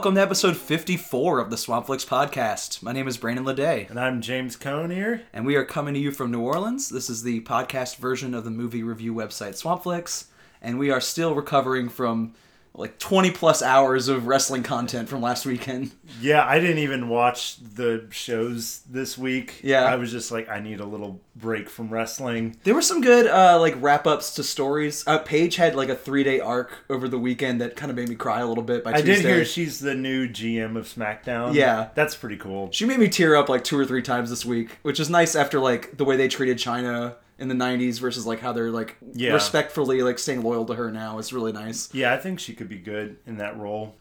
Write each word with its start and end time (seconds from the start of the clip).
welcome 0.00 0.14
to 0.14 0.20
episode 0.22 0.56
54 0.56 1.40
of 1.40 1.50
the 1.50 1.56
Swampflix 1.56 2.06
podcast. 2.06 2.82
My 2.82 2.90
name 2.90 3.06
is 3.06 3.18
Brandon 3.18 3.44
Leday, 3.44 3.90
And 3.90 4.00
I'm 4.00 4.22
James 4.22 4.56
Cohn 4.56 4.88
here. 4.88 5.24
and 5.30 5.44
we 5.44 5.56
are 5.56 5.64
coming 5.66 5.92
to 5.92 6.00
you 6.00 6.10
from 6.10 6.30
New 6.30 6.40
Orleans. 6.40 6.88
This 6.88 7.10
is 7.10 7.22
the 7.22 7.42
podcast 7.42 7.96
version 7.96 8.32
of 8.32 8.44
the 8.44 8.50
movie 8.50 8.82
review 8.82 9.12
website 9.12 9.62
Swampflix, 9.62 10.28
and 10.62 10.78
we 10.78 10.90
are 10.90 11.02
still 11.02 11.34
recovering 11.34 11.90
from 11.90 12.32
like 12.80 12.98
20 12.98 13.30
plus 13.30 13.62
hours 13.62 14.08
of 14.08 14.26
wrestling 14.26 14.62
content 14.62 15.08
from 15.08 15.20
last 15.20 15.46
weekend. 15.46 15.92
Yeah, 16.20 16.44
I 16.44 16.58
didn't 16.58 16.78
even 16.78 17.08
watch 17.08 17.56
the 17.58 18.06
shows 18.10 18.80
this 18.90 19.16
week. 19.16 19.60
Yeah. 19.62 19.84
I 19.84 19.96
was 19.96 20.10
just 20.10 20.32
like, 20.32 20.48
I 20.48 20.60
need 20.60 20.80
a 20.80 20.84
little 20.84 21.20
break 21.36 21.70
from 21.70 21.88
wrestling. 21.90 22.56
There 22.64 22.74
were 22.74 22.82
some 22.82 23.00
good 23.00 23.26
uh, 23.26 23.58
like 23.60 23.74
wrap 23.80 24.06
ups 24.06 24.34
to 24.34 24.42
stories. 24.42 25.04
Uh, 25.06 25.18
Paige 25.18 25.56
had 25.56 25.74
like 25.76 25.88
a 25.88 25.94
three 25.94 26.24
day 26.24 26.40
arc 26.40 26.72
over 26.90 27.08
the 27.08 27.18
weekend 27.18 27.60
that 27.60 27.76
kind 27.76 27.90
of 27.90 27.96
made 27.96 28.08
me 28.08 28.14
cry 28.16 28.40
a 28.40 28.46
little 28.46 28.64
bit. 28.64 28.82
By 28.84 28.90
I 28.90 29.02
Tuesday. 29.02 29.14
did 29.22 29.24
hear 29.24 29.44
she's 29.44 29.80
the 29.80 29.94
new 29.94 30.28
GM 30.28 30.76
of 30.76 30.86
SmackDown. 30.86 31.54
Yeah. 31.54 31.88
That's 31.94 32.14
pretty 32.14 32.36
cool. 32.36 32.70
She 32.72 32.84
made 32.86 32.98
me 32.98 33.08
tear 33.08 33.36
up 33.36 33.48
like 33.48 33.64
two 33.64 33.78
or 33.78 33.84
three 33.86 34.02
times 34.02 34.30
this 34.30 34.44
week, 34.44 34.78
which 34.82 34.98
is 34.98 35.08
nice 35.10 35.36
after 35.36 35.60
like 35.60 35.96
the 35.96 36.04
way 36.04 36.16
they 36.16 36.28
treated 36.28 36.58
Chyna 36.58 37.16
in 37.40 37.48
the 37.48 37.54
90s 37.54 37.98
versus 37.98 38.26
like 38.26 38.38
how 38.40 38.52
they're 38.52 38.70
like 38.70 38.96
Yeah. 39.14 39.32
respectfully 39.32 40.02
like 40.02 40.18
staying 40.18 40.42
loyal 40.42 40.64
to 40.66 40.74
her 40.74 40.90
now. 40.92 41.18
It's 41.18 41.32
really 41.32 41.52
nice. 41.52 41.92
Yeah, 41.94 42.12
I 42.12 42.18
think 42.18 42.38
she 42.38 42.54
could 42.54 42.68
be 42.68 42.78
good 42.78 43.16
in 43.26 43.38
that 43.38 43.58
role. 43.58 43.96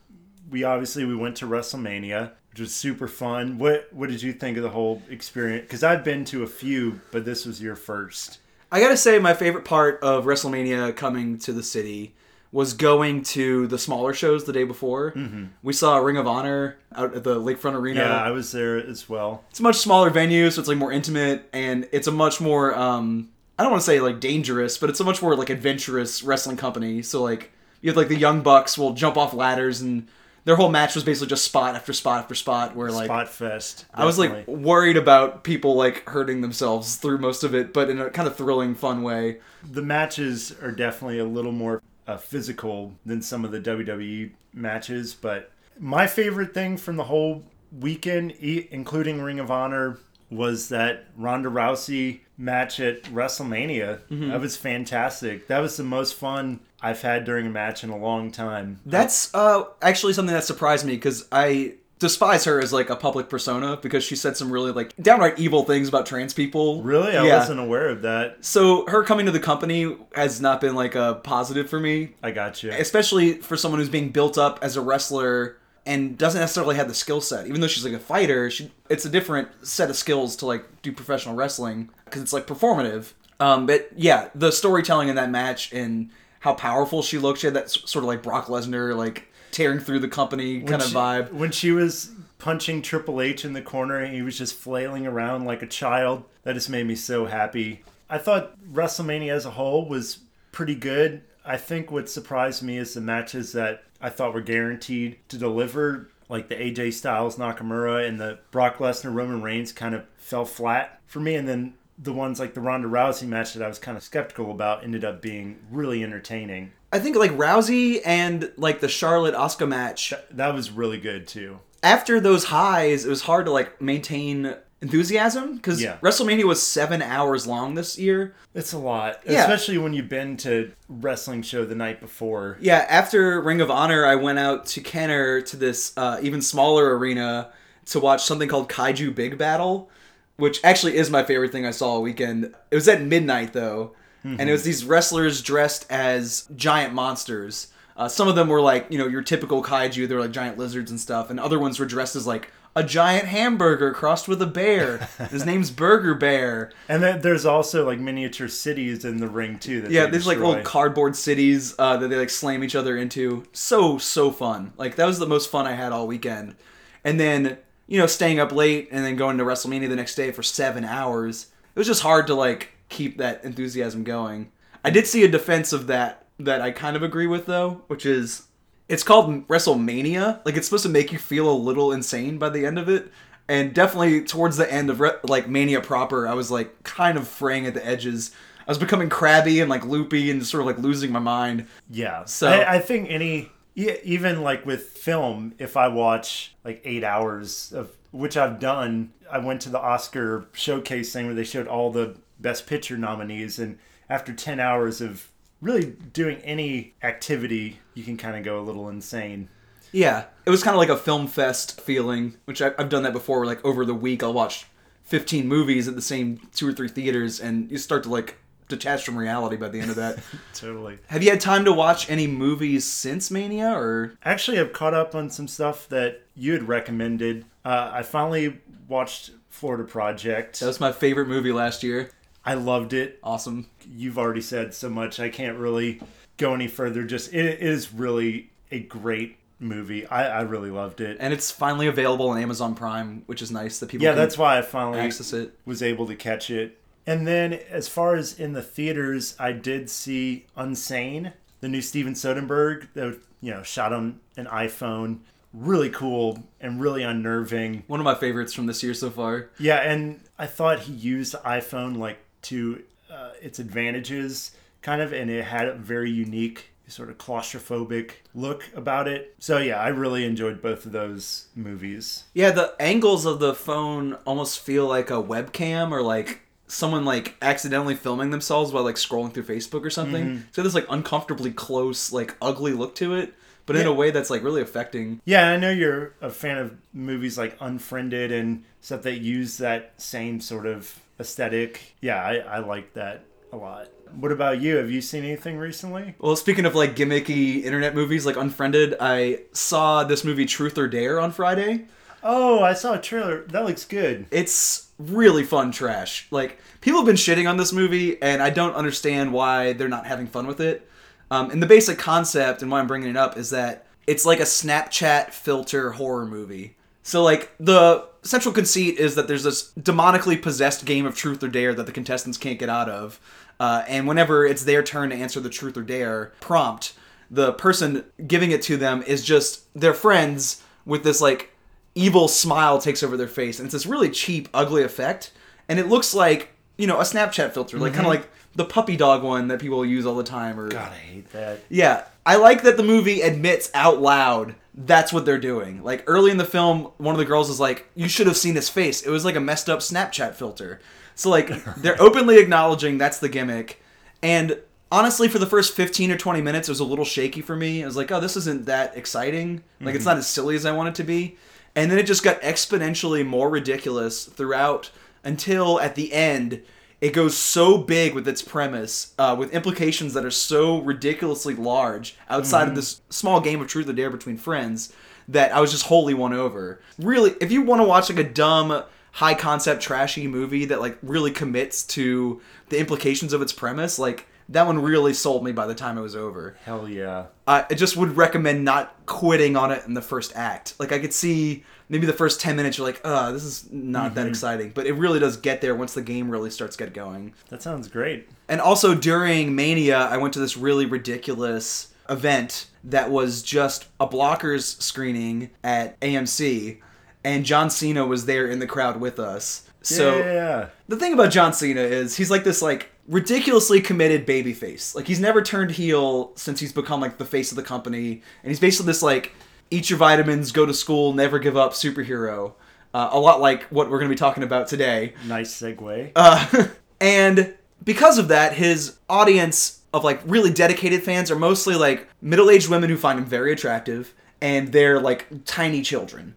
We 0.49 0.63
obviously 0.63 1.05
we 1.05 1.15
went 1.15 1.37
to 1.37 1.45
WrestleMania, 1.45 2.31
which 2.51 2.59
was 2.59 2.75
super 2.75 3.07
fun. 3.07 3.57
What 3.57 3.87
what 3.91 4.09
did 4.09 4.21
you 4.21 4.33
think 4.33 4.57
of 4.57 4.63
the 4.63 4.69
whole 4.69 5.01
experience? 5.09 5.63
Because 5.63 5.83
I've 5.83 6.03
been 6.03 6.25
to 6.25 6.43
a 6.43 6.47
few, 6.47 6.99
but 7.11 7.25
this 7.25 7.45
was 7.45 7.61
your 7.61 7.75
first. 7.75 8.39
I 8.71 8.79
gotta 8.79 8.97
say, 8.97 9.17
my 9.19 9.33
favorite 9.33 9.65
part 9.65 9.99
of 10.03 10.25
WrestleMania 10.25 10.95
coming 10.95 11.37
to 11.39 11.53
the 11.53 11.63
city 11.63 12.13
was 12.51 12.73
going 12.73 13.21
to 13.21 13.67
the 13.67 13.77
smaller 13.77 14.13
shows 14.13 14.45
the 14.45 14.53
day 14.53 14.63
before. 14.63 15.11
Mm-hmm. 15.11 15.45
We 15.61 15.73
saw 15.73 15.97
Ring 15.97 16.17
of 16.17 16.27
Honor 16.27 16.77
out 16.95 17.15
at 17.15 17.23
the 17.23 17.39
Lakefront 17.39 17.75
Arena. 17.75 18.01
Yeah, 18.01 18.23
I 18.23 18.31
was 18.31 18.51
there 18.51 18.77
as 18.77 19.07
well. 19.07 19.43
it's 19.51 19.59
a 19.59 19.63
much 19.63 19.75
smaller 19.77 20.09
venue, 20.09 20.49
so 20.49 20.59
it's 20.59 20.67
like 20.67 20.77
more 20.77 20.91
intimate, 20.91 21.47
and 21.53 21.87
it's 21.91 22.07
a 22.07 22.11
much 22.11 22.41
more 22.41 22.75
um 22.75 23.29
I 23.57 23.63
don't 23.63 23.71
want 23.71 23.81
to 23.81 23.85
say 23.85 23.99
like 23.99 24.19
dangerous, 24.19 24.77
but 24.77 24.89
it's 24.89 24.99
a 24.99 25.03
much 25.03 25.21
more 25.21 25.35
like 25.35 25.49
adventurous 25.49 26.23
wrestling 26.23 26.57
company. 26.57 27.01
So 27.01 27.21
like 27.21 27.51
you 27.81 27.89
have 27.89 27.97
like 27.97 28.07
the 28.07 28.17
Young 28.17 28.41
Bucks 28.41 28.77
will 28.77 28.93
jump 28.93 29.15
off 29.17 29.33
ladders, 29.33 29.81
and 29.81 30.07
their 30.45 30.55
whole 30.55 30.69
match 30.69 30.95
was 30.95 31.03
basically 31.03 31.27
just 31.27 31.45
spot 31.45 31.75
after 31.75 31.93
spot 31.93 32.19
after 32.19 32.33
spot, 32.33 32.75
where 32.75 32.89
like 32.89 33.05
Spot 33.05 33.27
Fest. 33.29 33.85
I 33.93 34.05
was 34.05 34.17
like 34.17 34.47
worried 34.47 34.97
about 34.97 35.43
people 35.43 35.75
like 35.75 36.07
hurting 36.09 36.41
themselves 36.41 36.95
through 36.95 37.19
most 37.19 37.43
of 37.43 37.53
it, 37.53 37.73
but 37.73 37.89
in 37.89 37.99
a 37.99 38.09
kind 38.09 38.27
of 38.27 38.35
thrilling, 38.35 38.73
fun 38.75 39.03
way. 39.03 39.39
the 39.69 39.81
matches 39.83 40.55
are 40.63 40.71
definitely 40.71 41.19
a 41.19 41.25
little 41.25 41.51
more 41.51 41.83
uh, 42.09 42.17
physical 42.17 42.95
than 43.05 43.21
some 43.21 43.45
of 43.45 43.51
the 43.51 43.59
WWE 43.59 44.31
matches, 44.53 45.13
but 45.13 45.51
my 45.79 46.07
favorite 46.07 46.53
thing 46.53 46.75
from 46.75 46.95
the 46.95 47.03
whole 47.03 47.43
weekend, 47.79 48.31
including 48.31 49.21
Ring 49.21 49.39
of 49.39 49.51
Honor, 49.51 49.99
was 50.31 50.69
that 50.69 51.05
Ronda 51.15 51.49
Rousey 51.49 52.21
match 52.37 52.79
at 52.79 53.03
WrestleMania. 53.03 53.99
That 54.29 54.39
was 54.41 54.57
fantastic. 54.57 55.47
That 55.47 55.59
was 55.59 55.77
the 55.77 55.83
most 55.83 56.15
fun 56.15 56.61
I've 56.81 57.01
had 57.01 57.25
during 57.25 57.45
a 57.45 57.49
match 57.49 57.83
in 57.83 57.89
a 57.91 57.97
long 57.97 58.31
time. 58.31 58.79
That's 58.85 59.33
uh 59.35 59.65
actually 59.81 60.13
something 60.13 60.33
that 60.33 60.43
surprised 60.43 60.85
me 60.85 60.93
because 60.93 61.27
I 61.31 61.73
despise 61.99 62.45
her 62.45 62.59
as 62.61 62.71
like 62.73 62.89
a 62.89 62.95
public 62.95 63.27
persona 63.29 63.77
because 63.81 64.03
she 64.03 64.15
said 64.15 64.35
some 64.37 64.51
really 64.51 64.71
like 64.71 64.93
downright 65.01 65.37
evil 65.37 65.63
things 65.65 65.89
about 65.89 66.05
trans 66.05 66.33
people. 66.33 66.81
Really, 66.81 67.15
I 67.15 67.25
Yeah. 67.25 67.37
wasn't 67.37 67.59
aware 67.59 67.89
of 67.89 68.01
that. 68.03 68.37
So 68.43 68.85
her 68.87 69.03
coming 69.03 69.25
to 69.25 69.31
the 69.31 69.39
company 69.39 69.97
has 70.15 70.39
not 70.39 70.61
been 70.61 70.75
like 70.75 70.95
a 70.95 71.19
positive 71.23 71.69
for 71.69 71.79
me, 71.79 72.15
I 72.23 72.31
got 72.31 72.63
you. 72.63 72.71
especially 72.71 73.33
for 73.35 73.57
someone 73.57 73.79
who's 73.79 73.89
being 73.89 74.09
built 74.09 74.37
up 74.37 74.59
as 74.61 74.77
a 74.77 74.81
wrestler 74.81 75.57
and 75.85 76.17
doesn't 76.17 76.39
necessarily 76.39 76.75
have 76.75 76.87
the 76.87 76.93
skill 76.93 77.19
set. 77.19 77.47
Even 77.47 77.61
though 77.61 77.67
she's 77.67 77.83
like 77.83 77.93
a 77.93 77.99
fighter, 77.99 78.49
she 78.49 78.71
it's 78.89 79.05
a 79.05 79.09
different 79.09 79.49
set 79.67 79.89
of 79.89 79.95
skills 79.97 80.35
to 80.37 80.45
like 80.45 80.81
do 80.81 80.91
professional 80.91 81.35
wrestling 81.35 81.89
because 82.05 82.21
it's 82.21 82.33
like 82.33 82.47
performative. 82.47 83.13
Um, 83.41 83.65
but 83.65 83.89
yeah, 83.95 84.29
the 84.35 84.51
storytelling 84.51 85.07
in 85.09 85.15
that 85.15 85.29
match 85.31 85.73
and 85.73 86.09
how 86.41 86.53
powerful 86.53 87.01
she 87.01 87.17
looked, 87.17 87.39
she 87.39 87.47
had 87.47 87.53
that 87.55 87.69
sort 87.69 88.03
of 88.03 88.07
like 88.07 88.21
Brock 88.23 88.47
Lesnar 88.47 88.95
like 88.95 89.25
tearing 89.51 89.79
through 89.79 89.99
the 89.99 90.07
company 90.07 90.61
kind 90.61 90.81
of 90.81 90.89
she- 90.89 90.95
vibe. 90.95 91.31
When 91.31 91.51
she 91.51 91.71
was 91.71 92.11
punching 92.37 92.81
Triple 92.81 93.21
H 93.21 93.43
in 93.43 93.53
the 93.53 93.61
corner 93.61 93.97
and 93.97 94.13
he 94.13 94.21
was 94.21 94.37
just 94.37 94.55
flailing 94.55 95.05
around 95.05 95.45
like 95.45 95.61
a 95.61 95.67
child, 95.67 96.23
that 96.43 96.53
just 96.53 96.69
made 96.69 96.87
me 96.87 96.95
so 96.95 97.25
happy. 97.25 97.83
I 98.09 98.17
thought 98.17 98.57
WrestleMania 98.71 99.31
as 99.31 99.45
a 99.45 99.51
whole 99.51 99.87
was 99.87 100.19
pretty 100.51 100.75
good. 100.75 101.21
I 101.45 101.57
think 101.57 101.91
what 101.91 102.09
surprised 102.09 102.63
me 102.63 102.77
is 102.77 102.93
the 102.93 103.01
matches 103.01 103.53
that 103.53 103.83
I 104.01 104.09
thought 104.09 104.33
were 104.33 104.41
guaranteed 104.41 105.17
to 105.29 105.37
deliver, 105.37 106.09
like 106.27 106.47
the 106.47 106.55
AJ 106.55 106.93
Styles 106.93 107.37
Nakamura 107.37 108.07
and 108.07 108.19
the 108.19 108.39
Brock 108.51 108.77
Lesnar 108.77 109.13
Roman 109.13 109.41
Reigns 109.41 109.71
kind 109.71 109.93
of 109.93 110.05
fell 110.17 110.45
flat 110.45 111.01
for 111.05 111.19
me. 111.19 111.35
And 111.35 111.47
then 111.47 111.73
the 111.97 112.13
ones 112.13 112.39
like 112.39 112.53
the 112.53 112.61
Ronda 112.61 112.87
Rousey 112.87 113.27
match 113.27 113.53
that 113.53 113.63
I 113.63 113.67
was 113.67 113.79
kind 113.79 113.97
of 113.97 114.03
skeptical 114.03 114.51
about 114.51 114.83
ended 114.83 115.03
up 115.03 115.21
being 115.21 115.59
really 115.69 116.03
entertaining. 116.03 116.71
I 116.91 116.99
think 116.99 117.15
like 117.15 117.31
Rousey 117.31 118.01
and 118.05 118.51
like 118.57 118.79
the 118.79 118.87
Charlotte 118.87 119.35
Asuka 119.35 119.67
match 119.67 120.13
That 120.31 120.53
was 120.53 120.71
really 120.71 120.97
good 120.97 121.27
too. 121.27 121.59
after 121.83 122.19
those 122.19 122.45
highs, 122.45 123.05
it 123.05 123.09
was 123.09 123.21
hard 123.21 123.45
to 123.45 123.51
like 123.51 123.79
maintain 123.81 124.55
enthusiasm 124.81 125.55
because 125.57 125.81
Yeah. 125.81 125.97
WrestleMania 126.01 126.45
was 126.45 126.63
seven 126.63 127.01
hours 127.01 127.45
long 127.45 127.75
this 127.75 127.97
year. 127.99 128.33
It's 128.55 128.73
a 128.73 128.77
lot, 128.77 129.19
Yeah. 129.25 129.41
especially 129.41 129.77
when 129.77 129.93
you've 129.93 130.09
been 130.09 130.37
to 130.37 130.71
wrestling 130.87 131.41
show 131.43 131.65
the 131.65 131.75
night 131.75 131.99
before. 131.99 132.57
Yeah, 132.61 132.85
after 132.89 133.39
Ring 133.41 133.61
of 133.61 133.69
Honor, 133.69 134.05
I 134.05 134.15
went 134.15 134.39
out 134.39 134.65
to 134.67 134.81
Kenner 134.81 135.41
to 135.41 135.57
this 135.57 135.91
uh, 135.97 136.17
even 136.21 136.41
smaller 136.41 136.97
arena 136.97 137.49
to 137.87 137.99
watch 137.99 138.23
something 138.23 138.47
called 138.49 138.69
Kaiju 138.69 139.13
Big 139.13 139.37
Battle, 139.37 139.89
which 140.37 140.59
actually 140.63 140.95
is 140.95 141.09
my 141.09 141.23
favorite 141.23 141.51
thing 141.51 141.65
I 141.65 141.71
saw 141.71 141.89
all 141.89 142.01
weekend. 142.01 142.53
It 142.71 142.75
was 142.75 142.87
at 142.87 143.01
midnight 143.01 143.51
though, 143.53 143.93
and 144.23 144.41
it 144.41 144.51
was 144.51 144.63
these 144.63 144.83
wrestlers 144.85 145.41
dressed 145.41 145.85
as 145.89 146.47
giant 146.55 146.93
monsters. 146.93 147.67
Uh, 147.95 148.07
some 148.07 148.27
of 148.27 148.35
them 148.35 148.47
were 148.47 148.61
like 148.61 148.87
you 148.89 148.97
know 148.97 149.07
your 149.07 149.21
typical 149.21 149.63
kaiju, 149.63 150.07
they 150.07 150.15
were 150.15 150.21
like 150.21 150.31
giant 150.31 150.57
lizards 150.57 150.91
and 150.91 150.99
stuff, 150.99 151.29
and 151.29 151.39
other 151.39 151.59
ones 151.59 151.79
were 151.79 151.85
dressed 151.85 152.15
as 152.15 152.25
like 152.25 152.51
a 152.75 152.83
giant 152.83 153.27
hamburger 153.27 153.91
crossed 153.91 154.27
with 154.27 154.41
a 154.41 154.47
bear. 154.47 154.97
His 155.31 155.45
name's 155.45 155.71
Burger 155.71 156.13
Bear. 156.13 156.71
And 156.87 157.01
then 157.01 157.21
there's 157.21 157.45
also 157.45 157.85
like 157.85 157.99
miniature 157.99 158.47
cities 158.47 159.03
in 159.03 159.17
the 159.17 159.27
ring 159.27 159.59
too. 159.59 159.81
That 159.81 159.91
Yeah, 159.91 160.05
these 160.05 160.27
like 160.27 160.37
little 160.37 160.63
cardboard 160.63 161.15
cities 161.15 161.75
uh, 161.79 161.97
that 161.97 162.07
they 162.07 162.15
like 162.15 162.29
slam 162.29 162.63
each 162.63 162.75
other 162.75 162.97
into. 162.97 163.43
So 163.53 163.97
so 163.97 164.31
fun. 164.31 164.73
Like 164.77 164.95
that 164.95 165.05
was 165.05 165.19
the 165.19 165.27
most 165.27 165.49
fun 165.49 165.67
I 165.67 165.73
had 165.73 165.91
all 165.91 166.07
weekend. 166.07 166.55
And 167.03 167.19
then 167.19 167.57
you 167.87 167.97
know 167.97 168.07
staying 168.07 168.39
up 168.39 168.51
late 168.51 168.89
and 168.91 169.03
then 169.03 169.15
going 169.15 169.37
to 169.39 169.43
WrestleMania 169.43 169.89
the 169.89 169.95
next 169.95 170.15
day 170.15 170.31
for 170.31 170.43
seven 170.43 170.85
hours. 170.85 171.47
It 171.75 171.79
was 171.79 171.87
just 171.87 172.03
hard 172.03 172.27
to 172.27 172.35
like 172.35 172.73
keep 172.89 173.17
that 173.17 173.43
enthusiasm 173.43 174.03
going. 174.03 174.51
I 174.83 174.89
did 174.89 175.07
see 175.07 175.23
a 175.23 175.27
defense 175.27 175.73
of 175.73 175.87
that 175.87 176.25
that 176.39 176.61
I 176.61 176.71
kind 176.71 176.95
of 176.95 177.03
agree 177.03 177.27
with 177.27 177.45
though, 177.45 177.81
which 177.87 178.05
is 178.05 178.43
it's 178.87 179.03
called 179.03 179.47
WrestleMania. 179.47 180.43
Like 180.45 180.55
it's 180.57 180.67
supposed 180.67 180.83
to 180.83 180.89
make 180.89 181.11
you 181.11 181.19
feel 181.19 181.49
a 181.49 181.53
little 181.53 181.91
insane 181.91 182.37
by 182.37 182.49
the 182.49 182.65
end 182.65 182.79
of 182.79 182.89
it. 182.89 183.11
And 183.47 183.73
definitely 183.73 184.23
towards 184.23 184.57
the 184.57 184.71
end 184.71 184.89
of 184.89 184.99
Re- 184.99 185.11
like 185.23 185.47
Mania 185.49 185.81
proper, 185.81 186.27
I 186.27 186.33
was 186.33 186.51
like 186.51 186.83
kind 186.83 187.17
of 187.17 187.27
fraying 187.27 187.65
at 187.65 187.73
the 187.73 187.85
edges. 187.85 188.31
I 188.67 188.71
was 188.71 188.77
becoming 188.77 189.09
crabby 189.09 189.59
and 189.59 189.69
like 189.69 189.83
loopy 189.85 190.29
and 190.29 190.45
sort 190.45 190.61
of 190.61 190.67
like 190.67 190.77
losing 190.77 191.11
my 191.11 191.19
mind. 191.19 191.67
Yeah. 191.89 192.25
So- 192.25 192.47
I, 192.49 192.75
I 192.75 192.79
think 192.79 193.09
any, 193.09 193.51
even 193.75 194.41
like 194.43 194.65
with 194.65 194.83
film, 194.83 195.55
if 195.57 195.77
I 195.77 195.87
watch 195.87 196.55
like 196.63 196.81
eight 196.85 197.03
hours 197.03 197.73
of 197.73 197.89
which 198.11 198.37
I've 198.37 198.59
done, 198.59 199.11
I 199.31 199.39
went 199.39 199.61
to 199.61 199.69
the 199.69 199.79
Oscar 199.79 200.45
showcase 200.53 201.11
thing 201.13 201.25
where 201.25 201.35
they 201.35 201.43
showed 201.43 201.67
all 201.67 201.91
the 201.91 202.15
Best 202.39 202.67
Picture 202.67 202.97
nominees, 202.97 203.59
and 203.59 203.77
after 204.09 204.33
ten 204.33 204.59
hours 204.59 205.01
of 205.01 205.29
really 205.61 205.85
doing 206.13 206.37
any 206.37 206.93
activity, 207.03 207.79
you 207.93 208.03
can 208.03 208.17
kind 208.17 208.37
of 208.37 208.43
go 208.43 208.59
a 208.59 208.63
little 208.63 208.89
insane. 208.89 209.49
Yeah, 209.91 210.25
it 210.45 210.49
was 210.49 210.63
kind 210.63 210.75
of 210.75 210.79
like 210.79 210.89
a 210.89 210.97
film 210.97 211.27
fest 211.27 211.81
feeling, 211.81 212.37
which 212.45 212.61
I, 212.61 212.71
I've 212.77 212.89
done 212.89 213.03
that 213.03 213.13
before. 213.13 213.39
Where 213.39 213.47
like 213.47 213.63
over 213.65 213.85
the 213.85 213.95
week, 213.95 214.23
I'll 214.23 214.33
watch 214.33 214.67
15 215.03 215.47
movies 215.47 215.87
at 215.87 215.95
the 215.95 216.01
same 216.01 216.39
two 216.53 216.67
or 216.67 216.73
three 216.73 216.87
theaters, 216.87 217.39
and 217.39 217.69
you 217.71 217.77
start 217.77 218.03
to 218.03 218.09
like 218.09 218.37
detach 218.67 219.03
from 219.03 219.17
reality 219.17 219.57
by 219.57 219.67
the 219.67 219.79
end 219.79 219.89
of 219.89 219.95
that. 219.97 220.19
Totally. 220.53 220.99
Have 221.07 221.23
you 221.23 221.31
had 221.31 221.41
time 221.41 221.65
to 221.65 221.73
watch 221.73 222.09
any 222.09 222.27
movies 222.27 222.85
since 222.85 223.31
Mania, 223.31 223.71
or 223.71 224.13
Actually, 224.23 224.59
I've 224.59 224.73
caught 224.73 224.93
up 224.93 225.15
on 225.15 225.29
some 225.29 225.47
stuff 225.47 225.89
that 225.89 226.21
you 226.35 226.53
had 226.53 226.67
recommended. 226.67 227.45
Uh, 227.65 227.89
I 227.91 228.03
finally 228.03 228.59
watched 228.87 229.31
Florida 229.49 229.83
Project. 229.83 230.59
that 230.59 230.67
was 230.67 230.79
my 230.79 230.91
favorite 230.91 231.27
movie 231.27 231.51
last 231.51 231.81
year? 231.83 232.11
I 232.49 232.53
loved 232.55 232.93
it. 232.93 233.19
Awesome. 233.23 233.67
You've 233.89 234.17
already 234.17 234.41
said 234.41 234.73
so 234.73 234.89
much. 234.89 235.19
I 235.19 235.29
can't 235.29 235.57
really 235.57 236.01
go 236.37 236.53
any 236.53 236.67
further. 236.67 237.03
Just 237.03 237.33
it 237.33 237.59
is 237.61 237.93
really 237.93 238.49
a 238.71 238.79
great 238.79 239.37
movie. 239.59 240.05
I, 240.07 240.39
I 240.39 240.41
really 240.41 240.71
loved 240.71 241.01
it. 241.01 241.17
And 241.19 241.33
it's 241.33 241.51
finally 241.51 241.87
available 241.87 242.29
on 242.29 242.37
Amazon 242.37 242.75
Prime, 242.75 243.23
which 243.25 243.41
is 243.41 243.51
nice 243.51 243.79
that 243.79 243.89
people 243.89 244.05
Yeah, 244.05 244.13
that's 244.13 244.37
why 244.37 244.57
I 244.57 244.61
finally 244.61 244.99
access 244.99 245.33
it. 245.33 245.57
was 245.65 245.83
able 245.83 246.07
to 246.07 246.15
catch 246.15 246.49
it. 246.49 246.77
And 247.05 247.27
then 247.27 247.53
as 247.53 247.87
far 247.87 248.15
as 248.15 248.39
in 248.39 248.53
the 248.53 248.61
theaters, 248.61 249.35
I 249.39 249.51
did 249.51 249.89
see 249.89 250.45
Unsane, 250.57 251.33
the 251.59 251.67
new 251.67 251.81
Steven 251.81 252.13
Soderbergh 252.13 252.87
that 252.93 253.19
you 253.41 253.51
know 253.51 253.63
shot 253.63 253.91
on 253.93 254.19
an 254.37 254.45
iPhone. 254.45 255.19
really 255.51 255.89
cool 255.89 256.43
and 256.61 256.79
really 256.79 257.01
unnerving. 257.03 257.83
One 257.87 257.99
of 257.99 258.03
my 258.03 258.13
favorites 258.15 258.53
from 258.53 258.67
this 258.67 258.83
year 258.83 258.93
so 258.93 259.09
far. 259.09 259.49
Yeah, 259.59 259.77
and 259.77 260.19
I 260.37 260.45
thought 260.45 260.81
he 260.81 260.93
used 260.93 261.33
the 261.33 261.39
iPhone 261.39 261.97
like 261.97 262.19
to 262.43 262.83
uh, 263.11 263.31
its 263.41 263.59
advantages, 263.59 264.51
kind 264.81 265.01
of, 265.01 265.13
and 265.13 265.29
it 265.29 265.45
had 265.45 265.67
a 265.67 265.73
very 265.73 266.11
unique 266.11 266.71
sort 266.87 267.09
of 267.09 267.17
claustrophobic 267.17 268.11
look 268.33 268.63
about 268.75 269.07
it. 269.07 269.35
So 269.39 269.57
yeah, 269.59 269.79
I 269.79 269.89
really 269.89 270.25
enjoyed 270.25 270.61
both 270.61 270.85
of 270.85 270.91
those 270.91 271.47
movies. 271.55 272.23
Yeah, 272.33 272.51
the 272.51 272.73
angles 272.79 273.25
of 273.25 273.39
the 273.39 273.53
phone 273.53 274.15
almost 274.25 274.59
feel 274.59 274.87
like 274.87 275.09
a 275.09 275.21
webcam 275.21 275.91
or 275.91 276.01
like 276.01 276.41
someone 276.67 277.05
like 277.05 277.35
accidentally 277.41 277.95
filming 277.95 278.29
themselves 278.29 278.71
while 278.71 278.83
like 278.83 278.95
scrolling 278.95 279.33
through 279.33 279.43
Facebook 279.43 279.85
or 279.85 279.89
something. 279.89 280.25
Mm-hmm. 280.25 280.41
So 280.51 280.61
there's 280.61 280.75
like 280.75 280.87
uncomfortably 280.89 281.51
close, 281.51 282.11
like 282.11 282.35
ugly 282.41 282.73
look 282.73 282.95
to 282.95 283.15
it, 283.15 283.33
but 283.65 283.75
in 283.75 283.85
a 283.85 283.93
way 283.93 284.09
that's 284.09 284.29
like 284.29 284.43
really 284.43 284.61
affecting. 284.61 285.21
Yeah, 285.25 285.51
I 285.51 285.57
know 285.57 285.71
you're 285.71 286.13
a 286.21 286.29
fan 286.29 286.57
of 286.57 286.75
movies 286.91 287.37
like 287.37 287.55
Unfriended 287.59 288.31
and 288.31 288.63
stuff 288.81 289.03
that 289.03 289.19
use 289.19 289.57
that 289.57 289.93
same 289.97 290.41
sort 290.41 290.65
of 290.65 290.99
aesthetic. 291.19 291.95
Yeah, 292.01 292.23
I, 292.23 292.35
I 292.37 292.59
like 292.59 292.93
that 292.93 293.25
a 293.51 293.57
lot. 293.57 293.89
What 294.15 294.31
about 294.31 294.59
you? 294.59 294.77
Have 294.77 294.89
you 294.89 295.01
seen 295.01 295.23
anything 295.23 295.57
recently? 295.57 296.15
Well, 296.19 296.35
speaking 296.35 296.65
of 296.65 296.75
like 296.75 296.95
gimmicky 296.95 297.63
internet 297.63 297.93
movies 297.93 298.25
like 298.25 298.37
Unfriended, 298.37 298.95
I 298.99 299.41
saw 299.51 300.03
this 300.03 300.23
movie 300.23 300.45
Truth 300.45 300.77
or 300.77 300.87
Dare 300.87 301.19
on 301.19 301.31
Friday. 301.31 301.85
Oh, 302.23 302.63
I 302.63 302.73
saw 302.73 302.95
a 302.95 303.01
trailer. 303.01 303.45
That 303.47 303.65
looks 303.65 303.85
good. 303.85 304.25
It's 304.31 304.89
really 304.97 305.43
fun 305.43 305.71
trash. 305.71 306.27
Like 306.31 306.59
people 306.81 306.99
have 306.99 307.05
been 307.05 307.15
shitting 307.15 307.49
on 307.49 307.57
this 307.57 307.71
movie, 307.71 308.21
and 308.21 308.41
I 308.41 308.49
don't 308.49 308.75
understand 308.75 309.31
why 309.31 309.73
they're 309.73 309.87
not 309.87 310.07
having 310.07 310.27
fun 310.27 310.47
with 310.47 310.59
it. 310.59 310.89
Um, 311.31 311.51
and 311.51 311.61
the 311.61 311.67
basic 311.67 311.99
concept, 311.99 312.61
and 312.61 312.71
why 312.71 312.79
I'm 312.79 312.87
bringing 312.87 313.09
it 313.09 313.17
up, 313.17 313.37
is 313.37 313.51
that 313.51 313.85
it's 314.07 314.25
like 314.25 314.39
a 314.39 314.43
Snapchat 314.43 315.31
filter 315.31 315.91
horror 315.91 316.25
movie. 316.25 316.75
So 317.03 317.23
like 317.23 317.51
the 317.59 318.07
central 318.21 318.53
conceit 318.53 318.97
is 318.97 319.15
that 319.15 319.27
there's 319.27 319.43
this 319.43 319.71
demonically 319.79 320.41
possessed 320.41 320.85
game 320.85 321.05
of 321.05 321.15
truth 321.15 321.41
or 321.43 321.47
dare 321.47 321.73
that 321.73 321.85
the 321.85 321.91
contestants 321.91 322.37
can't 322.37 322.59
get 322.59 322.69
out 322.69 322.89
of, 322.89 323.19
uh, 323.59 323.83
and 323.87 324.07
whenever 324.07 324.45
it's 324.45 324.63
their 324.63 324.83
turn 324.83 325.09
to 325.09 325.15
answer 325.15 325.39
the 325.39 325.49
truth 325.49 325.77
or 325.77 325.81
dare 325.81 326.33
prompt, 326.39 326.93
the 327.31 327.53
person 327.53 328.03
giving 328.27 328.51
it 328.51 328.61
to 328.63 328.77
them 328.77 329.03
is 329.03 329.23
just 329.23 329.71
their 329.79 329.93
friends 329.93 330.63
with 330.85 331.03
this 331.03 331.21
like 331.21 331.51
evil 331.95 332.27
smile 332.27 332.79
takes 332.79 333.03
over 333.03 333.17
their 333.17 333.27
face, 333.27 333.59
and 333.59 333.65
it's 333.67 333.73
this 333.73 333.85
really 333.85 334.09
cheap, 334.09 334.49
ugly 334.53 334.83
effect, 334.83 335.31
and 335.67 335.79
it 335.79 335.87
looks 335.87 336.13
like 336.13 336.49
you 336.77 336.87
know 336.87 336.99
a 336.99 337.03
Snapchat 337.03 337.53
filter, 337.53 337.77
like 337.77 337.93
kind 337.93 338.05
of 338.05 338.11
like 338.11 338.29
the 338.55 338.65
puppy 338.65 338.97
dog 338.97 339.23
one 339.23 339.47
that 339.47 339.59
people 339.59 339.85
use 339.85 340.05
all 340.05 340.15
the 340.15 340.23
time, 340.23 340.59
or 340.59 340.69
God, 340.69 340.91
I 340.91 340.95
hate 340.95 341.29
that. 341.31 341.59
yeah, 341.69 342.05
I 342.25 342.35
like 342.37 342.63
that 342.63 342.77
the 342.77 342.83
movie 342.83 343.21
admits 343.21 343.69
out 343.73 344.01
loud 344.01 344.55
that's 344.85 345.11
what 345.11 345.25
they're 345.25 345.37
doing. 345.37 345.83
Like 345.83 346.03
early 346.07 346.31
in 346.31 346.37
the 346.37 346.45
film, 346.45 346.91
one 346.97 347.13
of 347.13 347.19
the 347.19 347.25
girls 347.25 347.49
is 347.49 347.59
like, 347.59 347.89
"You 347.95 348.07
should 348.07 348.27
have 348.27 348.37
seen 348.37 348.55
his 348.55 348.69
face. 348.69 349.01
It 349.01 349.09
was 349.09 349.25
like 349.25 349.35
a 349.35 349.41
messed 349.41 349.69
up 349.69 349.79
Snapchat 349.79 350.35
filter." 350.35 350.79
So 351.15 351.29
like 351.29 351.51
they're 351.77 352.01
openly 352.01 352.37
acknowledging 352.39 352.97
that's 352.97 353.19
the 353.19 353.29
gimmick. 353.29 353.81
And 354.23 354.57
honestly, 354.91 355.27
for 355.27 355.39
the 355.39 355.45
first 355.45 355.75
15 355.75 356.11
or 356.11 356.17
20 356.17 356.41
minutes, 356.41 356.69
it 356.69 356.71
was 356.71 356.79
a 356.79 356.85
little 356.85 357.05
shaky 357.05 357.41
for 357.41 357.55
me. 357.55 357.83
I 357.83 357.85
was 357.85 357.97
like, 357.97 358.11
"Oh, 358.11 358.19
this 358.19 358.37
isn't 358.37 358.67
that 358.67 358.95
exciting. 358.95 359.63
Like 359.81 359.95
it's 359.95 360.03
mm-hmm. 360.03 360.11
not 360.11 360.17
as 360.17 360.27
silly 360.27 360.55
as 360.55 360.65
I 360.65 360.71
want 360.71 360.89
it 360.89 360.95
to 360.95 361.03
be." 361.03 361.37
And 361.75 361.91
then 361.91 361.99
it 361.99 362.07
just 362.07 362.23
got 362.23 362.41
exponentially 362.41 363.25
more 363.25 363.49
ridiculous 363.49 364.25
throughout 364.25 364.91
until 365.23 365.79
at 365.79 365.95
the 365.95 366.13
end 366.13 366.63
it 367.01 367.13
goes 367.13 367.37
so 367.37 367.77
big 367.77 368.13
with 368.13 368.27
its 368.27 368.41
premise, 368.41 369.13
uh, 369.17 369.35
with 369.37 369.53
implications 369.53 370.13
that 370.13 370.25
are 370.25 370.31
so 370.31 370.79
ridiculously 370.79 371.55
large 371.55 372.15
outside 372.29 372.67
of 372.67 372.75
this 372.75 373.01
small 373.09 373.39
game 373.39 373.61
of 373.61 373.67
truth 373.67 373.87
or 373.87 373.93
dare 373.93 374.09
between 374.09 374.37
friends, 374.37 374.93
that 375.27 375.53
I 375.53 375.61
was 375.61 375.71
just 375.71 375.85
wholly 375.85 376.13
won 376.13 376.33
over. 376.33 376.81
Really, 376.97 377.35
if 377.39 377.51
you 377.51 377.61
want 377.61 377.81
to 377.81 377.87
watch 377.87 378.09
like 378.09 378.19
a 378.19 378.29
dumb, 378.29 378.83
high 379.13 379.33
concept, 379.33 379.81
trashy 379.81 380.27
movie 380.27 380.65
that 380.65 380.81
like 380.81 380.97
really 381.01 381.31
commits 381.31 381.83
to 381.83 382.41
the 382.69 382.79
implications 382.79 383.31
of 383.31 383.41
its 383.41 383.53
premise, 383.53 383.97
like 383.97 384.27
that 384.49 384.65
one 384.65 384.81
really 384.81 385.13
sold 385.13 385.43
me 385.43 385.51
by 385.51 385.67
the 385.67 385.75
time 385.75 385.97
it 385.97 386.01
was 386.01 386.15
over. 386.15 386.57
Hell 386.65 386.89
yeah. 386.89 387.27
I 387.47 387.63
just 387.73 387.95
would 387.95 388.17
recommend 388.17 388.65
not 388.65 388.95
quitting 389.05 389.55
on 389.55 389.71
it 389.71 389.85
in 389.85 389.93
the 389.93 390.01
first 390.01 390.35
act. 390.35 390.73
Like 390.79 390.91
I 390.91 390.99
could 390.99 391.13
see 391.13 391.63
maybe 391.87 392.05
the 392.05 392.13
first 392.13 392.41
ten 392.41 392.55
minutes 392.55 392.77
you're 392.77 392.87
like, 392.87 393.01
uh, 393.03 393.31
this 393.31 393.43
is 393.43 393.71
not 393.71 394.15
that 394.15 394.27
exciting. 394.27 394.71
But 394.71 394.87
it 394.87 394.93
really 394.93 395.19
does 395.19 395.37
get 395.37 395.61
there 395.61 395.75
once 395.75 395.93
the 395.93 396.01
game 396.01 396.29
really 396.29 396.49
starts 396.49 396.75
get 396.75 396.93
going. 396.93 397.33
That 397.49 397.61
sounds 397.61 397.87
great. 397.87 398.27
And 398.47 398.59
also 398.59 398.95
during 398.95 399.55
Mania, 399.55 399.99
I 399.99 400.17
went 400.17 400.33
to 400.33 400.39
this 400.39 400.57
really 400.57 400.85
ridiculous 400.85 401.93
event 402.09 402.65
that 402.83 403.11
was 403.11 403.43
just 403.43 403.87
a 403.99 404.07
blockers 404.07 404.81
screening 404.81 405.51
at 405.63 405.99
AMC, 405.99 406.79
and 407.23 407.45
John 407.45 407.69
Cena 407.69 408.05
was 408.05 408.25
there 408.25 408.47
in 408.47 408.59
the 408.59 408.67
crowd 408.67 408.99
with 408.99 409.19
us. 409.19 409.69
So 409.81 410.17
yeah. 410.17 410.69
the 410.87 410.97
thing 410.97 411.13
about 411.13 411.31
John 411.31 411.53
Cena 411.53 411.81
is 411.81 412.17
he's 412.17 412.31
like 412.31 412.43
this 412.43 412.61
like 412.61 412.89
ridiculously 413.09 413.81
committed 413.81 414.25
babyface. 414.25 414.95
Like 414.95 415.07
he's 415.07 415.19
never 415.19 415.41
turned 415.41 415.71
heel 415.71 416.31
since 416.35 416.59
he's 416.59 416.71
become 416.71 417.01
like 417.01 417.17
the 417.17 417.25
face 417.25 417.51
of 417.51 417.57
the 417.57 417.63
company, 417.63 418.21
and 418.43 418.51
he's 418.51 418.59
basically 418.59 418.87
this 418.87 419.01
like 419.01 419.33
eat 419.71 419.89
your 419.89 419.99
vitamins, 419.99 420.51
go 420.51 420.65
to 420.65 420.73
school, 420.73 421.13
never 421.13 421.39
give 421.39 421.57
up 421.57 421.73
superhero. 421.73 422.53
Uh, 422.93 423.09
a 423.11 423.19
lot 423.19 423.39
like 423.39 423.63
what 423.65 423.89
we're 423.89 423.99
going 423.99 424.09
to 424.09 424.15
be 424.15 424.17
talking 424.17 424.43
about 424.43 424.67
today. 424.67 425.13
Nice 425.27 425.53
segue. 425.61 426.11
Uh, 426.15 426.67
and 427.01 427.53
because 427.83 428.17
of 428.17 428.29
that, 428.29 428.53
his 428.53 428.97
audience 429.09 429.81
of 429.93 430.03
like 430.03 430.21
really 430.25 430.51
dedicated 430.51 431.03
fans 431.03 431.29
are 431.29 431.35
mostly 431.35 431.75
like 431.75 432.07
middle-aged 432.21 432.67
women 432.67 432.89
who 432.89 432.97
find 432.97 433.19
him 433.19 433.25
very 433.25 433.51
attractive 433.51 434.13
and 434.41 434.71
they're 434.71 434.99
like 434.99 435.27
tiny 435.45 435.81
children. 435.81 436.35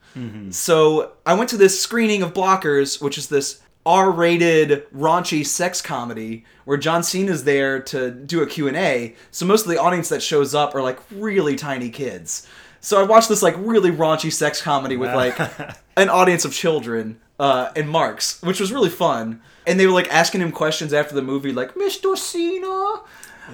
So 0.53 1.13
I 1.25 1.35
went 1.35 1.49
to 1.51 1.57
this 1.57 1.81
screening 1.81 2.23
of 2.23 2.35
Blockers, 2.35 3.01
which 3.01 3.17
is 3.17 3.29
this 3.29 3.62
R-rated 3.85 4.89
raunchy 4.91 5.45
sex 5.45 5.83
comedy 5.83 6.45
where 6.65 6.79
John 6.79 7.03
Cena's 7.03 7.45
there 7.45 7.81
to 7.83 8.11
do 8.11 8.43
a 8.43 8.47
Q&A. 8.47 9.15
So 9.31 9.45
most 9.45 9.63
of 9.63 9.71
the 9.71 9.81
audience 9.81 10.09
that 10.09 10.23
shows 10.23 10.55
up 10.55 10.75
are 10.75 10.83
like 10.83 10.99
really 11.11 11.57
tiny 11.57 11.91
kids. 11.91 12.47
So 12.81 13.01
I 13.01 13.05
watched 13.05 13.29
this 13.29 13.43
like 13.43 13.55
really 13.59 13.91
raunchy 13.91 14.33
sex 14.33 14.61
comedy 14.61 14.97
with 14.97 15.15
like 15.15 15.39
an 15.97 16.09
audience 16.09 16.45
of 16.45 16.53
children 16.53 17.21
uh, 17.39 17.71
and 17.75 17.89
Marks, 17.89 18.41
which 18.43 18.61
was 18.61 18.73
really 18.73 18.91
fun. 18.91 19.41
And 19.67 19.79
they 19.79 19.87
were 19.87 19.93
like 19.93 20.13
asking 20.13 20.41
him 20.41 20.53
questions 20.53 20.93
after 20.93 21.15
the 21.15 21.23
movie, 21.23 21.53
like 21.53 21.75
Mr. 21.75 22.17
Cena, 22.17 23.01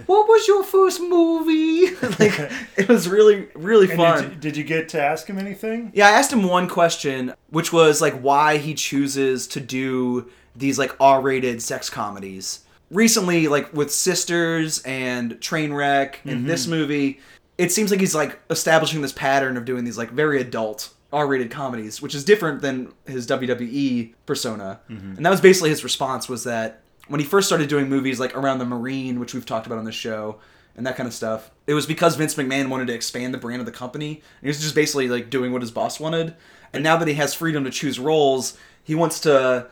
what 0.06 0.28
was 0.28 0.46
your 0.48 0.62
first 0.64 1.00
movie? 1.00 1.94
like 2.18 2.50
it 2.76 2.88
was 2.88 3.08
really 3.08 3.48
really 3.54 3.88
And 3.90 3.96
fun. 3.96 4.22
did, 4.22 4.30
you, 4.30 4.40
did 4.40 4.56
you 4.56 4.64
get 4.64 4.88
to 4.90 5.02
ask 5.02 5.26
him 5.26 5.38
anything? 5.38 5.90
Yeah, 5.94 6.08
I 6.08 6.10
asked 6.10 6.32
him 6.32 6.44
one 6.44 6.68
question, 6.68 7.34
which 7.50 7.72
was 7.72 8.00
like 8.00 8.18
why 8.20 8.58
he 8.58 8.74
chooses 8.74 9.46
to 9.48 9.60
do 9.60 10.30
these 10.56 10.78
like 10.78 10.94
R-rated 11.00 11.62
sex 11.62 11.88
comedies. 11.88 12.64
Recently, 12.90 13.48
like 13.48 13.72
with 13.74 13.92
Sisters 13.92 14.80
and 14.82 15.32
Trainwreck 15.40 16.16
and 16.24 16.38
mm-hmm. 16.38 16.46
this 16.46 16.66
movie, 16.66 17.20
it 17.58 17.70
seems 17.70 17.90
like 17.90 18.00
he's 18.00 18.14
like 18.14 18.40
establishing 18.50 19.02
this 19.02 19.12
pattern 19.12 19.56
of 19.56 19.64
doing 19.64 19.84
these 19.84 19.98
like 19.98 20.10
very 20.10 20.40
adult 20.40 20.92
R-rated 21.12 21.50
comedies, 21.50 22.02
which 22.02 22.14
is 22.14 22.24
different 22.24 22.60
than 22.60 22.92
his 23.06 23.26
WWE 23.26 24.14
persona. 24.26 24.80
Mm-hmm. 24.90 25.16
And 25.16 25.26
that 25.26 25.30
was 25.30 25.40
basically 25.40 25.70
his 25.70 25.84
response 25.84 26.28
was 26.28 26.44
that 26.44 26.82
when 27.08 27.20
he 27.20 27.26
first 27.26 27.48
started 27.48 27.68
doing 27.68 27.88
movies 27.88 28.20
like 28.20 28.36
around 28.36 28.58
the 28.58 28.64
Marine, 28.64 29.18
which 29.18 29.34
we've 29.34 29.46
talked 29.46 29.66
about 29.66 29.78
on 29.78 29.84
this 29.84 29.94
show, 29.94 30.38
and 30.78 30.86
that 30.86 30.96
kind 30.96 31.08
of 31.08 31.12
stuff. 31.12 31.50
It 31.66 31.74
was 31.74 31.86
because 31.86 32.14
Vince 32.14 32.36
McMahon 32.36 32.68
wanted 32.68 32.86
to 32.86 32.94
expand 32.94 33.34
the 33.34 33.38
brand 33.38 33.60
of 33.60 33.66
the 33.66 33.72
company. 33.72 34.10
And 34.10 34.42
he 34.42 34.46
was 34.46 34.60
just 34.60 34.76
basically 34.76 35.08
like 35.08 35.28
doing 35.28 35.52
what 35.52 35.60
his 35.60 35.72
boss 35.72 35.98
wanted. 35.98 36.36
And 36.72 36.84
now 36.84 36.96
that 36.96 37.08
he 37.08 37.14
has 37.14 37.34
freedom 37.34 37.64
to 37.64 37.70
choose 37.70 37.98
roles, 37.98 38.56
he 38.84 38.94
wants 38.94 39.18
to 39.20 39.66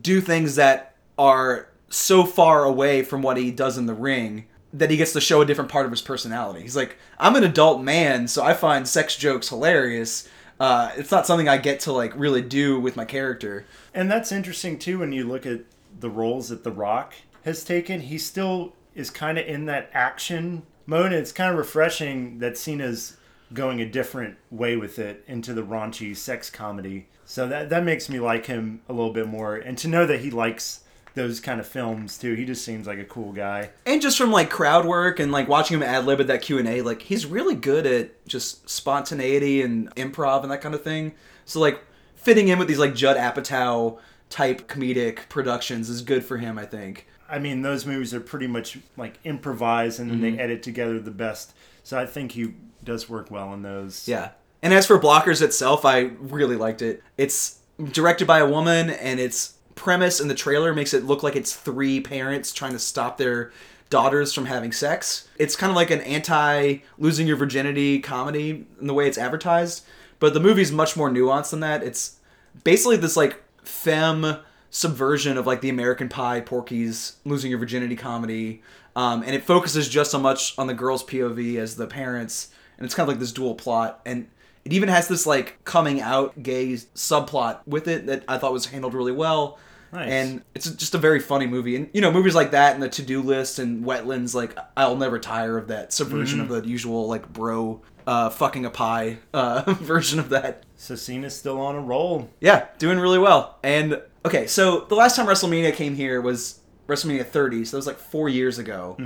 do 0.00 0.20
things 0.20 0.54
that 0.54 0.94
are 1.18 1.68
so 1.88 2.24
far 2.24 2.64
away 2.64 3.02
from 3.02 3.20
what 3.20 3.36
he 3.36 3.50
does 3.50 3.76
in 3.76 3.86
the 3.86 3.94
ring 3.94 4.46
that 4.72 4.90
he 4.90 4.96
gets 4.96 5.12
to 5.12 5.20
show 5.20 5.40
a 5.40 5.46
different 5.46 5.70
part 5.70 5.86
of 5.86 5.92
his 5.92 6.02
personality. 6.02 6.62
He's 6.62 6.76
like, 6.76 6.96
I'm 7.18 7.36
an 7.36 7.44
adult 7.44 7.82
man, 7.82 8.28
so 8.28 8.44
I 8.44 8.54
find 8.54 8.86
sex 8.86 9.16
jokes 9.16 9.48
hilarious. 9.48 10.28
Uh, 10.58 10.92
it's 10.96 11.10
not 11.10 11.26
something 11.26 11.48
I 11.48 11.58
get 11.58 11.80
to 11.80 11.92
like 11.92 12.12
really 12.16 12.42
do 12.42 12.78
with 12.78 12.96
my 12.96 13.04
character. 13.04 13.66
And 13.92 14.10
that's 14.10 14.32
interesting 14.32 14.78
too 14.78 15.00
when 15.00 15.12
you 15.12 15.24
look 15.24 15.46
at 15.46 15.60
the 16.04 16.10
roles 16.10 16.50
that 16.50 16.64
The 16.64 16.70
Rock 16.70 17.14
has 17.46 17.64
taken. 17.64 18.02
He 18.02 18.18
still 18.18 18.74
is 18.94 19.08
kind 19.08 19.38
of 19.38 19.46
in 19.46 19.64
that 19.64 19.88
action 19.94 20.64
mode. 20.84 21.06
And 21.06 21.14
it's 21.14 21.32
kind 21.32 21.50
of 21.50 21.56
refreshing 21.56 22.40
that 22.40 22.58
Cena's 22.58 23.16
going 23.54 23.80
a 23.80 23.86
different 23.86 24.36
way 24.50 24.76
with 24.76 24.98
it 24.98 25.24
into 25.26 25.54
the 25.54 25.62
raunchy 25.62 26.14
sex 26.14 26.50
comedy. 26.50 27.08
So 27.24 27.48
that 27.48 27.70
that 27.70 27.84
makes 27.84 28.10
me 28.10 28.20
like 28.20 28.44
him 28.44 28.82
a 28.86 28.92
little 28.92 29.14
bit 29.14 29.26
more. 29.26 29.56
And 29.56 29.78
to 29.78 29.88
know 29.88 30.04
that 30.06 30.20
he 30.20 30.30
likes 30.30 30.80
those 31.14 31.40
kind 31.40 31.58
of 31.58 31.66
films 31.66 32.18
too. 32.18 32.34
He 32.34 32.44
just 32.44 32.62
seems 32.62 32.86
like 32.86 32.98
a 32.98 33.04
cool 33.04 33.32
guy. 33.32 33.70
and 33.86 34.02
just 34.02 34.18
from 34.18 34.30
like 34.30 34.50
crowd 34.50 34.84
work 34.84 35.20
and 35.20 35.32
like 35.32 35.48
watching 35.48 35.76
him 35.76 35.82
ad 35.82 36.04
lib 36.04 36.20
at 36.20 36.26
that 36.26 36.42
Q 36.42 36.58
and 36.58 36.68
A, 36.68 36.82
like 36.82 37.00
he's 37.00 37.24
really 37.24 37.54
good 37.54 37.86
at 37.86 38.26
just 38.26 38.68
spontaneity 38.68 39.62
and 39.62 39.94
improv 39.94 40.42
and 40.42 40.52
that 40.52 40.60
kind 40.60 40.74
of 40.74 40.82
thing. 40.82 41.14
So 41.46 41.60
like 41.60 41.82
fitting 42.14 42.48
in 42.48 42.58
with 42.58 42.68
these 42.68 42.78
like 42.78 42.94
Judd 42.94 43.16
Apatow 43.16 43.98
type 44.34 44.66
comedic 44.66 45.28
productions 45.28 45.88
is 45.88 46.02
good 46.02 46.24
for 46.24 46.38
him, 46.38 46.58
I 46.58 46.66
think. 46.66 47.06
I 47.28 47.38
mean, 47.38 47.62
those 47.62 47.86
movies 47.86 48.12
are 48.12 48.20
pretty 48.20 48.48
much 48.48 48.76
like 48.96 49.20
improvised 49.22 50.00
and 50.00 50.10
then 50.10 50.20
they 50.20 50.32
mm-hmm. 50.32 50.40
edit 50.40 50.64
together 50.64 50.98
the 50.98 51.12
best. 51.12 51.54
So 51.84 51.96
I 51.96 52.04
think 52.04 52.32
he 52.32 52.54
does 52.82 53.08
work 53.08 53.30
well 53.30 53.54
in 53.54 53.62
those. 53.62 54.08
Yeah. 54.08 54.30
And 54.60 54.74
as 54.74 54.88
for 54.88 54.98
Blockers 54.98 55.40
itself, 55.40 55.84
I 55.84 56.10
really 56.18 56.56
liked 56.56 56.82
it. 56.82 57.00
It's 57.16 57.60
directed 57.92 58.26
by 58.26 58.40
a 58.40 58.48
woman, 58.48 58.90
and 58.90 59.20
its 59.20 59.54
premise 59.76 60.18
in 60.18 60.26
the 60.26 60.34
trailer 60.34 60.74
makes 60.74 60.92
it 60.92 61.04
look 61.04 61.22
like 61.22 61.36
it's 61.36 61.54
three 61.54 62.00
parents 62.00 62.52
trying 62.52 62.72
to 62.72 62.78
stop 62.80 63.18
their 63.18 63.52
daughters 63.88 64.32
from 64.32 64.46
having 64.46 64.72
sex. 64.72 65.28
It's 65.38 65.54
kind 65.54 65.70
of 65.70 65.76
like 65.76 65.92
an 65.92 66.00
anti 66.00 66.78
losing 66.98 67.28
your 67.28 67.36
virginity 67.36 68.00
comedy 68.00 68.66
in 68.80 68.86
the 68.88 68.94
way 68.94 69.06
it's 69.06 69.18
advertised, 69.18 69.84
but 70.18 70.34
the 70.34 70.40
movie's 70.40 70.72
much 70.72 70.96
more 70.96 71.08
nuanced 71.08 71.50
than 71.50 71.60
that. 71.60 71.84
It's 71.84 72.16
basically 72.64 72.96
this 72.96 73.16
like 73.16 73.43
femme 73.64 74.38
subversion 74.70 75.36
of 75.36 75.46
like 75.46 75.60
the 75.60 75.68
American 75.68 76.08
Pie, 76.08 76.40
Porky's 76.40 77.16
losing 77.24 77.50
your 77.50 77.58
virginity 77.58 77.96
comedy, 77.96 78.62
um, 78.96 79.22
and 79.22 79.34
it 79.34 79.42
focuses 79.42 79.88
just 79.88 80.10
so 80.10 80.18
much 80.18 80.56
on 80.58 80.66
the 80.66 80.74
girl's 80.74 81.04
POV 81.04 81.56
as 81.56 81.76
the 81.76 81.86
parents, 81.86 82.50
and 82.78 82.84
it's 82.84 82.94
kind 82.94 83.08
of 83.08 83.12
like 83.12 83.20
this 83.20 83.32
dual 83.32 83.54
plot 83.54 84.00
and. 84.04 84.28
It 84.64 84.72
even 84.72 84.88
has 84.88 85.08
this 85.08 85.26
like 85.26 85.62
coming 85.64 86.00
out 86.00 86.42
gay 86.42 86.68
subplot 86.72 87.58
with 87.66 87.86
it 87.86 88.06
that 88.06 88.24
I 88.26 88.38
thought 88.38 88.54
was 88.54 88.64
handled 88.64 88.94
really 88.94 89.12
well. 89.12 89.58
Nice. 89.92 90.10
And 90.10 90.42
it's 90.54 90.70
just 90.70 90.94
a 90.94 90.98
very 90.98 91.20
funny 91.20 91.46
movie. 91.46 91.76
And 91.76 91.90
you 91.92 92.00
know, 92.00 92.10
movies 92.10 92.34
like 92.34 92.50
that 92.50 92.72
and 92.72 92.82
the 92.82 92.88
to-do 92.88 93.20
list 93.20 93.58
and 93.58 93.84
Wetlands, 93.84 94.34
like 94.34 94.56
I'll 94.76 94.96
never 94.96 95.18
tire 95.18 95.58
of 95.58 95.68
that 95.68 95.92
subversion 95.92 96.40
of 96.40 96.48
the 96.48 96.66
usual 96.66 97.06
like 97.08 97.32
bro 97.32 97.82
uh, 98.06 98.30
fucking 98.30 98.64
a 98.64 98.70
pie 98.70 99.18
uh, 99.32 99.62
version 99.74 100.18
of 100.18 100.28
that. 100.30 100.64
So 100.76 100.94
Cena's 100.94 101.34
still 101.36 101.60
on 101.60 101.74
a 101.74 101.80
roll. 101.80 102.30
Yeah, 102.40 102.66
doing 102.78 102.98
really 102.98 103.18
well. 103.18 103.58
And 103.62 104.00
okay, 104.24 104.46
so 104.46 104.80
the 104.80 104.94
last 104.94 105.16
time 105.16 105.26
WrestleMania 105.26 105.74
came 105.74 105.94
here 105.94 106.20
was 106.20 106.60
WrestleMania 106.86 107.26
30, 107.26 107.64
so 107.64 107.76
that 107.76 107.78
was 107.78 107.86
like 107.86 107.98
four 107.98 108.28
years 108.28 108.58
ago. 108.58 108.96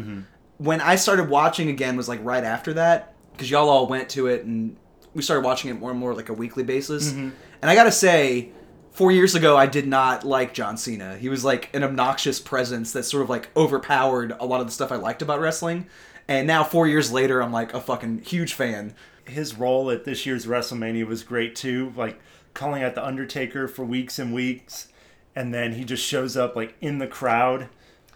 When 0.58 0.80
I 0.80 0.96
started 0.96 1.28
watching 1.28 1.68
again 1.68 1.96
was 1.96 2.08
like 2.08 2.20
right 2.24 2.42
after 2.42 2.74
that 2.74 3.14
because 3.32 3.48
y'all 3.50 3.68
all 3.68 3.86
went 3.86 4.08
to 4.10 4.26
it 4.26 4.44
and 4.44 4.76
we 5.14 5.22
started 5.22 5.44
watching 5.44 5.70
it 5.70 5.74
more 5.74 5.90
and 5.90 5.98
more 6.00 6.14
like 6.14 6.28
a 6.28 6.34
weekly 6.34 6.64
basis. 6.64 7.12
And 7.12 7.32
I 7.62 7.74
gotta 7.76 7.92
say, 7.92 8.50
four 8.90 9.12
years 9.12 9.36
ago 9.36 9.56
I 9.56 9.66
did 9.66 9.86
not 9.86 10.24
like 10.24 10.52
John 10.54 10.76
Cena. 10.76 11.16
He 11.16 11.28
was 11.28 11.44
like 11.44 11.72
an 11.74 11.84
obnoxious 11.84 12.40
presence 12.40 12.92
that 12.92 13.04
sort 13.04 13.22
of 13.22 13.30
like 13.30 13.48
overpowered 13.56 14.34
a 14.40 14.44
lot 14.44 14.60
of 14.60 14.66
the 14.66 14.72
stuff 14.72 14.90
I 14.90 14.96
liked 14.96 15.22
about 15.22 15.38
wrestling. 15.40 15.86
And 16.28 16.46
now 16.46 16.62
four 16.62 16.86
years 16.86 17.10
later, 17.10 17.42
I'm 17.42 17.52
like 17.52 17.72
a 17.72 17.80
fucking 17.80 18.20
huge 18.20 18.52
fan. 18.52 18.94
His 19.24 19.54
role 19.54 19.90
at 19.90 20.04
this 20.04 20.26
year's 20.26 20.46
WrestleMania 20.46 21.06
was 21.06 21.22
great 21.22 21.56
too, 21.56 21.92
like 21.96 22.20
calling 22.54 22.82
out 22.82 22.94
the 22.94 23.04
Undertaker 23.04 23.66
for 23.66 23.84
weeks 23.84 24.18
and 24.18 24.34
weeks, 24.34 24.88
and 25.34 25.54
then 25.54 25.72
he 25.72 25.84
just 25.84 26.04
shows 26.04 26.36
up 26.36 26.54
like 26.54 26.74
in 26.80 26.98
the 26.98 27.06
crowd, 27.06 27.68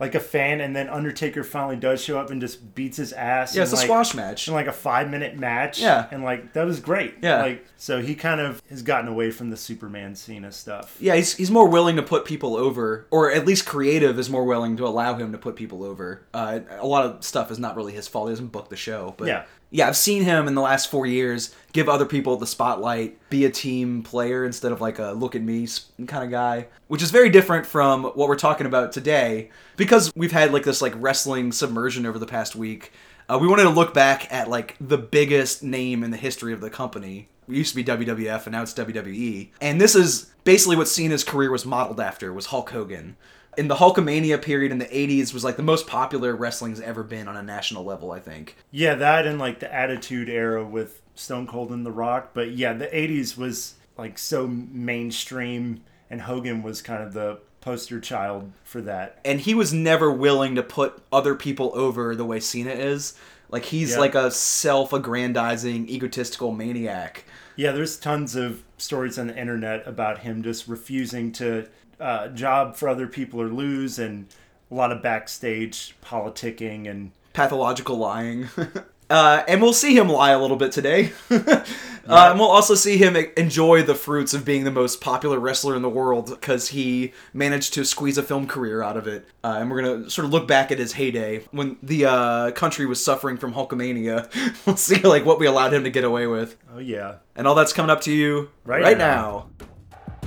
like 0.03 0.17
a 0.17 0.21
fan, 0.21 0.61
and 0.61 0.75
then 0.75 0.89
Undertaker 0.89 1.45
finally 1.45 1.77
does 1.77 2.03
show 2.03 2.19
up 2.19 2.31
and 2.31 2.41
just 2.41 2.75
beats 2.75 2.97
his 2.97 3.13
ass. 3.13 3.55
Yeah, 3.55 3.61
in, 3.61 3.63
it's 3.63 3.73
a 3.73 3.77
like, 3.77 3.85
squash 3.85 4.15
match. 4.15 4.49
in 4.49 4.55
like 4.55 4.67
a 4.67 4.73
five 4.73 5.09
minute 5.09 5.39
match. 5.39 5.81
Yeah. 5.81 6.09
and 6.11 6.25
like 6.25 6.55
that 6.55 6.67
was 6.67 6.81
great. 6.81 7.15
Yeah. 7.23 7.41
like 7.41 7.65
so 7.77 8.03
he 8.03 8.17
kind 8.17 8.41
of 8.41 8.61
has 8.69 8.83
gotten 8.83 9.07
away 9.07 9.31
from 9.31 9.51
the 9.51 9.57
Superman 9.57 10.17
Cena 10.17 10.51
stuff. 10.51 10.97
Yeah, 10.99 11.15
he's, 11.15 11.37
he's 11.37 11.53
more 11.53 11.69
willing 11.69 11.95
to 11.95 12.03
put 12.03 12.25
people 12.25 12.57
over, 12.57 13.07
or 13.13 13.31
at 13.31 13.47
least 13.47 13.65
creative 13.65 14.19
is 14.19 14.29
more 14.29 14.45
willing 14.45 14.77
to 14.79 14.87
allow 14.89 15.15
him 15.15 15.31
to 15.31 15.39
put 15.39 15.55
people 15.55 15.85
over. 15.85 16.23
Uh, 16.35 16.59
a 16.81 16.87
lot 16.87 17.07
of 17.07 17.23
stuff 17.23 17.53
is 17.53 17.61
not 17.61 17.77
really 17.77 17.93
his 17.93 18.09
fault. 18.09 18.29
He 18.29 18.33
doesn't 18.33 18.49
book 18.49 18.71
the 18.71 18.77
show, 18.77 19.15
but 19.17 19.29
Yeah. 19.29 19.45
Yeah, 19.73 19.89
I've 19.89 19.97
seen 19.97 20.23
him 20.23 20.47
in 20.47 20.55
the 20.55 20.61
last 20.61 20.91
four 20.91 21.07
years 21.07 21.55
give 21.73 21.89
other 21.89 22.05
people 22.05 22.37
the 22.37 22.47
spotlight, 22.47 23.19
be 23.31 23.47
a 23.47 23.51
team 23.51 24.03
player 24.03 24.45
instead 24.45 24.71
of 24.71 24.83
like 24.83 24.99
a 24.99 25.13
look 25.13 25.35
at 25.35 25.41
me 25.41 25.67
kind 26.07 26.23
of 26.23 26.31
guy, 26.31 26.67
which 26.89 27.03
is 27.03 27.11
very 27.11 27.31
different 27.31 27.65
from 27.65 28.05
what 28.05 28.29
we're 28.29 28.37
talking 28.37 28.67
about 28.67 28.93
today 28.93 29.49
because 29.79 30.13
we've 30.15 30.31
had 30.31 30.53
like 30.53 30.65
this 30.65 30.83
like 30.83 30.93
wrestling 30.97 31.53
submersion 31.53 32.05
over 32.05 32.19
the 32.19 32.27
past 32.27 32.55
week. 32.55 32.93
Uh, 33.31 33.39
we 33.41 33.49
wanted 33.49 33.63
to 33.63 33.71
look 33.71 33.95
back 33.95 34.31
at 34.31 34.51
like 34.51 34.77
the 34.79 34.99
biggest 34.99 35.63
name 35.63 36.05
in 36.05 36.11
the 36.11 36.19
history 36.19 36.53
of 36.53 36.61
the 36.61 36.69
company. 36.69 37.29
It 37.49 37.55
used 37.55 37.75
to 37.75 37.77
be 37.77 37.85
WWF 37.85 38.45
and 38.45 38.53
now 38.53 38.61
it's 38.61 38.75
WWE. 38.75 39.49
And 39.63 39.81
this 39.81 39.95
is 39.95 40.31
basically 40.45 40.77
what 40.77 40.89
Cena's 40.89 41.25
career 41.25 41.51
was 41.51 41.65
modeled 41.65 41.99
after 41.99 42.31
was 42.31 42.47
Hulk 42.47 42.69
Hogan. 42.71 43.17
In 43.59 43.69
the 43.69 43.77
Hulkamania 43.77 44.41
period 44.41 44.73
in 44.73 44.79
the 44.79 44.87
80s 44.87 45.35
was 45.35 45.45
like 45.45 45.57
the 45.57 45.63
most 45.63 45.87
popular 45.87 46.35
wrestling's 46.35 46.81
ever 46.81 47.03
been 47.03 47.29
on 47.29 47.37
a 47.37 47.43
national 47.43 47.85
level, 47.85 48.11
I 48.11 48.19
think. 48.21 48.57
Yeah, 48.71 48.95
that 48.95 49.27
and 49.27 49.39
like 49.39 49.61
the 49.61 49.73
Attitude 49.73 50.29
Era 50.29 50.65
with 50.65 51.03
Stone 51.15 51.47
Cold 51.49 51.71
and 51.71 51.85
The 51.85 51.93
Rock. 51.93 52.31
But 52.33 52.53
yeah, 52.53 52.73
the 52.73 52.87
'80s 52.87 53.37
was 53.37 53.75
like 53.99 54.19
so 54.19 54.47
mainstream, 54.47 55.83
and 56.09 56.23
Hogan 56.23 56.63
was 56.63 56.81
kind 56.81 57.03
of 57.03 57.13
the 57.13 57.41
poster 57.61 58.01
child 58.01 58.51
for 58.65 58.81
that. 58.81 59.21
and 59.25 59.41
he 59.41 59.55
was 59.55 59.73
never 59.73 60.11
willing 60.11 60.57
to 60.57 60.63
put 60.63 61.01
other 61.13 61.35
people 61.35 61.71
over 61.75 62.17
the 62.17 62.25
way 62.25 62.41
Cena 62.41 62.73
is. 62.73 63.15
Like 63.51 63.67
he's 63.67 63.97
like 63.99 64.15
a 64.15 64.31
self-aggrandizing, 64.31 65.89
egotistical 65.89 66.53
maniac. 66.53 67.25
Yeah, 67.55 67.73
there's 67.73 67.99
tons 67.99 68.35
of 68.35 68.65
stories 68.79 69.19
on 69.19 69.27
the 69.29 69.39
internet 69.39 69.87
about 69.87 70.21
him 70.21 70.43
just 70.43 70.67
refusing 70.67 71.33
to 71.33 71.69
uh, 72.03 72.29
job 72.29 72.77
for 72.77 72.89
other 72.89 73.07
people 73.07 73.41
or 73.41 73.49
lose, 73.49 73.99
and 73.99 74.27
a 74.71 74.75
lot 74.75 74.91
of 74.93 75.03
backstage 75.03 75.95
politicking 76.05 76.89
and 76.91 77.13
pathological 77.33 77.97
lying. 77.97 78.49
uh, 79.11 79.43
and 79.47 79.61
we'll 79.63 79.73
see 79.73 79.97
him 79.97 80.09
lie 80.09 80.31
a 80.31 80.39
little 80.41 80.57
bit 80.57 80.73
today. 80.73 81.13
uh, 81.31 81.65
and 82.07 82.39
we'll 82.39 82.49
also 82.49 82.75
see 82.75 82.97
him 82.97 83.15
enjoy 83.37 83.83
the 83.83 83.95
fruits 83.95 84.35
of 84.35 84.45
being 84.45 84.65
the 84.65 84.71
most 84.71 85.01
popular 85.01 85.39
wrestler 85.39 85.77
in 85.77 85.83
the 85.83 85.89
world 85.89 86.31
because 86.31 86.69
he 86.69 87.13
managed 87.33 87.75
to 87.75 87.85
squeeze 87.85 88.19
a 88.19 88.23
film 88.23 88.47
career 88.47 88.83
out 88.83 88.97
of 88.97 89.07
it. 89.07 89.27
Uh, 89.45 89.57
and 89.61 89.71
we're 89.71 89.83
going 89.83 90.05
to 90.05 90.11
sort 90.11 90.25
of 90.25 90.31
look 90.33 90.49
back 90.49 90.73
at 90.73 90.79
his 90.79 90.95
heyday 90.95 91.45
when 91.51 91.77
the 91.83 92.07
uh, 92.07 92.51
country 92.53 92.87
was 92.87 93.03
suffering 93.05 93.37
from 93.37 93.53
Hulkamania. 93.55 94.29
we'll 94.67 94.77
see 94.77 95.01
like 95.03 95.25
what 95.25 95.39
we 95.39 95.47
allowed 95.47 95.73
him 95.75 95.85
to 95.85 95.91
get 95.91 96.05
away 96.05 96.27
with. 96.27 96.57
oh 96.75 96.79
yeah, 96.79 97.17
And 97.37 97.47
all 97.47 97.55
that's 97.55 97.73
coming 97.73 97.91
up 97.91 98.01
to 98.03 98.13
you 98.13 98.51
Right 98.65 98.83
right, 98.83 98.99
now. 98.99 99.49
now. 99.59 99.67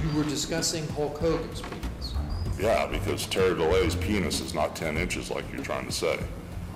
You 0.06 0.18
were 0.18 0.24
discussing 0.24 0.88
Hulk 0.90 1.18
Hogan's 1.18 1.62
penis. 1.62 2.14
Yeah, 2.60 2.86
because 2.86 3.26
Terry 3.26 3.56
Bollea's 3.56 3.96
penis 3.96 4.40
is 4.40 4.54
not 4.54 4.76
10 4.76 4.98
inches 4.98 5.32
like 5.32 5.46
you're 5.52 5.64
trying 5.64 5.88
to 5.88 5.92
say. 5.92 6.20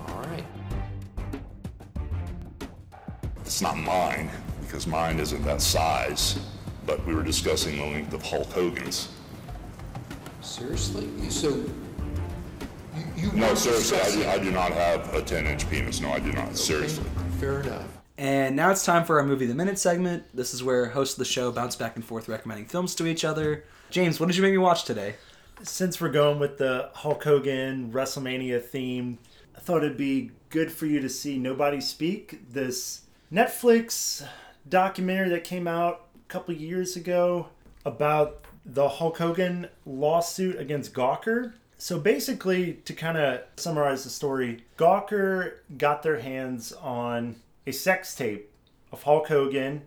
All 0.08 0.20
right. 0.22 0.44
It's 3.42 3.62
not 3.62 3.76
mine, 3.76 4.30
because 4.62 4.86
mine 4.86 5.20
isn't 5.20 5.44
that 5.44 5.60
size. 5.60 6.40
But 6.86 7.04
we 7.06 7.14
were 7.14 7.22
discussing 7.22 7.76
the 7.76 7.84
length 7.84 8.12
of 8.14 8.22
Hulk 8.22 8.50
Hogan's. 8.50 9.08
Seriously? 10.40 11.08
So 11.30 11.50
you, 12.96 13.04
you 13.16 13.32
No, 13.32 13.54
seriously, 13.54 13.98
I 13.98 14.10
do, 14.10 14.28
I 14.40 14.44
do 14.44 14.50
not 14.50 14.72
have 14.72 15.14
a 15.14 15.22
10 15.22 15.46
inch 15.46 15.70
penis. 15.70 16.00
No, 16.00 16.10
I 16.10 16.18
do 16.18 16.32
not. 16.32 16.56
Seriously. 16.56 17.04
Fair 17.38 17.60
enough. 17.60 17.99
And 18.20 18.54
now 18.54 18.70
it's 18.70 18.84
time 18.84 19.06
for 19.06 19.18
our 19.18 19.26
movie 19.26 19.46
the 19.46 19.54
minute 19.54 19.78
segment. 19.78 20.24
This 20.34 20.52
is 20.52 20.62
where 20.62 20.90
hosts 20.90 21.14
of 21.14 21.20
the 21.20 21.24
show 21.24 21.50
bounce 21.50 21.74
back 21.74 21.96
and 21.96 22.04
forth 22.04 22.28
recommending 22.28 22.66
films 22.66 22.94
to 22.96 23.06
each 23.06 23.24
other. 23.24 23.64
James, 23.88 24.20
what 24.20 24.26
did 24.26 24.36
you 24.36 24.42
make 24.42 24.52
me 24.52 24.58
watch 24.58 24.84
today? 24.84 25.14
since 25.62 26.00
we're 26.00 26.10
going 26.10 26.38
with 26.38 26.58
the 26.58 26.90
Hulk 26.94 27.24
Hogan 27.24 27.92
WrestleMania 27.92 28.62
theme, 28.62 29.18
I 29.56 29.60
thought 29.60 29.84
it'd 29.84 29.96
be 29.96 30.32
good 30.48 30.70
for 30.70 30.86
you 30.86 31.00
to 31.00 31.08
see 31.08 31.38
Nobody 31.38 31.80
Speak, 31.80 32.50
this 32.50 33.02
Netflix 33.32 34.26
documentary 34.68 35.30
that 35.30 35.44
came 35.44 35.66
out 35.66 36.06
a 36.14 36.28
couple 36.28 36.54
years 36.54 36.96
ago 36.96 37.48
about 37.84 38.44
the 38.64 38.88
Hulk 38.88 39.18
Hogan 39.18 39.68
lawsuit 39.84 40.58
against 40.58 40.94
Gawker. 40.94 41.54
So 41.78 41.98
basically, 41.98 42.74
to 42.84 42.92
kind 42.92 43.16
of 43.16 43.40
summarize 43.56 44.04
the 44.04 44.10
story, 44.10 44.64
Gawker 44.76 45.54
got 45.76 46.02
their 46.02 46.20
hands 46.20 46.72
on 46.72 47.36
a 47.66 47.72
sex 47.72 48.14
tape 48.14 48.52
of 48.92 49.02
Hulk 49.02 49.28
Hogan 49.28 49.82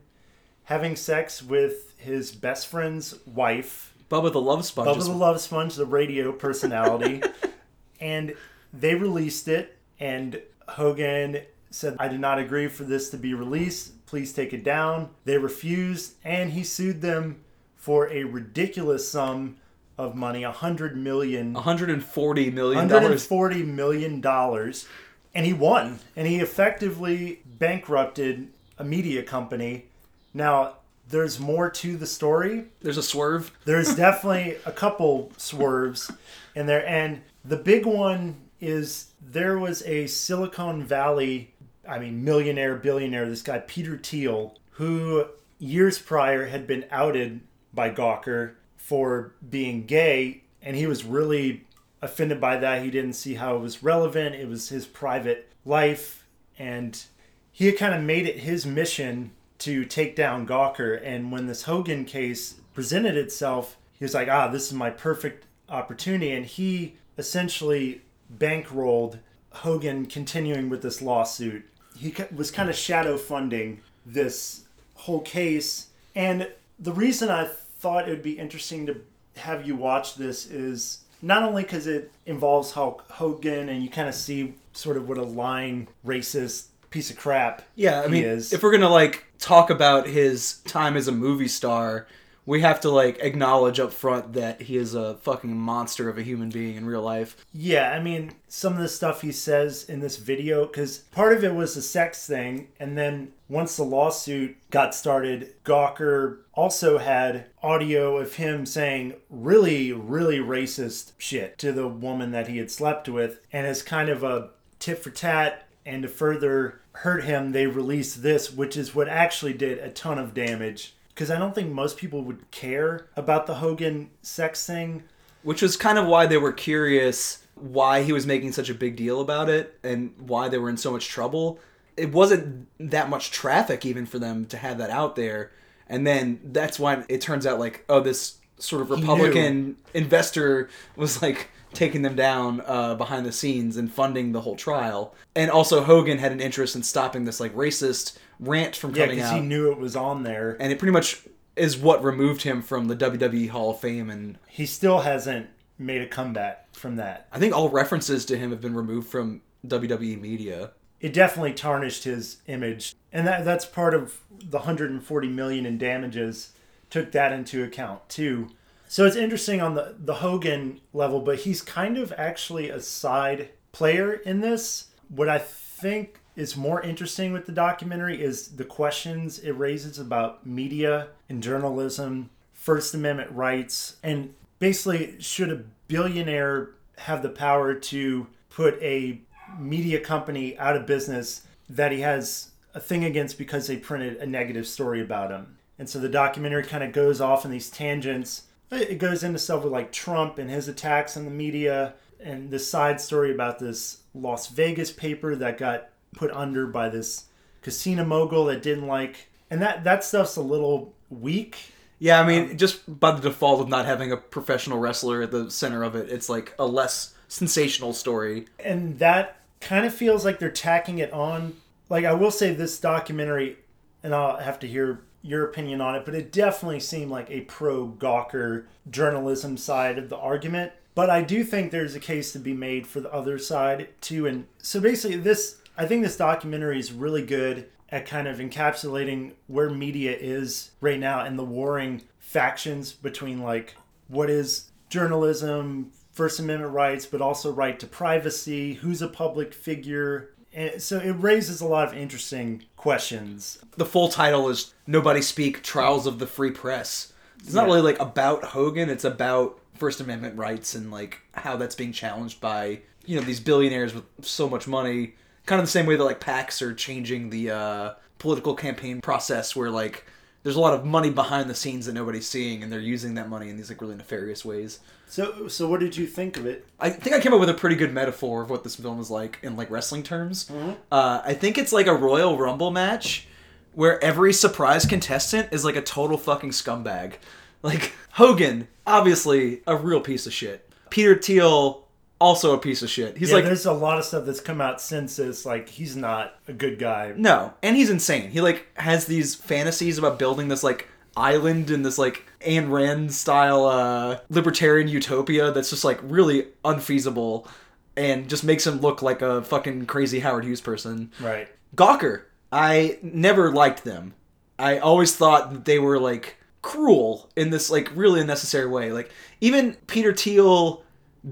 having 0.66 0.96
sex 0.96 1.44
with 1.44 1.94
his 1.98 2.32
best 2.32 2.68
friend's 2.68 3.16
wife 3.26 3.94
Bubba 4.14 4.32
the 4.32 4.42
Love 4.42 4.64
Sponge. 4.64 4.88
Bubba 4.88 5.04
the 5.06 5.12
Love 5.12 5.42
Sponge, 5.42 5.76
the 5.76 5.88
radio 5.88 6.32
personality, 6.32 7.24
and 8.00 8.36
they 8.72 8.94
released 8.94 9.48
it. 9.48 9.78
And 10.00 10.40
Hogan 10.68 11.40
said, 11.72 11.96
"I 12.00 12.10
did 12.10 12.20
not 12.20 12.38
agree 12.38 12.68
for 12.68 12.84
this 12.84 13.10
to 13.10 13.18
be 13.18 13.34
released. 13.34 14.06
Please 14.06 14.32
take 14.32 14.54
it 14.54 14.64
down." 14.64 15.10
They 15.26 15.40
refused, 15.40 16.14
and 16.24 16.52
he 16.52 16.64
sued 16.64 17.02
them 17.02 17.44
for 17.76 18.08
a 18.12 18.24
ridiculous 18.24 19.10
sum 19.10 19.58
of 19.98 20.16
money, 20.16 20.44
a 20.44 20.52
hundred 20.52 20.96
million, 20.96 21.54
140 21.54 22.52
million 22.52 22.88
dollars. 22.88 23.02
140 23.02 23.64
million 23.64 24.22
dollars, 24.22 24.88
and 25.34 25.46
he 25.46 25.54
won. 25.54 26.00
And 26.16 26.28
he 26.28 26.40
effectively 26.40 27.42
bankrupted 27.46 28.50
a 28.78 28.84
media 28.84 29.24
company. 29.24 29.86
Now, 30.34 30.76
there's 31.10 31.40
more 31.40 31.70
to 31.70 31.98
the 31.98 32.08
story 32.08 32.66
There's 32.82 32.98
a 32.98 33.04
swerve. 33.04 33.52
there's 33.66 33.96
definitely 33.96 34.58
a 34.66 34.72
couple 34.72 35.32
swerves 35.38 36.12
in 36.56 36.66
there 36.66 36.86
and 36.88 37.22
the 37.44 37.58
big 37.58 37.86
one 37.86 38.38
is 38.62 39.12
there 39.22 39.60
was 39.60 39.82
a 39.84 40.08
silicon 40.08 40.84
valley 40.84 41.54
i 41.88 42.00
mean 42.00 42.24
millionaire 42.24 42.76
billionaire 42.76 43.28
this 43.28 43.42
guy 43.42 43.60
peter 43.60 43.98
thiel 43.98 44.58
who 44.72 45.26
years 45.60 46.00
prior 46.00 46.46
had 46.46 46.66
been 46.66 46.86
outed 46.90 47.42
by 47.74 47.90
gawker 47.90 48.54
for 48.78 49.34
being 49.50 49.86
gay 49.86 50.42
and 50.62 50.76
he 50.76 50.88
was 50.88 51.04
really 51.04 51.66
offended 52.04 52.40
by 52.40 52.58
that 52.58 52.84
he 52.84 52.92
didn't 52.92 53.14
see 53.14 53.36
how 53.36 53.56
it 53.56 53.60
was 53.60 53.82
relevant 53.82 54.36
it 54.36 54.48
was 54.48 54.70
his 54.70 54.86
private 54.86 55.52
life 55.66 56.26
and 56.58 57.06
he 57.52 57.68
had 57.68 57.78
kind 57.78 57.94
of 57.94 58.02
made 58.02 58.26
it 58.26 58.40
his 58.40 58.66
mission 58.66 59.32
to 59.60 59.86
take 59.86 60.16
down 60.16 60.46
Gawker. 60.46 61.00
And 61.02 61.32
when 61.32 61.46
this 61.46 61.64
Hogan 61.64 62.04
case 62.04 62.56
presented 62.74 63.16
itself, 63.16 63.78
he 63.98 64.04
was 64.04 64.14
like, 64.14 64.28
ah, 64.28 64.48
this 64.48 64.68
is 64.68 64.74
my 64.74 64.90
perfect 64.90 65.46
opportunity. 65.70 66.32
And 66.32 66.46
he 66.46 66.96
essentially 67.18 68.02
bankrolled 68.36 69.20
Hogan 69.52 70.08
continuing 70.08 70.68
with 70.68 70.82
this 70.82 71.02
lawsuit. 71.02 71.64
He 71.96 72.14
was 72.36 72.50
kind 72.50 72.70
of 72.70 72.76
shadow 72.76 73.18
funding 73.18 73.82
this 74.04 74.64
whole 74.96 75.22
case. 75.22 75.90
And 76.16 76.50
the 76.80 76.92
reason 76.92 77.30
I 77.30 77.46
thought 77.46 78.08
it 78.08 78.12
would 78.12 78.24
be 78.24 78.40
interesting 78.40 78.88
to 78.88 79.00
have 79.38 79.68
you 79.68 79.76
watch 79.76 80.16
this 80.16 80.48
is 80.48 81.03
not 81.24 81.42
only 81.42 81.64
because 81.64 81.88
it 81.88 82.12
involves 82.28 82.72
Hulk 82.74 83.10
Hogan 83.10 83.70
and 83.70 83.82
you 83.82 83.90
kind 83.90 84.08
of 84.10 84.14
see 84.14 84.54
sort 84.74 84.98
of 84.98 85.08
what 85.08 85.18
a 85.18 85.24
lying, 85.24 85.88
racist 86.06 86.66
piece 86.92 87.10
of 87.10 87.18
crap 87.18 87.64
Yeah, 87.76 88.02
I 88.02 88.04
he 88.06 88.10
mean, 88.12 88.24
is. 88.26 88.54
if 88.54 88.62
we're 88.62 88.72
gonna 88.74 88.90
like 88.90 89.26
talk 89.40 89.70
about 89.72 90.06
his 90.06 90.58
time 90.66 90.96
as 90.98 91.08
a 91.08 91.12
movie 91.14 91.48
star, 91.48 92.06
we 92.46 92.62
have 92.62 92.82
to 92.82 92.90
like 92.90 93.20
acknowledge 93.20 93.80
up 93.80 93.94
front 93.94 94.34
that 94.34 94.64
he 94.64 94.78
is 94.78 94.96
a 94.96 95.16
fucking 95.16 95.56
monster 95.56 96.10
of 96.10 96.18
a 96.18 96.24
human 96.24 96.50
being 96.50 96.76
in 96.76 96.86
real 96.86 97.02
life. 97.02 97.46
Yeah, 97.54 97.92
I 97.92 98.02
mean, 98.02 98.34
some 98.48 98.74
of 98.74 98.80
the 98.80 98.90
stuff 98.90 99.22
he 99.22 99.32
says 99.32 99.84
in 99.86 100.00
this 100.00 100.18
video, 100.18 100.66
because 100.66 101.00
part 101.12 101.36
of 101.36 101.44
it 101.44 101.56
was 101.56 101.76
the 101.76 101.82
sex 101.82 102.28
thing, 102.28 102.68
and 102.80 102.98
then 102.98 103.32
once 103.48 103.78
the 103.78 103.84
lawsuit 103.84 104.58
got 104.72 104.94
started, 104.96 105.54
Gawker 105.64 106.40
also 106.54 106.98
had 106.98 107.46
audio 107.62 108.18
of 108.18 108.36
him 108.36 108.66
saying 108.66 109.14
really, 109.30 109.92
really 109.92 110.40
racist 110.40 111.14
shit 111.18 111.58
to 111.60 111.72
the 111.72 111.88
woman 111.88 112.32
that 112.32 112.48
he 112.48 112.58
had 112.58 112.72
slept 112.72 113.08
with, 113.08 113.40
and 113.52 113.66
as 113.66 113.82
kind 113.82 114.10
of 114.10 114.24
a 114.24 114.50
tit 114.80 115.00
for 115.00 115.12
tat, 115.12 115.68
and 115.86 116.04
to 116.04 116.10
further 116.10 116.82
hurt 116.98 117.24
him, 117.24 117.52
they 117.52 117.68
released 117.68 118.22
this, 118.22 118.52
which 118.52 118.78
is 118.78 118.96
what 118.96 119.10
actually 119.10 119.54
did 119.54 119.78
a 119.80 119.90
ton 119.90 120.18
of 120.18 120.34
damage. 120.34 120.94
Because 121.14 121.30
I 121.30 121.38
don't 121.38 121.54
think 121.54 121.72
most 121.72 121.98
people 121.98 122.24
would 122.24 122.50
care 122.52 123.08
about 123.16 123.46
the 123.46 123.56
Hogan 123.56 124.10
sex 124.22 124.66
thing. 124.66 125.04
Which 125.44 125.62
was 125.62 125.78
kind 125.78 125.98
of 125.98 126.08
why 126.08 126.26
they 126.26 126.38
were 126.38 126.54
curious 126.54 127.44
why 127.56 128.04
he 128.04 128.12
was 128.12 128.26
making 128.26 128.52
such 128.52 128.70
a 128.70 128.74
big 128.74 128.96
deal 128.96 129.22
about 129.22 129.50
it 129.50 129.78
and 129.84 130.14
why 130.18 130.50
they 130.50 130.58
were 130.58 130.70
in 130.70 130.78
so 130.78 130.92
much 130.92 131.08
trouble. 131.08 131.60
It 131.96 132.12
wasn't 132.12 132.68
that 132.80 133.10
much 133.10 133.32
traffic 133.32 133.86
even 133.86 134.06
for 134.06 134.20
them 134.20 134.46
to 134.48 134.58
have 134.58 134.80
that 134.80 134.90
out 134.90 135.16
there. 135.16 135.52
And 135.88 136.08
then 136.08 136.40
that's 136.44 136.80
why 136.80 137.04
it 137.10 137.22
turns 137.22 137.46
out 137.46 137.60
like, 137.60 137.86
oh, 137.90 138.00
this 138.00 138.38
sort 138.58 138.82
of. 138.82 138.90
Republican 138.90 139.78
investor 139.94 140.70
was 140.96 141.22
like 141.22 141.50
taking 141.74 142.02
them 142.02 142.16
down 142.16 142.62
uh, 142.66 142.96
behind 142.96 143.26
the 143.26 143.32
scenes 143.32 143.78
and 143.78 143.92
funding 143.92 144.32
the 144.32 144.42
whole 144.42 144.56
trial. 144.56 145.14
And 145.36 145.50
also 145.52 145.84
Hogan 145.84 146.18
had 146.18 146.32
an 146.32 146.40
interest 146.42 146.76
in 146.76 146.84
stopping 146.84 147.26
this 147.26 147.40
like 147.40 147.54
racist 147.56 148.18
rant 148.40 148.76
from 148.76 148.92
Yeah, 148.96 149.04
coming 149.06 149.16
because 149.18 149.32
out. 149.32 149.36
he 149.42 149.46
knew 149.46 149.72
it 149.72 149.78
was 149.78 149.96
on 149.96 150.24
there. 150.24 150.58
and 150.60 150.72
it 150.72 150.80
pretty 150.80 150.92
much 150.94 151.22
is 151.56 151.78
what 151.78 152.04
removed 152.04 152.42
him 152.44 152.62
from 152.62 152.86
the 152.86 152.96
WWE 152.96 153.50
Hall 153.50 153.72
of 153.72 153.80
Fame 153.80 154.10
and 154.10 154.38
He 154.48 154.66
still 154.66 155.00
hasn't 155.02 155.48
made 155.78 156.02
a 156.02 156.08
comeback 156.08 156.74
from 156.76 156.96
that. 156.96 157.28
I 157.32 157.40
think 157.40 157.54
all 157.56 157.70
references 157.70 158.26
to 158.26 158.38
him 158.38 158.50
have 158.52 158.62
been 158.62 158.76
removed 158.76 159.08
from 159.10 159.42
WWE 159.68 160.20
media. 160.20 160.72
It 161.00 161.14
definitely 161.14 161.54
tarnished 161.54 162.06
his 162.06 162.38
image, 162.48 162.96
and 163.12 163.28
that 163.28 163.44
that's 163.44 163.66
part 163.66 163.94
of 163.94 164.20
the 164.40 164.60
140 164.60 165.28
million 165.28 165.66
in 165.66 165.78
damages. 165.78 166.54
Took 166.90 167.12
that 167.12 167.34
into 167.34 167.64
account 167.64 168.08
too. 168.08 168.50
So 168.88 169.06
it's 169.06 169.16
interesting 169.16 169.62
on 169.62 169.76
the 169.76 169.96
the 169.98 170.16
Hogan 170.16 170.82
level, 170.94 171.20
but 171.22 171.40
he's 171.40 171.62
kind 171.62 171.98
of 171.98 172.14
actually 172.18 172.70
a 172.70 172.80
side 172.80 173.50
player 173.72 174.14
in 174.14 174.42
this. 174.42 174.88
What 175.10 175.30
I 175.30 175.40
think 175.40 176.20
is 176.36 176.58
more 176.58 176.82
interesting 176.82 177.32
with 177.32 177.46
the 177.46 177.52
documentary 177.52 178.22
is 178.22 178.56
the 178.56 178.64
questions 178.64 179.40
it 179.40 179.52
raises 179.52 180.00
about 180.00 180.46
media 180.46 181.10
and 181.30 181.44
journalism, 181.44 182.30
First 182.54 182.94
Amendment 182.94 183.32
rights, 183.32 183.98
and 184.02 184.34
basically 184.60 185.20
should 185.20 185.52
a 185.52 185.64
billionaire 185.88 186.72
have 186.98 187.22
the 187.22 187.30
power 187.30 187.74
to 187.74 188.28
put 188.50 188.82
a 188.82 189.20
media 189.60 190.00
company 190.00 190.58
out 190.58 190.76
of 190.76 190.86
business 190.86 191.46
that 191.70 191.92
he 191.92 192.02
has 192.02 192.52
a 192.74 192.80
thing 192.80 193.04
against 193.04 193.38
because 193.38 193.68
they 193.68 193.78
printed 193.78 194.18
a 194.18 194.26
negative 194.26 194.68
story 194.68 195.02
about 195.02 195.32
him. 195.32 195.58
And 195.78 195.90
so 195.90 196.00
the 196.00 196.10
documentary 196.10 196.64
kind 196.64 196.84
of 196.84 196.92
goes 196.92 197.20
off 197.22 197.46
in 197.46 197.52
these 197.52 197.70
tangents. 197.70 198.44
It 198.74 198.98
goes 198.98 199.24
into 199.24 199.40
stuff 199.40 199.64
with 199.64 199.74
like 199.74 199.92
Trump 199.92 200.38
and 200.38 200.50
his 200.50 200.68
attacks 200.68 201.18
on 201.18 201.26
the 201.26 201.32
media 201.32 201.94
and 202.20 202.52
this 202.52 202.68
side 202.68 203.02
story 203.02 203.34
about 203.34 203.60
this 203.60 204.00
Las 204.14 204.48
Vegas 204.48 204.92
paper 204.92 205.36
that 205.36 205.58
got 205.58 205.90
put 206.14 206.32
under 206.32 206.68
by 206.68 206.90
this 206.90 207.26
casino 207.62 208.06
mogul 208.06 208.46
that 208.46 208.62
didn't 208.62 208.88
like 208.88 209.28
and 209.50 209.62
that 209.62 209.84
that 209.84 210.04
stuff's 210.04 210.36
a 210.36 210.42
little 210.42 210.94
weak. 211.10 211.58
Yeah, 212.00 212.20
I 212.20 212.28
mean, 212.28 212.52
um, 212.52 212.58
just 212.58 213.00
by 213.00 213.12
the 213.12 213.22
default 213.22 213.62
of 213.62 213.70
not 213.70 213.86
having 213.86 214.12
a 214.12 214.18
professional 214.18 214.80
wrestler 214.80 215.22
at 215.22 215.32
the 215.32 215.50
center 215.52 215.84
of 215.84 215.96
it, 215.96 216.10
it's 216.10 216.28
like 216.28 216.54
a 216.58 216.66
less 216.66 217.14
sensational 217.28 217.94
story. 217.94 218.48
and 218.60 219.00
that 219.00 219.38
kind 219.62 219.86
of 219.86 219.94
feels 219.94 220.26
like 220.26 220.40
they're 220.40 220.52
tacking 220.52 220.98
it 220.98 221.14
on. 221.14 221.56
Like 221.90 222.04
I 222.04 222.14
will 222.14 222.32
say, 222.32 222.54
this 222.54 222.80
documentary, 222.80 223.58
and 224.02 224.14
I'll 224.14 224.38
have 224.38 224.60
to 224.60 224.68
hear 224.68 225.02
your 225.24 225.46
opinion 225.46 225.82
on 225.82 225.96
it, 225.96 226.06
but 226.06 226.14
it 226.14 226.32
definitely 226.32 226.82
seemed 226.82 227.10
like 227.10 227.32
a 227.32 227.42
pro 227.42 227.88
Gawker 227.88 228.66
journalism 228.92 229.58
side 229.58 229.98
of 229.98 230.10
the 230.10 230.18
argument. 230.18 230.74
But 230.94 231.10
I 231.10 231.24
do 231.24 231.44
think 231.44 231.72
there's 231.72 231.96
a 231.96 232.00
case 232.00 232.34
to 232.34 232.40
be 232.40 232.54
made 232.54 232.86
for 232.86 233.00
the 233.00 233.12
other 233.12 233.40
side 233.40 233.88
too. 234.02 234.28
And 234.28 234.46
so 234.60 234.80
basically, 234.80 235.18
this 235.18 235.58
I 235.76 235.88
think 235.88 236.04
this 236.04 236.18
documentary 236.18 236.78
is 236.78 236.92
really 236.92 237.26
good 237.26 237.70
at 237.90 238.06
kind 238.06 238.28
of 238.28 238.38
encapsulating 238.38 239.34
where 239.48 239.70
media 239.70 240.16
is 240.16 240.72
right 240.82 241.00
now 241.00 241.24
and 241.24 241.40
the 241.40 241.44
warring 241.44 242.02
factions 242.20 242.92
between 242.92 243.42
like 243.42 243.76
what 244.08 244.30
is 244.30 244.72
journalism, 244.90 245.92
First 246.12 246.40
Amendment 246.40 246.74
rights, 246.74 247.08
but 247.08 247.22
also 247.22 247.52
right 247.52 247.80
to 247.80 247.88
privacy, 247.88 248.74
who's 248.74 249.02
a 249.02 249.08
public 249.08 249.54
figure. 249.54 250.33
And 250.54 250.82
so 250.82 251.00
it 251.00 251.12
raises 251.12 251.62
a 251.62 251.66
lot 251.66 251.88
of 251.88 251.94
interesting 251.98 252.64
questions. 252.78 253.60
The 253.78 253.86
full 253.86 254.10
title 254.10 254.50
is 254.50 254.74
Nobody 254.86 255.22
Speak 255.22 255.64
Trials 255.64 256.06
of 256.06 256.20
the 256.20 256.28
Free 256.28 256.52
Press. 256.52 257.12
It's 257.40 257.54
not 257.54 257.62
Yeah. 257.68 257.74
really 257.76 257.82
like 257.82 258.00
about 258.00 258.44
Hogan, 258.46 258.90
it's 258.90 259.04
about 259.04 259.60
First 259.74 260.00
Amendment 260.00 260.38
rights 260.38 260.76
and 260.76 260.92
like 260.92 261.20
how 261.34 261.58
that's 261.58 261.76
being 261.76 261.92
challenged 261.92 262.40
by, 262.40 262.82
you 263.06 263.20
know, 263.20 263.26
these 263.26 263.40
billionaires 263.40 263.94
with 263.94 264.04
so 264.22 264.48
much 264.48 264.68
money. 264.68 265.16
Kind 265.46 265.60
of 265.60 265.66
the 265.68 265.72
same 265.72 265.86
way 265.88 265.96
that 265.96 266.04
like 266.04 266.20
PACs 266.20 266.62
are 266.62 266.74
changing 266.74 267.32
the 267.32 267.50
uh, 267.52 267.94
political 268.20 268.54
campaign 268.54 269.02
process 269.02 269.56
where 269.56 269.70
like 269.72 270.06
there's 270.44 270.56
a 270.56 270.60
lot 270.62 270.74
of 270.74 270.86
money 270.86 271.10
behind 271.10 271.50
the 271.50 271.56
scenes 271.56 271.86
that 271.88 271.94
nobody's 271.94 272.28
seeing 272.28 272.62
and 272.64 272.72
they're 272.72 272.80
using 272.80 273.16
that 273.16 273.28
money 273.30 273.50
in 273.50 273.58
these 273.58 273.70
like 273.70 273.82
really 273.82 273.96
nefarious 273.96 274.46
ways. 274.46 274.80
So, 275.14 275.48
so 275.48 275.68
what 275.68 275.80
did 275.80 275.96
you 275.96 276.08
think 276.08 276.38
of 276.38 276.48
it? 276.48 276.66
I 276.80 276.90
think 276.90 277.16
I 277.16 277.20
came 277.20 277.36
up 277.36 277.40
with 277.40 277.50
a 277.50 277.54
pretty 277.54 277.76
good 277.76 277.94
metaphor 277.94 278.42
of 278.42 278.50
what 278.50 278.64
this 278.64 278.76
film 278.76 279.00
is 279.00 279.12
like 279.12 279.38
in 279.44 279.56
like 279.56 279.70
wrestling 279.70 280.02
terms. 280.02 280.50
Uh, 280.92 281.22
I 281.24 281.36
think 281.36 281.60
it's 281.60 281.72
like 281.72 281.86
a 281.86 281.94
Royal 281.94 282.36
Rumble 282.36 282.72
match 282.72 283.28
where 283.74 284.04
every 284.04 284.34
surprise 284.34 284.88
contestant 284.88 285.50
is 285.52 285.64
like 285.64 285.76
a 285.76 285.84
total 285.84 286.18
fucking 286.18 286.50
scumbag. 286.50 287.14
Like 287.62 287.94
Hogan, 288.12 288.68
obviously 288.86 289.62
a 289.66 289.78
real 289.78 290.02
piece 290.02 290.28
of 290.28 290.34
shit. 290.34 290.70
Peter 290.90 291.16
Thiel, 291.16 291.88
also 292.20 292.54
a 292.54 292.58
piece 292.58 292.82
of 292.82 292.90
shit. 292.90 293.16
He's 293.18 293.30
yeah, 293.30 293.36
like 293.36 293.46
there's 293.46 293.66
a 293.66 293.72
lot 293.72 294.00
of 294.00 294.04
stuff 294.04 294.26
that's 294.26 294.42
come 294.42 294.60
out 294.60 294.82
since 294.82 295.16
this. 295.16 295.46
Like, 295.46 295.70
he's 295.70 295.96
not 295.96 296.36
a 296.50 296.52
good 296.52 296.78
guy. 296.78 297.14
no, 297.16 297.54
and 297.64 297.78
he's 297.78 297.90
insane. 297.90 298.32
He 298.32 298.42
like 298.42 298.68
has 298.78 299.06
these 299.06 299.34
fantasies 299.34 299.98
about 299.98 300.20
building 300.20 300.50
this 300.50 300.62
like 300.62 300.90
island 301.16 301.72
in 301.72 301.84
this 301.84 301.98
like 301.98 302.26
Ayn 302.44 302.70
Rand 302.70 303.14
style 303.14 303.66
uh, 303.66 304.20
libertarian 304.30 304.88
utopia 304.88 305.52
that's 305.52 305.70
just 305.70 305.84
like 305.84 306.00
really 306.04 306.48
unfeasible 306.64 307.48
and 307.96 308.30
just 308.30 308.44
makes 308.44 308.66
him 308.66 308.80
look 308.80 309.02
like 309.02 309.22
a 309.22 309.42
fucking 309.44 309.86
crazy 309.86 310.20
Howard 310.20 310.46
Hughes 310.46 310.62
person. 310.62 311.12
Right. 311.20 311.48
Gawker, 311.76 312.24
I 312.52 313.00
never 313.02 313.52
liked 313.52 313.84
them. 313.84 314.14
I 314.60 314.80
always 314.80 315.16
thought 315.16 315.54
that 315.54 315.66
they 315.66 315.80
were 315.80 316.00
like 316.00 316.38
cruel 316.62 317.30
in 317.36 317.50
this 317.50 317.70
like 317.70 317.92
really 317.96 318.22
unnecessary 318.22 318.68
way. 318.68 318.92
Like 318.92 319.12
even 319.42 319.76
Peter 319.88 320.14
Thiel 320.14 320.84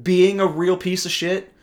being 0.04 0.40
a 0.40 0.46
real 0.46 0.78
piece 0.78 1.06
of 1.06 1.12
shit, 1.12 1.54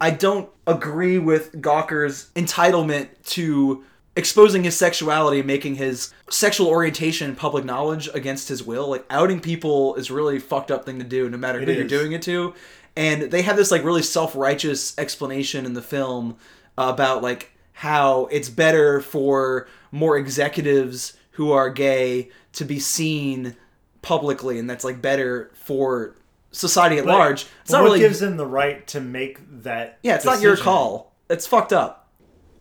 I 0.00 0.10
don't 0.10 0.48
agree 0.66 1.18
with 1.18 1.52
Gawker's 1.60 2.30
entitlement 2.34 3.08
to 3.30 3.84
exposing 4.18 4.64
his 4.64 4.76
sexuality 4.76 5.38
and 5.38 5.46
making 5.46 5.76
his 5.76 6.12
sexual 6.28 6.66
orientation 6.66 7.36
public 7.36 7.64
knowledge 7.64 8.10
against 8.12 8.48
his 8.48 8.62
will. 8.64 8.88
Like 8.90 9.04
outing 9.08 9.38
people 9.40 9.94
is 9.94 10.10
a 10.10 10.14
really 10.14 10.38
fucked 10.40 10.70
up 10.70 10.84
thing 10.84 10.98
to 10.98 11.04
do, 11.04 11.30
no 11.30 11.38
matter 11.38 11.60
who 11.60 11.70
you're 11.72 11.84
doing 11.84 12.12
it 12.12 12.22
to. 12.22 12.52
And 12.96 13.30
they 13.30 13.42
have 13.42 13.56
this 13.56 13.70
like 13.70 13.84
really 13.84 14.02
self-righteous 14.02 14.98
explanation 14.98 15.64
in 15.64 15.74
the 15.74 15.82
film 15.82 16.36
about 16.76 17.22
like 17.22 17.52
how 17.72 18.26
it's 18.26 18.48
better 18.48 19.00
for 19.00 19.68
more 19.92 20.18
executives 20.18 21.16
who 21.32 21.52
are 21.52 21.70
gay 21.70 22.28
to 22.54 22.64
be 22.64 22.80
seen 22.80 23.56
publicly 24.02 24.58
and 24.58 24.68
that's 24.68 24.82
like 24.84 25.00
better 25.00 25.52
for 25.54 26.16
society 26.50 26.98
at 26.98 27.04
But- 27.04 27.14
large. 27.14 27.46
It's 27.62 27.70
not 27.70 27.82
what 27.82 27.88
really 27.90 28.00
gives 28.00 28.20
him 28.20 28.36
the 28.36 28.46
right 28.46 28.84
to 28.88 29.00
make 29.00 29.38
that. 29.62 29.98
yeah, 30.02 30.16
it's 30.16 30.24
not 30.24 30.40
your 30.40 30.56
call. 30.56 31.12
It's 31.30 31.46
fucked 31.46 31.72
up. 31.72 31.97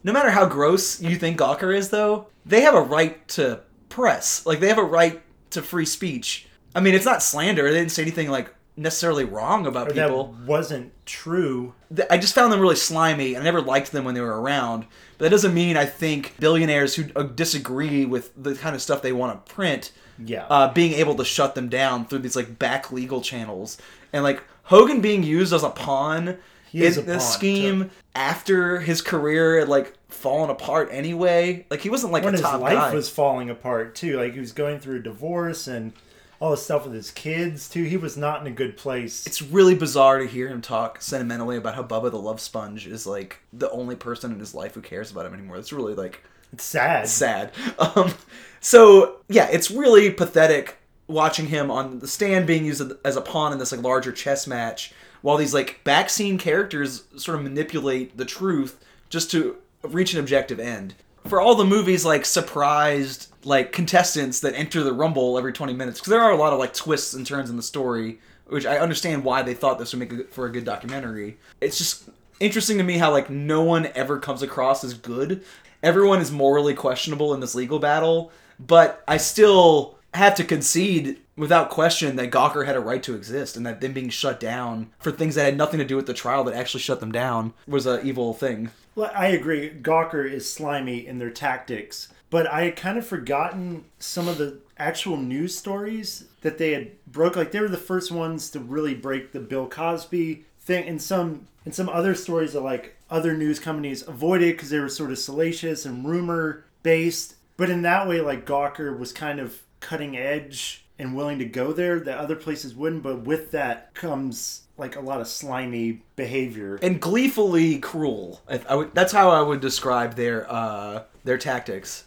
No 0.08 0.13
matter 0.13 0.32
how 0.32 0.46
gross 0.48 1.00
you 1.02 1.15
think 1.17 1.38
Gawker 1.39 1.76
is, 1.76 1.89
though, 1.89 2.28
they 2.46 2.62
have 2.62 2.74
a 2.74 2.82
right 2.82 3.28
to 3.30 3.60
press. 3.89 4.46
Like 4.46 4.60
they 4.60 4.70
have 4.70 4.78
a 4.80 4.84
right 4.84 5.22
to 5.52 5.62
free 5.62 5.86
speech. 5.86 6.48
I 6.74 6.80
mean, 6.80 6.96
it's 6.96 7.06
not 7.06 7.22
slander. 7.22 7.63
They 7.72 7.78
didn't 7.78 7.91
say 7.91 8.02
anything 8.02 8.30
like 8.30 8.54
necessarily 8.76 9.24
wrong 9.26 9.65
about 9.65 9.88
Or 9.88 9.93
people. 9.93 10.24
that 10.34 10.46
wasn't 10.46 10.91
true. 11.06 11.74
I 12.12 12.17
just 12.17 12.36
found 12.36 12.54
them 12.54 12.60
really 12.60 12.76
slimy. 12.76 13.36
I 13.36 13.41
never 13.43 13.62
liked 13.62 13.91
them 13.91 14.06
when 14.06 14.13
they 14.15 14.22
were 14.22 14.39
around. 14.41 14.86
But 15.17 15.26
that 15.26 15.30
doesn't 15.32 15.54
mean 15.54 15.76
I 15.78 15.86
think 15.86 16.36
billionaires 16.39 16.96
who 16.96 17.06
uh, 17.15 17.24
disagree 17.24 18.06
with 18.06 18.32
the 18.41 18.54
kind 18.56 18.76
of 18.76 18.82
stuff 18.82 19.02
they 19.02 19.12
want 19.13 19.46
to 19.46 19.54
print, 19.54 19.91
Yeah. 20.24 20.46
uh, 20.50 20.72
being 20.74 20.93
able 20.93 21.15
to 21.15 21.26
shut 21.26 21.56
them 21.56 21.70
down 21.70 22.06
through 22.06 22.20
these 22.20 22.36
like 22.36 22.60
back 22.60 22.91
legal 22.91 23.22
channels, 23.22 23.78
and 24.13 24.24
like 24.24 24.43
Hogan 24.63 25.02
being 25.02 25.24
used 25.24 25.54
as 25.54 25.63
a 25.63 25.70
pawn 25.72 26.38
He 26.72 26.84
is 26.84 26.98
in 26.98 27.04
a 27.06 27.08
this 27.08 27.34
scheme 27.34 27.89
after 28.13 28.82
his 28.82 29.02
career 29.02 29.65
like 29.65 29.93
fallen 30.10 30.50
apart 30.50 30.89
anyway. 30.91 31.65
Like 31.70 31.82
he 31.82 31.89
wasn't 31.89 32.13
like 32.13 32.24
when 32.24 32.34
a 32.34 32.38
his 32.38 32.43
life 32.43 32.74
guy. 32.74 32.93
was 32.93 33.10
falling 33.10 33.50
apart 33.50 33.96
too. 33.96 34.17
Like 34.17 34.34
he 34.34 34.39
was 34.39 34.52
going 34.52 34.80
through 34.80 34.98
a 34.98 35.04
divorce 35.04 35.67
and 35.67 35.93
all 36.39 36.52
the 36.52 36.58
stuff 36.58 36.86
with 36.86 36.93
his 36.93 37.12
kids 37.12 37.67
too. 37.67 37.84
He 37.84 37.98
was 37.98 38.15
not 38.15 38.41
in 38.41 38.48
a 38.48 38.52
good 38.56 38.78
place. 38.78 39.26
it's 39.26 39.41
really 39.41 39.74
bizarre 39.76 40.20
to 40.20 40.28
hear 40.28 40.48
him 40.48 40.62
talk 40.62 41.02
sentimentally 41.02 41.58
about 41.58 41.76
how 41.76 41.84
Bubba 41.84 42.12
the 42.12 42.20
Love 42.20 42.39
Sponge 42.39 42.86
is 42.88 43.08
like 43.08 43.39
the 43.52 43.70
only 43.72 43.96
person 43.96 44.32
in 44.32 44.39
his 44.39 44.54
life 44.54 44.76
who 44.76 44.82
cares 44.82 45.12
about 45.12 45.26
him 45.26 45.34
anymore. 45.34 45.58
It's 45.58 45.74
really 45.74 45.96
like 45.96 46.24
It's 46.54 46.63
sad. 46.63 47.08
sad. 47.08 47.52
Um, 47.80 48.13
so 48.62 49.17
yeah, 49.30 49.48
it's 49.52 49.72
really 49.72 50.10
pathetic 50.12 50.78
watching 51.08 51.48
him 51.48 51.72
on 51.72 52.00
the 52.00 52.08
stand 52.08 52.46
being 52.48 52.65
used 52.65 52.82
as 53.06 53.15
a 53.15 53.22
pawn 53.22 53.52
in 53.54 53.60
this 53.60 53.72
like 53.72 53.82
larger 53.82 54.12
chess 54.12 54.46
match, 54.46 54.93
while 55.22 55.38
these 55.38 55.54
like 55.54 55.84
back 55.84 56.10
scene 56.10 56.38
characters 56.38 57.04
sort 57.17 57.38
of 57.38 57.43
manipulate 57.43 58.17
the 58.17 58.26
truth 58.26 58.84
just 59.10 59.32
to 59.32 59.58
reach 59.93 60.13
an 60.13 60.19
objective 60.19 60.60
end. 60.60 60.95
For 61.28 61.41
all 61.41 61.56
the 61.56 61.65
movies 61.65 62.06
like 62.06 62.26
surprised 62.26 63.28
like 63.43 63.71
contestants 63.71 64.39
that 64.41 64.56
enter 64.56 64.84
the 64.84 64.93
rumble 64.93 65.38
every 65.38 65.54
20 65.54 65.73
minutes 65.73 66.00
because 66.00 66.12
there 66.12 66.21
are 66.21 66.32
a 66.32 66.38
lot 66.38 66.54
of 66.54 66.60
like 66.60 66.73
twists 66.73 67.13
and 67.13 67.26
turns 67.26 67.50
in 67.50 67.56
the 67.56 67.63
story 67.63 68.19
which 68.47 68.65
i 68.65 68.78
understand 68.78 69.23
why 69.23 69.41
they 69.41 69.54
thought 69.54 69.80
this 69.80 69.93
would 69.93 70.00
make 70.00 70.12
a, 70.12 70.23
for 70.26 70.45
a 70.45 70.52
good 70.52 70.65
documentary. 70.65 71.38
It's 71.62 71.78
just 71.78 72.10
interesting 72.39 72.78
to 72.78 72.84
me 72.84 72.97
how 72.97 73.12
like 73.12 73.30
no 73.30 73.62
one 73.63 73.88
ever 73.95 74.19
comes 74.19 74.41
across 74.41 74.84
as 74.84 74.93
good. 74.93 75.43
Everyone 75.84 76.19
is 76.19 76.32
morally 76.32 76.73
questionable 76.73 77.34
in 77.34 77.39
this 77.39 77.56
legal 77.56 77.80
battle 77.80 78.32
but 78.60 79.04
i 79.08 79.17
still 79.17 79.97
have 80.13 80.36
to 80.36 80.43
concede 80.43 81.19
without 81.36 81.69
question 81.69 82.15
that 82.15 82.32
gawker 82.32 82.65
had 82.65 82.76
a 82.76 82.80
right 82.80 83.04
to 83.04 83.15
exist 83.15 83.56
and 83.56 83.65
that 83.65 83.82
them 83.82 83.93
being 83.93 84.10
shut 84.10 84.39
down 84.39 84.89
for 85.00 85.12
things 85.12 85.36
that 85.36 85.45
had 85.45 85.58
nothing 85.58 85.80
to 85.80 85.86
do 85.86 85.95
with 85.95 86.08
the 86.08 86.13
trial 86.13 86.43
that 86.43 86.56
actually 86.56 86.80
shut 86.80 87.00
them 87.00 87.12
down 87.12 87.54
was 87.67 87.86
a 87.86 88.02
evil 88.04 88.34
thing 88.34 88.69
Well, 88.98 89.12
I 89.14 89.28
agree. 89.28 89.70
Gawker 89.70 90.28
is 90.28 90.52
slimy 90.52 91.06
in 91.06 91.20
their 91.20 91.30
tactics, 91.30 92.12
but 92.32 92.48
I 92.48 92.64
had 92.64 92.76
kind 92.76 92.98
of 92.98 93.06
forgotten 93.06 93.86
some 94.00 94.28
of 94.28 94.40
the 94.40 94.58
actual 94.76 95.18
news 95.18 95.56
stories 95.56 96.24
that 96.42 96.58
they 96.58 96.72
had 96.72 97.06
broke. 97.06 97.36
Like 97.36 97.52
they 97.52 97.60
were 97.60 97.68
the 97.68 97.78
first 97.78 98.12
ones 98.12 98.50
to 98.50 98.60
really 98.60 98.96
break 98.96 99.34
the 99.34 99.40
Bill 99.40 99.70
Cosby 99.70 100.46
thing, 100.62 100.88
and 100.88 101.00
some 101.00 101.46
and 101.64 101.76
some 101.76 101.90
other 101.90 102.16
stories 102.16 102.54
that 102.54 102.62
like 102.62 102.96
other 103.08 103.38
news 103.38 103.60
companies 103.60 104.02
avoided 104.08 104.56
because 104.56 104.72
they 104.72 104.80
were 104.80 104.90
sort 104.90 105.12
of 105.12 105.20
salacious 105.20 105.86
and 105.86 106.04
rumor 106.04 106.66
based. 106.82 107.36
But 107.56 107.70
in 107.70 107.84
that 107.84 108.08
way, 108.08 108.20
like 108.20 108.48
Gawker 108.48 108.98
was 108.98 109.14
kind 109.14 109.40
of 109.40 109.62
cutting 109.80 110.18
edge 110.18 110.86
and 110.98 111.16
willing 111.16 111.38
to 111.38 111.46
go 111.46 111.72
there 111.72 112.00
that 112.00 112.18
other 112.18 112.36
places 112.36 112.74
wouldn't. 112.74 113.04
But 113.04 113.26
with 113.26 113.52
that 113.52 113.94
comes 113.94 114.64
like 114.78 114.96
a 114.96 115.00
lot 115.00 115.22
of 115.22 115.28
slimy 115.28 116.04
behavior. 116.16 116.80
and 116.82 117.02
gleefully 117.02 117.80
cruel. 117.80 118.42
I, 118.48 118.62
I 118.70 118.76
would, 118.76 118.94
that's 118.94 119.12
how 119.12 119.30
I 119.30 119.42
would 119.42 119.60
describe 119.60 120.16
their 120.16 120.52
uh, 120.52 121.04
their 121.24 121.38
tactics. 121.38 122.06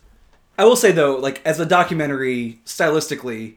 I 0.59 0.65
will 0.65 0.77
say 0.77 0.93
though, 0.93 1.17
like 1.17 1.45
as 1.45 1.59
a 1.61 1.67
documentary, 1.67 2.61
stylistically 2.65 3.55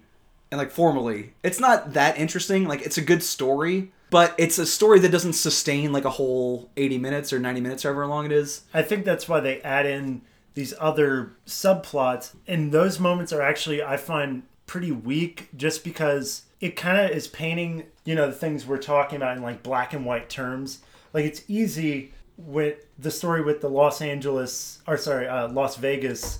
and 0.51 0.57
like 0.57 0.71
formally, 0.71 1.33
it's 1.43 1.59
not 1.59 1.93
that 1.93 2.17
interesting. 2.17 2.67
Like 2.67 2.81
it's 2.81 2.97
a 2.97 3.01
good 3.01 3.23
story, 3.23 3.91
but 4.09 4.33
it's 4.37 4.57
a 4.57 4.65
story 4.65 4.99
that 4.99 5.11
doesn't 5.11 5.33
sustain 5.33 5.91
like 5.91 6.05
a 6.05 6.11
whole 6.11 6.69
eighty 6.77 6.97
minutes 6.97 7.33
or 7.33 7.39
ninety 7.39 7.61
minutes, 7.61 7.83
however 7.83 8.07
long 8.07 8.25
it 8.25 8.31
is. 8.31 8.61
I 8.73 8.81
think 8.81 9.05
that's 9.05 9.27
why 9.27 9.39
they 9.39 9.61
add 9.61 9.85
in 9.85 10.21
these 10.53 10.73
other 10.79 11.33
subplots. 11.47 12.35
And 12.47 12.71
those 12.71 12.99
moments 12.99 13.33
are 13.33 13.41
actually, 13.41 13.81
I 13.83 13.97
find, 13.97 14.43
pretty 14.65 14.91
weak 14.91 15.49
just 15.57 15.83
because 15.83 16.43
it 16.63 16.77
kind 16.77 16.97
of 16.97 17.11
is 17.11 17.27
painting, 17.27 17.83
you 18.05 18.15
know, 18.15 18.25
the 18.25 18.31
things 18.31 18.65
we're 18.65 18.77
talking 18.77 19.17
about 19.17 19.35
in 19.35 19.43
like 19.43 19.61
black 19.63 19.91
and 19.91 20.05
white 20.05 20.29
terms. 20.29 20.79
Like 21.11 21.25
it's 21.25 21.43
easy 21.49 22.13
with 22.37 22.85
the 22.97 23.11
story 23.11 23.43
with 23.43 23.59
the 23.59 23.69
Los 23.69 24.01
Angeles, 24.01 24.81
or 24.87 24.97
sorry, 24.97 25.27
uh, 25.27 25.49
Las 25.49 25.75
Vegas 25.75 26.39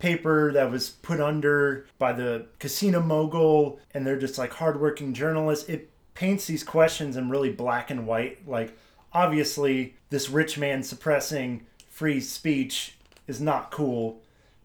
paper 0.00 0.50
that 0.54 0.72
was 0.72 0.90
put 0.90 1.20
under 1.20 1.86
by 2.00 2.12
the 2.12 2.46
casino 2.58 3.00
mogul 3.00 3.78
and 3.94 4.04
they're 4.04 4.18
just 4.18 4.38
like 4.38 4.54
hardworking 4.54 5.14
journalists. 5.14 5.68
It 5.68 5.88
paints 6.14 6.48
these 6.48 6.64
questions 6.64 7.16
in 7.16 7.30
really 7.30 7.52
black 7.52 7.92
and 7.92 8.08
white. 8.08 8.48
Like, 8.48 8.76
obviously, 9.12 9.94
this 10.08 10.28
rich 10.28 10.58
man 10.58 10.82
suppressing 10.82 11.64
free 11.88 12.20
speech 12.20 12.96
is 13.28 13.40
not 13.40 13.70
cool. 13.70 14.20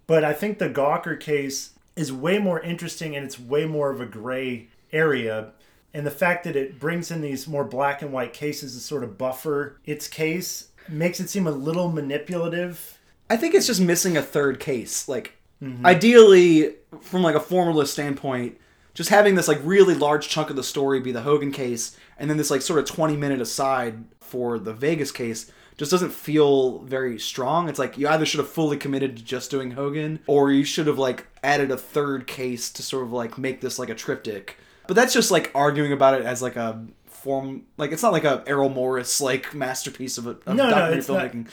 But 0.08 0.24
I 0.24 0.34
think 0.34 0.58
the 0.58 0.68
Gawker 0.68 1.20
case 1.20 1.74
is 1.96 2.12
way 2.12 2.40
more 2.40 2.60
interesting 2.60 3.16
and 3.16 3.24
it's 3.24 3.40
way 3.40 3.68
more 3.68 3.92
of 3.92 4.02
a 4.02 4.08
gray 4.08 4.70
area. 4.92 5.52
And 5.94 6.06
the 6.06 6.12
fact 6.12 6.44
that 6.44 6.56
it 6.56 6.80
brings 6.80 7.10
in 7.10 7.22
these 7.22 7.48
more 7.48 7.64
black 7.64 8.02
and 8.02 8.12
white 8.12 8.34
cases 8.34 8.74
to 8.74 8.80
sort 8.80 9.04
of 9.04 9.18
buffer 9.18 9.80
its 9.86 10.08
case 10.08 10.70
makes 10.90 11.20
it 11.20 11.30
seem 11.30 11.48
a 11.48 11.52
little 11.52 11.92
manipulative. 11.92 13.00
I 13.30 13.38
think 13.38 13.56
it's 13.56 13.68
just 13.68 13.82
missing 13.82 14.18
a 14.18 14.22
third 14.22 14.60
case. 14.60 15.08
Like, 15.08 15.38
mm-hmm. 15.64 15.86
ideally, 15.86 16.76
from 17.02 17.24
like 17.24 17.36
a 17.36 17.40
formalist 17.40 17.94
standpoint, 17.94 18.58
just 18.94 19.10
having 19.10 19.36
this 19.36 19.48
like 19.48 19.60
really 19.64 19.96
large 19.96 20.28
chunk 20.28 20.50
of 20.50 20.56
the 20.56 20.64
story 20.64 21.00
be 21.00 21.12
the 21.12 21.22
Hogan 21.22 21.52
case, 21.52 21.98
and 22.18 22.30
then 22.30 22.38
this 22.38 22.52
like 22.52 22.62
sort 22.62 22.80
of 22.80 22.86
twenty 22.86 23.18
minute 23.18 23.42
aside 23.42 24.04
for 24.20 24.58
the 24.60 24.74
Vegas 24.74 25.12
case 25.12 25.52
just 25.78 25.92
doesn't 25.92 26.14
feel 26.14 26.80
very 26.80 27.20
strong. 27.20 27.68
It's 27.68 27.80
like 27.80 27.98
you 27.98 28.08
either 28.08 28.26
should 28.26 28.40
have 28.40 28.50
fully 28.50 28.78
committed 28.78 29.18
to 29.18 29.24
just 29.24 29.52
doing 29.52 29.72
Hogan, 29.72 30.20
or 30.28 30.52
you 30.52 30.64
should 30.64 30.88
have 30.88 30.98
like 30.98 31.28
added 31.44 31.72
a 31.72 31.78
third 31.78 32.28
case 32.28 32.72
to 32.72 32.84
sort 32.84 33.04
of 33.04 33.12
like 33.12 33.38
make 33.38 33.62
this 33.62 33.78
like 33.78 33.90
a 33.90 33.96
triptych. 33.96 34.58
But 34.88 34.96
that's 34.96 35.14
just 35.14 35.32
like 35.32 35.52
arguing 35.56 35.92
about 35.92 36.20
it 36.20 36.26
as 36.26 36.42
like 36.42 36.56
a 36.56 36.86
form, 37.06 37.64
like 37.78 37.92
it's 37.92 38.04
not 38.04 38.14
like 38.14 38.24
a 38.24 38.44
Errol 38.46 38.70
Morris 38.70 39.20
like 39.22 39.54
masterpiece 39.54 40.18
of 40.18 40.28
a 40.28 40.32
of 40.32 40.48
No, 40.48 40.54
no, 40.54 40.70
documentary 40.70 41.16
not. 41.16 41.32
filmmaking. 41.32 41.48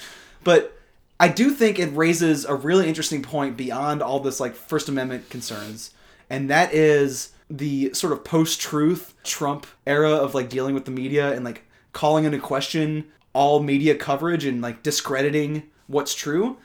But 0.45 0.79
I 1.21 1.29
do 1.29 1.51
think 1.51 1.79
it 1.79 1.87
raises 1.95 2.45
a 2.45 2.55
really 2.55 2.89
interesting 2.89 3.23
point 3.23 3.57
beyond 3.57 4.03
all 4.03 4.21
this 4.21 4.41
like 4.41 4.55
First 4.55 4.89
Amendment 4.89 5.31
concerns, 5.31 5.93
and 6.29 6.51
that 6.51 6.75
is 6.75 7.33
the 7.49 7.93
sort 7.93 8.13
of 8.13 8.25
post-truth 8.25 9.15
Trump 9.25 9.67
era 9.87 10.11
of 10.11 10.35
like 10.35 10.49
dealing 10.49 10.75
with 10.75 10.85
the 10.85 10.91
media 10.91 11.33
and 11.33 11.45
like 11.45 11.65
calling 11.93 12.25
into 12.25 12.39
question 12.39 13.05
all 13.35 13.63
media 13.63 13.95
coverage 13.95 14.45
and 14.45 14.63
like 14.63 14.83
discrediting 14.83 15.63
what's 15.87 16.15
true. 16.15 16.57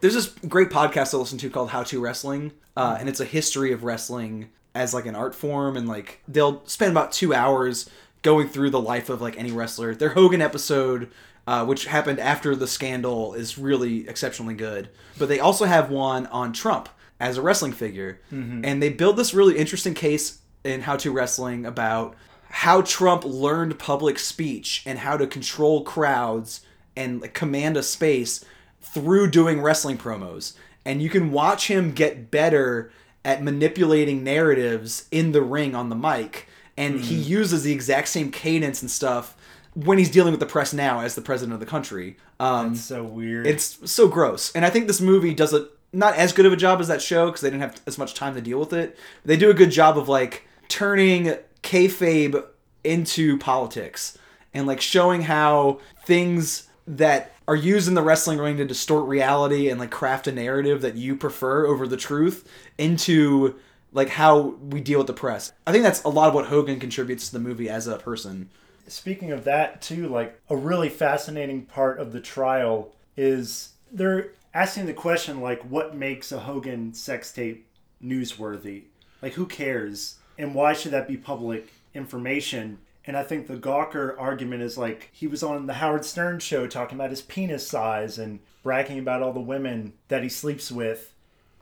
There's 0.00 0.14
this 0.14 0.28
great 0.46 0.68
podcast 0.68 1.14
I 1.14 1.16
listen 1.16 1.38
to 1.38 1.50
called 1.50 1.70
How 1.70 1.82
to 1.84 2.00
Wrestling, 2.00 2.52
uh, 2.76 2.96
and 3.00 3.08
it's 3.08 3.20
a 3.20 3.24
history 3.24 3.72
of 3.72 3.82
wrestling 3.82 4.50
as 4.76 4.94
like 4.94 5.06
an 5.06 5.16
art 5.16 5.34
form, 5.34 5.76
and 5.76 5.88
like 5.88 6.20
they'll 6.28 6.64
spend 6.66 6.92
about 6.92 7.12
two 7.12 7.34
hours 7.34 7.88
going 8.22 8.48
through 8.48 8.70
the 8.70 8.80
life 8.80 9.08
of 9.08 9.20
like 9.20 9.38
any 9.38 9.50
wrestler. 9.50 9.94
Their 9.94 10.10
Hogan 10.10 10.42
episode, 10.42 11.10
uh, 11.46 11.64
which 11.64 11.86
happened 11.86 12.20
after 12.20 12.54
the 12.54 12.66
scandal, 12.66 13.34
is 13.34 13.58
really 13.58 14.08
exceptionally 14.08 14.54
good. 14.54 14.88
But 15.18 15.28
they 15.28 15.40
also 15.40 15.64
have 15.64 15.90
one 15.90 16.26
on 16.26 16.52
Trump 16.52 16.88
as 17.18 17.36
a 17.36 17.42
wrestling 17.42 17.72
figure, 17.72 18.20
and 18.64 18.82
they 18.82 18.90
build 18.90 19.16
this 19.16 19.32
really 19.34 19.56
interesting 19.56 19.94
case 19.94 20.40
in 20.64 20.82
How 20.82 20.96
to 20.96 21.10
Wrestling 21.10 21.64
about 21.64 22.14
how 22.48 22.82
Trump 22.82 23.24
learned 23.24 23.78
public 23.78 24.18
speech 24.18 24.82
and 24.86 24.98
how 24.98 25.16
to 25.16 25.26
control 25.26 25.82
crowds 25.82 26.60
and 26.96 27.20
like, 27.20 27.34
command 27.34 27.76
a 27.76 27.82
space 27.82 28.44
through 28.80 29.30
doing 29.30 29.60
wrestling 29.60 29.98
promos. 29.98 30.54
And 30.84 31.02
you 31.02 31.10
can 31.10 31.32
watch 31.32 31.68
him 31.68 31.92
get 31.92 32.30
better 32.30 32.92
at 33.26 33.42
manipulating 33.42 34.24
narratives 34.24 35.06
in 35.10 35.32
the 35.32 35.42
ring 35.42 35.74
on 35.74 35.90
the 35.90 35.96
mic. 35.96 36.48
And 36.78 37.00
he 37.00 37.14
uses 37.14 37.62
the 37.64 37.72
exact 37.72 38.08
same 38.08 38.30
cadence 38.30 38.82
and 38.82 38.90
stuff 38.90 39.34
when 39.74 39.98
he's 39.98 40.10
dealing 40.10 40.30
with 40.30 40.40
the 40.40 40.46
press 40.46 40.72
now 40.72 41.00
as 41.00 41.14
the 41.14 41.20
president 41.20 41.52
of 41.54 41.60
the 41.60 41.66
country. 41.66 42.16
Um, 42.38 42.72
It's 42.72 42.82
so 42.82 43.02
weird. 43.04 43.46
it's 43.46 43.90
so 43.90 44.08
gross. 44.08 44.52
And 44.54 44.64
I 44.64 44.70
think 44.70 44.86
this 44.86 45.00
movie 45.00 45.34
does 45.34 45.52
a 45.52 45.68
not 45.92 46.14
as 46.16 46.32
good 46.32 46.44
of 46.46 46.52
a 46.52 46.56
job 46.56 46.80
as 46.80 46.88
that 46.88 47.00
show 47.02 47.26
because 47.26 47.40
they 47.40 47.48
didn't 47.48 47.62
have 47.62 47.80
as 47.86 47.96
much 47.98 48.14
time 48.14 48.34
to 48.34 48.40
deal 48.40 48.58
with 48.60 48.72
it. 48.72 48.98
They 49.24 49.36
do 49.36 49.50
a 49.50 49.54
good 49.54 49.70
job 49.70 49.96
of 49.98 50.08
like 50.08 50.46
turning 50.68 51.34
kayfabe 51.62 52.44
into 52.84 53.38
politics 53.38 54.18
and 54.52 54.66
like 54.66 54.80
showing 54.80 55.22
how 55.22 55.80
things 56.04 56.68
that 56.86 57.32
are 57.48 57.56
used 57.56 57.88
in 57.88 57.94
the 57.94 58.02
wrestling 58.02 58.38
ring 58.38 58.56
to 58.56 58.64
distort 58.64 59.06
reality 59.06 59.68
and 59.68 59.78
like 59.78 59.90
craft 59.90 60.26
a 60.26 60.32
narrative 60.32 60.82
that 60.82 60.96
you 60.96 61.14
prefer 61.16 61.66
over 61.66 61.86
the 61.86 61.96
truth 61.96 62.48
into 62.78 63.54
like 63.92 64.08
how 64.10 64.40
we 64.40 64.80
deal 64.80 64.98
with 64.98 65.06
the 65.06 65.12
press. 65.12 65.52
I 65.66 65.72
think 65.72 65.84
that's 65.84 66.02
a 66.02 66.08
lot 66.08 66.28
of 66.28 66.34
what 66.34 66.46
Hogan 66.46 66.80
contributes 66.80 67.28
to 67.28 67.32
the 67.32 67.38
movie 67.38 67.68
as 67.68 67.86
a 67.86 67.98
person. 67.98 68.50
Speaking 68.88 69.32
of 69.32 69.44
that, 69.44 69.80
too, 69.82 70.08
like 70.08 70.40
a 70.48 70.56
really 70.56 70.88
fascinating 70.88 71.62
part 71.62 71.98
of 71.98 72.12
the 72.12 72.20
trial 72.20 72.92
is 73.16 73.70
they're 73.90 74.30
asking 74.54 74.86
the 74.86 74.92
question 74.92 75.40
like, 75.40 75.62
what 75.62 75.96
makes 75.96 76.32
a 76.32 76.40
Hogan 76.40 76.94
sex 76.94 77.32
tape 77.32 77.66
newsworthy? 78.02 78.82
Like, 79.22 79.34
who 79.34 79.46
cares? 79.46 80.16
And 80.38 80.54
why 80.54 80.74
should 80.74 80.92
that 80.92 81.08
be 81.08 81.16
public 81.16 81.72
information? 81.94 82.78
And 83.06 83.16
I 83.16 83.22
think 83.22 83.46
the 83.46 83.56
Gawker 83.56 84.14
argument 84.18 84.62
is 84.62 84.76
like 84.76 85.10
he 85.12 85.26
was 85.26 85.42
on 85.42 85.66
the 85.66 85.74
Howard 85.74 86.04
Stern 86.04 86.40
show 86.40 86.66
talking 86.66 86.98
about 86.98 87.10
his 87.10 87.22
penis 87.22 87.66
size 87.66 88.18
and 88.18 88.40
bragging 88.62 88.98
about 88.98 89.22
all 89.22 89.32
the 89.32 89.40
women 89.40 89.92
that 90.08 90.22
he 90.22 90.28
sleeps 90.28 90.72
with. 90.72 91.14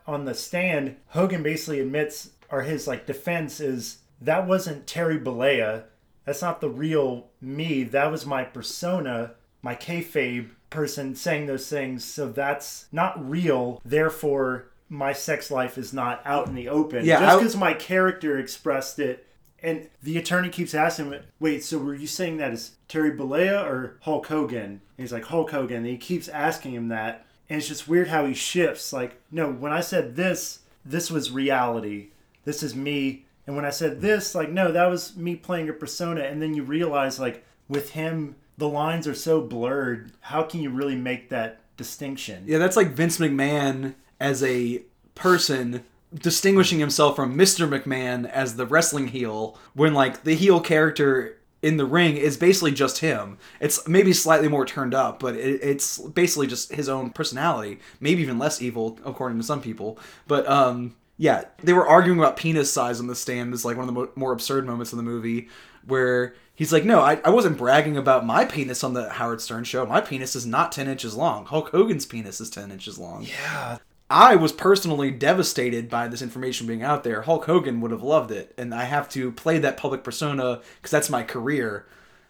On 0.07 0.25
the 0.25 0.35
stand, 0.35 0.97
Hogan 1.09 1.43
basically 1.43 1.81
admits, 1.81 2.31
or 2.51 2.63
his 2.63 2.87
like 2.87 3.07
defense 3.07 3.61
is 3.61 3.99
that 4.21 4.47
wasn't 4.47 4.87
Terry 4.87 5.19
Bollea. 5.19 5.85
That's 6.25 6.43
not 6.43 6.61
the 6.61 6.71
real 6.71 7.29
me. 7.41 7.85
That 7.85 8.11
was 8.11 8.25
my 8.25 8.45
persona, 8.45 9.33
my 9.61 9.75
kayfabe 9.75 10.49
person 10.71 11.15
saying 11.15 11.47
those 11.47 11.69
things. 11.69 12.05
So 12.05 12.31
that's 12.31 12.87
not 12.91 13.29
real. 13.29 13.83
Therefore, 13.85 14.69
my 14.89 15.13
sex 15.13 15.51
life 15.51 15.77
is 15.77 15.93
not 15.93 16.23
out 16.25 16.49
in 16.49 16.55
the 16.55 16.69
open. 16.69 17.05
Yeah, 17.05 17.21
Just 17.21 17.39
because 17.39 17.57
my 17.57 17.75
character 17.75 18.39
expressed 18.39 18.99
it. 18.99 19.27
And 19.65 19.89
the 20.03 20.19
attorney 20.19 20.51
keeps 20.51 20.75
asking 20.75 21.11
him, 21.11 21.23
wait, 21.41 21.65
so 21.65 21.79
were 21.79 21.95
you 21.95 22.07
saying 22.07 22.37
that 22.37 22.53
as 22.53 22.73
Terry 22.87 23.11
Bollea 23.11 23.65
or 23.65 23.97
Hulk 24.03 24.27
Hogan? 24.27 24.61
And 24.61 24.81
he's 24.99 25.13
like, 25.13 25.25
Hulk 25.25 25.51
Hogan. 25.51 25.79
And 25.79 25.87
he 25.87 25.97
keeps 25.97 26.29
asking 26.29 26.75
him 26.75 26.89
that. 26.89 27.25
And 27.49 27.59
it's 27.59 27.69
just 27.69 27.89
weird 27.89 28.09
how 28.09 28.27
he 28.27 28.35
shifts. 28.35 28.93
Like, 28.93 29.19
no, 29.31 29.51
when 29.51 29.73
I 29.73 29.81
said 29.81 30.17
this, 30.17 30.61
this 30.85 31.11
was 31.11 31.31
reality. 31.31 32.09
This 32.45 32.63
is 32.63 32.75
me. 32.77 33.25
And 33.47 33.57
when 33.57 33.65
I 33.65 33.71
said 33.71 34.03
this, 34.03 34.35
like, 34.35 34.51
no, 34.51 34.71
that 34.71 34.87
was 34.87 35.17
me 35.17 35.35
playing 35.35 35.71
a 35.71 35.73
persona. 35.73 36.21
And 36.21 36.43
then 36.43 36.53
you 36.53 36.63
realize, 36.63 37.19
like, 37.19 37.43
with 37.67 37.93
him, 37.93 38.37
the 38.59 38.69
lines 38.69 39.09
are 39.09 39.15
so 39.15 39.41
blurred. 39.41 40.13
How 40.21 40.43
can 40.43 40.61
you 40.61 40.69
really 40.69 40.97
make 40.97 41.31
that 41.31 41.61
distinction? 41.79 42.45
Yeah, 42.47 42.59
that's 42.59 42.77
like 42.77 42.91
Vince 42.91 43.17
McMahon 43.17 43.95
as 44.21 44.43
a 44.43 44.83
person 45.15 45.85
distinguishing 46.15 46.79
himself 46.79 47.17
from 47.17 47.37
Mr. 47.37 47.69
McMahon 47.69 48.29
as 48.31 48.57
the 48.57 48.67
wrestling 48.67 49.09
heel 49.09 49.59
when 49.75 49.95
like 49.95 50.25
the 50.25 50.35
heel 50.35 50.61
character 50.61 51.39
in 51.65 51.79
the 51.79 51.87
ring 51.87 52.17
is 52.17 52.37
basically 52.37 52.73
just 52.73 52.99
him. 52.99 53.39
It's 53.59 53.89
maybe 53.89 54.13
slightly 54.13 54.49
more 54.49 54.67
turned 54.67 54.93
up, 54.93 55.19
but 55.19 55.35
it, 55.35 55.61
it's 55.63 55.99
basically 55.99 56.47
just 56.47 56.73
his 56.73 56.91
own 56.91 57.11
personality. 57.11 57.81
Maybe 58.01 58.21
even 58.23 58.39
less 58.39 58.61
evil, 58.61 58.99
according 59.05 59.39
to 59.39 59.45
some 59.45 59.63
people. 59.63 59.99
But 60.29 60.47
um, 60.47 60.95
yeah, 61.17 61.45
they 61.63 61.73
were 61.73 61.87
arguing 61.87 62.19
about 62.19 62.37
penis 62.37 62.71
size 62.71 63.01
on 63.01 63.07
the 63.07 63.15
stand. 63.15 63.55
Is 63.55 63.65
like 63.65 63.77
one 63.77 63.89
of 63.89 63.95
the 63.95 64.01
mo- 64.01 64.11
more 64.15 64.33
absurd 64.33 64.67
moments 64.67 64.93
in 64.93 64.99
the 64.99 65.03
movie 65.03 65.49
where 65.87 66.35
he's 66.55 66.73
like, 66.73 66.85
"No, 66.85 67.01
I, 67.01 67.21
I 67.25 67.31
wasn't 67.31 67.57
bragging 67.57 67.97
about 67.97 68.27
my 68.27 68.45
penis 68.45 68.85
on 68.85 68.93
the 68.93 69.09
Howard 69.09 69.41
Stern 69.41 69.65
show. 69.65 69.87
My 69.87 70.03
penis 70.03 70.37
is 70.37 70.45
not 70.45 70.71
ten 70.71 70.87
inches 70.87 71.15
long. 71.15 71.47
Hulk 71.47 71.71
Hogan's 71.71 72.05
penis 72.05 72.41
is 72.43 72.51
ten 72.51 72.71
inches 72.71 72.99
long." 72.99 73.23
Yeah. 73.23 73.79
I 74.11 74.37
was 74.37 74.53
personally 74.53 75.11
devastated 75.11 75.89
by 75.89 76.09
this 76.09 76.23
information 76.23 76.67
being 76.67 76.83
out 76.83 77.05
there. 77.05 77.23
Hulk 77.23 77.47
Hogan 77.47 77.81
would 77.81 77.91
have 77.91 78.03
loved 78.03 78.31
it, 78.31 78.53
and 78.59 78.75
I 78.75 78.85
have 78.85 79.09
to 79.11 79.33
play 79.33 79.59
that 79.59 79.77
public 79.77 80.05
persona 80.05 80.61
because 80.77 80.91
that's 80.91 81.09
my 81.11 81.23
career. 81.23 81.87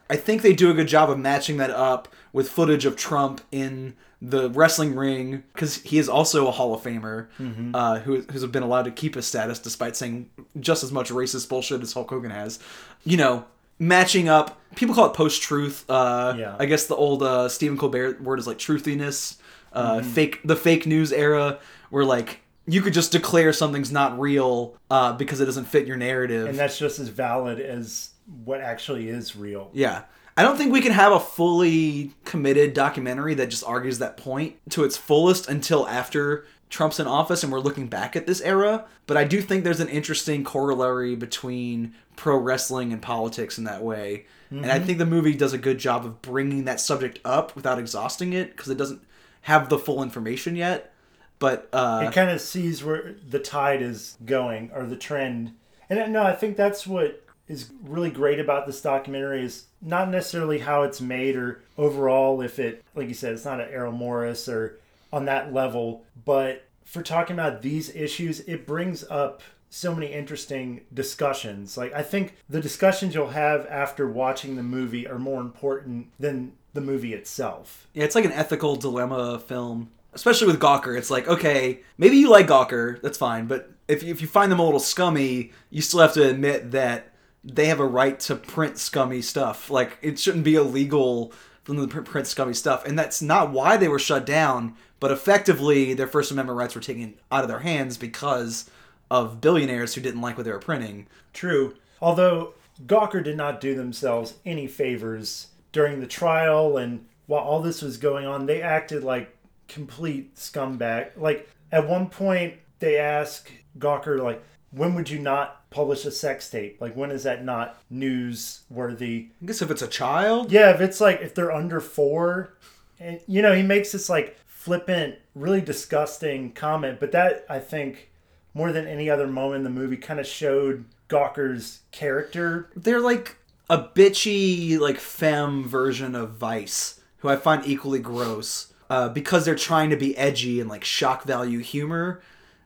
I 0.09 0.17
think 0.17 0.43
they 0.43 0.53
do 0.53 0.71
a 0.71 0.75
good 0.75 0.87
job 0.87 1.11
of 1.11 1.19
matching 1.19 1.57
that 1.57 1.71
up 1.71 2.09
with 2.33 2.49
footage 2.49 2.85
of 2.85 2.95
Trump 2.97 3.41
in 3.51 3.95
the 4.23 4.51
wrestling 4.51 4.95
ring 4.95 5.43
because 5.53 5.77
he 5.83 5.99
is 5.99 6.09
also 6.09 6.47
a 6.47 6.51
Hall 6.51 6.75
of 6.75 6.83
Famer 6.83 7.27
uh, 7.75 7.99
who 8.01 8.23
who's 8.23 8.45
been 8.47 8.63
allowed 8.63 8.85
to 8.85 8.91
keep 8.91 9.15
his 9.17 9.27
status 9.27 9.59
despite 9.59 9.97
saying 9.97 10.31
just 10.61 10.85
as 10.85 10.93
much 10.93 11.11
racist 11.11 11.49
bullshit 11.49 11.83
as 11.83 11.93
Hulk 11.93 12.09
Hogan 12.11 12.31
has. 12.31 12.59
You 13.05 13.17
know, 13.17 13.45
matching 13.79 14.29
up. 14.29 14.61
People 14.77 14.95
call 14.95 15.07
it 15.07 15.15
post 15.15 15.43
truth. 15.43 15.85
Uh, 15.89 16.35
Yeah. 16.39 16.57
I 16.59 16.67
guess 16.67 16.87
the 16.87 16.97
old 16.97 17.23
uh, 17.23 17.49
Stephen 17.49 17.77
Colbert 17.79 18.23
word 18.23 18.39
is 18.39 18.47
like 18.47 18.59
truthiness. 18.59 19.37
Uh, 19.75 20.03
Fake 20.03 20.41
the 20.45 20.57
fake 20.57 20.87
news 20.87 21.13
era 21.13 21.59
where 21.91 22.05
like 22.05 22.41
you 22.67 22.81
could 22.81 22.95
just 22.95 23.13
declare 23.13 23.53
something's 23.53 23.93
not 23.93 24.19
real 24.19 24.77
uh, 24.91 25.13
because 25.13 25.41
it 25.41 25.47
doesn't 25.47 25.67
fit 25.67 25.87
your 25.87 25.97
narrative. 25.97 26.49
And 26.49 26.59
that's 26.59 26.79
just 26.79 26.99
as 26.99 27.09
valid 27.09 27.61
as 27.61 28.11
what 28.45 28.61
actually 28.61 29.09
is 29.09 29.37
real. 29.37 29.71
Yeah. 29.75 30.03
I 30.37 30.43
don't 30.43 30.57
think 30.57 30.73
we 30.73 30.81
can 30.81 30.93
have 30.93 31.13
a 31.13 31.21
fully 31.21 32.13
committed 32.25 32.75
documentary 32.75 33.35
that 33.35 33.51
just 33.51 33.65
argues 33.65 33.99
that 33.99 34.17
point 34.17 34.57
to 34.71 34.83
its 34.83 34.97
fullest 34.97 35.49
until 35.49 35.87
after 35.87 36.47
Trump's 36.71 36.99
in 36.99 37.07
office 37.07 37.45
and 37.45 37.53
we're 37.53 37.61
looking 37.61 37.87
back 37.87 38.17
at 38.17 38.27
this 38.27 38.41
era. 38.41 38.87
But 39.07 39.17
I 39.17 39.25
do 39.25 39.41
think 39.41 39.63
there's 39.63 39.81
an 39.81 39.89
interesting 39.89 40.43
corollary 40.43 41.15
between 41.15 41.95
pro 42.17 42.37
wrestling 42.37 42.93
and 42.93 43.01
politics 43.01 43.59
in 43.59 43.65
that 43.65 43.83
way. 43.83 44.27
And 44.51 44.71
I 44.71 44.79
think 44.79 44.99
the 44.99 45.07
movie 45.07 45.35
does 45.35 45.53
a 45.53 45.59
good 45.59 45.79
job 45.79 46.07
of 46.07 46.23
bringing 46.23 46.65
that 46.67 46.79
subject 46.79 47.19
up 47.25 47.57
without 47.57 47.81
exhausting 47.81 48.35
it 48.35 48.57
because 48.57 48.69
it 48.69 48.79
doesn't 48.79 49.03
have 49.45 49.69
the 49.69 49.79
full 49.79 50.03
information 50.03 50.57
yet. 50.57 50.93
But 51.39 51.69
uh, 51.73 52.07
it 52.09 52.15
kind 52.15 52.31
of 52.31 52.41
sees 52.41 52.83
where 52.83 53.15
the 53.29 53.39
tide 53.39 53.83
is 53.83 54.17
going 54.25 54.71
or 54.75 54.87
the 54.87 54.97
trend. 54.97 55.53
And 55.91 55.99
uh, 55.99 56.07
no, 56.07 56.23
I 56.23 56.33
think 56.33 56.57
that's 56.57 56.87
what 56.87 57.23
is 57.47 57.71
really 57.83 58.11
great 58.11 58.41
about 58.41 58.67
this 58.67 58.81
documentary 58.81 59.45
is 59.45 59.67
not 59.83 60.09
necessarily 60.09 60.61
how 60.61 60.83
it's 60.83 61.01
made 61.01 61.37
or 61.37 61.63
overall 61.77 62.41
if 62.41 62.59
it, 62.59 62.83
like 62.95 63.09
you 63.09 63.15
said, 63.15 63.35
it's 63.35 63.45
not 63.45 63.61
an 63.61 63.69
Errol 63.71 63.93
Morris 63.93 64.49
or 64.49 64.79
on 65.13 65.27
that 65.27 65.53
level, 65.53 66.05
but 66.25 66.65
for 66.87 67.03
talking 67.03 67.35
about 67.35 67.61
these 67.61 67.95
issues, 67.95 68.41
it 68.41 68.67
brings 68.67 69.05
up 69.11 69.43
so 69.69 69.95
many 69.95 70.07
interesting 70.07 70.81
discussions. 70.95 71.77
Like 71.77 71.93
I 71.93 72.03
think 72.03 72.37
the 72.49 72.61
discussions 72.61 73.15
you'll 73.15 73.29
have 73.29 73.67
after 73.67 74.09
watching 74.09 74.57
the 74.57 74.63
movie 74.63 75.07
are 75.07 75.19
more 75.19 75.43
important 75.43 76.13
than 76.19 76.53
the 76.75 76.81
movie 76.81 77.15
itself. 77.15 77.89
Yeah, 77.95 78.05
it's 78.05 78.15
like 78.15 78.25
an 78.25 78.33
ethical 78.33 78.77
dilemma 78.77 79.39
film. 79.39 79.91
Especially 80.13 80.47
with 80.47 80.61
Gawker, 80.61 80.97
it's 80.97 81.11
like, 81.11 81.27
okay, 81.27 81.81
maybe 81.99 82.17
you 82.17 82.31
like 82.31 82.47
Gawker, 82.47 83.01
that's 83.03 83.19
fine, 83.19 83.47
but 83.47 83.71
if 83.89 84.03
you, 84.03 84.13
if 84.13 84.21
you 84.21 84.29
find 84.29 84.53
them 84.53 84.61
a 84.61 84.65
little 84.65 84.79
scummy, 84.79 85.53
you 85.71 85.83
still 85.83 86.01
have 86.01 86.13
to 86.15 86.29
admit 86.29 86.71
that 86.71 87.13
they 87.43 87.67
have 87.67 87.81
a 87.81 87.87
right 87.87 88.19
to 88.21 88.37
print 88.37 88.79
scummy 88.79 89.21
stuff. 89.21 89.71
Like, 89.71 89.99
it 90.03 90.19
shouldn't 90.19 90.45
be 90.45 90.55
illegal 90.55 91.33
for 91.65 91.75
them 91.75 91.89
to 91.89 92.03
print 92.03 92.27
scummy 92.27 92.55
stuff. 92.55 92.87
And 92.87 92.99
that's 92.99 93.21
not 93.21 93.51
why 93.51 93.77
they 93.77 93.89
were 93.89 93.99
shut 93.99 94.25
down, 94.25 94.77
but 95.01 95.11
effectively, 95.11 95.95
their 95.95 96.07
First 96.07 96.31
Amendment 96.31 96.59
rights 96.59 96.75
were 96.75 96.81
taken 96.81 97.15
out 97.31 97.43
of 97.43 97.49
their 97.49 97.59
hands 97.59 97.99
because 97.99 98.71
of 99.11 99.41
billionaires 99.41 99.95
who 99.95 100.01
didn't 100.01 100.21
like 100.21 100.37
what 100.37 100.45
they 100.45 100.53
were 100.53 100.59
printing. 100.59 101.07
True. 101.33 101.75
Although 102.01 102.55
Gawker 102.87 103.23
did 103.23 103.37
not 103.37 103.61
do 103.61 103.75
themselves 103.75 104.35
any 104.47 104.67
favors 104.67 105.49
during 105.75 106.01
the 106.01 106.07
trial 106.07 106.79
and 106.79 107.05
while 107.27 107.43
all 107.43 107.61
this 107.61 107.83
was 107.83 107.97
going 107.97 108.25
on, 108.25 108.47
they 108.47 108.63
acted 108.63 109.03
like 109.03 109.37
complete 109.67 110.37
scumbag. 110.37 111.11
Like 111.17 111.51
at 111.73 111.87
one 111.87 112.09
point 112.09 112.55
they 112.79 112.97
asked 112.97 113.51
Gawker 113.79 114.23
like 114.23 114.43
when 114.71 114.95
would 114.95 115.11
you 115.11 115.19
not 115.19 115.69
publish 115.71 116.05
a 116.05 116.11
sex 116.11 116.49
tape? 116.49 116.81
Like 116.81 116.95
when 116.95 117.11
is 117.11 117.25
that 117.25 117.45
not 117.45 117.79
newsworthy? 117.93 119.31
I 119.43 119.47
guess 119.47 119.63
if 119.63 119.71
it's 119.71 119.83
a 119.83 119.89
child, 119.89 120.53
Yeah, 120.53 120.71
if 120.71 120.81
it's 120.81 121.01
like 121.01 121.21
if 121.21 121.35
they're 121.35 121.53
under 121.53 121.81
4 121.81 122.55
and 123.01 123.21
you 123.27 123.43
know, 123.43 123.53
he 123.53 123.63
makes 123.63 123.91
this 123.91 124.09
like 124.09 124.39
flippant, 124.47 125.17
really 125.35 125.61
disgusting 125.61 126.53
comment, 126.53 127.01
but 127.01 127.13
that 127.13 127.45
I 127.51 127.59
think 127.59 128.11
more 128.55 128.71
than 128.71 128.87
any 128.87 129.11
other 129.11 129.27
moment 129.27 129.57
in 129.57 129.65
the 129.65 129.81
movie 129.81 129.97
kind 129.97 130.21
of 130.21 130.27
showed 130.27 130.85
Gawker's 131.09 131.81
character 131.91 132.71
they're 132.75 133.01
like 133.01 133.37
a 133.71 133.79
bitchy 133.79 134.79
like 134.79 134.99
femme 134.99 135.67
version 135.67 136.15
of 136.15 136.31
Vice, 136.31 137.01
who 137.19 137.29
I 137.29 137.37
find 137.37 137.67
equally 137.67 138.01
gross 138.01 138.73
uh, 138.91 139.09
because 139.09 139.45
they're 139.45 139.55
trying 139.55 139.91
to 139.91 139.97
be 139.97 140.17
edgy 140.17 140.61
and 140.61 140.69
like 140.69 140.85
shock 140.85 141.25
value 141.25 141.61
humor, 141.61 142.21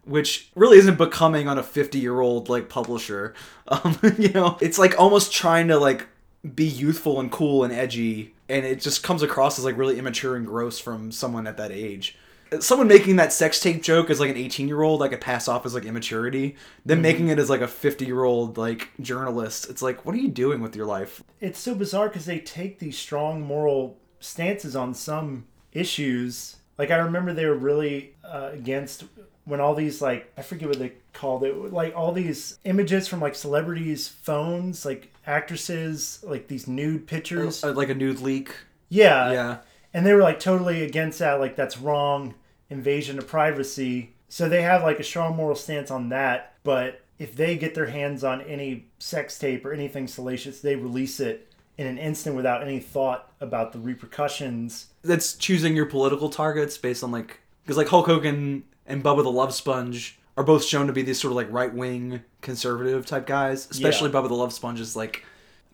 which 0.05 0.51
really 0.55 0.79
isn't 0.79 0.99
becoming 0.99 1.49
on 1.49 1.59
a 1.59 1.63
fifty 1.63 1.99
year 1.99 2.21
old 2.21 2.49
like 2.49 2.69
publisher. 2.69 3.35
Um, 3.71 3.99
you 4.17 4.31
know, 4.31 4.57
it's 4.63 4.79
like 4.79 4.99
almost 4.99 5.31
trying 5.31 5.69
to 5.69 5.77
like 5.77 6.07
be 6.55 6.65
youthful 6.65 7.21
and 7.21 7.31
cool 7.31 7.65
and 7.65 7.71
edgy, 7.71 8.35
and 8.49 8.65
it 8.65 8.81
just 8.81 9.03
comes 9.03 9.23
across 9.23 9.59
as 9.59 9.67
like 9.67 9.77
really 9.77 9.99
immature 9.99 10.37
and 10.37 10.47
gross 10.47 10.79
from 10.79 11.13
someone 11.13 11.47
at 11.47 11.59
that 11.59 11.71
age. 11.71 12.17
Someone 12.61 12.89
making 12.89 13.17
that 13.17 13.33
sex 13.33 13.61
tape 13.61 13.83
joke 13.83 14.11
as 14.11 14.21
like 14.21 14.31
an 14.31 14.37
18 14.37 14.69
year 14.69 14.83
old, 14.83 15.03
I 15.03 15.09
could 15.09 15.21
pass 15.21 15.49
off 15.49 15.67
as 15.67 15.75
like 15.75 15.85
immaturity. 15.85 16.57
Then 16.85 17.03
making 17.03 17.29
it 17.29 17.39
as 17.39 17.51
like 17.51 17.61
a 17.61 17.69
50 17.69 18.07
year 18.07 18.25
old 18.25 18.57
like 18.57 18.91
journalist, 19.01 19.69
it's 19.69 19.83
like, 19.83 20.05
what 20.07 20.15
are 20.15 20.19
you 20.19 20.29
doing 20.29 20.61
with 20.61 20.75
your 20.77 20.87
life? 20.87 21.23
it's 21.41 21.59
so 21.59 21.75
bizarre 21.75 22.09
because 22.09 22.27
they 22.27 22.39
take 22.41 22.79
these 22.79 22.99
strong 22.99 23.41
moral 23.43 23.97
stances 24.21 24.75
on 24.75 24.95
some 24.95 25.47
issues. 25.73 26.57
Like 26.77 26.91
I 26.91 26.97
remember 26.97 27.33
they 27.33 27.47
were 27.47 27.55
really 27.55 28.15
uh, 28.25 28.51
against 28.53 29.05
when 29.45 29.61
all 29.61 29.75
these 29.75 30.01
like 30.03 30.33
I 30.37 30.43
forget 30.43 30.69
what 30.69 30.79
they 30.79 30.93
called 31.13 31.43
it, 31.45 31.55
like 31.73 31.95
all 31.97 32.13
these 32.13 32.59
images 32.65 33.09
from 33.09 33.21
like 33.21 33.35
celebrities' 33.35 34.09
phones, 34.09 34.85
like 34.85 35.13
actresses, 35.27 36.23
like 36.23 36.49
these 36.49 36.67
nude 36.69 37.07
pictures. 37.07 37.65
Uh, 37.65 37.73
like 37.73 37.89
a 37.89 37.95
nude 37.95 38.21
leak. 38.21 38.55
yeah, 38.89 39.33
Yeah. 39.33 39.57
And 39.95 40.05
they 40.07 40.13
were 40.13 40.23
like 40.23 40.41
totally 40.41 40.83
against 40.85 41.19
that. 41.21 41.41
Like 41.41 41.57
that's 41.57 41.79
wrong, 41.79 42.35
invasion 42.71 43.19
of 43.19 43.27
privacy. 43.27 44.15
So 44.29 44.49
they 44.49 44.63
have 44.63 44.83
like 44.83 45.01
a 45.01 45.05
strong 45.05 45.37
moral 45.37 45.57
stance 45.57 45.91
on 45.91 46.09
that. 46.11 46.55
But 46.65 47.01
if 47.19 47.35
they 47.35 47.57
get 47.57 47.75
their 47.75 47.87
hands 47.87 48.23
on 48.25 48.43
any 48.43 48.87
sex 48.99 49.39
tape 49.39 49.65
or 49.65 49.73
anything 49.73 50.07
salacious, 50.07 50.61
they 50.61 50.77
release 50.77 51.19
it 51.21 51.51
in 51.79 51.87
an 51.87 51.97
instant 51.99 52.35
without 52.37 52.63
any 52.63 52.79
thought 52.81 53.33
about 53.41 53.73
the 53.73 53.79
repercussions. 53.79 54.87
That's 55.03 55.35
choosing 55.35 55.77
your 55.77 55.87
political 55.87 56.29
targets 56.29 56.77
based 56.77 57.03
on 57.05 57.11
like 57.13 57.41
because 57.63 57.77
like 57.77 57.89
Hulk 57.89 58.07
Hogan 58.07 58.65
and 58.87 59.03
Bubba 59.03 59.23
the 59.23 59.31
Love 59.31 59.55
Sponge 59.55 60.19
are 60.37 60.45
both 60.45 60.65
shown 60.65 60.87
to 60.87 60.93
be 60.93 61.03
these 61.03 61.21
sort 61.21 61.33
of 61.33 61.37
like 61.37 61.51
right 61.51 61.73
wing 61.73 62.23
conservative 62.41 63.07
type 63.07 63.27
guys. 63.27 63.69
Especially 63.71 64.11
Yeah. 64.11 64.15
Bubba 64.21 64.29
the 64.29 64.35
Love 64.35 64.53
Sponge 64.53 64.81
is 64.81 64.95
like 64.97 65.25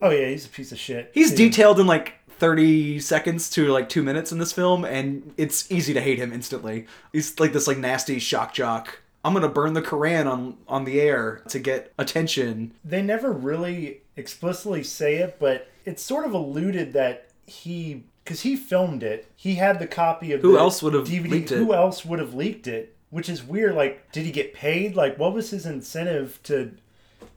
Oh 0.01 0.09
yeah, 0.09 0.27
he's 0.27 0.45
a 0.45 0.49
piece 0.49 0.71
of 0.71 0.77
shit. 0.77 1.11
he's 1.13 1.31
too. 1.31 1.37
detailed 1.37 1.79
in 1.79 1.87
like 1.87 2.13
30 2.37 2.99
seconds 2.99 3.49
to 3.51 3.67
like 3.67 3.89
two 3.89 4.03
minutes 4.03 4.31
in 4.31 4.37
this 4.39 4.51
film 4.51 4.83
and 4.85 5.33
it's 5.37 5.71
easy 5.71 5.93
to 5.93 6.01
hate 6.01 6.19
him 6.19 6.33
instantly 6.33 6.85
he's 7.13 7.39
like 7.39 7.53
this 7.53 7.67
like 7.67 7.77
nasty 7.77 8.19
shock 8.19 8.53
jock 8.53 8.99
i'm 9.23 9.33
gonna 9.33 9.47
burn 9.47 9.73
the 9.73 9.81
koran 9.81 10.27
on 10.27 10.57
on 10.67 10.83
the 10.85 10.99
air 10.99 11.41
to 11.47 11.59
get 11.59 11.93
attention 11.97 12.73
They 12.83 13.01
never 13.01 13.31
really 13.31 14.01
explicitly 14.17 14.83
say 14.83 15.15
it, 15.15 15.37
but 15.39 15.67
it's 15.85 16.01
sort 16.01 16.25
of 16.25 16.33
alluded 16.33 16.93
that 16.93 17.27
he 17.45 18.03
because 18.23 18.41
he 18.41 18.55
filmed 18.55 19.03
it. 19.03 19.27
He 19.35 19.55
had 19.55 19.79
the 19.79 19.87
copy 19.87 20.31
of 20.31 20.41
Who 20.41 20.53
the 20.53 20.59
else 20.59 20.81
would 20.81 20.93
have 20.93 21.07
DVD. 21.07 21.47
Who 21.49 21.73
else 21.73 22.03
would 22.03 22.19
have 22.19 22.33
leaked 22.33 22.67
it? 22.67 22.95
Which 23.11 23.29
is 23.29 23.43
weird. 23.43 23.75
Like, 23.75 24.11
did 24.11 24.25
he 24.25 24.31
get 24.31 24.53
paid? 24.53 24.95
Like, 24.95 25.19
what 25.19 25.33
was 25.33 25.51
his 25.51 25.65
incentive 25.65 26.39
to 26.43 26.75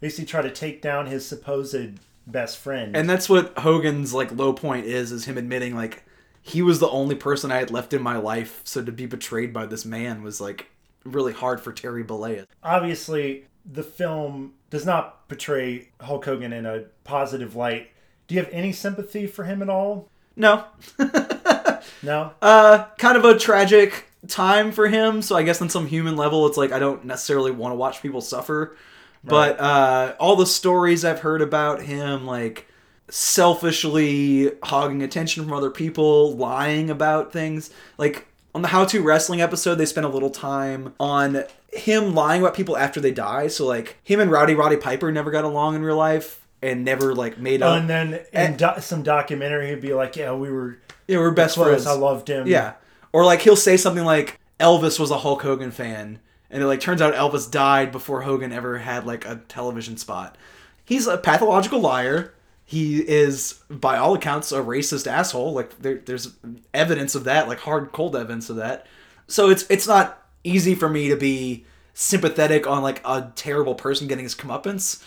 basically 0.01 0.25
try 0.25 0.41
to 0.43 0.51
take 0.51 0.81
down 0.81 1.07
his 1.07 1.27
supposed 1.27 1.99
best 2.31 2.59
friend? 2.59 2.97
and 2.97 3.09
that's 3.09 3.29
what 3.29 3.57
hogan's 3.59 4.13
like 4.15 4.31
low 4.33 4.53
point 4.53 4.87
is 4.87 5.11
is 5.13 5.25
him 5.25 5.39
admitting 5.39 5.75
like 5.75 6.05
he 6.43 6.63
was 6.63 6.79
the 6.79 6.89
only 6.91 7.15
person 7.15 7.51
i 7.51 7.57
had 7.59 7.71
left 7.71 7.93
in 7.93 8.03
my 8.03 8.17
life 8.17 8.61
so 8.65 8.83
to 8.83 8.93
be 8.93 9.07
betrayed 9.07 9.53
by 9.53 9.65
this 9.67 9.85
man 9.85 10.23
was 10.23 10.41
like 10.41 10.67
really 11.05 11.33
hard 11.33 11.61
for 11.61 11.73
terry 11.73 12.05
Bollea. 12.05 12.47
obviously 12.63 13.45
the 13.71 13.83
film 13.83 14.55
does 14.71 14.87
not 14.87 15.29
portray 15.29 15.89
Hulk 16.01 16.25
Hogan 16.25 16.53
in 16.55 16.65
a 16.67 16.85
positive 17.05 17.55
light. 17.57 17.91
Do 18.27 18.35
you 18.35 18.41
have 18.43 18.51
any 18.53 18.73
sympathy 18.73 19.27
for 19.27 19.45
him 19.45 19.61
at 19.63 19.69
all? 19.69 20.09
no 20.37 20.65
No. 22.03 22.33
uh 22.43 22.87
kind 22.99 23.17
of 23.17 23.25
a 23.25 23.39
tragic 23.39 24.07
time 24.27 24.73
for 24.73 24.89
him 24.89 25.23
so 25.23 25.37
i 25.37 25.43
guess 25.43 25.61
on 25.63 25.69
some 25.69 25.87
human 25.87 26.17
level 26.17 26.47
it's 26.47 26.57
like 26.57 26.73
i 26.73 26.79
don't 26.79 27.05
necessarily 27.05 27.51
want 27.51 27.73
to 27.73 27.77
watch 27.77 28.03
people 28.03 28.21
suffer 28.21 28.77
but 29.25 29.59
uh 29.61 30.15
all 30.21 30.37
the 30.37 30.47
stories 30.47 31.05
i've 31.05 31.21
heard 31.21 31.43
about 31.43 31.83
him 31.83 32.27
like 32.27 32.67
selfishly 33.11 34.51
hogging 34.65 35.03
attention 35.03 35.45
from 35.45 35.53
other 35.53 35.71
people 35.71 36.37
lying 36.37 36.91
about 36.91 37.33
things 37.33 37.71
like 37.97 38.27
on 38.55 38.63
the 38.63 38.69
how 38.69 38.85
to 38.85 39.03
wrestling 39.03 39.41
episode 39.41 39.77
they 39.77 39.87
spent 39.87 40.07
a 40.07 40.11
little 40.11 40.31
time 40.31 40.95
on 41.01 41.45
him 41.73 42.15
lying 42.15 42.43
about 42.43 42.55
people 42.55 42.77
after 42.77 43.01
they 43.01 43.11
die 43.11 43.47
so 43.49 43.67
like 43.67 43.97
him 44.05 44.21
and 44.21 44.31
rowdy 44.31 44.55
roddy 44.55 44.77
piper 44.77 45.11
never 45.11 45.31
got 45.31 45.45
along 45.45 45.75
in 45.75 45.83
real 45.83 45.97
life 45.97 46.41
and 46.63 46.85
never 46.85 47.15
like 47.15 47.39
made 47.39 47.63
up 47.63 47.79
and 47.79 47.89
then 47.89 48.21
in 48.33 48.57
do- 48.57 48.81
some 48.81 49.03
documentary, 49.03 49.69
he'd 49.69 49.81
be 49.81 49.95
like, 49.95 50.17
"Yeah, 50.17 50.33
we 50.33 50.51
were 50.51 50.79
yeah 51.07 51.19
we're 51.19 51.31
best 51.31 51.55
close. 51.55 51.69
friends 51.69 51.87
I 51.87 51.93
loved 51.93 52.29
him." 52.29 52.47
Yeah. 52.47 52.75
Or 53.13 53.25
like 53.25 53.43
he'll 53.43 53.57
say 53.57 53.77
something 53.77 54.05
like 54.05 54.39
Elvis 54.59 54.99
was 54.99 55.11
a 55.11 55.19
Hulk 55.19 55.43
Hogan 55.43 55.71
fan 55.71 56.19
and 56.51 56.63
it 56.63 56.67
like 56.67 56.81
turns 56.81 57.03
out 57.03 57.15
Elvis 57.15 57.51
died 57.51 57.93
before 57.93 58.23
Hogan 58.23 58.53
ever 58.53 58.79
had 58.79 59.07
like 59.07 59.27
a 59.27 59.43
television 59.49 59.97
spot. 59.97 60.37
He's 60.85 61.07
a 61.07 61.19
pathological 61.19 61.81
liar. 61.81 62.35
He 62.65 62.99
is 62.99 63.61
by 63.71 63.97
all 63.97 64.15
accounts 64.15 64.53
a 64.53 64.61
racist 64.61 65.07
asshole. 65.07 65.53
Like 65.53 65.79
there, 65.79 65.97
there's 66.05 66.35
evidence 66.75 67.15
of 67.15 67.25
that, 67.25 67.49
like 67.49 67.61
hard 67.61 67.93
cold 67.93 68.17
evidence 68.17 68.51
of 68.51 68.57
that. 68.57 68.87
So 69.27 69.51
it's 69.51 69.65
it's 69.71 69.87
not 69.87 70.27
easy 70.45 70.75
for 70.75 70.89
me 70.89 71.09
to 71.09 71.17
be 71.17 71.65
sympathetic 71.95 72.67
on 72.67 72.83
like 72.83 73.01
a 73.05 73.33
terrible 73.35 73.75
person 73.75 74.07
getting 74.07 74.25
his 74.25 74.35
comeuppance 74.35 75.03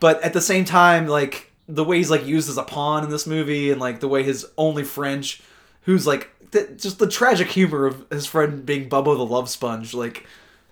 but 0.00 0.22
at 0.22 0.32
the 0.32 0.40
same 0.40 0.64
time 0.64 1.06
like 1.06 1.52
the 1.68 1.84
way 1.84 1.96
he's 1.96 2.10
like 2.10 2.26
used 2.26 2.48
as 2.48 2.56
a 2.56 2.62
pawn 2.62 3.02
in 3.02 3.10
this 3.10 3.26
movie 3.26 3.70
and 3.70 3.80
like 3.80 4.00
the 4.00 4.08
way 4.08 4.22
his 4.22 4.46
only 4.56 4.84
friend 4.84 5.36
who's 5.82 6.06
like 6.06 6.30
th- 6.52 6.80
just 6.80 6.98
the 6.98 7.08
tragic 7.08 7.48
humor 7.48 7.86
of 7.86 8.06
his 8.10 8.26
friend 8.26 8.64
being 8.64 8.88
Bubba 8.88 9.16
the 9.16 9.26
love 9.26 9.48
sponge 9.48 9.94
like 9.94 10.26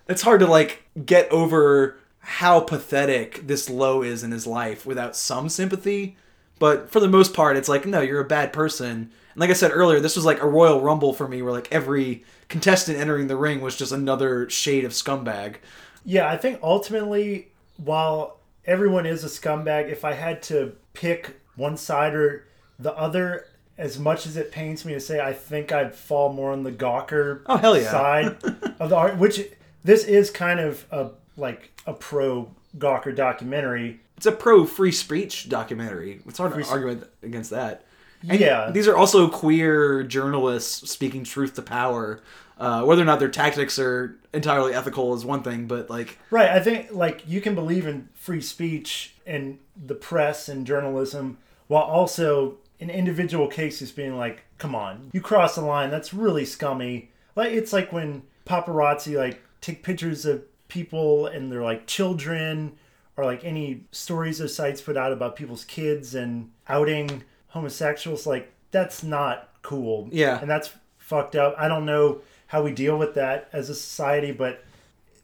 it's 0.07 0.21
hard 0.21 0.39
to 0.39 0.47
like 0.47 0.83
get 1.05 1.29
over 1.31 1.97
how 2.19 2.59
pathetic 2.59 3.45
this 3.47 3.69
low 3.69 4.01
is 4.01 4.23
in 4.23 4.31
his 4.31 4.47
life 4.47 4.85
without 4.85 5.15
some 5.15 5.47
sympathy 5.49 6.15
but 6.59 6.89
for 6.91 6.99
the 6.99 7.07
most 7.07 7.33
part 7.33 7.57
it's 7.57 7.69
like 7.69 7.85
no 7.85 8.01
you're 8.01 8.21
a 8.21 8.25
bad 8.25 8.51
person 8.53 8.89
and 8.89 9.09
like 9.35 9.49
i 9.49 9.53
said 9.53 9.71
earlier 9.71 9.99
this 9.99 10.15
was 10.15 10.25
like 10.25 10.41
a 10.41 10.47
royal 10.47 10.81
rumble 10.81 11.13
for 11.13 11.27
me 11.27 11.41
where 11.41 11.51
like 11.53 11.71
every 11.71 12.23
contestant 12.49 12.97
entering 12.97 13.27
the 13.27 13.35
ring 13.37 13.61
was 13.61 13.75
just 13.75 13.91
another 13.91 14.49
shade 14.49 14.83
of 14.85 14.91
scumbag 14.91 15.55
Yeah, 16.03 16.27
I 16.29 16.37
think 16.37 16.59
ultimately, 16.61 17.47
while 17.77 18.37
everyone 18.65 19.05
is 19.07 19.23
a 19.23 19.27
scumbag, 19.27 19.89
if 19.91 20.05
I 20.05 20.13
had 20.13 20.43
to 20.43 20.75
pick 20.93 21.39
one 21.55 21.77
side 21.77 22.13
or 22.13 22.45
the 22.77 22.93
other, 22.95 23.47
as 23.77 23.97
much 23.97 24.27
as 24.27 24.37
it 24.37 24.51
pains 24.51 24.85
me 24.85 24.93
to 24.93 24.99
say, 24.99 25.19
I 25.19 25.33
think 25.33 25.71
I'd 25.71 25.95
fall 25.95 26.31
more 26.31 26.51
on 26.51 26.61
the 26.63 26.71
Gawker 26.71 27.41
Oh, 27.47 27.57
hell 27.57 27.75
yeah. 27.75 27.89
side 27.91 28.25
of 28.79 28.89
the 28.91 28.95
art. 28.95 29.17
Which 29.17 29.41
this 29.85 30.03
is 30.03 30.29
kind 30.31 30.59
of 30.59 30.85
a 30.91 31.11
like 31.37 31.71
a 31.85 31.93
pro 31.93 32.49
Gawker 32.77 33.15
documentary. 33.15 34.01
It's 34.17 34.25
a 34.25 34.31
pro 34.31 34.65
free 34.65 34.91
speech 34.91 35.47
documentary. 35.47 36.19
It's 36.27 36.37
hard 36.37 36.53
to 36.61 36.69
argue 36.69 37.01
against 37.23 37.51
that. 37.51 37.85
And 38.27 38.39
Yeah. 38.39 38.71
these 38.71 38.87
are 38.87 38.95
also 38.97 39.29
queer 39.29 40.03
journalists 40.03 40.89
speaking 40.89 41.23
truth 41.23 41.53
to 41.55 41.61
power. 41.61 42.21
Uh, 42.57 42.83
whether 42.83 43.01
or 43.01 43.05
not 43.05 43.19
their 43.19 43.29
tactics 43.29 43.77
are 43.77 44.15
entirely 44.33 44.73
ethical 44.73 45.13
is 45.13 45.25
one 45.25 45.43
thing, 45.43 45.67
but 45.67 45.89
like, 45.89 46.17
Right. 46.31 46.49
I 46.49 46.59
think 46.61 46.87
like 46.91 47.23
you 47.27 47.41
can 47.41 47.53
believe 47.53 47.85
in 47.85 48.07
free 48.15 48.41
speech 48.41 49.13
and 49.27 49.59
the 49.75 49.95
press 49.95 50.47
and 50.49 50.65
journalism 50.65 51.37
while 51.67 51.83
also 51.83 52.55
in 52.79 52.89
individual 52.89 53.47
cases 53.47 53.91
being 53.91 54.17
like, 54.17 54.43
come 54.57 54.73
on, 54.73 55.09
you 55.13 55.19
cross 55.21 55.55
the 55.55 55.61
line. 55.61 55.89
That's 55.91 56.13
really 56.13 56.45
scummy. 56.45 57.11
Like 57.35 57.51
it's 57.51 57.73
like 57.73 57.91
when 57.91 58.23
paparazzi 58.45 59.17
like 59.17 59.41
take 59.65 59.83
pictures 59.83 60.25
of 60.25 60.43
people 60.67 61.27
and 61.27 61.51
they're 61.51 61.63
like 61.63 61.85
children 61.87 62.73
or 63.17 63.25
like 63.25 63.43
any 63.43 63.83
stories 63.91 64.39
or 64.41 64.47
sites 64.47 64.81
put 64.81 64.97
out 64.97 65.11
about 65.11 65.35
people's 65.35 65.63
kids 65.65 66.13
and 66.15 66.49
outing 66.67 67.23
homosexuals 67.49 68.27
like 68.27 68.51
that's 68.71 69.03
not 69.03 69.49
cool 69.61 70.07
Yeah. 70.11 70.39
and 70.39 70.49
that's 70.49 70.71
fucked 70.97 71.35
up 71.35 71.55
i 71.57 71.67
don't 71.67 71.85
know 71.85 72.21
how 72.47 72.61
we 72.63 72.71
deal 72.71 72.97
with 72.97 73.13
that 73.15 73.49
as 73.53 73.69
a 73.69 73.75
society 73.75 74.31
but 74.31 74.63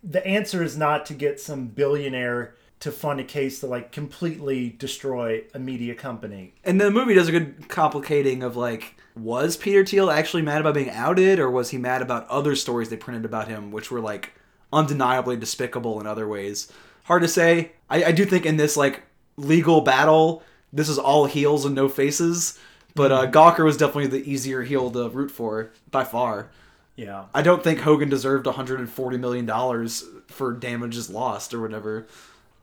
the 0.04 0.26
answer 0.26 0.64
is 0.64 0.78
not 0.78 1.06
to 1.08 1.14
get 1.14 1.40
some 1.40 1.68
billionaire 1.68 2.56
to 2.82 2.92
fund 2.92 3.20
a 3.20 3.24
case 3.24 3.60
to 3.60 3.68
like 3.68 3.92
completely 3.92 4.70
destroy 4.70 5.44
a 5.54 5.60
media 5.60 5.96
company. 5.96 6.54
and 6.64 6.82
the 6.82 6.92
movie 6.92 7.14
does 7.14 7.28
a 7.28 7.32
good 7.32 7.70
complicating 7.70 8.44
of 8.44 8.58
like, 8.58 8.96
was 9.16 9.56
Peter 9.56 9.86
Thiel 9.86 10.10
actually 10.10 10.42
mad 10.42 10.62
about 10.62 10.74
being 10.74 10.90
outed, 10.90 11.40
or 11.40 11.50
was 11.50 11.70
he 11.70 11.78
mad 11.78 12.02
about 12.02 12.28
other 12.28 12.56
stories 12.56 12.90
they 12.90 12.98
printed 12.98 13.24
about 13.24 13.48
him, 13.48 13.72
which 13.72 13.92
were 13.92 14.02
like 14.02 14.34
undeniably 14.74 15.38
despicable 15.38 16.00
in 16.00 16.08
other 16.08 16.28
ways? 16.28 16.72
Hard 17.04 17.22
to 17.22 17.28
say. 17.28 17.74
I, 17.90 18.06
I 18.06 18.12
do 18.12 18.26
think 18.26 18.46
in 18.46 18.58
this 18.58 18.76
like 18.76 19.04
legal 19.38 19.82
battle, 19.82 20.44
this 20.74 20.90
is 20.90 20.98
all 20.98 21.26
heels 21.26 21.66
and 21.66 21.76
no 21.76 21.88
faces. 21.88 22.58
But 22.96 23.12
uh, 23.12 23.32
Gawker 23.32 23.64
was 23.64 23.78
definitely 23.78 24.08
the 24.08 24.30
easier 24.30 24.64
heel 24.64 24.90
to 24.92 25.08
root 25.10 25.32
for 25.32 25.72
by 25.92 26.04
far. 26.04 26.50
Yeah. 26.96 27.26
I 27.34 27.42
don't 27.42 27.64
think 27.64 27.80
Hogan 27.80 28.10
deserved 28.10 28.46
140 28.46 29.18
million 29.18 29.46
dollars 29.46 30.04
for 30.28 30.52
damages 30.54 31.10
lost 31.10 31.54
or 31.54 31.62
whatever. 31.62 32.08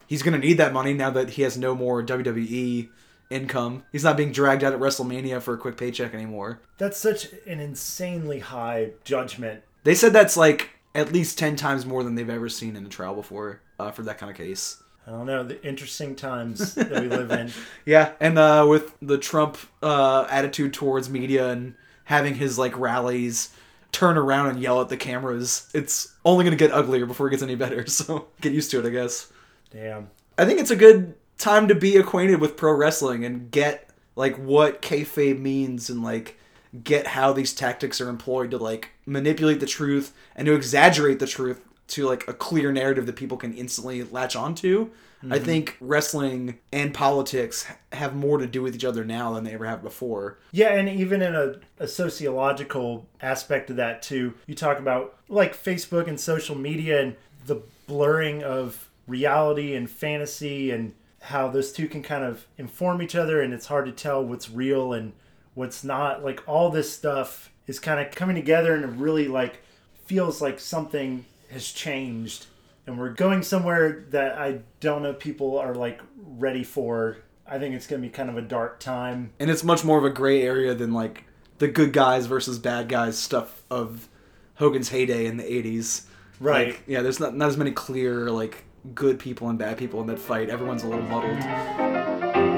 He's 0.08 0.22
gonna 0.22 0.38
need 0.38 0.54
that 0.54 0.72
money 0.72 0.94
now 0.94 1.10
that 1.10 1.30
he 1.30 1.42
has 1.42 1.56
no 1.56 1.74
more 1.76 2.02
WWE 2.02 2.88
income. 3.30 3.84
He's 3.92 4.04
not 4.04 4.16
being 4.16 4.32
dragged 4.32 4.64
out 4.64 4.72
at 4.72 4.80
WrestleMania 4.80 5.40
for 5.40 5.54
a 5.54 5.58
quick 5.58 5.76
paycheck 5.76 6.14
anymore. 6.14 6.60
That's 6.78 6.98
such 6.98 7.28
an 7.46 7.60
insanely 7.60 8.40
high 8.40 8.92
judgment. 9.04 9.62
They 9.84 9.94
said 9.94 10.12
that's 10.12 10.36
like 10.36 10.70
at 10.94 11.12
least 11.12 11.38
10 11.38 11.56
times 11.56 11.86
more 11.86 12.02
than 12.02 12.14
they've 12.14 12.28
ever 12.28 12.48
seen 12.48 12.74
in 12.74 12.84
a 12.84 12.88
trial 12.88 13.14
before 13.14 13.60
uh, 13.78 13.90
for 13.90 14.02
that 14.02 14.18
kind 14.18 14.30
of 14.30 14.36
case. 14.36 14.82
I 15.06 15.10
don't 15.10 15.26
know, 15.26 15.42
the 15.42 15.64
interesting 15.66 16.16
times 16.16 16.74
that 16.74 16.90
we 16.90 17.08
live 17.08 17.30
in. 17.30 17.50
Yeah, 17.86 18.12
and 18.20 18.38
uh, 18.38 18.66
with 18.68 18.94
the 19.00 19.16
Trump 19.16 19.56
uh, 19.82 20.26
attitude 20.28 20.74
towards 20.74 21.08
media 21.08 21.50
and 21.50 21.74
having 22.04 22.34
his 22.34 22.58
like 22.58 22.78
rallies 22.78 23.50
turn 23.90 24.18
around 24.18 24.48
and 24.48 24.60
yell 24.60 24.82
at 24.82 24.90
the 24.90 24.98
cameras, 24.98 25.70
it's 25.72 26.14
only 26.24 26.44
gonna 26.44 26.56
get 26.56 26.72
uglier 26.72 27.06
before 27.06 27.28
it 27.28 27.30
gets 27.30 27.42
any 27.42 27.54
better. 27.54 27.86
So 27.88 28.28
get 28.42 28.52
used 28.52 28.70
to 28.72 28.80
it, 28.80 28.86
I 28.86 28.90
guess. 28.90 29.32
Damn. 29.70 30.10
I 30.36 30.44
think 30.44 30.60
it's 30.60 30.70
a 30.70 30.76
good 30.76 31.14
time 31.36 31.68
to 31.68 31.74
be 31.74 31.96
acquainted 31.96 32.40
with 32.40 32.56
pro 32.56 32.72
wrestling 32.72 33.24
and 33.24 33.50
get 33.50 33.90
like 34.16 34.36
what 34.36 34.82
kayfabe 34.82 35.38
means 35.38 35.88
and 35.88 36.02
like 36.02 36.38
get 36.84 37.08
how 37.08 37.32
these 37.32 37.54
tactics 37.54 38.00
are 38.00 38.08
employed 38.08 38.50
to 38.50 38.58
like 38.58 38.90
manipulate 39.06 39.60
the 39.60 39.66
truth 39.66 40.12
and 40.36 40.46
to 40.46 40.54
exaggerate 40.54 41.18
the 41.18 41.26
truth 41.26 41.60
to 41.88 42.06
like 42.06 42.28
a 42.28 42.34
clear 42.34 42.72
narrative 42.72 43.06
that 43.06 43.16
people 43.16 43.36
can 43.36 43.54
instantly 43.54 44.02
latch 44.02 44.36
onto. 44.36 44.90
I 45.20 45.26
mm-hmm. 45.26 45.44
think 45.44 45.76
wrestling 45.80 46.58
and 46.72 46.94
politics 46.94 47.66
have 47.92 48.14
more 48.14 48.38
to 48.38 48.46
do 48.46 48.62
with 48.62 48.76
each 48.76 48.84
other 48.84 49.04
now 49.04 49.32
than 49.32 49.42
they 49.42 49.54
ever 49.54 49.66
have 49.66 49.82
before. 49.82 50.38
Yeah, 50.52 50.74
and 50.74 50.88
even 50.88 51.22
in 51.22 51.34
a, 51.34 51.56
a 51.80 51.88
sociological 51.88 53.06
aspect 53.20 53.70
of 53.70 53.76
that 53.76 54.00
too, 54.00 54.34
you 54.46 54.54
talk 54.54 54.78
about 54.78 55.16
like 55.28 55.56
Facebook 55.56 56.06
and 56.06 56.20
social 56.20 56.54
media 56.54 57.02
and 57.02 57.16
the 57.46 57.62
blurring 57.88 58.44
of 58.44 58.87
reality 59.08 59.74
and 59.74 59.90
fantasy 59.90 60.70
and 60.70 60.94
how 61.20 61.48
those 61.48 61.72
two 61.72 61.88
can 61.88 62.02
kind 62.02 62.24
of 62.24 62.46
inform 62.56 63.02
each 63.02 63.16
other 63.16 63.40
and 63.40 63.52
it's 63.52 63.66
hard 63.66 63.86
to 63.86 63.92
tell 63.92 64.24
what's 64.24 64.50
real 64.50 64.92
and 64.92 65.12
what's 65.54 65.82
not. 65.82 66.22
Like 66.24 66.42
all 66.46 66.70
this 66.70 66.92
stuff 66.92 67.50
is 67.66 67.80
kind 67.80 67.98
of 67.98 68.14
coming 68.14 68.36
together 68.36 68.74
and 68.74 68.84
it 68.84 69.00
really 69.00 69.26
like 69.26 69.60
feels 70.06 70.40
like 70.40 70.60
something 70.60 71.24
has 71.50 71.66
changed 71.72 72.46
and 72.86 72.98
we're 72.98 73.12
going 73.12 73.42
somewhere 73.42 74.04
that 74.10 74.38
I 74.38 74.60
don't 74.80 75.02
know 75.02 75.12
people 75.12 75.58
are 75.58 75.74
like 75.74 76.00
ready 76.16 76.64
for. 76.64 77.18
I 77.46 77.58
think 77.58 77.74
it's 77.74 77.86
going 77.86 78.00
to 78.02 78.08
be 78.08 78.12
kind 78.12 78.30
of 78.30 78.36
a 78.36 78.42
dark 78.42 78.80
time. 78.80 79.32
and 79.38 79.50
it's 79.50 79.64
much 79.64 79.84
more 79.84 79.98
of 79.98 80.04
a 80.04 80.10
gray 80.10 80.42
area 80.42 80.74
than 80.74 80.92
like 80.92 81.24
the 81.58 81.68
good 81.68 81.92
guys 81.92 82.26
versus 82.26 82.58
bad 82.58 82.88
guys 82.88 83.18
stuff 83.18 83.62
of 83.70 84.08
Hogan's 84.54 84.88
heyday 84.88 85.26
in 85.26 85.36
the 85.36 85.44
80s. 85.44 86.04
Right. 86.40 86.68
Like, 86.68 86.82
yeah, 86.86 87.02
there's 87.02 87.20
not 87.20 87.36
not 87.36 87.48
as 87.48 87.56
many 87.56 87.72
clear 87.72 88.30
like 88.30 88.64
good 88.94 89.18
people 89.18 89.48
and 89.48 89.58
bad 89.58 89.78
people 89.78 90.00
in 90.00 90.06
that 90.06 90.18
fight. 90.18 90.48
Everyone's 90.50 90.82
a 90.82 90.88
little 90.88 91.04
muddled. 91.04 92.48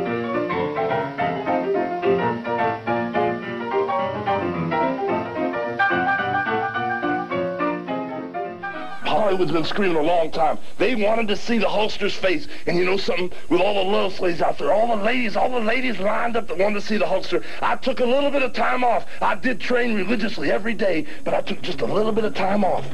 Hollywood's 9.30 9.52
been 9.52 9.64
screaming 9.64 9.96
a 9.96 10.02
long 10.02 10.30
time. 10.32 10.58
They 10.78 10.96
wanted 10.96 11.28
to 11.28 11.36
see 11.36 11.58
the 11.58 11.66
Hulkster's 11.66 12.14
face. 12.14 12.48
And 12.66 12.76
you 12.76 12.84
know 12.84 12.96
something? 12.96 13.30
With 13.48 13.60
all 13.60 13.74
the 13.74 13.90
love 13.90 14.12
slaves 14.12 14.42
out 14.42 14.58
there, 14.58 14.72
all 14.72 14.96
the 14.96 15.02
ladies, 15.02 15.36
all 15.36 15.50
the 15.50 15.60
ladies 15.60 16.00
lined 16.00 16.36
up 16.36 16.48
that 16.48 16.58
wanted 16.58 16.80
to 16.80 16.80
see 16.80 16.96
the 16.96 17.04
Hulkster. 17.04 17.44
I 17.62 17.76
took 17.76 18.00
a 18.00 18.04
little 18.04 18.30
bit 18.32 18.42
of 18.42 18.52
time 18.52 18.82
off. 18.82 19.06
I 19.20 19.36
did 19.36 19.60
train 19.60 19.94
religiously 19.94 20.50
every 20.50 20.74
day, 20.74 21.06
but 21.22 21.32
I 21.32 21.42
took 21.42 21.62
just 21.62 21.80
a 21.80 21.86
little 21.86 22.12
bit 22.12 22.24
of 22.24 22.34
time 22.34 22.64
off 22.64 22.84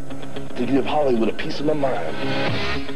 to 0.57 0.67
give 0.67 0.85
Hollywood 0.85 1.31
a 1.31 1.33
piece 1.33 1.59
of 1.59 1.67
my 1.67 1.73
mind. 1.73 2.96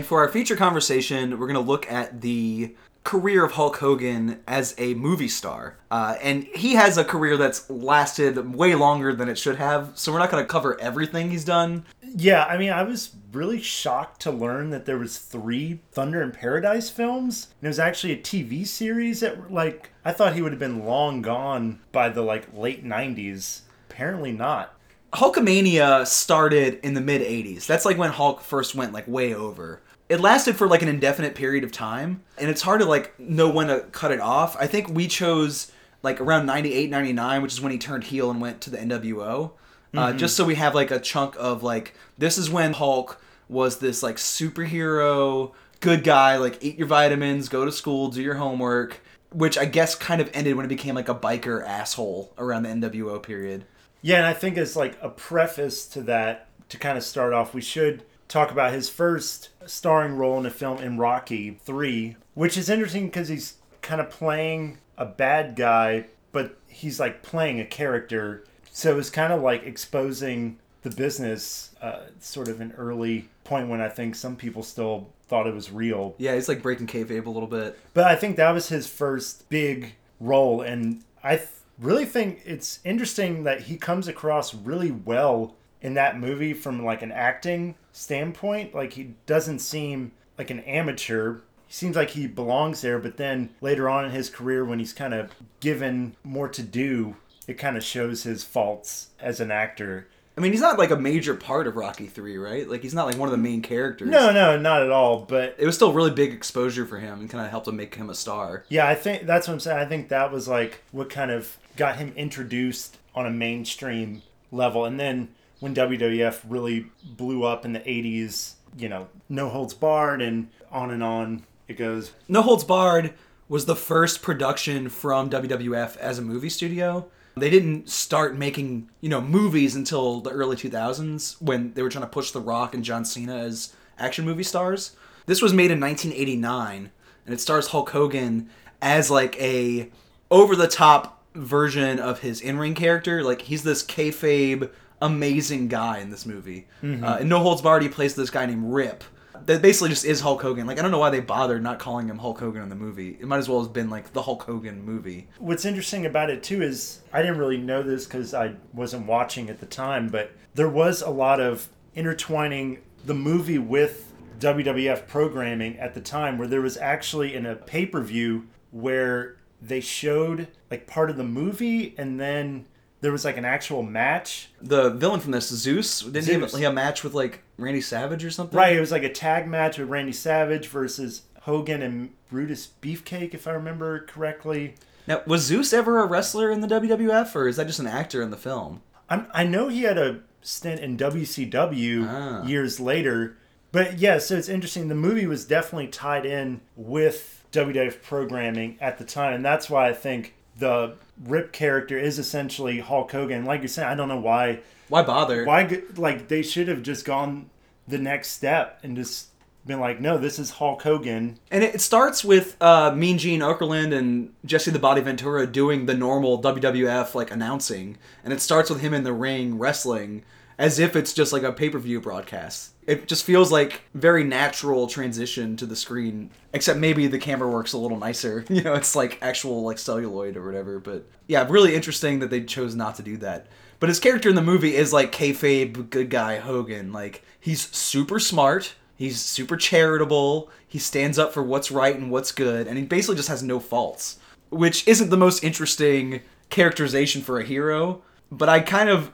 And 0.00 0.06
for 0.06 0.20
our 0.20 0.28
feature 0.30 0.56
conversation, 0.56 1.38
we're 1.38 1.46
going 1.46 1.62
to 1.62 1.70
look 1.70 1.92
at 1.92 2.22
the 2.22 2.74
career 3.04 3.44
of 3.44 3.52
Hulk 3.52 3.76
Hogan 3.76 4.40
as 4.48 4.74
a 4.78 4.94
movie 4.94 5.28
star. 5.28 5.76
Uh, 5.90 6.16
and 6.22 6.44
he 6.44 6.72
has 6.72 6.96
a 6.96 7.04
career 7.04 7.36
that's 7.36 7.68
lasted 7.68 8.54
way 8.54 8.74
longer 8.74 9.14
than 9.14 9.28
it 9.28 9.36
should 9.36 9.56
have, 9.56 9.92
so 9.96 10.10
we're 10.10 10.18
not 10.18 10.30
going 10.30 10.42
to 10.42 10.48
cover 10.48 10.80
everything 10.80 11.30
he's 11.30 11.44
done. 11.44 11.84
Yeah, 12.02 12.46
I 12.46 12.56
mean, 12.56 12.70
I 12.70 12.82
was 12.82 13.10
really 13.30 13.60
shocked 13.60 14.22
to 14.22 14.30
learn 14.30 14.70
that 14.70 14.86
there 14.86 14.96
was 14.96 15.18
three 15.18 15.80
Thunder 15.92 16.22
in 16.22 16.32
Paradise 16.32 16.88
films. 16.88 17.48
And 17.60 17.66
it 17.66 17.68
was 17.68 17.78
actually 17.78 18.14
a 18.14 18.22
TV 18.22 18.66
series 18.66 19.20
that, 19.20 19.52
like, 19.52 19.90
I 20.02 20.12
thought 20.12 20.34
he 20.34 20.40
would 20.40 20.52
have 20.52 20.58
been 20.58 20.86
long 20.86 21.20
gone 21.20 21.80
by 21.92 22.08
the 22.08 22.22
like 22.22 22.48
late 22.54 22.82
'90s. 22.82 23.60
Apparently 23.90 24.32
not. 24.32 24.80
Hulkamania 25.12 26.06
started 26.06 26.78
in 26.84 26.94
the 26.94 27.00
mid 27.00 27.20
80s. 27.20 27.66
That's 27.66 27.84
like 27.84 27.98
when 27.98 28.10
Hulk 28.10 28.40
first 28.40 28.74
went 28.74 28.92
like 28.92 29.08
way 29.08 29.34
over. 29.34 29.82
It 30.10 30.20
lasted 30.20 30.56
for 30.56 30.66
like 30.66 30.82
an 30.82 30.88
indefinite 30.88 31.36
period 31.36 31.62
of 31.62 31.70
time, 31.70 32.24
and 32.36 32.50
it's 32.50 32.62
hard 32.62 32.80
to 32.80 32.86
like 32.86 33.18
know 33.18 33.48
when 33.48 33.68
to 33.68 33.80
cut 33.92 34.10
it 34.10 34.20
off. 34.20 34.56
I 34.58 34.66
think 34.66 34.88
we 34.88 35.06
chose 35.06 35.70
like 36.02 36.20
around 36.20 36.46
98, 36.46 36.90
99, 36.90 37.42
which 37.42 37.52
is 37.52 37.60
when 37.60 37.70
he 37.70 37.78
turned 37.78 38.04
heel 38.04 38.28
and 38.28 38.40
went 38.40 38.60
to 38.62 38.70
the 38.70 38.78
NWO. 38.78 39.52
Uh, 39.94 40.12
just 40.12 40.36
so 40.36 40.44
we 40.44 40.54
have 40.54 40.74
like 40.74 40.90
a 40.90 41.00
chunk 41.00 41.34
of 41.38 41.62
like 41.62 41.94
this 42.18 42.38
is 42.38 42.50
when 42.50 42.72
Hulk 42.72 43.20
was 43.48 43.78
this 43.78 44.02
like 44.02 44.16
superhero 44.16 45.52
good 45.80 46.04
guy, 46.04 46.36
like 46.36 46.62
eat 46.62 46.76
your 46.76 46.86
vitamins, 46.86 47.48
go 47.48 47.64
to 47.64 47.72
school, 47.72 48.08
do 48.08 48.22
your 48.22 48.34
homework, 48.34 49.00
which 49.32 49.58
I 49.58 49.64
guess 49.64 49.94
kind 49.94 50.20
of 50.20 50.30
ended 50.34 50.56
when 50.56 50.64
it 50.64 50.68
became 50.68 50.94
like 50.94 51.08
a 51.08 51.14
biker 51.14 51.64
asshole 51.66 52.32
around 52.38 52.64
the 52.64 52.68
NWO 52.68 53.22
period. 53.22 53.64
Yeah, 54.02 54.16
and 54.16 54.26
I 54.26 54.32
think 54.32 54.56
as 54.58 54.76
like 54.76 54.96
a 55.00 55.08
preface 55.08 55.86
to 55.88 56.02
that, 56.02 56.48
to 56.68 56.78
kind 56.78 56.96
of 56.96 57.04
start 57.04 57.32
off, 57.32 57.52
we 57.52 57.60
should 57.60 58.04
talk 58.30 58.52
about 58.52 58.72
his 58.72 58.88
first 58.88 59.50
starring 59.66 60.16
role 60.16 60.38
in 60.38 60.46
a 60.46 60.50
film 60.50 60.78
in 60.78 60.96
Rocky 60.96 61.58
3, 61.64 62.16
which 62.34 62.56
is 62.56 62.70
interesting 62.70 63.06
because 63.06 63.28
he's 63.28 63.54
kind 63.82 64.00
of 64.00 64.08
playing 64.08 64.78
a 64.96 65.04
bad 65.04 65.56
guy, 65.56 66.06
but 66.32 66.56
he's 66.68 67.00
like 67.00 67.22
playing 67.22 67.60
a 67.60 67.64
character. 67.64 68.44
So 68.70 68.98
it's 68.98 69.10
kind 69.10 69.32
of 69.32 69.42
like 69.42 69.64
exposing 69.64 70.58
the 70.82 70.90
business, 70.90 71.74
uh, 71.82 72.04
sort 72.20 72.48
of 72.48 72.60
an 72.60 72.72
early 72.78 73.28
point 73.44 73.68
when 73.68 73.80
I 73.80 73.88
think 73.88 74.14
some 74.14 74.36
people 74.36 74.62
still 74.62 75.08
thought 75.26 75.46
it 75.46 75.54
was 75.54 75.72
real. 75.72 76.14
Yeah, 76.16 76.34
he's 76.36 76.48
like 76.48 76.62
breaking 76.62 76.86
kayfabe 76.86 77.26
a 77.26 77.30
little 77.30 77.48
bit. 77.48 77.78
But 77.94 78.04
I 78.04 78.14
think 78.14 78.36
that 78.36 78.52
was 78.52 78.68
his 78.68 78.86
first 78.86 79.48
big 79.48 79.94
role, 80.20 80.60
and 80.60 81.02
I 81.22 81.36
th- 81.36 81.48
really 81.78 82.04
think 82.04 82.42
it's 82.44 82.78
interesting 82.84 83.42
that 83.44 83.62
he 83.62 83.76
comes 83.76 84.06
across 84.06 84.54
really 84.54 84.92
well 84.92 85.56
in 85.82 85.94
that 85.94 86.18
movie 86.18 86.52
from 86.52 86.84
like 86.84 87.02
an 87.02 87.12
acting 87.12 87.74
standpoint. 87.92 88.74
Like 88.74 88.92
he 88.94 89.14
doesn't 89.26 89.60
seem 89.60 90.12
like 90.38 90.50
an 90.50 90.60
amateur. 90.60 91.38
He 91.66 91.74
seems 91.74 91.96
like 91.96 92.10
he 92.10 92.26
belongs 92.26 92.80
there, 92.80 92.98
but 92.98 93.16
then 93.16 93.50
later 93.60 93.88
on 93.88 94.04
in 94.04 94.10
his 94.10 94.28
career, 94.30 94.64
when 94.64 94.78
he's 94.78 94.92
kind 94.92 95.14
of 95.14 95.30
given 95.60 96.16
more 96.24 96.48
to 96.48 96.62
do, 96.62 97.16
it 97.46 97.54
kind 97.58 97.76
of 97.76 97.84
shows 97.84 98.24
his 98.24 98.42
faults 98.42 99.08
as 99.20 99.40
an 99.40 99.50
actor. 99.50 100.08
I 100.36 100.40
mean, 100.40 100.52
he's 100.52 100.60
not 100.60 100.78
like 100.78 100.90
a 100.90 100.96
major 100.96 101.34
part 101.34 101.66
of 101.66 101.76
Rocky 101.76 102.06
3, 102.06 102.38
right? 102.38 102.68
Like, 102.68 102.82
he's 102.82 102.94
not 102.94 103.06
like 103.06 103.18
one 103.18 103.28
of 103.28 103.32
the 103.32 103.38
main 103.38 103.60
characters. 103.60 104.08
No, 104.08 104.32
no, 104.32 104.58
not 104.58 104.82
at 104.82 104.90
all. 104.90 105.20
But 105.20 105.56
It 105.58 105.66
was 105.66 105.74
still 105.74 105.92
really 105.92 106.12
big 106.12 106.32
exposure 106.32 106.86
for 106.86 106.98
him 106.98 107.20
and 107.20 107.28
kind 107.28 107.44
of 107.44 107.50
helped 107.50 107.68
him 107.68 107.76
make 107.76 107.94
him 107.94 108.08
a 108.08 108.14
star. 108.14 108.64
Yeah, 108.68 108.88
I 108.88 108.94
think 108.94 109.26
that's 109.26 109.46
what 109.48 109.54
I'm 109.54 109.60
saying. 109.60 109.78
I 109.78 109.84
think 109.84 110.08
that 110.08 110.32
was 110.32 110.48
like 110.48 110.82
what 110.92 111.10
kind 111.10 111.30
of 111.30 111.58
got 111.76 111.96
him 111.96 112.12
introduced 112.16 112.96
on 113.14 113.26
a 113.26 113.30
mainstream 113.30 114.22
level. 114.50 114.84
And 114.86 114.98
then 114.98 115.28
when 115.60 115.74
WWF 115.74 116.40
really 116.48 116.86
blew 117.04 117.44
up 117.44 117.64
in 117.64 117.72
the 117.72 117.80
80s, 117.80 118.54
you 118.76 118.88
know, 118.88 119.08
no 119.28 119.48
holds 119.48 119.74
barred 119.74 120.20
and 120.20 120.48
on 120.70 120.90
and 120.90 121.02
on 121.02 121.44
it 121.70 121.78
goes. 121.78 122.10
No 122.26 122.42
Holds 122.42 122.64
Barred 122.64 123.14
was 123.48 123.64
the 123.64 123.76
first 123.76 124.22
production 124.22 124.88
from 124.88 125.30
WWF 125.30 125.96
as 125.98 126.18
a 126.18 126.22
movie 126.22 126.48
studio. 126.48 127.06
They 127.36 127.48
didn't 127.48 127.88
start 127.88 128.36
making, 128.36 128.90
you 129.00 129.08
know, 129.08 129.20
movies 129.20 129.76
until 129.76 130.20
the 130.20 130.30
early 130.30 130.56
2000s 130.56 131.40
when 131.40 131.72
they 131.74 131.82
were 131.84 131.88
trying 131.88 132.02
to 132.02 132.10
push 132.10 132.32
The 132.32 132.40
Rock 132.40 132.74
and 132.74 132.82
John 132.82 133.04
Cena 133.04 133.36
as 133.36 133.72
action 133.98 134.24
movie 134.24 134.42
stars. 134.42 134.96
This 135.26 135.40
was 135.40 135.52
made 135.52 135.70
in 135.70 135.78
1989 135.78 136.90
and 137.24 137.34
it 137.34 137.40
stars 137.40 137.68
Hulk 137.68 137.90
Hogan 137.90 138.50
as 138.82 139.08
like 139.08 139.40
a 139.40 139.90
over 140.28 140.56
the 140.56 140.66
top 140.66 141.24
version 141.36 142.00
of 142.00 142.18
his 142.18 142.40
in-ring 142.40 142.74
character. 142.74 143.22
Like 143.22 143.42
he's 143.42 143.62
this 143.62 143.84
kayfabe 143.84 144.70
amazing 145.00 145.68
guy 145.68 145.98
in 145.98 146.10
this 146.10 146.26
movie. 146.26 146.68
Uh, 146.82 147.18
in 147.20 147.28
No 147.28 147.40
Holds 147.40 147.62
Barred, 147.62 147.82
he 147.82 147.88
plays 147.88 148.14
this 148.14 148.30
guy 148.30 148.46
named 148.46 148.72
Rip. 148.72 149.04
That 149.46 149.62
basically 149.62 149.88
just 149.88 150.04
is 150.04 150.20
Hulk 150.20 150.42
Hogan. 150.42 150.66
Like 150.66 150.78
I 150.78 150.82
don't 150.82 150.90
know 150.90 150.98
why 150.98 151.08
they 151.10 151.20
bothered 151.20 151.62
not 151.62 151.78
calling 151.78 152.08
him 152.08 152.18
Hulk 152.18 152.38
Hogan 152.38 152.62
in 152.62 152.68
the 152.68 152.74
movie. 152.74 153.16
It 153.18 153.26
might 153.26 153.38
as 153.38 153.48
well 153.48 153.62
have 153.62 153.72
been 153.72 153.88
like 153.88 154.12
the 154.12 154.22
Hulk 154.22 154.42
Hogan 154.42 154.84
movie. 154.84 155.28
What's 155.38 155.64
interesting 155.64 156.04
about 156.04 156.28
it 156.28 156.42
too 156.42 156.62
is 156.62 157.00
I 157.12 157.22
didn't 157.22 157.38
really 157.38 157.56
know 157.56 157.82
this 157.82 158.04
because 158.04 158.34
I 158.34 158.54
wasn't 158.74 159.06
watching 159.06 159.48
at 159.48 159.58
the 159.58 159.66
time, 159.66 160.08
but 160.08 160.32
there 160.54 160.68
was 160.68 161.00
a 161.00 161.10
lot 161.10 161.40
of 161.40 161.70
intertwining 161.94 162.80
the 163.06 163.14
movie 163.14 163.58
with 163.58 164.12
WWF 164.40 165.06
programming 165.06 165.78
at 165.78 165.94
the 165.94 166.00
time 166.00 166.36
where 166.36 166.48
there 166.48 166.60
was 166.60 166.76
actually 166.76 167.34
in 167.34 167.46
a 167.46 167.54
pay 167.56 167.86
per 167.86 168.02
view 168.02 168.46
where 168.70 169.36
they 169.62 169.80
showed 169.80 170.48
like 170.70 170.86
part 170.86 171.10
of 171.10 171.16
the 171.16 171.24
movie 171.24 171.94
and 171.98 172.18
then 172.20 172.66
there 173.00 173.12
was 173.12 173.24
like 173.24 173.36
an 173.36 173.44
actual 173.44 173.82
match. 173.82 174.50
The 174.60 174.90
villain 174.90 175.20
from 175.20 175.32
this, 175.32 175.48
Zeus, 175.48 176.00
didn't 176.00 176.26
he 176.26 176.32
have 176.32 176.50
Zeus. 176.50 176.60
a, 176.62 176.64
a 176.66 176.72
match 176.72 177.02
with 177.04 177.14
like 177.14 177.42
Randy 177.56 177.80
Savage 177.80 178.24
or 178.24 178.30
something? 178.30 178.56
Right, 178.56 178.76
it 178.76 178.80
was 178.80 178.92
like 178.92 179.02
a 179.04 179.12
tag 179.12 179.46
match 179.48 179.78
with 179.78 179.88
Randy 179.88 180.12
Savage 180.12 180.68
versus 180.68 181.22
Hogan 181.42 181.82
and 181.82 182.10
Brutus 182.30 182.68
Beefcake, 182.82 183.32
if 183.34 183.46
I 183.46 183.52
remember 183.52 184.00
correctly. 184.06 184.74
Now, 185.06 185.22
was 185.26 185.42
Zeus 185.42 185.72
ever 185.72 185.98
a 186.02 186.06
wrestler 186.06 186.50
in 186.50 186.60
the 186.60 186.68
WWF, 186.68 187.34
or 187.34 187.48
is 187.48 187.56
that 187.56 187.66
just 187.66 187.80
an 187.80 187.86
actor 187.86 188.22
in 188.22 188.30
the 188.30 188.36
film? 188.36 188.82
I'm, 189.08 189.26
I 189.32 189.44
know 189.44 189.68
he 189.68 189.82
had 189.82 189.98
a 189.98 190.20
stint 190.42 190.80
in 190.80 190.96
WCW 190.96 192.06
Ah. 192.08 192.44
years 192.46 192.78
later, 192.80 193.36
but 193.72 193.98
yeah, 193.98 194.18
so 194.18 194.36
it's 194.36 194.48
interesting. 194.48 194.88
The 194.88 194.94
movie 194.94 195.26
was 195.26 195.44
definitely 195.44 195.88
tied 195.88 196.26
in 196.26 196.60
with 196.76 197.44
WWF 197.52 198.02
programming 198.02 198.76
at 198.80 198.98
the 198.98 199.04
time, 199.04 199.32
and 199.34 199.44
that's 199.44 199.68
why 199.70 199.88
I 199.88 199.92
think 199.92 200.34
the 200.60 200.94
Rip 201.24 201.52
character 201.52 201.98
is 201.98 202.18
essentially 202.18 202.78
Hulk 202.78 203.10
Hogan. 203.10 203.44
Like 203.44 203.60
you're 203.60 203.68
saying, 203.68 203.88
I 203.88 203.94
don't 203.94 204.08
know 204.08 204.20
why. 204.20 204.60
Why 204.88 205.02
bother? 205.02 205.44
Why 205.44 205.82
like 205.96 206.28
they 206.28 206.42
should 206.42 206.68
have 206.68 206.82
just 206.82 207.04
gone 207.04 207.50
the 207.88 207.98
next 207.98 208.28
step 208.30 208.80
and 208.82 208.96
just 208.96 209.28
been 209.66 209.80
like, 209.80 210.00
no, 210.00 210.16
this 210.16 210.38
is 210.38 210.52
Hulk 210.52 210.82
Hogan. 210.82 211.38
And 211.50 211.62
it 211.62 211.80
starts 211.80 212.24
with 212.24 212.56
uh, 212.62 212.94
Mean 212.94 213.18
Gene 213.18 213.40
Okerlund 213.40 213.94
and 213.94 214.32
Jesse 214.44 214.70
the 214.70 214.78
Body 214.78 215.02
Ventura 215.02 215.46
doing 215.46 215.86
the 215.86 215.94
normal 215.94 216.40
WWF 216.40 217.14
like 217.14 217.30
announcing, 217.30 217.98
and 218.24 218.32
it 218.32 218.40
starts 218.40 218.70
with 218.70 218.80
him 218.80 218.94
in 218.94 219.04
the 219.04 219.12
ring 219.12 219.58
wrestling 219.58 220.22
as 220.58 220.78
if 220.78 220.94
it's 220.94 221.12
just 221.12 221.32
like 221.32 221.42
a 221.42 221.52
pay 221.52 221.70
per 221.70 221.78
view 221.78 222.00
broadcast. 222.00 222.72
It 222.90 223.06
just 223.06 223.24
feels 223.24 223.52
like 223.52 223.82
very 223.94 224.24
natural 224.24 224.86
transition 224.86 225.56
to 225.56 225.66
the 225.66 225.76
screen, 225.76 226.30
except 226.52 226.78
maybe 226.78 227.06
the 227.06 227.18
camera 227.18 227.48
works 227.48 227.72
a 227.72 227.78
little 227.78 227.98
nicer. 227.98 228.44
You 228.50 228.62
know, 228.62 228.74
it's 228.74 228.96
like 228.96 229.18
actual 229.22 229.62
like 229.62 229.78
celluloid 229.78 230.36
or 230.36 230.44
whatever. 230.44 230.80
But 230.80 231.04
yeah, 231.28 231.46
really 231.48 231.74
interesting 231.74 232.18
that 232.18 232.30
they 232.30 232.42
chose 232.42 232.74
not 232.74 232.96
to 232.96 233.02
do 233.02 233.16
that. 233.18 233.46
But 233.78 233.88
his 233.88 234.00
character 234.00 234.28
in 234.28 234.34
the 234.34 234.42
movie 234.42 234.74
is 234.74 234.92
like 234.92 235.12
kayfabe 235.12 235.88
good 235.88 236.10
guy 236.10 236.38
Hogan. 236.38 236.92
Like 236.92 237.22
he's 237.38 237.74
super 237.74 238.18
smart. 238.18 238.74
He's 238.96 239.18
super 239.20 239.56
charitable. 239.56 240.50
He 240.68 240.78
stands 240.78 241.18
up 241.18 241.32
for 241.32 241.42
what's 241.42 241.70
right 241.70 241.96
and 241.96 242.10
what's 242.10 242.32
good, 242.32 242.66
and 242.66 242.76
he 242.76 242.84
basically 242.84 243.16
just 243.16 243.30
has 243.30 243.42
no 243.42 243.58
faults, 243.58 244.18
which 244.50 244.86
isn't 244.86 245.08
the 245.08 245.16
most 245.16 245.42
interesting 245.42 246.20
characterization 246.50 247.22
for 247.22 247.40
a 247.40 247.44
hero. 247.44 248.02
But 248.30 248.50
I 248.50 248.60
kind 248.60 248.90
of, 248.90 249.10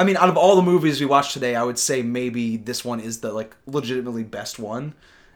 I 0.00 0.04
mean, 0.04 0.16
out 0.16 0.30
of 0.30 0.36
all 0.38 0.56
the 0.56 0.62
movies 0.62 0.98
we 0.98 1.04
watched 1.04 1.34
today, 1.34 1.54
I 1.54 1.62
would 1.62 1.78
say 1.78 2.00
maybe 2.00 2.56
this 2.56 2.84
one 2.86 3.00
is 3.00 3.20
the 3.20 3.32
like 3.34 3.54
legitimately 3.66 4.24
best 4.24 4.58
one. 4.58 4.94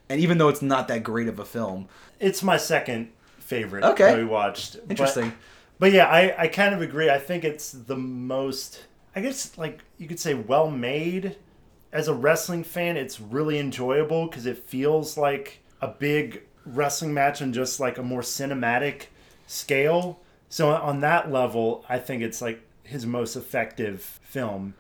And 0.09 0.19
even 0.23 0.39
though 0.39 0.49
it's 0.49 0.63
not 0.63 0.89
that 0.89 1.03
great 1.03 1.29
of 1.29 1.39
a 1.39 1.45
film, 1.45 1.87
It's 2.19 2.43
my 2.43 2.57
second 2.57 3.11
favorite 3.39 3.85
Okay. 3.85 4.05
that 4.13 4.17
we 4.19 4.25
watched. 4.25 4.77
But- 4.81 4.91
Interesting. 4.91 5.33
But, 5.79 5.93
yeah, 5.93 6.07
I, 6.07 6.45
I 6.45 6.49
kind 6.49 6.73
of 6.75 6.81
agree. 6.81 7.11
I 7.11 7.19
think 7.19 7.45
it's 7.45 7.73
the 7.73 7.97
most, 7.97 8.85
I 9.15 9.21
guess, 9.21 9.59
like 9.59 9.81
you 9.99 10.07
could 10.09 10.21
say, 10.21 10.33
well 10.33 10.71
made. 10.71 11.37
As 11.93 12.09
a 12.09 12.15
wrestling 12.15 12.65
fan, 12.65 12.97
it's 12.97 13.21
really 13.21 13.59
enjoyable 13.59 14.27
because 14.29 14.47
it 14.47 14.57
feels 14.57 15.19
like 15.19 15.61
a 15.83 15.89
big 15.89 16.43
wrestling 16.65 17.13
match 17.13 17.43
on 17.43 17.53
just 17.53 17.81
like 17.81 17.99
a 17.99 18.03
more 18.03 18.23
cinematic 18.23 19.07
scale. 19.47 20.21
So 20.49 20.71
on 20.71 21.01
that 21.01 21.31
level, 21.31 21.85
I 21.89 21.99
think 21.99 22.23
it's 22.23 22.41
like 22.41 22.63
his 22.85 23.05
most 23.05 23.35
effective 23.37 24.21
film. 24.35 24.75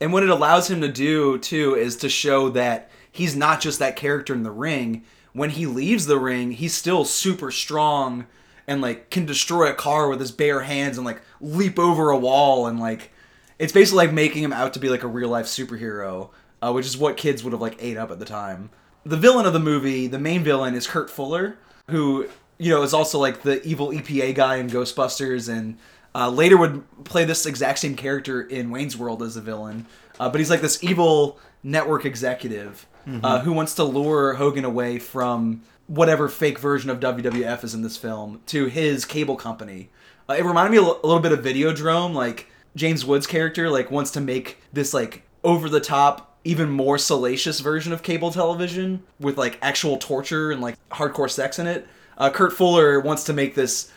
And 0.00 0.12
what 0.12 0.22
it 0.22 0.30
allows 0.30 0.70
him 0.70 0.80
to 0.80 0.88
do 0.88 1.38
too 1.38 1.74
is 1.74 1.96
to 1.98 2.08
show 2.08 2.48
that 2.50 2.90
he's 3.12 3.36
not 3.36 3.60
just 3.60 3.78
that 3.78 3.96
character 3.96 4.34
in 4.34 4.42
the 4.42 4.50
ring. 4.50 5.04
When 5.32 5.50
he 5.50 5.66
leaves 5.66 6.06
the 6.06 6.18
ring, 6.18 6.52
he's 6.52 6.74
still 6.74 7.04
super 7.04 7.50
strong 7.50 8.26
and 8.66 8.80
like 8.80 9.10
can 9.10 9.26
destroy 9.26 9.70
a 9.70 9.74
car 9.74 10.08
with 10.08 10.20
his 10.20 10.32
bare 10.32 10.62
hands 10.62 10.96
and 10.96 11.04
like 11.04 11.20
leap 11.40 11.78
over 11.78 12.10
a 12.10 12.18
wall 12.18 12.66
and 12.66 12.80
like 12.80 13.12
it's 13.58 13.72
basically 13.72 14.06
like 14.06 14.14
making 14.14 14.42
him 14.42 14.52
out 14.52 14.72
to 14.72 14.80
be 14.80 14.88
like 14.88 15.02
a 15.02 15.08
real 15.08 15.28
life 15.28 15.46
superhero, 15.46 16.30
uh, 16.62 16.72
which 16.72 16.86
is 16.86 16.96
what 16.96 17.16
kids 17.16 17.44
would 17.44 17.52
have 17.52 17.60
like 17.60 17.76
ate 17.78 17.96
up 17.96 18.10
at 18.10 18.18
the 18.18 18.24
time. 18.24 18.70
The 19.04 19.18
villain 19.18 19.44
of 19.44 19.52
the 19.52 19.60
movie, 19.60 20.06
the 20.06 20.18
main 20.18 20.42
villain, 20.42 20.74
is 20.74 20.86
Kurt 20.86 21.10
Fuller, 21.10 21.58
who 21.90 22.26
you 22.58 22.70
know 22.70 22.82
is 22.82 22.94
also 22.94 23.18
like 23.18 23.42
the 23.42 23.62
evil 23.66 23.88
EPA 23.88 24.34
guy 24.34 24.56
in 24.56 24.70
Ghostbusters, 24.70 25.48
and 25.48 25.76
uh, 26.14 26.30
later 26.30 26.56
would 26.56 26.84
play 27.04 27.24
this 27.24 27.46
exact 27.46 27.80
same 27.80 27.96
character 27.96 28.42
in 28.42 28.70
Wayne's 28.70 28.96
World 28.96 29.22
as 29.22 29.36
a 29.36 29.40
villain. 29.40 29.86
Uh, 30.18 30.28
but 30.28 30.40
he's 30.40 30.50
like 30.50 30.60
this 30.60 30.82
evil 30.82 31.38
network 31.62 32.04
executive 32.04 32.86
uh, 33.22 33.40
who 33.40 33.52
wants 33.52 33.74
to 33.74 33.84
lure 33.84 34.34
Hogan 34.34 34.64
away 34.64 34.98
from 34.98 35.62
whatever 35.86 36.28
fake 36.28 36.58
version 36.58 36.88
of 36.88 37.00
WWF 37.00 37.62
is 37.64 37.74
in 37.74 37.82
this 37.82 37.96
film 37.96 38.40
to 38.46 38.66
his 38.66 39.04
cable 39.04 39.36
company. 39.36 39.90
Uh, 40.28 40.34
it 40.34 40.44
reminded 40.44 40.70
me 40.70 40.78
a 40.78 40.82
little 40.82 41.20
bit 41.20 41.32
of 41.32 41.40
Videodrome, 41.40 42.14
like 42.14 42.48
James 42.76 43.04
Woods' 43.04 43.26
character 43.26 43.68
like 43.68 43.90
wants 43.90 44.10
to 44.12 44.20
make 44.20 44.58
this 44.72 44.94
like 44.94 45.22
over 45.42 45.68
the 45.68 45.80
top, 45.80 46.38
even 46.44 46.70
more 46.70 46.96
salacious 46.96 47.60
version 47.60 47.92
of 47.92 48.02
cable 48.02 48.30
television 48.30 49.02
with 49.20 49.36
like 49.36 49.58
actual 49.60 49.98
torture 49.98 50.50
and 50.50 50.60
like 50.60 50.76
hardcore 50.90 51.30
sex 51.30 51.58
in 51.58 51.66
it. 51.66 51.86
Uh, 52.16 52.30
Kurt 52.30 52.52
Fuller 52.52 53.00
wants 53.00 53.24
to 53.24 53.32
make 53.32 53.54
this 53.54 53.92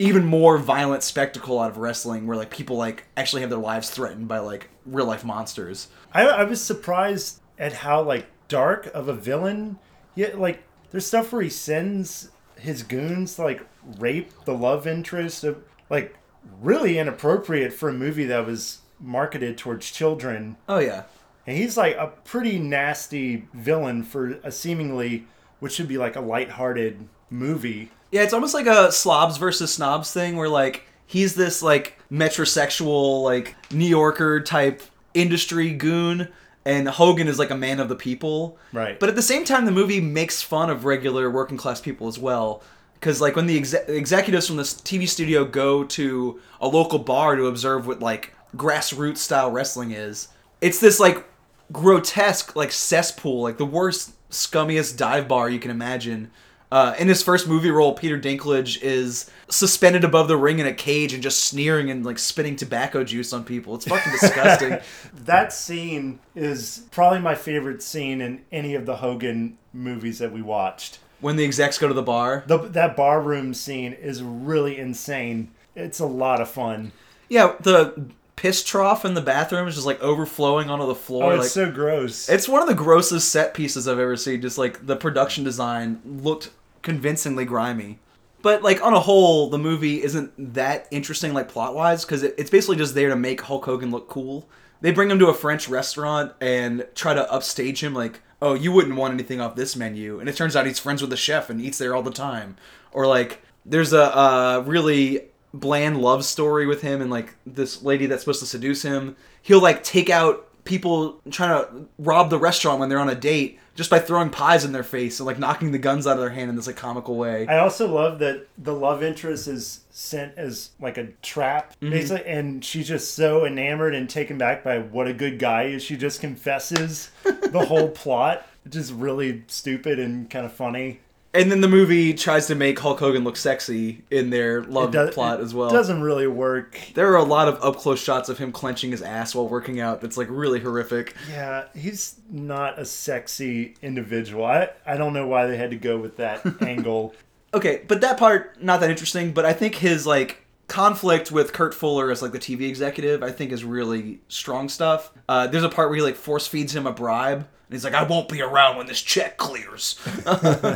even 0.00 0.24
more 0.24 0.56
violent 0.56 1.02
spectacle 1.02 1.60
out 1.60 1.70
of 1.70 1.76
wrestling 1.76 2.26
where 2.26 2.36
like 2.36 2.50
people 2.50 2.76
like 2.76 3.04
actually 3.18 3.42
have 3.42 3.50
their 3.50 3.58
lives 3.58 3.90
threatened 3.90 4.26
by 4.26 4.38
like 4.38 4.70
real 4.86 5.04
life 5.04 5.24
monsters. 5.24 5.88
I, 6.10 6.26
I 6.26 6.44
was 6.44 6.64
surprised 6.64 7.42
at 7.58 7.74
how 7.74 8.02
like 8.02 8.26
dark 8.48 8.86
of 8.94 9.08
a 9.08 9.12
villain. 9.12 9.78
Yet 10.14 10.40
like 10.40 10.64
there's 10.90 11.04
stuff 11.04 11.32
where 11.32 11.42
he 11.42 11.50
sends 11.50 12.30
his 12.56 12.82
goons 12.82 13.34
to, 13.34 13.42
like 13.42 13.66
rape 13.98 14.32
the 14.46 14.54
love 14.54 14.86
interest 14.86 15.44
of 15.44 15.62
like 15.90 16.16
really 16.62 16.98
inappropriate 16.98 17.74
for 17.74 17.90
a 17.90 17.92
movie 17.92 18.24
that 18.24 18.46
was 18.46 18.78
marketed 18.98 19.58
towards 19.58 19.90
children. 19.90 20.56
Oh 20.66 20.78
yeah. 20.78 21.02
And 21.46 21.58
he's 21.58 21.76
like 21.76 21.96
a 21.96 22.06
pretty 22.24 22.58
nasty 22.58 23.48
villain 23.52 24.02
for 24.02 24.38
a 24.42 24.50
seemingly 24.50 25.26
which 25.58 25.74
should 25.74 25.88
be 25.88 25.98
like 25.98 26.16
a 26.16 26.20
light-hearted 26.22 27.06
movie. 27.28 27.90
Yeah, 28.10 28.22
it's 28.22 28.32
almost 28.32 28.54
like 28.54 28.66
a 28.66 28.90
slobs 28.90 29.36
versus 29.36 29.72
snobs 29.72 30.12
thing 30.12 30.36
where 30.36 30.48
like 30.48 30.86
he's 31.06 31.34
this 31.34 31.62
like 31.62 31.98
metrosexual 32.10 33.22
like 33.22 33.56
New 33.72 33.86
Yorker 33.86 34.40
type 34.40 34.82
industry 35.14 35.72
goon 35.72 36.28
and 36.64 36.88
Hogan 36.88 37.28
is 37.28 37.38
like 37.38 37.50
a 37.50 37.56
man 37.56 37.80
of 37.80 37.88
the 37.88 37.96
people. 37.96 38.58
Right. 38.72 38.98
But 38.98 39.08
at 39.08 39.16
the 39.16 39.22
same 39.22 39.44
time 39.44 39.64
the 39.64 39.72
movie 39.72 40.00
makes 40.00 40.42
fun 40.42 40.70
of 40.70 40.84
regular 40.84 41.30
working 41.30 41.56
class 41.56 41.80
people 41.80 42.08
as 42.08 42.18
well 42.18 42.62
cuz 43.00 43.20
like 43.20 43.34
when 43.34 43.46
the 43.46 43.58
exe- 43.58 43.88
executives 43.88 44.46
from 44.46 44.56
this 44.56 44.74
TV 44.74 45.08
studio 45.08 45.44
go 45.44 45.84
to 45.84 46.38
a 46.60 46.68
local 46.68 46.98
bar 46.98 47.36
to 47.36 47.46
observe 47.46 47.86
what 47.86 48.00
like 48.00 48.34
grassroots 48.56 49.18
style 49.18 49.50
wrestling 49.50 49.92
is, 49.92 50.28
it's 50.60 50.80
this 50.80 51.00
like 51.00 51.24
grotesque 51.72 52.56
like 52.56 52.72
cesspool, 52.72 53.42
like 53.42 53.56
the 53.56 53.64
worst 53.64 54.12
scummiest 54.30 54.96
dive 54.96 55.28
bar 55.28 55.48
you 55.48 55.58
can 55.58 55.70
imagine. 55.70 56.30
Uh, 56.72 56.94
in 56.98 57.08
his 57.08 57.22
first 57.22 57.48
movie 57.48 57.70
role, 57.70 57.94
Peter 57.94 58.18
Dinklage 58.18 58.80
is 58.80 59.28
suspended 59.48 60.04
above 60.04 60.28
the 60.28 60.36
ring 60.36 60.60
in 60.60 60.66
a 60.66 60.72
cage 60.72 61.12
and 61.12 61.22
just 61.22 61.44
sneering 61.44 61.90
and 61.90 62.06
like 62.06 62.18
spitting 62.18 62.54
tobacco 62.54 63.02
juice 63.02 63.32
on 63.32 63.44
people. 63.44 63.74
It's 63.74 63.86
fucking 63.86 64.12
disgusting. 64.20 64.78
That 65.24 65.52
scene 65.52 66.20
is 66.36 66.86
probably 66.92 67.18
my 67.18 67.34
favorite 67.34 67.82
scene 67.82 68.20
in 68.20 68.42
any 68.52 68.74
of 68.76 68.86
the 68.86 68.96
Hogan 68.96 69.58
movies 69.72 70.18
that 70.20 70.32
we 70.32 70.42
watched. 70.42 70.98
when 71.20 71.36
the 71.36 71.44
execs 71.44 71.76
go 71.78 71.88
to 71.88 71.94
the 71.94 72.02
bar. 72.02 72.44
The, 72.46 72.58
that 72.58 72.96
bar 72.96 73.20
room 73.20 73.52
scene 73.52 73.92
is 73.92 74.22
really 74.22 74.78
insane. 74.78 75.50
It's 75.74 75.98
a 75.98 76.06
lot 76.06 76.40
of 76.40 76.48
fun. 76.48 76.92
Yeah, 77.28 77.56
the 77.60 78.10
piss 78.36 78.64
trough 78.64 79.04
in 79.04 79.14
the 79.14 79.20
bathroom 79.20 79.68
is 79.68 79.74
just 79.74 79.86
like 79.86 80.00
overflowing 80.00 80.70
onto 80.70 80.86
the 80.86 80.94
floor. 80.94 81.24
Oh, 81.24 81.30
it's 81.30 81.42
like, 81.42 81.50
so 81.50 81.70
gross. 81.70 82.28
It's 82.28 82.48
one 82.48 82.62
of 82.62 82.68
the 82.68 82.74
grossest 82.74 83.28
set 83.28 83.54
pieces 83.54 83.86
I've 83.86 83.98
ever 83.98 84.16
seen. 84.16 84.40
Just 84.40 84.56
like 84.56 84.86
the 84.86 84.96
production 84.96 85.44
design 85.44 86.00
looked 86.04 86.50
convincingly 86.82 87.44
grimy. 87.44 87.98
But 88.42 88.62
like 88.62 88.82
on 88.82 88.94
a 88.94 89.00
whole, 89.00 89.50
the 89.50 89.58
movie 89.58 90.02
isn't 90.02 90.54
that 90.54 90.88
interesting 90.90 91.34
like 91.34 91.48
plot 91.48 91.74
wise 91.74 92.04
because 92.04 92.22
it, 92.22 92.34
it's 92.38 92.50
basically 92.50 92.76
just 92.76 92.94
there 92.94 93.10
to 93.10 93.16
make 93.16 93.42
Hulk 93.42 93.64
Hogan 93.64 93.90
look 93.90 94.08
cool. 94.08 94.48
They 94.80 94.92
bring 94.92 95.10
him 95.10 95.18
to 95.18 95.28
a 95.28 95.34
French 95.34 95.68
restaurant 95.68 96.32
and 96.40 96.86
try 96.94 97.12
to 97.12 97.30
upstage 97.30 97.82
him 97.82 97.92
like, 97.94 98.20
oh, 98.40 98.54
you 98.54 98.72
wouldn't 98.72 98.96
want 98.96 99.12
anything 99.12 99.40
off 99.40 99.54
this 99.54 99.76
menu, 99.76 100.18
and 100.18 100.26
it 100.26 100.34
turns 100.34 100.56
out 100.56 100.64
he's 100.64 100.78
friends 100.78 101.02
with 101.02 101.10
the 101.10 101.16
chef 101.18 101.50
and 101.50 101.60
eats 101.60 101.76
there 101.76 101.94
all 101.94 102.02
the 102.02 102.10
time. 102.10 102.56
Or 102.92 103.06
like, 103.06 103.42
there's 103.66 103.92
a 103.92 104.64
really 104.66 105.26
bland 105.52 106.00
love 106.00 106.24
story 106.24 106.66
with 106.66 106.80
him 106.80 107.02
and 107.02 107.10
like 107.10 107.34
this 107.44 107.82
lady 107.82 108.06
that's 108.06 108.22
supposed 108.22 108.40
to 108.40 108.46
seduce 108.46 108.82
him. 108.82 109.16
He'll 109.42 109.60
like 109.60 109.82
take 109.82 110.08
out 110.08 110.46
people 110.64 111.20
trying 111.30 111.50
to 111.50 111.88
rob 111.98 112.30
the 112.30 112.38
restaurant 112.38 112.80
when 112.80 112.88
they're 112.88 112.98
on 112.98 113.10
a 113.10 113.14
date 113.14 113.58
just 113.80 113.88
by 113.88 113.98
throwing 113.98 114.28
pies 114.28 114.62
in 114.66 114.72
their 114.72 114.82
face 114.82 115.20
and 115.20 115.26
like 115.26 115.38
knocking 115.38 115.72
the 115.72 115.78
guns 115.78 116.06
out 116.06 116.12
of 116.12 116.20
their 116.20 116.28
hand 116.28 116.50
in 116.50 116.54
this 116.56 116.66
like 116.66 116.76
comical 116.76 117.16
way. 117.16 117.46
I 117.46 117.60
also 117.60 117.88
love 117.90 118.18
that 118.18 118.46
the 118.58 118.74
love 118.74 119.02
interest 119.02 119.48
is 119.48 119.80
sent 119.90 120.36
as 120.36 120.68
like 120.78 120.98
a 120.98 121.06
trap, 121.22 121.70
Mm-hmm. 121.80 121.90
basically, 121.90 122.26
and 122.30 122.62
she's 122.62 122.88
just 122.88 123.14
so 123.14 123.46
enamored 123.46 123.94
and 123.94 124.08
taken 124.10 124.36
back 124.36 124.62
by 124.62 124.80
what 124.80 125.06
a 125.08 125.14
good 125.14 125.38
guy 125.38 125.62
is. 125.62 125.82
She 125.82 125.96
just 125.96 126.20
confesses 126.20 127.10
the 127.24 127.64
whole 127.66 127.88
plot, 127.88 128.46
which 128.64 128.76
is 128.76 128.92
really 128.92 129.44
stupid 129.46 129.98
and 129.98 130.28
kind 130.28 130.44
of 130.44 130.52
funny. 130.52 131.00
And 131.32 131.50
then 131.50 131.60
the 131.60 131.68
movie 131.68 132.12
tries 132.12 132.48
to 132.48 132.56
make 132.56 132.76
Hulk 132.78 132.98
Hogan 132.98 133.22
look 133.22 133.36
sexy 133.36 134.02
in 134.10 134.30
their 134.30 134.64
love 134.64 134.90
does- 134.90 135.14
plot 135.14 135.40
as 135.40 135.54
well. 135.54 135.68
It 135.68 135.72
doesn't 135.72 136.02
really 136.02 136.26
work. 136.26 136.76
There 136.94 137.12
are 137.12 137.16
a 137.16 137.22
lot 137.24 137.46
of 137.46 137.62
up 137.62 137.76
close 137.76 138.02
shots 138.02 138.28
of 138.28 138.38
him 138.38 138.50
clenching 138.50 138.90
his 138.90 139.00
ass 139.00 139.34
while 139.34 139.46
working 139.48 139.78
out. 139.80 140.00
That's 140.00 140.16
like 140.16 140.26
really 140.28 140.58
horrific. 140.58 141.14
Yeah, 141.30 141.66
he's 141.74 142.16
not 142.28 142.80
a 142.80 142.84
sexy 142.84 143.74
individual. 143.80 144.44
I, 144.44 144.70
I 144.84 144.96
don't 144.96 145.12
know 145.12 145.26
why 145.26 145.46
they 145.46 145.56
had 145.56 145.70
to 145.70 145.76
go 145.76 145.98
with 145.98 146.16
that 146.16 146.44
angle. 146.62 147.14
Okay, 147.54 147.82
but 147.86 148.00
that 148.00 148.16
part 148.18 148.60
not 148.62 148.80
that 148.80 148.90
interesting. 148.90 149.32
But 149.32 149.44
I 149.44 149.52
think 149.52 149.76
his 149.76 150.06
like 150.06 150.44
conflict 150.66 151.30
with 151.32 151.52
Kurt 151.52 151.74
Fuller 151.74 152.10
as 152.10 152.22
like 152.22 152.32
the 152.32 152.38
TV 152.38 152.68
executive, 152.68 153.22
I 153.22 153.30
think 153.30 153.52
is 153.52 153.64
really 153.64 154.20
strong 154.28 154.68
stuff. 154.68 155.12
Uh, 155.28 155.46
there's 155.46 155.64
a 155.64 155.68
part 155.68 155.88
where 155.90 155.96
he 155.96 156.02
like 156.02 156.16
force 156.16 156.46
feeds 156.46 156.74
him 156.74 156.86
a 156.86 156.92
bribe, 156.92 157.48
and 157.70 157.76
he's 157.76 157.84
like, 157.84 157.94
"I 157.94 158.02
won't 158.02 158.28
be 158.28 158.42
around 158.42 158.76
when 158.78 158.86
this 158.86 159.00
check 159.00 159.36
clears," 159.36 159.96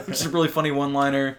which 0.07 0.21
is 0.21 0.27
a 0.27 0.31
really 0.31 0.47
funny 0.47 0.71
one 0.71 0.93
liner. 0.93 1.39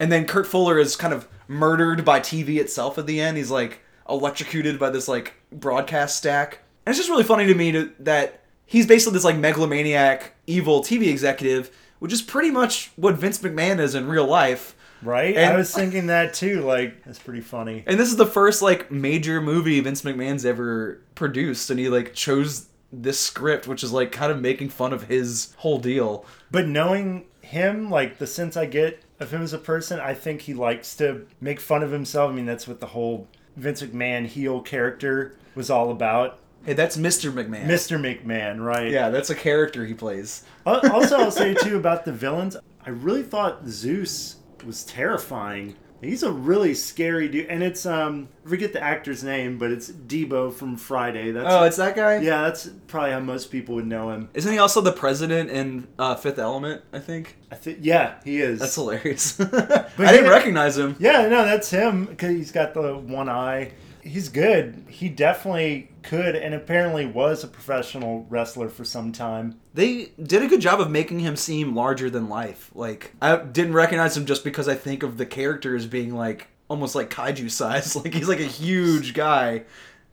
And 0.00 0.10
then 0.10 0.26
Kurt 0.26 0.46
Fuller 0.46 0.78
is 0.78 0.96
kind 0.96 1.12
of 1.12 1.28
murdered 1.46 2.06
by 2.06 2.20
TV 2.20 2.58
itself 2.58 2.96
at 2.96 3.06
the 3.06 3.20
end. 3.20 3.36
He's 3.36 3.50
like 3.50 3.80
electrocuted 4.08 4.78
by 4.78 4.88
this 4.88 5.06
like 5.06 5.34
broadcast 5.52 6.16
stack. 6.16 6.60
And 6.86 6.92
it's 6.92 6.98
just 6.98 7.10
really 7.10 7.22
funny 7.22 7.46
to 7.46 7.54
me 7.54 7.72
to, 7.72 7.92
that 8.00 8.40
he's 8.64 8.86
basically 8.86 9.12
this 9.12 9.24
like 9.24 9.36
megalomaniac 9.36 10.34
evil 10.46 10.82
TV 10.82 11.08
executive, 11.08 11.70
which 11.98 12.12
is 12.12 12.22
pretty 12.22 12.50
much 12.50 12.92
what 12.96 13.16
Vince 13.16 13.38
McMahon 13.40 13.78
is 13.78 13.94
in 13.94 14.08
real 14.08 14.26
life. 14.26 14.74
Right? 15.02 15.36
And- 15.36 15.52
I 15.52 15.56
was 15.56 15.72
thinking 15.74 16.06
that 16.06 16.32
too. 16.34 16.62
Like, 16.62 17.04
that's 17.04 17.18
pretty 17.18 17.42
funny. 17.42 17.84
And 17.86 18.00
this 18.00 18.08
is 18.08 18.16
the 18.16 18.26
first 18.26 18.62
like 18.62 18.90
major 18.90 19.40
movie 19.40 19.78
Vince 19.80 20.02
McMahon's 20.02 20.46
ever 20.46 21.00
produced, 21.14 21.70
and 21.70 21.78
he 21.78 21.88
like 21.88 22.14
chose 22.14 22.66
this 23.02 23.18
script, 23.18 23.66
which 23.66 23.82
is 23.82 23.92
like 23.92 24.12
kind 24.12 24.30
of 24.30 24.40
making 24.40 24.68
fun 24.68 24.92
of 24.92 25.04
his 25.04 25.54
whole 25.58 25.78
deal. 25.78 26.24
But 26.50 26.68
knowing 26.68 27.26
him, 27.40 27.90
like 27.90 28.18
the 28.18 28.26
sense 28.26 28.56
I 28.56 28.66
get 28.66 29.02
of 29.20 29.32
him 29.32 29.42
as 29.42 29.52
a 29.52 29.58
person, 29.58 30.00
I 30.00 30.14
think 30.14 30.42
he 30.42 30.54
likes 30.54 30.96
to 30.96 31.26
make 31.40 31.60
fun 31.60 31.82
of 31.82 31.90
himself. 31.90 32.30
I 32.30 32.34
mean, 32.34 32.46
that's 32.46 32.66
what 32.66 32.80
the 32.80 32.86
whole 32.86 33.28
Vince 33.56 33.82
McMahon 33.82 34.26
heel 34.26 34.60
character 34.60 35.36
was 35.54 35.70
all 35.70 35.90
about. 35.90 36.38
Hey, 36.64 36.72
that's 36.72 36.96
Mr. 36.96 37.30
McMahon. 37.30 37.66
Mr. 37.66 38.00
McMahon, 38.00 38.64
right? 38.64 38.90
Yeah, 38.90 39.10
that's 39.10 39.28
a 39.28 39.34
character 39.34 39.84
he 39.84 39.92
plays. 39.92 40.44
Uh, 40.64 40.88
also, 40.92 41.18
I'll 41.18 41.30
say 41.30 41.52
too 41.54 41.76
about 41.76 42.04
the 42.06 42.12
villains. 42.12 42.56
I 42.86 42.90
really 42.90 43.22
thought 43.22 43.66
Zeus 43.66 44.36
was 44.64 44.84
terrifying. 44.84 45.76
He's 46.04 46.22
a 46.22 46.30
really 46.32 46.74
scary 46.74 47.28
dude, 47.28 47.46
and 47.46 47.62
it's 47.62 47.84
um 47.86 48.28
I 48.44 48.48
forget 48.50 48.72
the 48.72 48.82
actor's 48.82 49.24
name, 49.24 49.58
but 49.58 49.70
it's 49.70 49.90
Deebo 49.90 50.52
from 50.52 50.76
Friday. 50.76 51.30
That's 51.30 51.46
Oh, 51.48 51.64
it's 51.64 51.76
that 51.76 51.96
guy. 51.96 52.18
yeah, 52.18 52.42
that's 52.42 52.68
probably 52.88 53.12
how 53.12 53.20
most 53.20 53.50
people 53.50 53.74
would 53.76 53.86
know 53.86 54.10
him. 54.10 54.28
Isn't 54.34 54.52
he 54.52 54.58
also 54.58 54.80
the 54.80 54.92
president 54.92 55.50
in 55.50 55.86
uh, 55.98 56.14
Fifth 56.14 56.38
Element? 56.38 56.82
I 56.92 56.98
think 56.98 57.36
I 57.50 57.56
think 57.56 57.78
yeah, 57.82 58.14
he 58.24 58.40
is. 58.40 58.60
that's 58.60 58.74
hilarious. 58.74 59.40
I 59.40 59.86
didn't 59.96 60.30
recognize 60.30 60.76
him. 60.78 60.96
Yeah, 60.98 61.26
no, 61.28 61.44
that's 61.44 61.70
him 61.70 62.06
because 62.06 62.30
he's 62.30 62.52
got 62.52 62.74
the 62.74 62.96
one 62.96 63.28
eye. 63.28 63.72
He's 64.04 64.28
good. 64.28 64.84
He 64.88 65.08
definitely 65.08 65.88
could, 66.02 66.36
and 66.36 66.54
apparently 66.54 67.06
was 67.06 67.42
a 67.42 67.48
professional 67.48 68.26
wrestler 68.28 68.68
for 68.68 68.84
some 68.84 69.10
time. 69.12 69.58
They 69.72 70.12
did 70.22 70.42
a 70.42 70.46
good 70.46 70.60
job 70.60 70.80
of 70.80 70.90
making 70.90 71.20
him 71.20 71.36
seem 71.36 71.74
larger 71.74 72.10
than 72.10 72.28
life. 72.28 72.70
Like 72.74 73.12
I 73.22 73.36
didn't 73.38 73.72
recognize 73.72 74.16
him 74.16 74.26
just 74.26 74.44
because 74.44 74.68
I 74.68 74.74
think 74.74 75.02
of 75.02 75.16
the 75.16 75.26
character 75.26 75.74
as 75.74 75.86
being 75.86 76.14
like 76.14 76.48
almost 76.68 76.94
like 76.94 77.10
kaiju 77.10 77.50
size. 77.50 77.96
Like 78.04 78.12
he's 78.14 78.28
like 78.28 78.40
a 78.40 78.44
huge 78.44 79.14
guy 79.14 79.62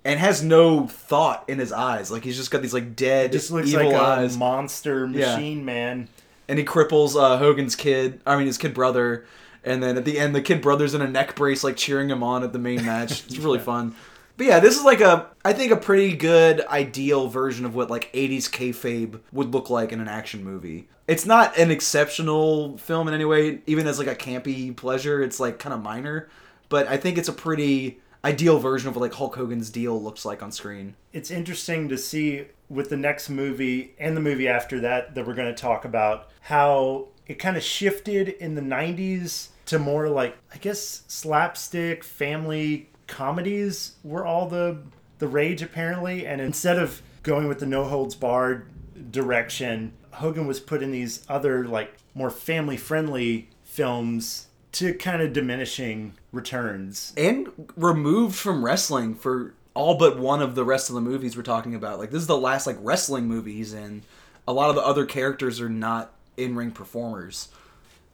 and 0.04 0.20
has 0.20 0.42
no 0.42 0.88
thought 0.88 1.44
in 1.48 1.60
his 1.60 1.72
eyes. 1.72 2.10
Like 2.10 2.24
he's 2.24 2.38
just 2.38 2.50
got 2.50 2.62
these 2.62 2.74
like 2.74 2.96
dead 2.96 3.32
Just 3.34 3.52
looks 3.52 3.68
evil 3.70 3.92
like 3.92 4.02
eyes. 4.02 4.36
a 4.36 4.40
monster 4.40 5.06
Yeah. 5.08 5.36
machine 5.36 5.64
man. 5.66 6.08
and 6.48 6.58
he 6.58 6.66
cripples 6.66 7.16
uh, 7.16 7.38
Hogan's 7.38 7.76
kid. 7.76 8.20
I 8.26 8.38
mean, 8.38 8.48
his 8.48 8.58
kid 8.58 8.74
brother. 8.74 9.26
And 9.64 9.82
then 9.82 9.98
at 9.98 10.06
the 10.06 10.18
end, 10.18 10.34
the 10.34 10.42
kid 10.42 10.62
brother's 10.62 10.94
in 10.94 11.02
a 11.02 11.08
neck 11.08 11.36
brace, 11.36 11.64
like 11.64 11.78
cheering 11.78 12.10
him 12.10 12.24
on 12.24 12.44
at 12.44 12.54
the 12.54 12.60
main 12.60 12.86
match. 12.86 13.24
It's 13.26 13.38
really 13.38 13.60
fun. 13.72 13.96
But 14.38 14.48
yeah, 14.48 14.60
this 14.60 14.78
is 14.78 14.84
like 14.84 15.02
a, 15.02 15.28
I 15.46 15.54
think, 15.54 15.72
a 15.72 15.78
pretty 15.78 16.16
good 16.16 16.66
ideal 16.66 17.28
version 17.28 17.66
of 17.66 17.76
what 17.76 17.92
like 17.92 18.12
'80s 18.14 18.50
kayfabe 18.50 19.20
would 19.32 19.54
look 19.54 19.70
like 19.70 19.92
in 19.92 20.02
an 20.02 20.08
action 20.08 20.44
movie. 20.44 20.88
It's 21.08 21.26
not 21.26 21.58
an 21.58 21.70
exceptional 21.70 22.78
film 22.78 23.08
in 23.08 23.14
any 23.14 23.26
way, 23.26 23.62
even 23.68 23.86
as 23.86 24.00
like 24.00 24.08
a 24.08 24.16
campy 24.16 24.76
pleasure. 24.76 25.22
It's 25.22 25.40
like 25.40 25.60
kind 25.60 25.74
of 25.74 25.84
minor, 25.84 26.30
but 26.70 26.88
I 26.88 26.98
think 26.98 27.18
it's 27.18 27.30
a 27.30 27.34
pretty 27.34 28.00
ideal 28.24 28.60
version 28.60 28.88
of 28.90 28.96
what 28.96 29.02
like 29.02 29.14
Hulk 29.14 29.36
Hogan's 29.36 29.70
deal 29.70 30.02
looks 30.02 30.26
like 30.26 30.42
on 30.42 30.52
screen. 30.52 30.96
It's 31.12 31.32
interesting 31.32 31.90
to 31.90 31.98
see 31.98 32.46
with 32.70 32.90
the 32.90 32.98
next 32.98 33.30
movie 33.30 33.94
and 34.00 34.16
the 34.16 34.22
movie 34.22 34.48
after 34.48 34.80
that 34.80 35.14
that 35.16 35.28
we're 35.28 35.34
going 35.34 35.54
to 35.54 35.62
talk 35.62 35.86
about 35.86 36.30
how 36.42 37.10
it 37.32 37.40
kind 37.40 37.58
of 37.58 37.64
shifted 37.64 38.30
in 38.30 38.56
the 38.56 38.62
90s 38.62 39.48
to 39.66 39.80
more 39.80 40.10
like 40.10 40.38
I 40.54 40.58
guess 40.58 41.04
slapstick 41.08 42.04
family 42.04 42.90
comedies 43.08 43.96
were 44.04 44.26
all 44.26 44.48
the 44.48 44.78
the 45.20 45.28
rage 45.28 45.62
apparently 45.62 46.28
and 46.28 46.42
instead 46.42 46.78
of 46.78 47.02
going 47.24 47.48
with 47.48 47.60
the 47.60 47.66
no 47.66 47.86
holds 47.86 48.16
barred 48.16 48.68
direction 49.12 49.94
Hogan 50.12 50.46
was 50.46 50.60
put 50.60 50.84
in 50.84 50.92
these 50.92 51.26
other 51.30 51.66
like 51.66 51.96
more 52.14 52.30
family 52.30 52.78
friendly 52.78 53.50
films 53.64 54.48
to 54.74 54.94
kind 54.94 55.22
of 55.22 55.32
diminishing 55.32 56.14
returns 56.32 57.14
and 57.16 57.50
removed 57.76 58.36
from 58.36 58.64
wrestling 58.64 59.16
for 59.16 59.54
all 59.74 59.96
but 59.96 60.20
one 60.20 60.42
of 60.42 60.56
the 60.56 60.66
rest 60.66 60.90
of 60.90 60.96
the 60.96 61.02
movies 61.02 61.38
we're 61.38 61.44
talking 61.44 61.76
about. 61.76 61.98
Like 61.98 62.12
this 62.12 62.22
is 62.22 62.28
the 62.28 62.38
last 62.38 62.68
like 62.68 62.78
wrestling 62.82 63.26
movie 63.26 63.54
he's 63.54 63.74
in. 63.74 64.04
A 64.48 64.54
lot 64.54 64.70
of 64.70 64.76
the 64.76 64.82
other 64.82 65.06
characters 65.06 65.62
are 65.62 65.70
not 65.70 66.14
in-ring 66.44 66.72
performers. 66.72 67.50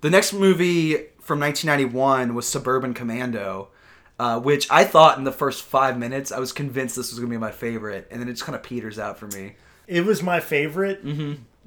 The 0.02 0.10
next 0.10 0.34
movie 0.34 0.96
from 1.20 1.40
1991 1.40 2.34
was 2.36 2.48
Suburban 2.48 2.94
Commando, 2.94 3.70
uh, 4.20 4.40
which 4.40 4.68
I 4.70 4.84
thought 4.84 5.18
in 5.18 5.24
the 5.24 5.32
first 5.32 5.64
five 5.64 5.98
minutes 5.98 6.32
I 6.32 6.40
was 6.40 6.52
convinced 6.52 6.96
this 6.96 7.12
was 7.12 7.20
gonna 7.20 7.30
be 7.30 7.38
my 7.38 7.52
favorite, 7.52 8.08
and 8.12 8.22
then 8.22 8.28
it 8.28 8.34
just 8.34 8.46
kind 8.46 8.56
of 8.56 8.64
peters 8.64 9.00
out 9.00 9.18
for 9.18 9.28
me. 9.28 9.56
It 9.88 10.06
was 10.06 10.22
my 10.22 10.40
favorite 10.40 11.02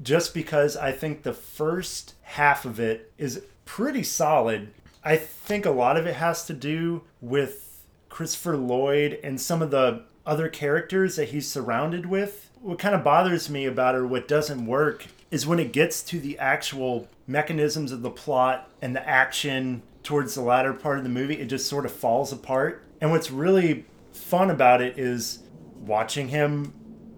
just 0.02 0.34
because 0.34 0.76
I 0.76 0.92
think 0.92 1.22
the 1.22 1.32
first 1.32 2.14
half 2.22 2.64
of 2.64 2.80
it 2.80 3.12
is 3.18 3.42
pretty 3.64 4.02
solid. 4.02 4.72
I 5.04 5.16
think 5.16 5.64
a 5.66 5.70
lot 5.70 5.96
of 5.96 6.06
it 6.06 6.16
has 6.16 6.44
to 6.46 6.52
do 6.52 7.02
with 7.20 7.84
Christopher 8.08 8.56
Lloyd 8.56 9.18
and 9.22 9.40
some 9.40 9.62
of 9.62 9.70
the 9.70 10.04
other 10.26 10.48
characters 10.48 11.16
that 11.16 11.30
he's 11.30 11.50
surrounded 11.50 12.06
with. 12.06 12.50
What 12.60 12.78
kind 12.78 12.94
of 12.94 13.02
bothers 13.02 13.48
me 13.48 13.64
about 13.64 13.94
it, 13.94 13.98
or 13.98 14.06
what 14.06 14.28
doesn't 14.28 14.66
work, 14.66 15.06
is 15.30 15.46
when 15.46 15.58
it 15.58 15.72
gets 15.72 16.02
to 16.02 16.18
the 16.18 16.38
actual 16.38 17.08
mechanisms 17.26 17.92
of 17.92 18.02
the 18.02 18.10
plot 18.10 18.70
and 18.82 18.94
the 18.94 19.08
action 19.08 19.82
towards 20.02 20.34
the 20.34 20.40
latter 20.40 20.72
part 20.72 20.98
of 20.98 21.04
the 21.04 21.10
movie, 21.10 21.34
it 21.34 21.46
just 21.46 21.68
sort 21.68 21.84
of 21.86 21.92
falls 21.92 22.32
apart. 22.32 22.84
And 23.00 23.10
what's 23.10 23.30
really 23.30 23.86
fun 24.12 24.50
about 24.50 24.82
it 24.82 24.98
is 24.98 25.40
watching 25.86 26.28
him 26.28 26.72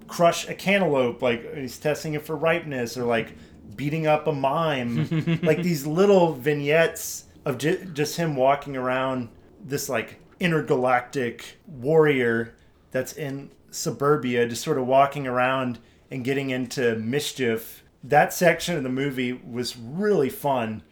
crush 0.09 0.49
a 0.49 0.55
cantaloupe, 0.55 1.23
like 1.23 1.55
he's 1.55 1.79
testing 1.79 2.15
it 2.15 2.25
for 2.25 2.37
ripeness, 2.37 2.97
or 2.97 3.05
like 3.05 3.35
beating 3.75 4.07
up 4.07 4.27
a 4.27 4.33
mime. 4.33 5.41
like 5.43 5.63
these 5.63 5.87
little 5.87 6.35
vignettes 6.35 7.25
of 7.45 7.59
ju- 7.59 7.85
just 7.93 8.17
him 8.17 8.37
walking 8.37 8.77
around 8.77 9.29
this 9.65 9.89
like 9.89 10.21
intergalactic 10.39 11.59
warrior 11.67 12.55
that's 12.91 13.15
in 13.15 13.51
suburbia, 13.71 14.47
just 14.47 14.63
sort 14.63 14.79
of 14.79 14.87
walking 14.87 15.27
around 15.27 15.79
and 16.11 16.25
getting 16.25 16.51
into 16.51 16.97
mischief. 16.97 17.82
That 18.05 18.33
section 18.33 18.77
of 18.77 18.83
the 18.83 18.89
movie 18.89 19.33
was 19.33 19.77
really 19.77 20.29
fun 20.29 20.83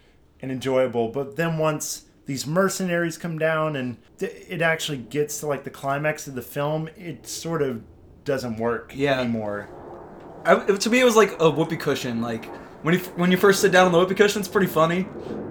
and 0.41 0.51
enjoyable. 0.53 1.09
But 1.09 1.37
then 1.37 1.59
once 1.59 2.05
these 2.27 2.47
mercenaries 2.47 3.19
come 3.19 3.39
down 3.39 3.75
and 3.77 3.97
it 4.21 4.63
actually 4.63 4.99
gets 4.99 5.41
to 5.41 5.47
like 5.47 5.65
the 5.65 5.71
climax 5.71 6.29
of 6.29 6.35
the 6.35 6.43
film, 6.43 6.89
it 6.97 7.27
sort 7.27 7.63
of 7.63 7.83
doesn't 8.25 8.57
work 8.59 8.93
Yeah. 8.95 9.21
anymore. 9.21 9.69
I, 10.45 10.55
to 10.55 10.91
me, 10.91 11.01
it 11.01 11.05
was 11.05 11.17
like 11.17 11.41
a 11.41 11.51
whoopee 11.51 11.77
cushion. 11.77 12.23
Like 12.23 12.49
when 12.83 12.95
you 12.95 13.01
when 13.17 13.31
you 13.31 13.37
first 13.37 13.61
sit 13.61 13.73
down 13.73 13.87
on 13.87 13.93
the 13.93 13.99
whoopee 13.99 14.15
cushion, 14.15 14.41
it's 14.41 14.49
pretty 14.49 14.67
funny, 14.67 15.07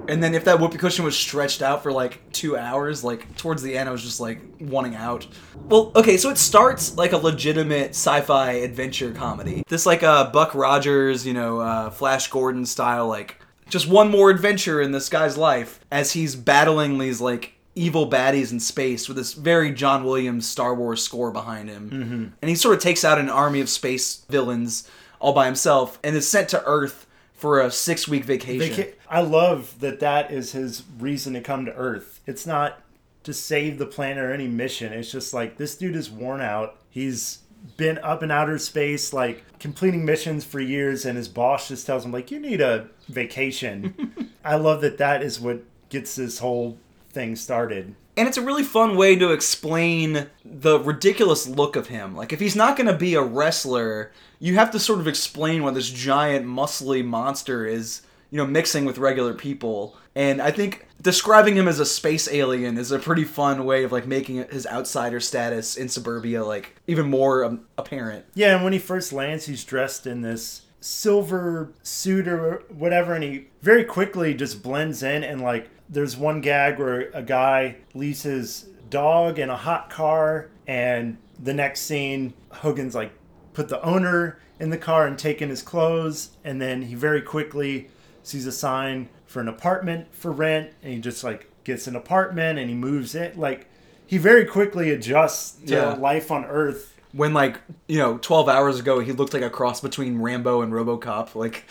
and 0.08 0.22
then 0.24 0.34
if 0.34 0.44
that 0.46 0.60
whoopee 0.60 0.78
cushion 0.78 1.06
was 1.06 1.16
stretched 1.16 1.62
out 1.62 1.84
for 1.84 1.92
like 1.92 2.20
two 2.32 2.58
hours, 2.58 3.04
like 3.04 3.36
towards 3.38 3.62
the 3.62 3.78
end, 3.78 3.88
I 3.88 3.92
was 3.92 4.04
just 4.04 4.20
like 4.20 4.42
wanting 4.60 4.96
out. 4.96 5.28
Well, 5.68 5.92
okay, 5.96 6.18
so 6.18 6.30
it 6.30 6.38
starts 6.38 6.98
like 6.98 7.12
a 7.14 7.18
legitimate 7.18 7.92
sci-fi 7.92 8.52
adventure 8.54 9.12
comedy. 9.12 9.64
This 9.68 9.86
like 9.86 10.04
a 10.04 10.30
Buck 10.34 10.56
Rogers, 10.56 11.26
you 11.28 11.34
know, 11.34 11.60
uh, 11.60 11.90
Flash 11.92 12.30
Gordon 12.30 12.66
style, 12.66 13.08
like 13.08 13.36
just 13.70 13.88
one 13.88 14.10
more 14.10 14.32
adventure 14.32 14.82
in 14.82 14.92
this 14.92 15.10
guy's 15.10 15.38
life 15.38 15.80
as 15.92 16.14
he's 16.14 16.36
battling 16.36 16.98
these 16.98 17.22
like 17.22 17.54
evil 17.76 18.10
baddies 18.10 18.52
in 18.52 18.60
space 18.60 19.08
with 19.08 19.16
this 19.16 19.34
very 19.34 19.72
John 19.72 20.04
Williams 20.04 20.48
Star 20.48 20.74
Wars 20.74 21.04
score 21.04 21.32
behind 21.32 21.70
him. 21.70 22.34
And 22.42 22.50
he 22.50 22.56
sort 22.56 22.76
of 22.76 22.82
takes 22.82 23.06
out 23.06 23.20
an 23.20 23.30
army 23.30 23.62
of 23.62 23.70
space 23.70 24.26
villains 24.28 24.90
all 25.20 25.34
by 25.34 25.46
himself 25.46 26.00
and 26.04 26.16
is 26.16 26.28
sent 26.28 26.50
to 26.50 26.64
Earth 26.66 27.06
for 27.40 27.62
a 27.62 27.72
six 27.72 28.08
week 28.08 28.26
vacation. 28.26 28.76
Vaca- 28.76 28.94
I 29.10 29.22
love 29.22 29.80
that 29.80 30.02
that 30.02 30.30
is 30.32 30.52
his 30.52 30.84
reason 31.00 31.34
to 31.34 31.42
come 31.42 31.66
to 31.66 31.74
Earth. 31.74 32.20
It's 32.28 32.46
not 32.46 32.82
to 33.24 33.34
save 33.34 33.78
the 33.78 33.86
planet 33.86 34.24
or 34.24 34.34
any 34.34 34.48
mission. 34.48 34.92
It's 34.92 35.12
just 35.12 35.34
like 35.34 35.58
this 35.58 35.76
dude 35.78 35.96
is 35.96 36.10
worn 36.10 36.42
out. 36.42 36.78
He's 36.90 37.40
been 37.78 37.98
up 38.00 38.24
in 38.24 38.32
outer 38.32 38.58
space, 38.58 39.14
like 39.14 39.44
completing 39.60 40.04
missions 40.06 40.44
for 40.44 40.60
years, 40.60 41.06
and 41.06 41.18
his 41.18 41.28
boss 41.28 41.70
just 41.70 41.86
tells 41.86 42.06
him, 42.06 42.12
like, 42.12 42.30
you 42.30 42.40
need 42.40 42.62
a 42.62 42.90
vacation. 43.08 44.32
I 44.44 44.56
love 44.56 44.82
that 44.82 44.98
that 44.98 45.24
is 45.24 45.40
what 45.40 45.64
gets 45.90 46.16
this 46.16 46.40
whole 46.40 46.78
thing 47.12 47.36
started. 47.36 47.96
And 48.18 48.28
it's 48.28 48.38
a 48.38 48.42
really 48.42 48.64
fun 48.64 48.98
way 48.98 49.16
to 49.16 49.32
explain 49.32 50.28
the 50.44 50.80
ridiculous 50.80 51.48
look 51.48 51.76
of 51.78 51.88
him. 51.88 52.16
Like, 52.16 52.34
if 52.34 52.40
he's 52.40 52.56
not 52.56 52.76
going 52.76 52.88
to 52.88 52.98
be 52.98 53.16
a 53.16 53.24
wrestler, 53.24 54.12
you 54.40 54.56
have 54.56 54.72
to 54.72 54.80
sort 54.80 55.00
of 55.00 55.08
explain 55.08 55.64
why 55.64 55.72
this 55.72 55.90
giant, 55.90 56.46
muscly 56.46 57.04
monster 57.04 57.66
is, 57.66 58.02
you 58.32 58.38
know, 58.38 58.48
mixing 58.48 58.86
with 58.86 58.98
regular 58.98 59.34
people. 59.34 59.98
And 60.16 60.42
I 60.42 60.52
think 60.52 60.88
describing 61.02 61.56
him 61.56 61.68
as 61.68 61.80
a 61.80 61.86
space 61.86 62.28
alien 62.32 62.78
is 62.78 62.92
a 62.92 63.00
pretty 63.00 63.26
fun 63.26 63.66
way 63.66 63.84
of, 63.84 63.92
like, 63.92 64.08
making 64.08 64.48
his 64.50 64.66
outsider 64.68 65.20
status 65.20 65.76
in 65.76 65.90
suburbia, 65.90 66.44
like, 66.44 66.76
even 66.88 67.10
more 67.10 67.44
um, 67.44 67.66
apparent. 67.78 68.26
Yeah, 68.34 68.56
and 68.56 68.64
when 68.64 68.74
he 68.74 68.80
first 68.80 69.14
lands, 69.14 69.46
he's 69.46 69.64
dressed 69.64 70.08
in 70.08 70.22
this 70.22 70.62
silver 70.82 71.74
suit 71.84 72.28
or 72.28 72.64
whatever, 72.70 73.14
and 73.14 73.24
he 73.24 73.48
very 73.62 73.84
quickly 73.84 74.34
just 74.34 74.64
blends 74.64 75.04
in. 75.04 75.24
And 75.24 75.42
like, 75.42 75.70
there's 75.90 76.16
one 76.16 76.40
gag 76.40 76.80
where 76.80 77.10
a 77.14 77.22
guy 77.22 77.78
leaves 77.94 78.24
his 78.24 78.70
dog 78.90 79.40
in 79.40 79.50
a 79.50 79.58
hot 79.58 79.90
car, 79.90 80.50
and 80.68 81.18
the 81.38 81.54
next 81.54 81.82
scene, 81.82 82.34
Hogan's 82.50 82.96
like 82.96 83.12
put 83.60 83.68
the 83.68 83.84
owner 83.84 84.39
in 84.57 84.70
the 84.70 84.78
car 84.78 85.05
and 85.05 85.20
taken 85.20 85.49
his 85.49 85.62
clothes, 85.62 86.30
and 86.45 86.62
then 86.62 86.84
he 86.84 86.95
very 86.95 87.22
quickly 87.22 87.89
sees 88.24 88.45
a 88.47 88.53
sign 88.53 89.10
for 89.26 89.41
an 89.41 89.49
apartment 89.49 90.07
for 90.16 90.32
rent, 90.32 90.72
and 90.82 90.93
he 90.93 90.99
just 90.99 91.26
like 91.26 91.51
gets 91.66 91.86
an 91.86 91.93
apartment 91.93 92.57
and 92.57 92.70
he 92.70 92.76
moves 92.76 93.14
in. 93.16 93.38
Like, 93.38 93.68
he 94.07 94.18
very 94.18 94.45
quickly 94.45 94.91
adjusts 94.91 95.57
to 95.68 95.74
Yeah. 95.74 95.93
life 95.95 96.32
on 96.32 96.45
Earth. 96.45 96.95
When, 97.12 97.34
like, 97.34 97.60
you 97.89 97.97
know, 97.97 98.18
12 98.20 98.47
hours 98.47 98.80
ago, 98.80 99.01
he 99.01 99.12
looked 99.12 99.34
like 99.34 99.43
a 99.43 99.49
cross 99.49 99.82
between 99.82 100.22
Rambo 100.22 100.62
and 100.62 100.72
Robocop. 100.72 101.36
Like, 101.36 101.66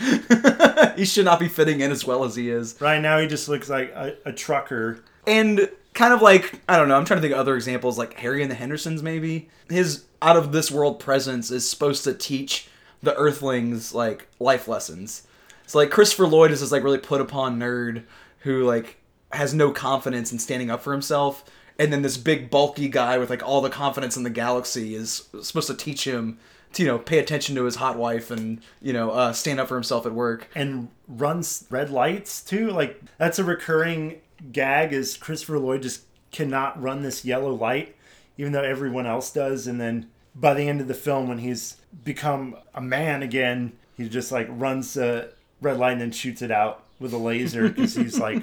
he 0.99 1.07
should 1.07 1.24
not 1.24 1.41
be 1.41 1.49
fitting 1.49 1.80
in 1.80 1.91
as 1.91 2.05
well 2.05 2.22
as 2.24 2.36
he 2.36 2.51
is. 2.51 2.76
Right 2.82 3.01
now, 3.01 3.18
he 3.18 3.26
just 3.26 3.49
looks 3.49 3.70
like 3.70 3.91
a, 3.93 4.14
a 4.26 4.32
trucker. 4.32 5.03
And 5.26 5.70
kind 5.99 6.14
of 6.14 6.22
like 6.22 6.61
I 6.68 6.76
don't 6.76 6.88
know. 6.88 6.96
I'm 6.96 7.05
trying 7.05 7.18
to 7.18 7.22
think 7.22 7.34
of 7.34 7.40
other 7.40 7.57
examples, 7.57 7.99
like 7.99 8.14
Harry 8.14 8.40
and 8.40 8.51
the 8.51 8.55
Hendersons. 8.55 9.03
Maybe 9.03 9.49
his 9.68 10.05
out 10.22 10.36
of 10.36 10.53
this 10.53 10.70
world 10.70 11.01
presence 11.01 11.51
is 11.51 11.68
supposed 11.68 12.05
to 12.05 12.14
teach 12.14 12.68
the 13.03 13.14
Earthlings 13.16 13.92
like 13.92 14.28
life 14.38 14.68
lessons. 14.68 15.26
So 15.66 15.78
like 15.78 15.90
Christopher 15.90 16.28
Lloyd 16.28 16.53
is 16.53 16.61
this 16.61 16.70
like 16.70 16.84
really 16.84 16.99
put 16.99 17.20
upon 17.20 17.59
nerd 17.59 18.05
who 18.40 18.64
like 18.64 18.96
has 19.32 19.53
no 19.53 19.72
confidence 19.72 20.30
in 20.32 20.38
standing 20.38 20.70
up 20.70 20.82
for 20.82 20.92
himself, 20.92 21.44
and 21.80 21.92
then 21.92 22.03
this 22.03 22.16
big 22.16 22.49
bulky 22.49 22.88
guy 22.88 23.18
with 23.18 23.28
like 23.28 23.46
all 23.46 23.61
the 23.61 23.68
confidence 23.68 24.16
in 24.16 24.22
the 24.22 24.30
galaxy 24.30 24.94
is 24.94 25.28
supposed 25.42 25.66
to 25.66 25.74
teach 25.74 26.05
him 26.05 26.38
to 26.74 26.84
you 26.84 26.88
know 26.88 26.99
pay 26.99 27.18
attention 27.18 27.57
to 27.57 27.64
his 27.64 27.74
hot 27.74 27.99
wife 27.99 28.30
and 28.30 28.61
you 28.80 28.92
know 28.92 29.11
uh, 29.11 29.32
stand 29.32 29.59
up 29.59 29.66
for 29.66 29.74
himself 29.74 30.07
at 30.07 30.12
work. 30.12 30.49
and 30.55 30.88
runs 31.09 31.66
red 31.70 31.90
lights 31.90 32.40
too. 32.40 32.70
Like 32.70 33.01
that's 33.18 33.40
a 33.40 33.44
recurring 33.44 34.20
gag 34.53 34.93
is 34.93 35.16
Christopher 35.16 35.59
Lloyd 35.59 35.82
just 35.82 36.03
cannot 36.30 36.80
run 36.80 37.03
this 37.03 37.24
yellow 37.24 37.53
light, 37.53 37.97
even 38.36 38.53
though 38.53 38.62
everyone 38.62 39.07
else 39.07 39.32
does. 39.32 39.66
And 39.66 39.80
then 39.80 40.11
by 40.34 40.55
the 40.55 40.68
end 40.68 40.80
of 40.80 40.89
the 40.89 40.95
film, 40.95 41.28
when 41.28 41.39
he's 41.39 41.76
become 42.05 42.57
a 42.74 42.80
man 42.80 43.22
again, 43.22 43.72
he 43.97 44.09
just 44.09 44.30
like 44.30 44.47
runs 44.51 44.95
the 44.95 45.32
red 45.61 45.78
light 45.78 45.93
and 45.93 46.01
then 46.01 46.12
shoots 46.12 46.43
it 46.43 46.51
out 46.51 46.84
with 47.01 47.12
a 47.12 47.18
laser 47.18 47.68
because 47.68 47.95
he's 47.95 48.18
like 48.20 48.43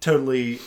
totally 0.00 0.60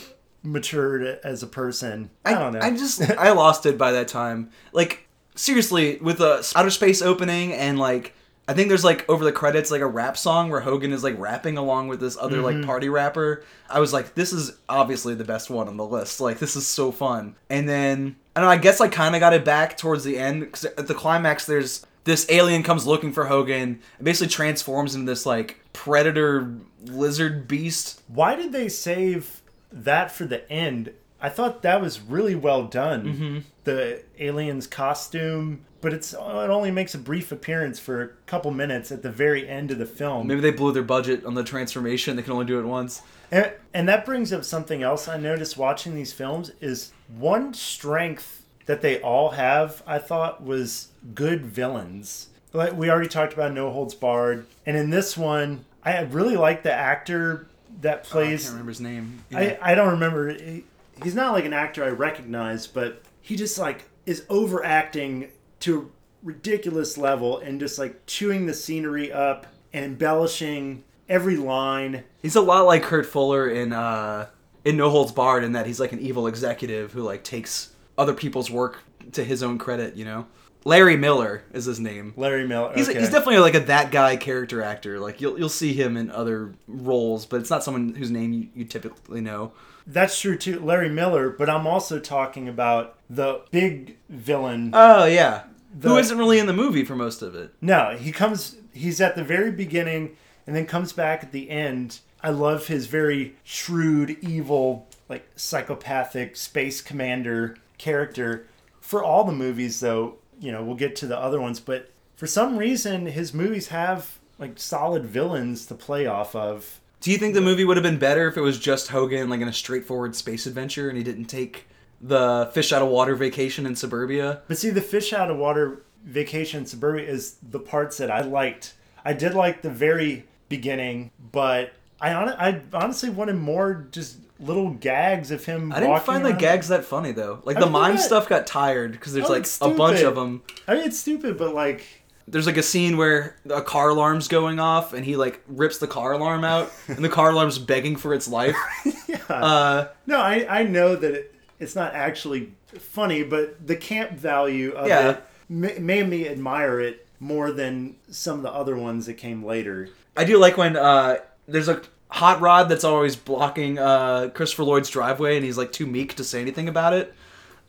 matured 0.43 1.19
as 1.23 1.43
a 1.43 1.47
person. 1.47 2.09
I, 2.25 2.33
don't 2.33 2.53
know. 2.53 2.59
I 2.59 2.71
just 2.71 3.01
I 3.01 3.31
lost 3.31 3.65
it 3.65 3.77
by 3.77 3.91
that 3.93 4.07
time. 4.07 4.51
Like 4.71 5.07
seriously, 5.35 5.97
with 5.97 6.19
the 6.19 6.51
outer 6.55 6.69
space 6.69 7.01
opening 7.01 7.53
and 7.53 7.79
like 7.79 8.13
I 8.47 8.53
think 8.53 8.69
there's 8.69 8.83
like 8.83 9.07
over 9.09 9.25
the 9.25 9.31
credits 9.31 9.71
like 9.71 9.81
a 9.81 9.87
rap 9.87 10.17
song 10.17 10.49
where 10.49 10.61
Hogan 10.61 10.93
is 10.93 11.03
like 11.03 11.19
rapping 11.19 11.57
along 11.57 11.89
with 11.89 11.99
this 11.99 12.17
other 12.17 12.37
Mm-hmm. 12.37 12.59
like 12.59 12.65
party 12.65 12.87
rapper. 12.89 13.43
I 13.69 13.79
was 13.79 13.91
like, 13.91 14.15
this 14.15 14.31
is 14.31 14.53
obviously 14.69 15.15
the 15.15 15.25
best 15.25 15.49
one 15.49 15.67
on 15.67 15.75
the 15.77 15.85
list. 15.85 16.21
Like 16.21 16.39
this 16.39 16.55
is 16.55 16.65
so 16.65 16.91
fun. 16.91 17.35
And 17.49 17.67
then 17.67 18.15
I 18.35 18.39
don't 18.39 18.47
know. 18.47 18.53
I 18.53 18.57
guess 18.57 18.79
I 18.79 18.87
kind 18.87 19.15
of 19.15 19.19
got 19.19 19.33
it 19.33 19.43
back 19.43 19.77
towards 19.77 20.03
the 20.05 20.17
end 20.17 20.41
because 20.41 20.63
at 20.65 20.87
the 20.87 20.93
climax 20.95 21.45
there's 21.45 21.85
this 22.05 22.25
alien 22.29 22.63
comes 22.63 22.87
looking 22.87 23.11
for 23.11 23.25
Hogan 23.25 23.81
and 23.97 24.05
basically 24.05 24.29
transforms 24.31 24.95
into 24.95 25.11
this 25.11 25.25
like 25.25 25.59
predator 25.73 26.53
lizard 26.85 27.47
beast. 27.49 28.01
Why 28.07 28.35
did 28.35 28.53
they 28.53 28.69
save 28.69 29.41
that 29.73 30.09
for 30.11 30.23
the 30.25 30.49
end? 30.49 30.93
I 31.19 31.27
thought 31.29 31.63
that 31.63 31.81
was 31.81 31.99
really 31.99 32.35
well 32.35 32.63
done. 32.63 33.03
Mm-hmm. 33.03 33.37
The 33.65 34.03
alien's 34.19 34.67
costume, 34.67 35.65
but 35.81 35.93
it's 35.93 36.13
oh, 36.17 36.41
it 36.41 36.49
only 36.49 36.71
makes 36.71 36.95
a 36.95 36.97
brief 36.97 37.31
appearance 37.31 37.79
for 37.79 38.01
a 38.01 38.07
couple 38.25 38.51
minutes 38.51 38.91
at 38.91 39.01
the 39.03 39.11
very 39.11 39.47
end 39.47 39.71
of 39.71 39.77
the 39.77 39.85
film. 39.85 40.27
Maybe 40.27 40.41
they 40.41 40.51
blew 40.51 40.71
their 40.71 40.83
budget 40.83 41.25
on 41.25 41.33
the 41.33 41.43
transformation. 41.43 42.15
They 42.15 42.23
can 42.23 42.33
only 42.33 42.45
do 42.45 42.59
it 42.59 42.65
once. 42.65 43.01
And, 43.31 43.51
and 43.73 43.89
that 43.89 44.05
brings 44.05 44.31
up 44.31 44.43
something 44.43 44.83
else 44.83 45.07
I 45.07 45.17
noticed 45.17 45.57
watching 45.57 45.95
these 45.95 46.13
films 46.13 46.51
is 46.61 46.91
one 47.15 47.53
strength 47.53 48.43
that 48.65 48.81
they 48.81 48.99
all 49.01 49.31
have, 49.31 49.83
I 49.85 49.99
thought, 49.99 50.43
was 50.43 50.89
good 51.13 51.45
villains. 51.45 52.29
Like 52.53 52.73
we 52.73 52.89
already 52.89 53.09
talked 53.09 53.33
about 53.33 53.53
No 53.53 53.69
Holds 53.71 53.93
Barred, 53.93 54.45
and 54.65 54.77
in 54.77 54.89
this 54.89 55.17
one, 55.17 55.65
I 55.83 56.01
really 56.01 56.37
like 56.37 56.63
the 56.63 56.73
actor 56.73 57.47
that 57.81 57.97
Oh, 57.97 57.99
I 57.99 58.11
plays 58.11 58.43
can't 58.43 58.53
remember 58.53 58.71
his 58.71 58.81
name. 58.81 59.23
I, 59.33 59.57
I 59.61 59.75
don't 59.75 59.91
remember. 59.91 60.29
He, 60.29 60.63
he's 61.03 61.15
not 61.15 61.33
like 61.33 61.45
an 61.45 61.53
actor 61.53 61.83
I 61.83 61.89
recognize, 61.89 62.65
but 62.65 63.03
he 63.21 63.35
just 63.35 63.57
like 63.57 63.85
is 64.05 64.25
overacting 64.29 65.29
to 65.61 65.79
a 65.79 66.25
ridiculous 66.25 66.97
level 66.97 67.37
and 67.39 67.59
just 67.59 67.79
like 67.79 68.05
chewing 68.05 68.45
the 68.45 68.53
scenery 68.53 69.11
up 69.11 69.47
and 69.73 69.85
embellishing 69.85 70.83
every 71.09 71.37
line. 71.37 72.03
He's 72.21 72.35
a 72.35 72.41
lot 72.41 72.65
like 72.65 72.83
Kurt 72.83 73.05
Fuller 73.05 73.49
in 73.49 73.73
uh 73.73 74.27
in 74.65 74.75
No 74.77 74.89
Holds 74.89 75.11
Barred 75.11 75.43
in 75.43 75.53
that 75.53 75.65
he's 75.65 75.79
like 75.79 75.93
an 75.93 75.99
evil 75.99 76.27
executive 76.27 76.91
who 76.91 77.01
like 77.01 77.23
takes 77.23 77.73
other 77.97 78.13
people's 78.13 78.51
work 78.51 78.79
to 79.13 79.23
his 79.23 79.41
own 79.41 79.57
credit, 79.57 79.95
you 79.95 80.05
know. 80.05 80.27
Larry 80.65 80.97
Miller 80.97 81.43
is 81.53 81.65
his 81.65 81.79
name. 81.79 82.13
Larry 82.17 82.47
Miller. 82.47 82.73
He's, 82.75 82.89
okay. 82.89 82.99
he's 82.99 83.09
definitely 83.09 83.39
like 83.39 83.55
a 83.55 83.61
that 83.61 83.91
guy 83.91 84.17
character 84.17 84.61
actor. 84.61 84.99
Like 84.99 85.21
you'll 85.21 85.37
you'll 85.39 85.49
see 85.49 85.73
him 85.73 85.95
in 85.97 86.11
other 86.11 86.53
roles, 86.67 87.25
but 87.25 87.39
it's 87.39 87.49
not 87.49 87.63
someone 87.63 87.95
whose 87.95 88.11
name 88.11 88.33
you, 88.33 88.47
you 88.55 88.65
typically 88.65 89.21
know. 89.21 89.53
That's 89.85 90.19
true 90.19 90.37
too, 90.37 90.59
Larry 90.59 90.89
Miller. 90.89 91.29
But 91.29 91.49
I'm 91.49 91.65
also 91.65 91.99
talking 91.99 92.49
about 92.49 92.97
the 93.09 93.41
big 93.51 93.97
villain. 94.09 94.71
Oh 94.73 95.05
yeah, 95.05 95.43
who 95.81 95.89
The- 95.89 95.95
isn't 95.97 96.17
really 96.17 96.39
in 96.39 96.47
the 96.47 96.53
movie 96.53 96.83
for 96.83 96.95
most 96.95 97.21
of 97.21 97.35
it. 97.35 97.53
No, 97.61 97.95
he 97.97 98.11
comes. 98.11 98.57
He's 98.73 98.99
at 98.99 99.15
the 99.15 99.23
very 99.23 99.51
beginning 99.51 100.17
and 100.45 100.55
then 100.55 100.65
comes 100.65 100.93
back 100.93 101.23
at 101.23 101.31
the 101.31 101.49
end. 101.49 101.99
I 102.21 102.29
love 102.31 102.67
his 102.67 102.87
very 102.87 103.35
shrewd, 103.43 104.17
evil, 104.21 104.87
like 105.07 105.27
psychopathic 105.35 106.35
space 106.35 106.81
commander 106.81 107.57
character. 107.77 108.47
For 108.81 109.03
all 109.03 109.23
the 109.25 109.33
movies, 109.33 109.79
though, 109.81 110.15
you 110.39 110.51
know, 110.51 110.63
we'll 110.63 110.75
get 110.75 110.95
to 110.97 111.07
the 111.07 111.17
other 111.17 111.39
ones, 111.41 111.59
but 111.59 111.89
for 112.15 112.27
some 112.27 112.57
reason, 112.57 113.05
his 113.05 113.33
movies 113.33 113.67
have 113.69 114.17
like 114.39 114.59
solid 114.59 115.05
villains 115.05 115.65
to 115.67 115.75
play 115.75 116.05
off 116.05 116.35
of. 116.35 116.79
Do 117.01 117.11
you 117.11 117.17
think 117.17 117.33
the 117.33 117.41
movie 117.41 117.63
would 117.63 117.77
have 117.77 117.83
been 117.83 117.99
better 117.99 118.27
if 118.27 118.37
it 118.37 118.41
was 118.41 118.59
just 118.59 118.89
Hogan 118.89 119.29
like 119.29 119.41
in 119.41 119.47
a 119.47 119.53
straightforward 119.53 120.15
space 120.15 120.45
adventure 120.45 120.89
and 120.89 120.97
he 120.97 121.03
didn't 121.03 121.25
take 121.25 121.67
the 122.01 122.49
fish 122.53 122.71
out 122.73 122.81
of 122.81 122.89
water 122.89 123.15
vacation 123.15 123.65
in 123.65 123.75
suburbia? 123.75 124.41
But 124.47 124.57
see, 124.57 124.69
the 124.69 124.81
fish 124.81 125.13
out 125.13 125.29
of 125.29 125.37
water 125.37 125.83
vacation 126.03 126.61
in 126.61 126.65
suburbia 126.65 127.07
is 127.07 127.35
the 127.47 127.59
parts 127.59 127.97
that 127.97 128.09
I 128.09 128.21
liked. 128.21 128.73
I 129.05 129.13
did 129.13 129.33
like 129.33 129.61
the 129.61 129.69
very 129.69 130.25
beginning, 130.49 131.11
but 131.31 131.73
I 132.01 132.11
hon- 132.11 132.35
I 132.37 132.61
honestly 132.73 133.09
wanted 133.09 133.35
more 133.35 133.87
just 133.91 134.17
little 134.39 134.71
gags 134.71 135.31
of 135.31 135.45
him. 135.45 135.71
I 135.71 135.79
didn't 135.79 136.01
find 136.03 136.25
the 136.25 136.33
gags 136.33 136.67
that 136.69 136.85
funny 136.85 137.11
though. 137.11 137.41
Like 137.43 137.57
I 137.57 137.61
the 137.61 137.65
mean, 137.65 137.73
mime 137.73 137.95
that- 137.95 138.01
stuff 138.01 138.29
got 138.29 138.45
tired 138.47 138.91
because 138.93 139.13
there's 139.13 139.25
Oh, 139.29 139.33
like 139.33 139.47
a 139.61 139.75
bunch 139.75 140.01
of 140.01 140.15
them. 140.15 140.43
I 140.67 140.75
mean, 140.75 140.83
it's 140.85 140.99
stupid, 140.99 141.37
but 141.37 141.53
like, 141.53 141.85
There's 142.27 142.45
like 142.45 142.57
a 142.57 142.63
scene 142.63 142.97
where 142.97 143.35
a 143.49 143.61
car 143.61 143.89
alarm's 143.89 144.27
going 144.27 144.59
off 144.59 144.93
and 144.93 145.03
he 145.05 145.15
like 145.15 145.41
rips 145.47 145.77
the 145.79 145.87
car 145.87 146.11
alarm 146.13 146.43
out 146.43 146.71
and 146.87 147.03
the 147.03 147.09
car 147.09 147.31
alarm's 147.31 147.57
begging 147.59 147.95
for 147.95 148.13
its 148.13 148.27
life. 148.27 148.55
yeah. 149.07 149.17
Uh, 149.29 149.87
no, 150.05 150.19
I 150.19 150.45
I 150.59 150.63
know 150.63 150.95
that 150.95 151.13
it, 151.13 151.35
it's 151.59 151.75
not 151.75 151.93
actually 151.95 152.51
funny, 152.77 153.23
but 153.23 153.65
the 153.65 153.75
camp 153.75 154.11
value 154.11 154.71
of 154.73 154.87
Yeah. 154.87 155.09
it 155.11 155.23
ma- 155.49 155.79
made 155.79 156.07
me 156.07 156.27
admire 156.27 156.79
it 156.79 157.07
more 157.19 157.51
than 157.51 157.95
some 158.11 158.37
of 158.37 158.43
the 158.43 158.51
other 158.51 158.75
ones 158.75 159.07
that 159.07 159.15
came 159.15 159.43
later. 159.43 159.89
I 160.15 160.23
do 160.23 160.37
like 160.37 160.57
when 160.57 160.75
uh, 160.77 161.17
there's 161.47 161.67
a 161.67 161.81
hot 162.09 162.39
rod 162.41 162.69
that's 162.69 162.83
always 162.83 163.15
blocking 163.15 163.77
uh, 163.79 164.29
Christopher 164.33 164.63
Lloyd's 164.63 164.89
driveway 164.89 165.35
and 165.35 165.45
he's 165.45 165.57
like 165.57 165.71
too 165.71 165.85
meek 165.85 166.15
to 166.15 166.23
say 166.23 166.41
anything 166.41 166.67
about 166.69 166.93
it. 166.93 167.13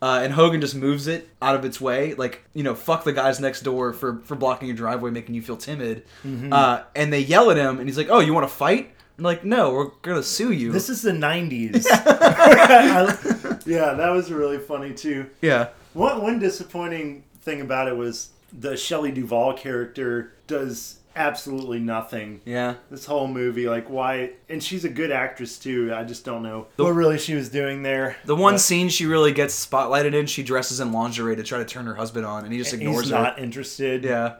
Uh, 0.01 0.21
and 0.23 0.31
Hogan 0.31 0.61
just 0.61 0.75
moves 0.75 1.07
it 1.07 1.27
out 1.41 1.55
of 1.55 1.65
its 1.65 1.81
way, 1.81 2.13
like 2.13 2.41
you 2.53 2.63
know, 2.63 2.73
fuck 2.73 3.03
the 3.03 3.11
guys 3.11 3.41
next 3.41 3.63
door 3.63 3.91
for 3.91 4.21
for 4.23 4.35
blocking 4.35 4.69
your 4.69 4.77
driveway, 4.77 5.11
making 5.11 5.35
you 5.35 5.41
feel 5.41 5.57
timid. 5.57 6.05
Mm-hmm. 6.25 6.53
Uh, 6.53 6.83
and 6.95 7.11
they 7.11 7.19
yell 7.19 7.51
at 7.51 7.57
him, 7.57 7.79
and 7.79 7.89
he's 7.89 7.97
like, 7.97 8.07
"Oh, 8.09 8.21
you 8.21 8.33
want 8.33 8.47
to 8.47 8.53
fight?" 8.53 8.91
I'm 9.17 9.25
like, 9.25 9.43
"No, 9.43 9.73
we're 9.73 9.89
gonna 10.01 10.23
sue 10.23 10.53
you." 10.53 10.71
This 10.71 10.87
is 10.87 11.01
the 11.01 11.11
'90s. 11.11 11.85
I- 11.89 13.59
yeah, 13.65 13.93
that 13.95 14.09
was 14.11 14.31
really 14.31 14.57
funny 14.57 14.93
too. 14.93 15.29
yeah, 15.41 15.67
One 15.93 16.21
one 16.21 16.39
disappointing 16.39 17.25
thing 17.41 17.59
about 17.59 17.89
it 17.89 17.97
was 17.97 18.29
the 18.57 18.77
Shelley 18.77 19.11
Duvall 19.11 19.51
character 19.53 20.31
does 20.47 20.98
absolutely 21.15 21.79
nothing. 21.79 22.41
yeah. 22.45 22.75
This 22.89 23.05
whole 23.05 23.27
movie, 23.27 23.67
like 23.67 23.89
why? 23.89 24.31
And 24.49 24.63
she's 24.63 24.85
a 24.85 24.89
good 24.89 25.11
actress 25.11 25.57
too. 25.59 25.93
I 25.93 26.03
just 26.03 26.23
don't 26.25 26.43
know 26.43 26.67
what 26.77 26.89
really 26.91 27.17
she 27.17 27.35
was 27.35 27.49
doing 27.49 27.83
there. 27.83 28.15
The 28.25 28.35
one 28.35 28.55
But 28.55 28.59
scene 28.61 28.89
she 28.89 29.05
really 29.05 29.31
gets 29.31 29.65
spotlighted 29.65 30.13
in, 30.13 30.25
she 30.27 30.43
dresses 30.43 30.79
in 30.79 30.91
lingerie 30.91 31.35
to 31.35 31.43
try 31.43 31.57
to 31.59 31.65
turn 31.65 31.85
her 31.85 31.95
husband 31.95 32.25
on, 32.25 32.43
and 32.43 32.53
he 32.53 32.59
just 32.59 32.73
ignores 32.73 33.01
he's 33.05 33.09
her. 33.11 33.21
not 33.21 33.39
interested. 33.39 34.03
Yeah, 34.03 34.35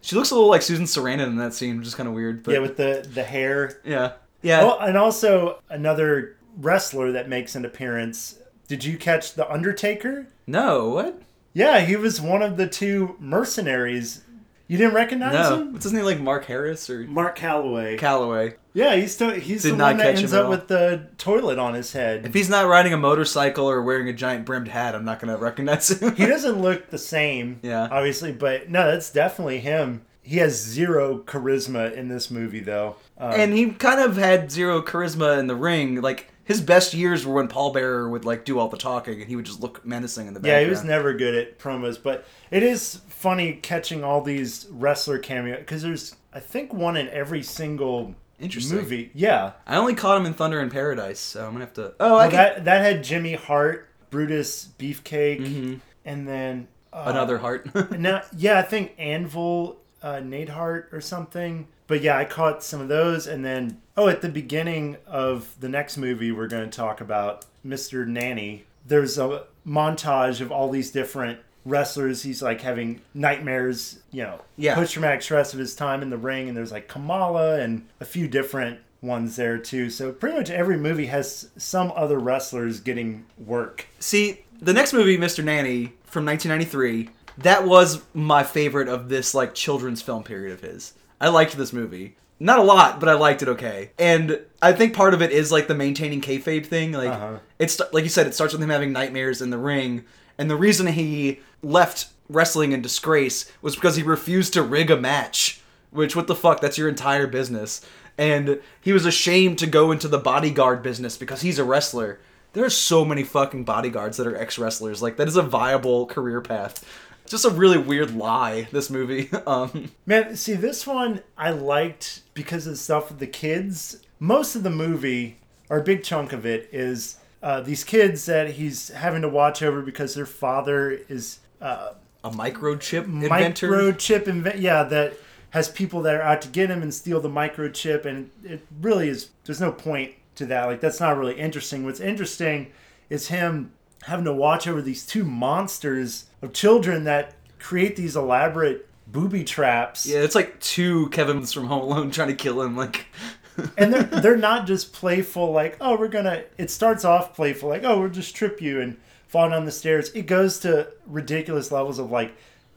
she 0.00 0.16
looks 0.16 0.30
a 0.30 0.34
little 0.34 0.50
like 0.50 0.62
Susan 0.62 0.84
Sarandon 0.86 1.26
in 1.28 1.36
that 1.36 1.54
scene, 1.54 1.78
which 1.78 1.86
is 1.86 1.94
kind 1.94 2.08
of 2.08 2.14
weird. 2.14 2.42
But 2.42 2.52
yeah, 2.54 2.58
with 2.60 2.76
the 2.76 3.08
the 3.14 3.24
hair. 3.24 3.80
yeah, 3.84 4.12
yeah. 4.42 4.60
Oh, 4.62 4.78
and 4.78 4.96
also 4.96 5.60
another 5.70 6.36
wrestler 6.56 7.12
that 7.12 7.28
makes 7.28 7.54
an 7.54 7.64
appearance. 7.64 8.38
Did 8.66 8.82
you 8.84 8.96
catch 8.96 9.34
the 9.34 9.50
Undertaker? 9.50 10.26
no, 10.46 10.88
what? 10.88 11.20
Yeah, 11.56 11.82
he 11.82 11.94
was 11.94 12.20
one 12.20 12.42
of 12.42 12.56
the 12.56 12.66
two 12.66 13.14
mercenaries. 13.20 14.22
You 14.66 14.78
didn't 14.78 14.94
recognize 14.94 15.34
No, 15.34 15.60
him? 15.60 15.72
what's 15.72 15.84
his 15.84 15.92
name? 15.92 16.04
Like 16.04 16.20
Mark 16.20 16.46
Harris 16.46 16.88
or 16.88 17.00
Mark 17.00 17.36
Calaway. 17.38 17.98
Calaway? 17.98 18.54
yeah, 18.72 18.96
he's 18.96 19.14
to, 19.18 19.34
he's 19.38 19.62
Did 19.62 19.74
the 19.74 19.76
not 19.76 19.84
one 19.88 19.96
that 19.98 20.02
catch 20.04 20.16
ends 20.20 20.32
him 20.32 20.38
at 20.38 20.40
up 20.40 20.44
all. 20.46 20.50
with 20.52 20.68
the 20.68 21.06
toilet 21.18 21.58
on 21.58 21.74
his 21.74 21.92
head. 21.92 22.24
If 22.24 22.32
he's 22.32 22.48
not 22.48 22.66
riding 22.66 22.92
a 22.94 22.96
motorcycle 22.96 23.68
or 23.68 23.82
wearing 23.82 24.08
a 24.08 24.12
giant 24.14 24.46
brimmed 24.46 24.68
hat, 24.68 24.94
I'm 24.94 25.04
not 25.04 25.20
gonna 25.20 25.36
recognize 25.36 25.90
him. 25.90 26.16
he 26.16 26.24
doesn't 26.26 26.60
look 26.62 26.88
the 26.90 26.98
same, 26.98 27.60
Yeah. 27.62 27.88
obviously, 27.90 28.32
but 28.32 28.70
no, 28.70 28.90
that's 28.90 29.10
definitely 29.10 29.58
him. 29.60 30.02
He 30.22 30.38
has 30.38 30.58
zero 30.58 31.18
charisma 31.18 31.92
in 31.92 32.08
this 32.08 32.30
movie, 32.30 32.60
though. 32.60 32.96
Um, 33.18 33.32
and 33.32 33.52
he 33.52 33.70
kind 33.72 34.00
of 34.00 34.16
had 34.16 34.50
zero 34.50 34.80
charisma 34.80 35.38
in 35.38 35.46
the 35.46 35.54
ring. 35.54 36.00
Like 36.00 36.30
his 36.44 36.62
best 36.62 36.94
years 36.94 37.26
were 37.26 37.34
when 37.34 37.48
Paul 37.48 37.72
Bearer 37.74 38.08
would 38.08 38.24
like 38.24 38.46
do 38.46 38.58
all 38.58 38.68
the 38.68 38.78
talking, 38.78 39.20
and 39.20 39.28
he 39.28 39.36
would 39.36 39.44
just 39.44 39.60
look 39.60 39.84
menacing 39.84 40.26
in 40.26 40.32
the 40.32 40.40
background. 40.40 40.60
yeah, 40.62 40.64
he 40.64 40.70
was 40.70 40.82
never 40.82 41.12
good 41.12 41.34
at 41.34 41.58
promos, 41.58 42.02
but 42.02 42.24
it 42.50 42.62
is 42.62 43.00
funny 43.24 43.54
catching 43.54 44.04
all 44.04 44.20
these 44.20 44.66
wrestler 44.70 45.18
cameo 45.18 45.56
because 45.56 45.80
there's, 45.80 46.14
I 46.34 46.40
think, 46.40 46.74
one 46.74 46.94
in 46.98 47.08
every 47.08 47.42
single 47.42 48.14
Interesting. 48.38 48.76
movie. 48.76 49.10
Yeah. 49.14 49.52
I 49.66 49.76
only 49.76 49.94
caught 49.94 50.20
him 50.20 50.26
in 50.26 50.34
Thunder 50.34 50.60
in 50.60 50.68
Paradise, 50.68 51.20
so 51.20 51.46
I'm 51.46 51.52
gonna 51.52 51.64
have 51.64 51.72
to. 51.74 51.94
Oh, 52.00 52.16
I 52.16 52.28
Well, 52.28 52.30
can... 52.30 52.36
that 52.36 52.64
that 52.66 52.82
had 52.82 53.02
Jimmy 53.02 53.32
Hart, 53.32 53.88
Brutus 54.10 54.68
Beefcake, 54.78 55.80
and 56.04 56.28
then 56.28 56.68
uh, 56.92 57.04
another 57.06 57.38
heart. 57.38 57.70
No, 57.98 58.20
yeah, 58.36 58.58
I 58.58 58.62
think 58.62 58.92
Anvil, 58.98 59.78
uh, 60.02 60.20
Nate 60.20 60.50
Hart 60.50 60.90
or 60.92 61.00
something. 61.00 61.66
But 61.86 62.02
yeah, 62.02 62.18
I 62.18 62.26
caught 62.26 62.62
some 62.62 62.82
of 62.82 62.88
those, 62.88 63.26
and 63.26 63.42
then 63.42 63.80
oh, 63.96 64.08
at 64.08 64.20
the 64.20 64.28
beginning 64.28 64.98
of 65.06 65.54
the 65.60 65.68
next 65.70 65.96
movie 65.96 66.30
we're 66.30 66.46
going 66.46 66.68
to 66.68 66.76
talk 66.76 67.00
about, 67.00 67.46
Mr. 67.66 68.06
Nanny. 68.06 68.64
There's 68.86 69.16
a 69.16 69.44
montage 69.66 70.42
of 70.42 70.52
all 70.52 70.68
these 70.68 70.90
different 70.90 71.38
wrestlers. 71.64 72.22
He's 72.22 72.42
like 72.42 72.60
having 72.60 73.00
nightmares, 73.14 74.00
you 74.10 74.22
know, 74.22 74.40
Yeah. 74.56 74.74
post 74.74 74.92
traumatic 74.92 75.22
stress 75.22 75.52
of 75.52 75.58
his 75.58 75.74
time 75.74 76.02
in 76.02 76.10
the 76.10 76.18
ring, 76.18 76.48
and 76.48 76.56
there's 76.56 76.72
like 76.72 76.88
Kamala 76.88 77.60
and 77.60 77.86
a 78.00 78.04
few 78.04 78.28
different 78.28 78.80
ones 79.00 79.36
there 79.36 79.58
too. 79.58 79.90
So 79.90 80.12
pretty 80.12 80.36
much 80.36 80.50
every 80.50 80.78
movie 80.78 81.06
has 81.06 81.50
some 81.56 81.92
other 81.96 82.18
wrestlers 82.18 82.80
getting 82.80 83.24
work. 83.38 83.86
See, 83.98 84.44
the 84.60 84.72
next 84.72 84.92
movie, 84.92 85.18
Mr. 85.18 85.42
Nanny, 85.44 85.92
from 86.04 86.24
1993, 86.24 87.10
that 87.38 87.66
was 87.66 88.02
my 88.14 88.42
favorite 88.42 88.88
of 88.88 89.08
this 89.08 89.34
like 89.34 89.54
children's 89.54 90.00
film 90.00 90.22
period 90.22 90.52
of 90.52 90.60
his. 90.60 90.94
I 91.20 91.28
liked 91.28 91.56
this 91.56 91.72
movie. 91.72 92.16
Not 92.40 92.58
a 92.58 92.62
lot, 92.62 92.98
but 93.00 93.08
I 93.08 93.14
liked 93.14 93.42
it 93.42 93.48
okay. 93.48 93.90
And 93.98 94.40
I 94.60 94.72
think 94.72 94.92
part 94.94 95.14
of 95.14 95.22
it 95.22 95.30
is 95.32 95.52
like 95.52 95.68
the 95.68 95.74
maintaining 95.74 96.20
kayfabe 96.20 96.66
thing. 96.66 96.92
Like 96.92 97.10
Uh-huh. 97.10 97.38
it's 97.58 97.80
like 97.92 98.04
you 98.04 98.10
said, 98.10 98.26
it 98.26 98.34
starts 98.34 98.52
with 98.52 98.62
him 98.62 98.70
having 98.70 98.92
nightmares 98.92 99.40
in 99.42 99.50
the 99.50 99.58
ring, 99.58 100.04
and 100.38 100.50
the 100.50 100.56
reason 100.56 100.86
he 100.88 101.40
left 101.64 102.08
wrestling 102.28 102.72
in 102.72 102.82
disgrace 102.82 103.50
was 103.62 103.74
because 103.74 103.96
he 103.96 104.02
refused 104.02 104.52
to 104.54 104.62
rig 104.62 104.90
a 104.90 104.96
match. 104.96 105.60
Which 105.90 106.16
what 106.16 106.26
the 106.26 106.34
fuck? 106.34 106.60
That's 106.60 106.78
your 106.78 106.88
entire 106.88 107.26
business. 107.26 107.84
And 108.16 108.60
he 108.80 108.92
was 108.92 109.06
ashamed 109.06 109.58
to 109.58 109.66
go 109.66 109.90
into 109.90 110.08
the 110.08 110.18
bodyguard 110.18 110.82
business 110.82 111.16
because 111.16 111.42
he's 111.42 111.58
a 111.58 111.64
wrestler. 111.64 112.20
There 112.52 112.64
are 112.64 112.70
so 112.70 113.04
many 113.04 113.24
fucking 113.24 113.64
bodyguards 113.64 114.16
that 114.16 114.26
are 114.26 114.36
ex 114.36 114.58
wrestlers. 114.58 115.02
Like 115.02 115.16
that 115.16 115.28
is 115.28 115.36
a 115.36 115.42
viable 115.42 116.06
career 116.06 116.40
path. 116.40 116.84
Just 117.26 117.44
a 117.44 117.50
really 117.50 117.78
weird 117.78 118.14
lie. 118.14 118.68
This 118.70 118.90
movie. 118.90 119.30
Um, 119.46 119.90
Man, 120.06 120.36
see 120.36 120.54
this 120.54 120.86
one 120.86 121.22
I 121.36 121.50
liked 121.50 122.22
because 122.34 122.66
of 122.66 122.74
the 122.74 122.78
stuff 122.78 123.10
with 123.10 123.18
the 123.18 123.26
kids. 123.26 124.02
Most 124.18 124.54
of 124.54 124.62
the 124.62 124.70
movie, 124.70 125.38
or 125.68 125.78
a 125.78 125.84
big 125.84 126.02
chunk 126.02 126.32
of 126.32 126.46
it, 126.46 126.68
is 126.72 127.18
uh, 127.42 127.60
these 127.60 127.84
kids 127.84 128.26
that 128.26 128.52
he's 128.52 128.88
having 128.88 129.22
to 129.22 129.28
watch 129.28 129.62
over 129.62 129.82
because 129.82 130.14
their 130.14 130.26
father 130.26 130.90
is 130.90 131.40
uh, 131.60 131.92
a 132.22 132.30
microchip 132.30 133.04
inventor. 133.04 133.68
microchip 133.68 134.28
invent. 134.28 134.58
Yeah, 134.58 134.84
that 134.84 135.14
has 135.50 135.68
people 135.68 136.02
that 136.02 136.14
are 136.14 136.22
out 136.22 136.42
to 136.42 136.48
get 136.48 136.70
him 136.70 136.82
and 136.82 136.92
steal 136.92 137.20
the 137.20 137.28
microchip, 137.28 138.04
and 138.04 138.30
it 138.42 138.66
really 138.80 139.08
is. 139.08 139.30
There's 139.44 139.60
no 139.60 139.72
point 139.72 140.12
to 140.36 140.46
that. 140.46 140.66
Like 140.66 140.80
that's 140.80 141.00
not 141.00 141.16
really 141.16 141.38
interesting. 141.38 141.84
What's 141.84 142.00
interesting 142.00 142.72
is 143.10 143.28
him 143.28 143.72
having 144.02 144.24
to 144.24 144.32
watch 144.32 144.66
over 144.66 144.82
these 144.82 145.06
two 145.06 145.24
monsters 145.24 146.26
of 146.42 146.52
children 146.52 147.04
that 147.04 147.34
create 147.58 147.96
these 147.96 148.16
elaborate 148.16 148.88
booby 149.06 149.44
traps. 149.44 150.06
yeah, 150.06 150.18
it's 150.18 150.34
like 150.34 150.58
two 150.60 151.08
Kevins 151.10 151.52
from 151.52 151.66
Home 151.66 151.82
Alone 151.82 152.10
trying 152.10 152.28
to 152.28 152.34
kill 152.34 152.60
him. 152.62 152.76
Like, 152.76 153.06
and 153.78 153.92
they're 153.92 154.02
they're 154.20 154.36
not 154.36 154.66
just 154.66 154.92
playful 154.92 155.52
like 155.52 155.76
oh 155.80 155.96
we're 155.96 156.08
gonna 156.08 156.42
it 156.58 156.70
starts 156.70 157.04
off 157.04 157.34
playful 157.34 157.68
like 157.68 157.84
oh 157.84 158.00
we'll 158.00 158.08
just 158.08 158.34
trip 158.34 158.60
you 158.60 158.80
and 158.80 158.96
fall 159.34 159.50
down 159.50 159.64
the 159.64 159.72
stairs. 159.72 160.10
It 160.14 160.28
goes 160.28 160.60
to 160.60 160.86
ridiculous 161.08 161.72
levels 161.72 161.98
of 161.98 162.08
like 162.12 162.36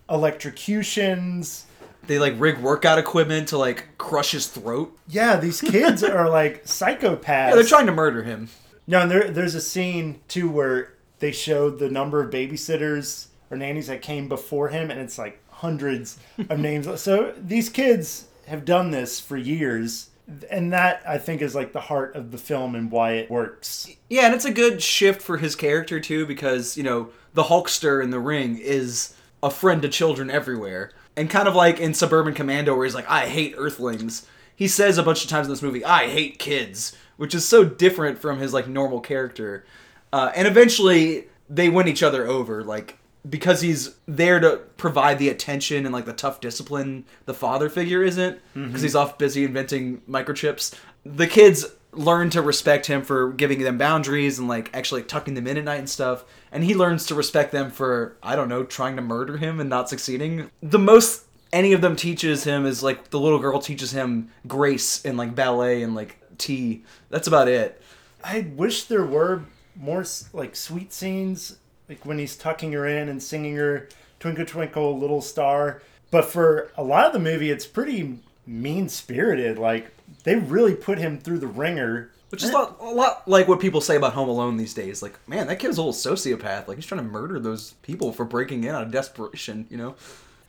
electrocutions. 0.09 1.67
They 2.07 2.17
like 2.17 2.33
rig 2.37 2.57
workout 2.57 2.97
equipment 2.97 3.49
to 3.49 3.59
like 3.59 3.85
crush 3.99 4.31
his 4.31 4.47
throat. 4.47 4.97
yeah 5.07 5.35
these 5.35 5.61
kids 5.61 6.03
are 6.17 6.27
like 6.27 6.65
psychopaths. 6.65 7.49
Yeah, 7.49 7.53
they're 7.55 7.63
trying 7.63 7.85
to 7.85 7.91
murder 7.91 8.23
him. 8.23 8.49
no 8.87 9.01
and 9.01 9.11
there, 9.11 9.29
there's 9.29 9.53
a 9.53 9.61
scene 9.61 10.19
too 10.27 10.49
where 10.49 10.93
they 11.19 11.31
showed 11.31 11.77
the 11.77 11.89
number 11.91 12.23
of 12.23 12.31
babysitters 12.33 13.27
or 13.51 13.57
nannies 13.57 13.85
that 13.85 14.01
came 14.01 14.27
before 14.27 14.69
him 14.69 14.89
and 14.89 14.99
it's 14.99 15.19
like 15.19 15.39
hundreds 15.51 16.17
of 16.49 16.57
names. 16.67 16.87
So 16.99 17.35
these 17.37 17.69
kids 17.69 18.25
have 18.47 18.65
done 18.65 18.89
this 18.89 19.19
for 19.19 19.37
years 19.37 20.09
and 20.49 20.73
that 20.73 21.01
i 21.07 21.17
think 21.17 21.41
is 21.41 21.55
like 21.55 21.71
the 21.71 21.79
heart 21.79 22.15
of 22.15 22.31
the 22.31 22.37
film 22.37 22.75
and 22.75 22.91
why 22.91 23.13
it 23.13 23.29
works 23.31 23.89
Yeah, 24.09 24.25
and 24.25 24.35
it's 24.35 24.45
a 24.45 24.51
good 24.51 24.81
shift 24.81 25.21
for 25.21 25.37
his 25.37 25.55
character 25.55 25.99
too, 25.99 26.25
because 26.25 26.77
you 26.77 26.83
know 26.83 27.09
the 27.33 27.43
Hulkster 27.43 28.01
in 28.03 28.09
the 28.09 28.19
ring 28.19 28.57
is 28.57 29.13
a 29.43 29.49
friend 29.51 29.81
to 29.83 29.89
children 29.89 30.29
everywhere, 30.31 30.91
and 31.15 31.29
kind 31.29 31.47
of 31.47 31.55
like 31.55 31.79
in 31.79 31.93
Suburban 31.93 32.33
Commando, 32.33 32.75
where 32.75 32.85
he's 32.85 32.95
like, 32.95 33.09
"I 33.09 33.27
hate 33.27 33.53
Earthlings." 33.57 34.25
He 34.55 34.67
says 34.67 34.97
a 34.97 35.03
bunch 35.03 35.23
of 35.23 35.29
times 35.29 35.47
in 35.47 35.53
this 35.53 35.61
movie, 35.61 35.85
"I 35.85 36.07
hate 36.07 36.39
kids," 36.39 36.95
which 37.17 37.35
is 37.35 37.45
so 37.45 37.63
different 37.63 38.17
from 38.17 38.39
his 38.39 38.53
like 38.53 38.67
normal 38.67 39.01
character. 39.01 39.65
Uh, 40.11 40.31
and 40.35 40.47
eventually, 40.47 41.27
they 41.49 41.69
win 41.69 41.87
each 41.87 42.01
other 42.01 42.25
over, 42.25 42.63
like 42.63 42.97
because 43.27 43.61
he's 43.61 43.95
there 44.07 44.39
to 44.39 44.57
provide 44.77 45.19
the 45.19 45.29
attention 45.29 45.85
and 45.85 45.93
like 45.93 46.05
the 46.05 46.13
tough 46.13 46.39
discipline 46.39 47.05
the 47.25 47.33
father 47.33 47.69
figure 47.69 48.03
isn't 48.03 48.39
because 48.53 48.69
mm-hmm. 48.69 48.81
he's 48.81 48.95
off 48.95 49.17
busy 49.17 49.43
inventing 49.43 50.01
microchips 50.09 50.73
the 51.03 51.27
kids 51.27 51.65
learn 51.93 52.29
to 52.29 52.41
respect 52.41 52.85
him 52.85 53.01
for 53.01 53.31
giving 53.33 53.59
them 53.59 53.77
boundaries 53.77 54.37
and 54.39 54.47
like 54.47 54.69
actually 54.73 55.01
tucking 55.03 55.33
them 55.33 55.47
in 55.47 55.57
at 55.57 55.63
night 55.63 55.79
and 55.79 55.89
stuff 55.89 56.23
and 56.51 56.63
he 56.63 56.75
learns 56.75 57.05
to 57.05 57.15
respect 57.15 57.51
them 57.51 57.71
for 57.71 58.15
i 58.21 58.35
don't 58.35 58.49
know 58.49 58.63
trying 58.63 58.95
to 58.95 59.01
murder 59.01 59.37
him 59.37 59.59
and 59.59 59.69
not 59.69 59.89
succeeding. 59.89 60.49
The 60.61 60.79
most 60.79 61.25
any 61.53 61.73
of 61.73 61.81
them 61.81 61.95
teaches 61.95 62.43
him 62.43 62.65
is 62.65 62.83
like 62.83 63.09
the 63.09 63.19
little 63.19 63.39
girl 63.39 63.59
teaches 63.59 63.91
him 63.91 64.29
grace 64.47 65.03
and 65.05 65.17
like 65.17 65.35
ballet 65.35 65.81
and 65.81 65.95
like 65.95 66.17
tea. 66.37 66.83
That's 67.09 67.27
about 67.27 67.47
it. 67.47 67.81
I 68.23 68.51
wish 68.55 68.85
there 68.85 69.05
were 69.05 69.43
more 69.75 70.05
like 70.33 70.55
sweet 70.55 70.91
scenes, 70.91 71.57
like 71.89 72.05
when 72.05 72.19
he's 72.19 72.35
tucking 72.35 72.71
her 72.73 72.85
in 72.85 73.09
and 73.09 73.21
singing 73.21 73.55
her 73.55 73.89
"Twinkle 74.19 74.45
Twinkle 74.45 74.97
Little 74.97 75.21
Star." 75.21 75.81
But 76.11 76.25
for 76.25 76.71
a 76.77 76.83
lot 76.83 77.05
of 77.05 77.13
the 77.13 77.19
movie, 77.19 77.51
it's 77.51 77.65
pretty 77.65 78.19
mean 78.45 78.89
spirited. 78.89 79.57
Like 79.57 79.91
they 80.23 80.35
really 80.35 80.75
put 80.75 80.97
him 80.97 81.19
through 81.19 81.39
the 81.39 81.47
ringer. 81.47 82.11
Which 82.29 82.43
is 82.43 82.49
a 82.49 82.53
lot, 82.53 82.77
a 82.81 82.89
lot 82.89 83.27
like 83.27 83.47
what 83.47 83.61
people 83.61 83.79
say 83.79 83.95
about 83.95 84.13
Home 84.13 84.27
Alone 84.27 84.57
these 84.57 84.73
days. 84.73 85.01
Like, 85.01 85.17
man, 85.29 85.47
that 85.47 85.59
kid's 85.59 85.77
a 85.77 85.81
little 85.81 85.93
sociopath. 85.93 86.67
Like, 86.67 86.75
he's 86.75 86.85
trying 86.85 86.99
to 86.99 87.09
murder 87.09 87.39
those 87.39 87.71
people 87.83 88.11
for 88.11 88.25
breaking 88.25 88.65
in 88.65 88.75
out 88.75 88.83
of 88.83 88.91
desperation, 88.91 89.65
you 89.69 89.77
know? 89.77 89.95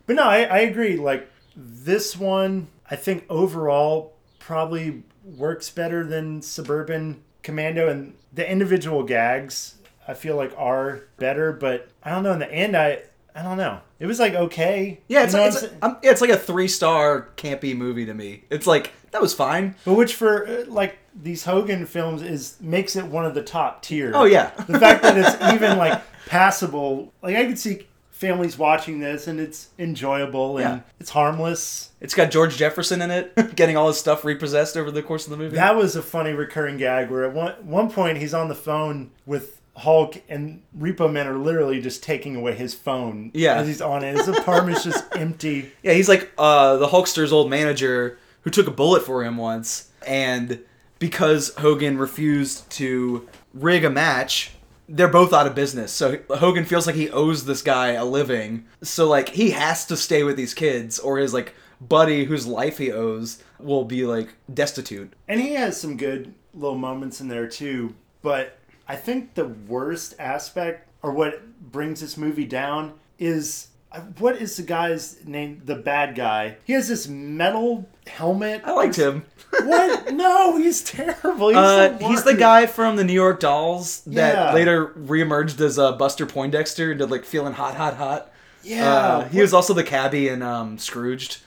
But 0.05 0.17
no, 0.17 0.25
I, 0.25 0.43
I 0.43 0.59
agree. 0.61 0.97
Like 0.97 1.31
this 1.55 2.17
one, 2.17 2.67
I 2.91 2.97
think 2.97 3.25
overall 3.29 4.15
probably 4.41 5.05
works 5.25 5.71
better 5.71 6.05
than 6.05 6.43
Suburban 6.43 7.23
Commando, 7.43 7.89
and 7.89 8.15
the 8.33 8.51
individual 8.51 9.05
gags 9.05 9.77
I 10.09 10.15
feel 10.15 10.35
like 10.37 10.53
are 10.57 11.03
better. 11.19 11.53
But 11.53 11.89
I 12.03 12.11
don't 12.11 12.25
know. 12.25 12.33
In 12.33 12.39
the 12.41 12.51
end, 12.53 12.77
I 12.77 13.03
I 13.35 13.43
don't 13.43 13.57
know. 13.59 13.81
It 14.01 14.07
was 14.07 14.19
like 14.19 14.35
okay. 14.35 15.01
Yeah, 15.07 15.23
it's, 15.25 15.33
You 15.35 15.39
know 15.39 15.45
like, 15.47 15.55
it's, 15.55 15.63
I'm? 15.65 15.79
I'm- 15.83 15.97
yeah, 16.03 16.11
it's 16.11 16.21
like 16.21 16.31
a 16.31 16.37
three 16.37 16.67
star 16.69 17.29
campy 17.37 17.77
movie 17.77 18.07
to 18.07 18.15
me. 18.15 18.45
It's 18.51 18.67
like, 18.67 18.93
that 19.13 19.21
was 19.23 19.35
fine. 19.35 19.75
But 19.85 19.95
which 19.95 20.15
for 20.15 20.47
uh, 20.49 20.65
like 20.67 20.99
these 21.21 21.45
Hogan 21.45 21.85
films 21.87 22.23
is 22.23 22.57
makes 22.61 22.97
it 22.97 23.05
one 23.07 23.25
of 23.27 23.35
the 23.35 23.43
top 23.43 23.83
tier. 23.83 24.13
Oh, 24.15 24.25
yeah. 24.25 24.51
the 24.67 24.79
fact 24.81 25.03
that 25.03 25.17
it's 25.19 25.37
even 25.55 25.77
like 25.79 26.01
passable. 26.27 27.13
Like 27.23 27.37
I 27.37 27.45
could 27.47 27.59
see 27.59 27.87
families 28.11 28.59
watching 28.59 28.99
this 29.01 29.27
and 29.29 29.39
it's 29.41 29.69
enjoyable 29.79 30.59
and 30.59 30.65
Yeah. 30.79 30.81
it's 31.01 31.11
harmless. 31.11 31.91
It's 32.01 32.15
got 32.15 32.31
George 32.33 32.57
Jefferson 32.57 33.01
in 33.03 33.11
it, 33.11 33.35
getting 33.57 33.77
all 33.77 33.89
his 33.89 33.99
stuff 33.99 34.25
repossessed 34.25 34.77
over 34.77 34.91
the 34.91 35.03
course 35.03 35.25
of 35.27 35.31
the 35.31 35.37
movie. 35.37 35.57
That 35.57 35.77
was 35.77 35.95
a 35.97 36.03
funny 36.03 36.33
recurring 36.33 36.77
gag 36.79 37.11
where 37.11 37.25
at 37.25 37.33
one 37.33 37.53
one 37.65 37.91
point 37.91 38.19
he's 38.19 38.35
on 38.35 38.49
the 38.49 38.55
phone 38.55 39.11
with 39.27 39.58
Hulk 39.79 40.21
and 40.29 40.63
Repo 40.79 41.11
Man 41.11 41.27
are 41.27 41.37
literally 41.39 41.81
just 41.81 42.03
taking 42.03 42.37
away 42.37 42.55
his 42.55 42.75
phone 42.75 43.31
Yeah. 43.35 43.55
as 43.57 43.67
he's 43.67 43.81
on 43.81 44.05
it. 44.05 44.17
His 44.17 44.29
apartment's 44.29 44.85
just 44.85 45.05
empty. 45.17 45.71
Yeah, 45.83 45.93
he's 45.93 46.09
like 46.09 46.31
uh, 46.37 46.77
the 46.77 46.89
Hulkster's 46.89 47.33
old 47.33 47.49
manager 47.49 48.19
who 48.43 48.51
took 48.51 48.67
a 48.67 48.71
bullet 48.73 49.03
for 49.05 49.25
him 49.25 49.37
once, 49.37 49.91
and 50.07 50.61
because 50.99 51.55
Hogan 51.59 51.97
refused 51.99 52.69
to 52.71 53.29
rig 53.55 53.85
a 53.85 53.91
match, 53.91 54.53
they're 54.89 55.07
both 55.09 55.33
out 55.33 55.47
of 55.47 55.55
business. 55.55 55.93
So 55.93 56.19
Hogan 56.31 56.65
feels 56.65 56.87
like 56.87 56.97
he 56.97 57.11
owes 57.11 57.45
this 57.45 57.63
guy 57.63 57.93
a 57.93 58.05
living. 58.05 58.67
So 58.83 59.07
like 59.09 59.29
he 59.29 59.51
has 59.51 59.85
to 59.87 59.97
stay 59.97 60.23
with 60.25 60.37
these 60.37 60.55
kids, 60.55 60.99
or 60.99 61.19
his 61.19 61.33
like 61.35 61.55
buddy 61.81 62.25
whose 62.25 62.47
life 62.47 62.79
he 62.79 62.91
owes 62.91 63.41
will 63.61 63.85
be 63.85 64.05
like 64.05 64.35
destitute. 64.53 65.13
And 65.29 65.41
he 65.41 65.55
has 65.55 65.81
some 65.81 65.97
good 65.97 66.35
little 66.55 66.79
moments 66.79 67.21
in 67.21 67.29
there 67.29 67.47
too. 67.47 67.95
But 68.23 68.59
I 68.89 68.97
think 68.97 69.35
the 69.35 69.45
worst 69.47 70.15
aspect, 70.19 70.89
or 71.03 71.13
what 71.13 71.61
brings 71.73 72.01
this 72.01 72.17
movie 72.17 72.47
down, 72.47 72.95
is 73.19 73.69
uh, 73.93 74.01
what 74.19 74.37
is 74.37 74.57
the 74.57 74.63
guy's 74.63 75.25
name? 75.27 75.63
The 75.65 75.75
bad 75.75 76.15
guy. 76.15 76.57
He 76.65 76.73
has 76.73 76.89
this 76.89 77.07
metal 77.09 77.89
helmet. 78.07 78.63
I 78.65 78.73
liked 78.73 78.97
him. 78.97 79.25
What? 79.63 80.13
No, 80.13 80.59
he's 80.59 80.85
terrible. 80.85 81.49
He's, 81.49 81.57
Uh, 81.57 81.97
the 81.99 82.07
he's 82.09 82.23
the 82.23 82.35
guy 82.35 82.67
from 82.67 82.97
the 82.97 83.03
New 83.05 83.15
York 83.15 83.41
Dolls 83.41 84.03
that 84.03 84.35
Yeah. 84.35 84.53
later 84.53 84.89
reemerged 84.89 85.59
as 85.63 85.79
uh, 85.79 85.93
Buster 85.93 86.27
Poindexter 86.27 86.91
and 86.91 86.99
did 87.01 87.11
like 87.11 87.25
feeling 87.25 87.55
hot, 87.55 87.75
hot, 87.75 87.97
hot. 87.97 88.31
Yeah. 88.63 88.93
Uh, 88.95 89.29
he 89.29 89.41
was 89.41 89.55
also 89.55 89.73
the 89.73 89.83
cabbie 89.85 90.29
in 90.29 90.43
um, 90.43 90.77
Scrooged. 90.77 91.39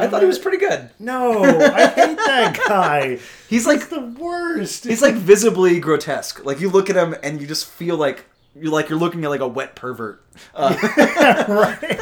I 0.00 0.08
thought 0.08 0.22
he 0.22 0.26
was 0.26 0.38
pretty 0.38 0.58
good. 0.58 0.90
No, 0.98 1.42
I 1.44 1.86
hate 1.88 2.16
that 2.16 2.60
guy. 2.68 3.18
He's 3.48 3.66
like 3.66 3.80
He's 3.80 3.88
the 3.88 4.00
worst. 4.18 4.84
he's 4.84 5.02
like 5.02 5.14
visibly 5.14 5.78
grotesque. 5.80 6.44
Like 6.44 6.60
you 6.60 6.68
look 6.70 6.90
at 6.90 6.96
him 6.96 7.14
and 7.22 7.40
you 7.40 7.46
just 7.46 7.66
feel 7.66 7.96
like 7.96 8.24
you're 8.56 8.72
like 8.72 8.88
you're 8.88 8.98
looking 8.98 9.24
at 9.24 9.30
like 9.30 9.40
a 9.40 9.48
wet 9.48 9.74
pervert. 9.76 10.24
Uh, 10.54 10.74
right. 11.48 12.00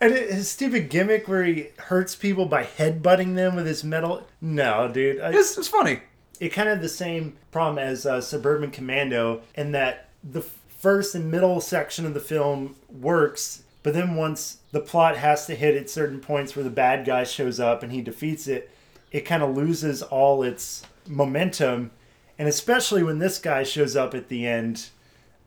And 0.00 0.12
it- 0.12 0.30
his 0.32 0.50
stupid 0.50 0.88
gimmick 0.90 1.28
where 1.28 1.44
he 1.44 1.68
hurts 1.78 2.14
people 2.16 2.46
by 2.46 2.64
headbutting 2.64 3.34
them 3.36 3.54
with 3.56 3.66
his 3.66 3.84
metal. 3.84 4.26
No, 4.40 4.88
dude. 4.92 5.20
I, 5.20 5.30
it's, 5.32 5.56
it's 5.58 5.68
funny. 5.68 6.00
it 6.40 6.48
kind 6.50 6.68
of 6.68 6.80
the 6.80 6.88
same 6.88 7.36
problem 7.52 7.78
as 7.78 8.04
uh, 8.06 8.20
Suburban 8.20 8.70
Commando 8.70 9.42
in 9.54 9.72
that 9.72 10.08
the 10.24 10.40
first 10.42 11.14
and 11.14 11.30
middle 11.30 11.60
section 11.60 12.04
of 12.06 12.14
the 12.14 12.20
film 12.20 12.74
works, 12.90 13.62
but 13.84 13.94
then 13.94 14.16
once 14.16 14.58
the 14.72 14.80
plot 14.80 15.16
has 15.16 15.46
to 15.46 15.54
hit 15.54 15.76
at 15.76 15.88
certain 15.88 16.18
points 16.20 16.56
where 16.56 16.64
the 16.64 16.70
bad 16.70 17.06
guy 17.06 17.24
shows 17.24 17.60
up 17.60 17.82
and 17.82 17.92
he 17.92 18.00
defeats 18.02 18.46
it, 18.46 18.70
it 19.10 19.20
kind 19.22 19.42
of 19.42 19.54
loses 19.56 20.02
all 20.02 20.42
its 20.42 20.82
momentum. 21.06 21.90
And 22.38 22.48
especially 22.48 23.02
when 23.02 23.18
this 23.18 23.38
guy 23.38 23.62
shows 23.62 23.94
up 23.96 24.14
at 24.14 24.28
the 24.28 24.46
end, 24.46 24.88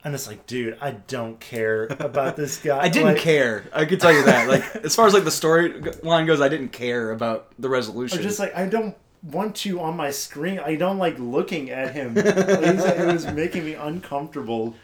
I'm 0.04 0.12
just 0.12 0.28
like, 0.28 0.46
dude, 0.46 0.78
I 0.80 0.92
don't 0.92 1.40
care 1.40 1.86
about 2.00 2.36
this 2.36 2.58
guy. 2.64 2.80
I 2.80 2.90
didn't 2.90 3.14
Like, 3.16 3.18
care. 3.18 3.66
I 3.74 3.86
could 3.86 4.00
tell 4.00 4.14
you 4.14 4.24
that. 4.26 4.48
Like 4.48 4.64
as 4.86 4.96
far 4.96 5.08
as 5.08 5.14
like 5.14 5.24
the 5.24 5.32
storyline 5.32 6.28
goes, 6.28 6.40
I 6.42 6.48
didn't 6.48 6.70
care 6.70 7.12
about 7.12 7.52
the 7.58 7.68
resolution. 7.70 8.20
I'm 8.20 8.24
just 8.24 8.40
like, 8.40 8.56
I 8.56 8.68
don't 8.68 8.96
want 9.24 9.66
you 9.66 9.82
on 9.82 9.98
my 9.98 10.12
screen. 10.12 10.60
I 10.60 10.76
don't 10.76 11.00
like 11.00 11.18
looking 11.18 11.72
at 11.72 11.96
him. 11.96 12.14
Like, 12.16 12.26
it 12.28 13.12
was 13.12 13.26
making 13.32 13.66
me 13.66 13.74
uncomfortable. 13.74 14.76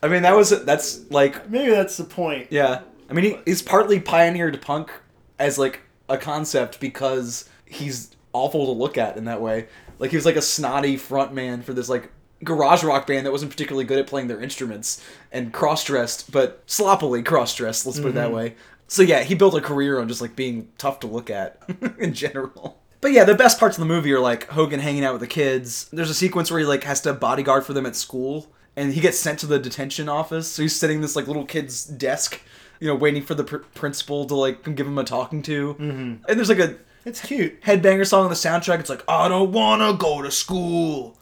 I 0.00 0.06
mean, 0.06 0.22
that 0.22 0.36
was 0.36 0.50
that's 0.64 1.10
like 1.10 1.50
Maybe 1.50 1.72
that's 1.72 1.96
the 1.96 2.04
point. 2.04 2.46
yeah. 2.50 2.82
I 3.08 3.12
mean, 3.14 3.24
he, 3.24 3.38
he's 3.44 3.62
partly 3.62 4.00
pioneered 4.00 4.60
punk 4.60 4.90
as 5.38 5.58
like 5.58 5.80
a 6.08 6.18
concept 6.18 6.80
because 6.80 7.48
he's 7.64 8.14
awful 8.32 8.66
to 8.66 8.72
look 8.72 8.98
at 8.98 9.16
in 9.16 9.24
that 9.24 9.40
way. 9.40 9.68
Like 9.98 10.10
he 10.10 10.16
was 10.16 10.26
like 10.26 10.36
a 10.36 10.42
snotty 10.42 10.96
front 10.96 11.32
man 11.32 11.62
for 11.62 11.72
this 11.72 11.88
like 11.88 12.10
garage 12.44 12.84
rock 12.84 13.06
band 13.06 13.26
that 13.26 13.32
wasn't 13.32 13.50
particularly 13.50 13.84
good 13.84 13.98
at 13.98 14.06
playing 14.06 14.28
their 14.28 14.40
instruments 14.40 15.02
and 15.32 15.52
cross 15.52 15.84
dressed, 15.84 16.30
but 16.30 16.62
sloppily 16.66 17.22
cross 17.22 17.54
dressed. 17.54 17.86
Let's 17.86 17.98
put 17.98 18.10
it 18.10 18.14
that 18.14 18.26
mm-hmm. 18.26 18.36
way. 18.36 18.54
So 18.86 19.02
yeah, 19.02 19.22
he 19.22 19.34
built 19.34 19.54
a 19.54 19.60
career 19.60 20.00
on 20.00 20.08
just 20.08 20.20
like 20.20 20.34
being 20.36 20.68
tough 20.78 21.00
to 21.00 21.06
look 21.06 21.30
at 21.30 21.60
in 21.98 22.14
general. 22.14 22.80
But 23.00 23.12
yeah, 23.12 23.24
the 23.24 23.34
best 23.34 23.60
parts 23.60 23.76
of 23.76 23.80
the 23.80 23.86
movie 23.86 24.12
are 24.12 24.20
like 24.20 24.48
Hogan 24.48 24.80
hanging 24.80 25.04
out 25.04 25.12
with 25.12 25.20
the 25.20 25.28
kids. 25.28 25.88
There's 25.92 26.10
a 26.10 26.14
sequence 26.14 26.50
where 26.50 26.60
he 26.60 26.66
like 26.66 26.84
has 26.84 27.00
to 27.02 27.12
bodyguard 27.12 27.64
for 27.64 27.72
them 27.72 27.86
at 27.86 27.94
school, 27.94 28.50
and 28.76 28.92
he 28.92 29.00
gets 29.00 29.18
sent 29.18 29.38
to 29.40 29.46
the 29.46 29.58
detention 29.58 30.08
office. 30.08 30.48
So 30.48 30.62
he's 30.62 30.74
sitting 30.74 31.00
this 31.00 31.14
like 31.14 31.28
little 31.28 31.44
kid's 31.44 31.84
desk, 31.84 32.40
you 32.80 32.88
know, 32.88 32.94
waiting 32.94 33.22
for 33.22 33.34
the 33.34 33.44
pr- 33.44 33.56
principal 33.74 34.24
to 34.26 34.34
like 34.34 34.62
give 34.74 34.86
him 34.86 34.98
a 34.98 35.04
talking 35.04 35.42
to. 35.42 35.74
Mm-hmm. 35.74 36.24
And 36.28 36.38
there's 36.38 36.48
like 36.48 36.58
a 36.58 36.76
It's 37.04 37.20
cute. 37.20 37.62
headbanger 37.62 38.06
song 38.06 38.24
on 38.24 38.30
the 38.30 38.36
soundtrack. 38.36 38.80
It's 38.80 38.90
like 38.90 39.04
I 39.08 39.28
don't 39.28 39.52
wanna 39.52 39.94
go 39.94 40.22
to 40.22 40.30
school. 40.30 41.14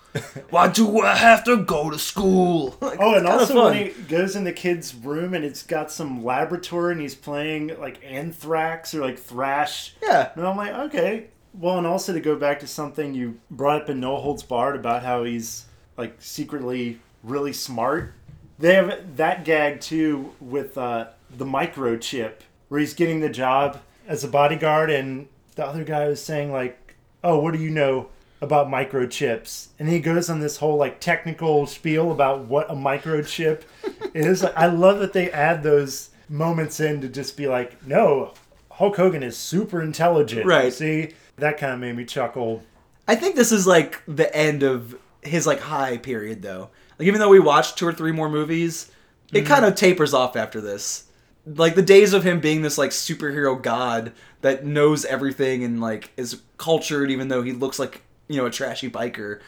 Why 0.48 0.68
do 0.68 1.02
I 1.02 1.14
have 1.14 1.44
to 1.44 1.58
go 1.58 1.90
to 1.90 1.98
school? 1.98 2.74
Like, 2.80 2.98
Oh, 3.00 3.14
and 3.16 3.26
also 3.26 3.52
fun. 3.54 3.64
when 3.74 3.86
he 3.86 3.90
goes 4.04 4.34
in 4.34 4.44
the 4.44 4.52
kid's 4.52 4.94
room 4.94 5.34
and 5.34 5.44
it's 5.44 5.62
got 5.62 5.92
some 5.92 6.24
laboratory 6.24 6.92
and 6.92 7.00
he's 7.02 7.14
playing 7.14 7.78
like 7.78 8.00
anthrax 8.02 8.94
or 8.94 9.02
like 9.02 9.18
thrash. 9.18 9.94
yeah, 10.02 10.30
And 10.34 10.46
I'm 10.46 10.56
like, 10.56 10.72
okay. 10.72 11.26
Well, 11.52 11.76
and 11.78 11.86
also 11.86 12.12
to 12.14 12.20
go 12.20 12.34
back 12.36 12.60
to 12.60 12.66
something 12.66 13.14
you 13.14 13.38
brought 13.50 13.82
up 13.82 13.90
in 13.90 14.00
No 14.00 14.16
Holds 14.16 14.42
Barred 14.42 14.76
about 14.76 15.02
how 15.02 15.24
he's 15.24 15.66
like 15.98 16.16
secretly 16.18 16.98
really 17.22 17.52
smart. 17.52 18.12
They 18.58 18.74
have 18.74 19.16
that 19.18 19.44
gag 19.44 19.80
too 19.82 20.32
with 20.40 20.78
uh, 20.78 21.08
the 21.36 21.44
microchip 21.44 22.34
where 22.68 22.80
he's 22.80 22.94
getting 22.94 23.20
the 23.20 23.28
job 23.28 23.80
as 24.06 24.24
a 24.24 24.28
bodyguard 24.28 24.90
and 24.90 25.28
the 25.54 25.64
other 25.64 25.84
guy 25.84 26.08
was 26.08 26.22
saying 26.22 26.52
like, 26.52 26.96
"Oh, 27.24 27.38
what 27.38 27.52
do 27.52 27.60
you 27.60 27.70
know 27.70 28.08
about 28.40 28.68
microchips?" 28.68 29.68
And 29.78 29.88
he 29.88 30.00
goes 30.00 30.30
on 30.30 30.40
this 30.40 30.58
whole 30.58 30.76
like 30.76 31.00
technical 31.00 31.66
spiel 31.66 32.12
about 32.12 32.46
what 32.46 32.70
a 32.70 32.74
microchip 32.74 33.62
is. 34.14 34.44
I 34.44 34.66
love 34.66 35.00
that 35.00 35.12
they 35.12 35.30
add 35.30 35.62
those 35.62 36.10
moments 36.28 36.80
in 36.80 37.00
to 37.00 37.08
just 37.08 37.36
be 37.36 37.46
like, 37.46 37.84
"No, 37.86 38.34
Hulk 38.72 38.96
Hogan 38.96 39.22
is 39.22 39.36
super 39.36 39.82
intelligent." 39.82 40.46
Right. 40.46 40.72
See, 40.72 41.14
that 41.36 41.58
kind 41.58 41.72
of 41.72 41.80
made 41.80 41.96
me 41.96 42.04
chuckle. 42.04 42.62
I 43.08 43.14
think 43.14 43.36
this 43.36 43.52
is 43.52 43.66
like 43.66 44.02
the 44.06 44.34
end 44.34 44.62
of 44.62 44.96
his 45.22 45.46
like 45.46 45.60
high 45.60 45.98
period 45.98 46.42
though. 46.42 46.70
Like 46.98 47.08
even 47.08 47.20
though 47.20 47.28
we 47.28 47.40
watched 47.40 47.78
two 47.78 47.86
or 47.86 47.92
three 47.92 48.12
more 48.12 48.28
movies, 48.28 48.90
it 49.32 49.38
mm-hmm. 49.38 49.46
kind 49.46 49.64
of 49.64 49.74
tapers 49.74 50.14
off 50.14 50.36
after 50.36 50.60
this. 50.60 51.04
Like 51.46 51.76
the 51.76 51.82
days 51.82 52.12
of 52.12 52.24
him 52.24 52.40
being 52.40 52.62
this 52.62 52.76
like 52.76 52.90
superhero 52.90 53.60
god 53.60 54.12
that 54.40 54.66
knows 54.66 55.04
everything 55.04 55.62
and 55.62 55.80
like 55.80 56.10
is 56.16 56.42
cultured 56.58 57.10
even 57.10 57.28
though 57.28 57.42
he 57.42 57.52
looks 57.52 57.78
like, 57.78 58.02
you 58.28 58.36
know, 58.36 58.46
a 58.46 58.50
trashy 58.50 58.90
biker. 58.90 59.40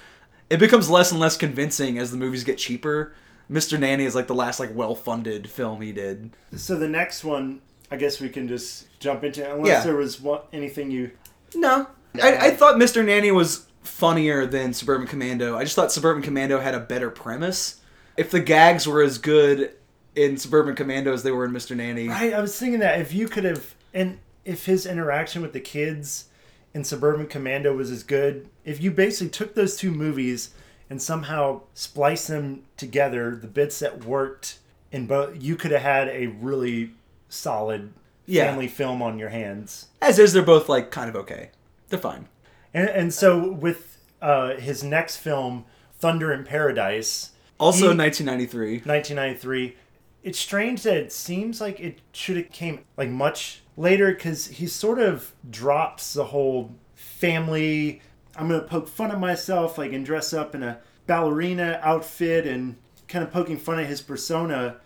It 0.49 0.59
becomes 0.61 0.89
less 0.89 1.11
and 1.11 1.21
less 1.21 1.37
convincing 1.37 1.99
as 1.99 2.11
the 2.11 2.17
movies 2.17 2.45
get 2.45 2.57
cheaper. 2.59 3.13
Mr. 3.51 3.79
Nanny 3.79 4.05
is 4.05 4.15
like 4.15 4.27
the 4.29 4.35
last 4.35 4.61
like 4.61 4.71
well-funded 4.75 5.51
film 5.51 5.81
he 5.83 5.93
did. 5.93 6.31
So 6.55 6.77
the 6.79 6.89
next 6.89 7.25
one, 7.25 7.61
I 7.91 7.97
guess 7.97 8.21
we 8.21 8.29
can 8.29 8.47
just 8.47 8.87
jump 9.01 9.25
into 9.25 9.43
it, 9.43 9.51
unless 9.51 9.69
Yeah. 9.69 9.83
there 9.85 9.97
was 9.97 10.21
what, 10.21 10.49
anything 10.53 10.91
you. 10.91 11.11
No. 11.55 11.89
I, 12.23 12.49
I 12.49 12.51
thought 12.51 12.77
Mr. 12.77 13.05
Nanny 13.05 13.31
was 13.31 13.67
funnier 13.83 14.47
than 14.47 14.73
Suburban 14.73 15.07
Commando. 15.07 15.57
I 15.57 15.65
just 15.65 15.75
thought 15.77 15.91
Suburban 15.93 16.23
Commando 16.23 16.61
had 16.61 16.75
a 16.75 16.81
better 16.81 17.11
premise. 17.11 17.81
If 18.17 18.31
the 18.31 18.41
gags 18.41 18.87
were 18.87 19.03
as 19.03 19.19
good 19.19 19.73
in 20.19 20.37
Suburban 20.37 20.75
Commando 20.75 21.13
as 21.13 21.23
they 21.23 21.31
were 21.31 21.45
in 21.45 21.53
Mr. 21.53 21.77
Nanny. 21.77 22.09
I, 22.09 22.31
I 22.31 22.41
was 22.41 22.59
thinking 22.59 22.81
that 22.81 23.01
if 23.01 23.13
you 23.13 23.29
could 23.29 23.45
have, 23.45 23.75
and 23.95 24.19
if 24.45 24.67
his 24.67 24.85
interaction 24.87 25.43
with 25.43 25.53
the 25.53 25.61
kids 25.61 26.27
in 26.75 26.83
Suburban 26.85 27.27
Commando 27.27 27.75
was 27.75 27.91
as 27.91 28.03
good, 28.03 28.49
if 28.65 28.83
you 28.83 28.91
basically 28.91 29.31
took 29.31 29.55
those 29.55 29.77
two 29.77 29.91
movies 29.91 30.51
and 30.91 31.01
somehow 31.01 31.63
spliced 31.75 32.29
them 32.29 32.65
together, 32.77 33.37
the 33.37 33.47
bits 33.47 33.79
that 33.79 34.05
worked 34.05 34.59
in 34.91 35.07
both, 35.07 35.41
you 35.43 35.55
could 35.55 35.71
have 35.71 35.83
had 35.83 36.09
a 36.09 36.27
really 36.27 36.93
solid 37.29 37.93
Yeah. 38.27 38.47
family 38.47 38.69
film 38.69 39.03
on 39.03 39.19
your 39.19 39.29
hands. 39.29 39.87
As 40.03 40.19
is, 40.19 40.33
they're 40.33 40.43
both 40.43 40.69
like 40.69 40.91
kind 40.91 41.09
of 41.09 41.17
okay. 41.17 41.51
They're 41.89 41.99
fine. 41.99 42.27
And, 42.75 42.89
and 42.89 43.15
so 43.15 43.51
with 43.53 43.99
uh, 44.21 44.55
his 44.57 44.83
next 44.83 45.19
film, 45.19 45.65
Thunder 45.99 46.33
in 46.33 46.45
Paradise, 46.45 47.31
Also, 47.61 47.91
He- 47.93 47.97
1993. 47.97 48.79
1993. 48.85 49.77
It's 50.23 50.39
strange 50.39 50.83
that 50.83 50.97
it 50.97 51.13
seems 51.13 51.61
like 51.61 51.81
it 51.81 52.01
should 52.13 52.37
have 52.37 52.51
came 52.51 52.81
like 52.97 53.09
much 53.09 53.63
later 53.77 54.13
because 54.13 54.47
he 54.47 54.67
sort 54.67 54.99
of 54.99 55.33
drops 55.49 56.13
the 56.13 56.25
whole 56.25 56.75
family. 56.95 58.03
I'm 58.37 58.49
gonna 58.49 58.63
poke 58.63 58.89
fun 58.89 59.11
at 59.11 59.21
myself, 59.21 59.79
like 59.79 59.93
and 59.93 60.05
dress 60.05 60.33
up 60.33 60.55
in 60.55 60.63
a 60.63 60.79
ballerina 61.07 61.81
outfit 61.83 62.47
and 62.47 62.77
kind 63.07 63.25
of 63.25 63.33
poking 63.33 63.59
fun 63.59 63.79
at 63.79 63.87
his 63.87 64.03
persona. 64.03 64.77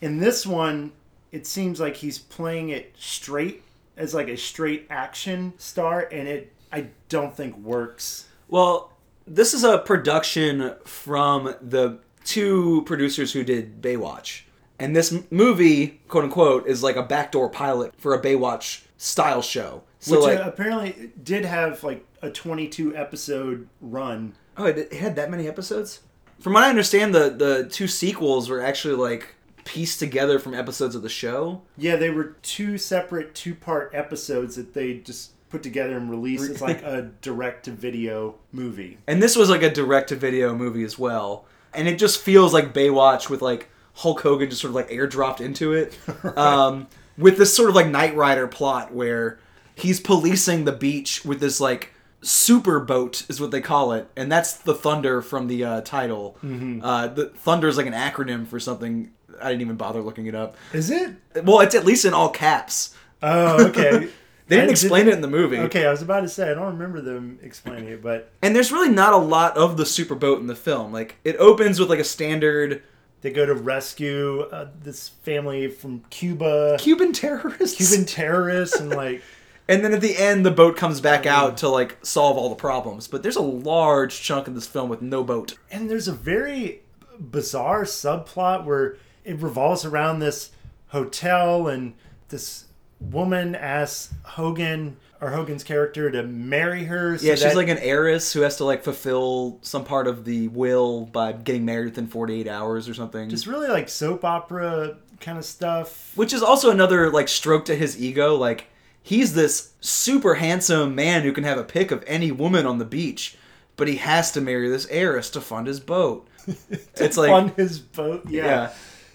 In 0.00 0.18
this 0.18 0.46
one, 0.46 0.92
it 1.30 1.46
seems 1.46 1.80
like 1.80 1.96
he's 1.96 2.18
playing 2.18 2.68
it 2.68 2.94
straight 2.98 3.62
as 3.96 4.14
like 4.14 4.28
a 4.28 4.36
straight 4.36 4.86
action 4.90 5.54
star, 5.58 6.08
and 6.10 6.28
it 6.28 6.52
I 6.72 6.88
don't 7.08 7.36
think 7.36 7.56
works. 7.58 8.26
Well, 8.48 8.92
this 9.26 9.54
is 9.54 9.64
a 9.64 9.78
production 9.78 10.74
from 10.84 11.54
the 11.60 11.98
two 12.24 12.82
producers 12.86 13.32
who 13.32 13.44
did 13.44 13.80
Baywatch. 13.80 14.42
And 14.82 14.96
this 14.96 15.12
m- 15.12 15.24
movie, 15.30 16.00
quote 16.08 16.24
unquote, 16.24 16.66
is 16.66 16.82
like 16.82 16.96
a 16.96 17.04
backdoor 17.04 17.48
pilot 17.48 17.94
for 17.96 18.14
a 18.14 18.20
Baywatch 18.20 18.82
style 18.96 19.40
show. 19.40 19.84
So, 20.00 20.16
Which 20.16 20.22
like, 20.22 20.38
uh, 20.40 20.48
apparently 20.48 21.12
did 21.22 21.44
have 21.44 21.84
like 21.84 22.04
a 22.20 22.30
22 22.30 22.96
episode 22.96 23.68
run. 23.80 24.34
Oh, 24.56 24.64
it 24.64 24.78
it 24.78 24.94
had 24.94 25.14
that 25.14 25.30
many 25.30 25.46
episodes? 25.46 26.00
From 26.40 26.54
what 26.54 26.64
I 26.64 26.68
understand, 26.68 27.14
the 27.14 27.30
the 27.30 27.68
two 27.70 27.86
sequels 27.86 28.48
were 28.50 28.60
actually 28.60 28.94
like 28.94 29.36
pieced 29.64 30.00
together 30.00 30.40
from 30.40 30.52
episodes 30.52 30.96
of 30.96 31.02
the 31.02 31.08
show. 31.08 31.62
Yeah, 31.78 31.94
they 31.94 32.10
were 32.10 32.36
two 32.42 32.76
separate 32.76 33.36
two 33.36 33.54
part 33.54 33.92
episodes 33.94 34.56
that 34.56 34.74
they 34.74 34.94
just 34.94 35.30
put 35.48 35.62
together 35.62 35.96
and 35.96 36.10
released 36.10 36.50
as 36.50 36.60
like 36.60 36.82
a 36.82 37.02
direct 37.22 37.66
to 37.66 37.70
video 37.70 38.34
movie. 38.50 38.98
And 39.06 39.22
this 39.22 39.36
was 39.36 39.48
like 39.48 39.62
a 39.62 39.70
direct 39.70 40.08
to 40.08 40.16
video 40.16 40.56
movie 40.56 40.82
as 40.82 40.98
well. 40.98 41.44
And 41.72 41.86
it 41.86 42.00
just 42.00 42.20
feels 42.20 42.52
like 42.52 42.74
Baywatch 42.74 43.30
with 43.30 43.42
like 43.42 43.68
Hulk 43.94 44.20
Hogan 44.20 44.48
just 44.50 44.62
sort 44.62 44.70
of 44.70 44.74
like 44.74 44.88
airdropped 44.90 45.40
into 45.40 45.72
it. 45.72 45.98
um, 46.36 46.86
with 47.18 47.36
this 47.38 47.54
sort 47.54 47.68
of 47.68 47.74
like 47.74 47.88
Knight 47.88 48.16
Rider 48.16 48.46
plot 48.48 48.92
where 48.92 49.38
he's 49.74 50.00
policing 50.00 50.64
the 50.64 50.72
beach 50.72 51.24
with 51.24 51.40
this 51.40 51.60
like 51.60 51.92
super 52.22 52.78
boat 52.80 53.24
is 53.28 53.40
what 53.40 53.50
they 53.50 53.60
call 53.60 53.92
it 53.92 54.08
and 54.16 54.30
that's 54.30 54.52
the 54.54 54.74
thunder 54.74 55.20
from 55.20 55.48
the 55.48 55.64
uh, 55.64 55.80
title 55.80 56.36
uh, 56.82 57.08
the 57.08 57.26
thunder 57.30 57.66
is 57.66 57.76
like 57.76 57.86
an 57.86 57.92
acronym 57.92 58.46
for 58.46 58.60
something 58.60 59.10
i 59.40 59.48
didn't 59.48 59.60
even 59.62 59.74
bother 59.74 60.00
looking 60.00 60.26
it 60.26 60.34
up 60.34 60.56
Is 60.72 60.88
it? 60.88 61.16
well 61.42 61.58
it's 61.60 61.74
at 61.74 61.84
least 61.84 62.04
in 62.04 62.14
all 62.14 62.28
caps 62.30 62.94
Oh, 63.24 63.66
okay. 63.68 64.08
They 64.48 64.56
didn't 64.56 64.70
explain 64.72 65.08
it 65.08 65.14
in 65.14 65.20
the 65.22 65.28
movie. 65.28 65.56
Okay, 65.60 65.86
I 65.86 65.90
was 65.90 66.02
about 66.02 66.20
to 66.22 66.28
say 66.28 66.50
I 66.50 66.54
don't 66.54 66.72
remember 66.74 67.00
them 67.00 67.38
explaining 67.42 67.88
it, 67.88 68.02
but 68.02 68.30
And 68.42 68.54
there's 68.54 68.70
really 68.70 68.90
not 68.90 69.14
a 69.14 69.16
lot 69.16 69.56
of 69.56 69.76
the 69.78 69.86
super 69.86 70.14
boat 70.14 70.40
in 70.40 70.46
the 70.46 70.56
film. 70.56 70.92
Like 70.92 71.16
it 71.24 71.36
opens 71.36 71.80
with 71.80 71.88
like 71.88 72.00
a 72.00 72.04
standard 72.04 72.82
they 73.22 73.30
go 73.30 73.46
to 73.46 73.54
rescue 73.54 74.42
uh, 74.42 74.68
this 74.82 75.08
family 75.08 75.68
from 75.68 76.00
Cuba, 76.10 76.76
Cuban 76.78 77.12
terrorists. 77.12 77.76
Cuban 77.76 78.06
terrorists, 78.06 78.78
and 78.78 78.90
like 78.90 79.22
And 79.68 79.84
then 79.84 79.94
at 79.94 80.00
the 80.00 80.16
end, 80.16 80.44
the 80.44 80.50
boat 80.50 80.76
comes 80.76 81.00
back 81.00 81.24
out 81.24 81.56
to 81.58 81.68
like 81.68 81.96
solve 82.04 82.36
all 82.36 82.48
the 82.48 82.54
problems. 82.56 83.06
But 83.06 83.22
there's 83.22 83.36
a 83.36 83.42
large 83.42 84.20
chunk 84.20 84.48
of 84.48 84.54
this 84.54 84.66
film 84.66 84.90
with 84.90 85.00
no 85.00 85.22
boat. 85.22 85.56
And 85.70 85.88
there's 85.88 86.08
a 86.08 86.12
very 86.12 86.82
bizarre 87.18 87.84
subplot 87.84 88.64
where 88.64 88.96
it 89.24 89.40
revolves 89.40 89.84
around 89.84 90.18
this 90.18 90.50
hotel 90.88 91.68
and 91.68 91.94
this 92.28 92.64
woman 93.00 93.54
asks 93.54 94.12
Hogan 94.24 94.96
or 95.22 95.30
Hogan's 95.30 95.62
character 95.64 96.10
to 96.10 96.24
marry 96.24 96.84
her. 96.84 97.16
so 97.16 97.24
Yeah, 97.24 97.34
she's 97.36 97.44
that- 97.44 97.56
like 97.56 97.68
an 97.68 97.78
heiress 97.78 98.32
who 98.32 98.40
has 98.40 98.56
to 98.56 98.64
like 98.64 98.82
fulfill 98.82 99.58
some 99.62 99.84
part 99.84 100.06
of 100.08 100.24
the 100.24 100.48
will 100.48 101.06
by 101.06 101.32
getting 101.32 101.64
married 101.64 101.84
within 101.86 102.08
48 102.08 102.48
hours 102.48 102.88
or 102.88 102.94
something. 102.94 103.28
just 103.30 103.46
really 103.46 103.68
like 103.68 103.88
soap 103.88 104.24
opera 104.24 104.96
kind 105.20 105.38
of 105.38 105.44
stuff. 105.44 106.10
Which 106.16 106.32
is 106.32 106.42
also 106.42 106.70
another 106.70 107.08
like 107.10 107.28
stroke 107.28 107.64
to 107.66 107.76
his 107.76 108.02
ego. 108.02 108.34
Like 108.34 108.66
he's 109.00 109.34
this 109.34 109.72
super 109.80 110.34
handsome 110.34 110.94
man 110.96 111.22
who 111.22 111.32
can 111.32 111.44
have 111.44 111.56
a 111.58 111.64
pick 111.64 111.90
of 111.92 112.02
any 112.06 112.32
woman 112.32 112.66
on 112.66 112.78
the 112.78 112.84
beach, 112.84 113.36
but 113.76 113.86
he 113.88 113.96
has 113.96 114.32
to 114.32 114.40
marry 114.40 114.68
this 114.68 114.86
heiress 114.90 115.30
to 115.30 115.40
fund 115.40 115.68
his 115.68 115.78
boat. 115.80 116.26
it's 116.96 117.16
like 117.16 117.30
on 117.30 117.48
his 117.50 117.78
boat. 117.78 118.24
Yeah. 118.28 118.44
yeah. 118.44 118.72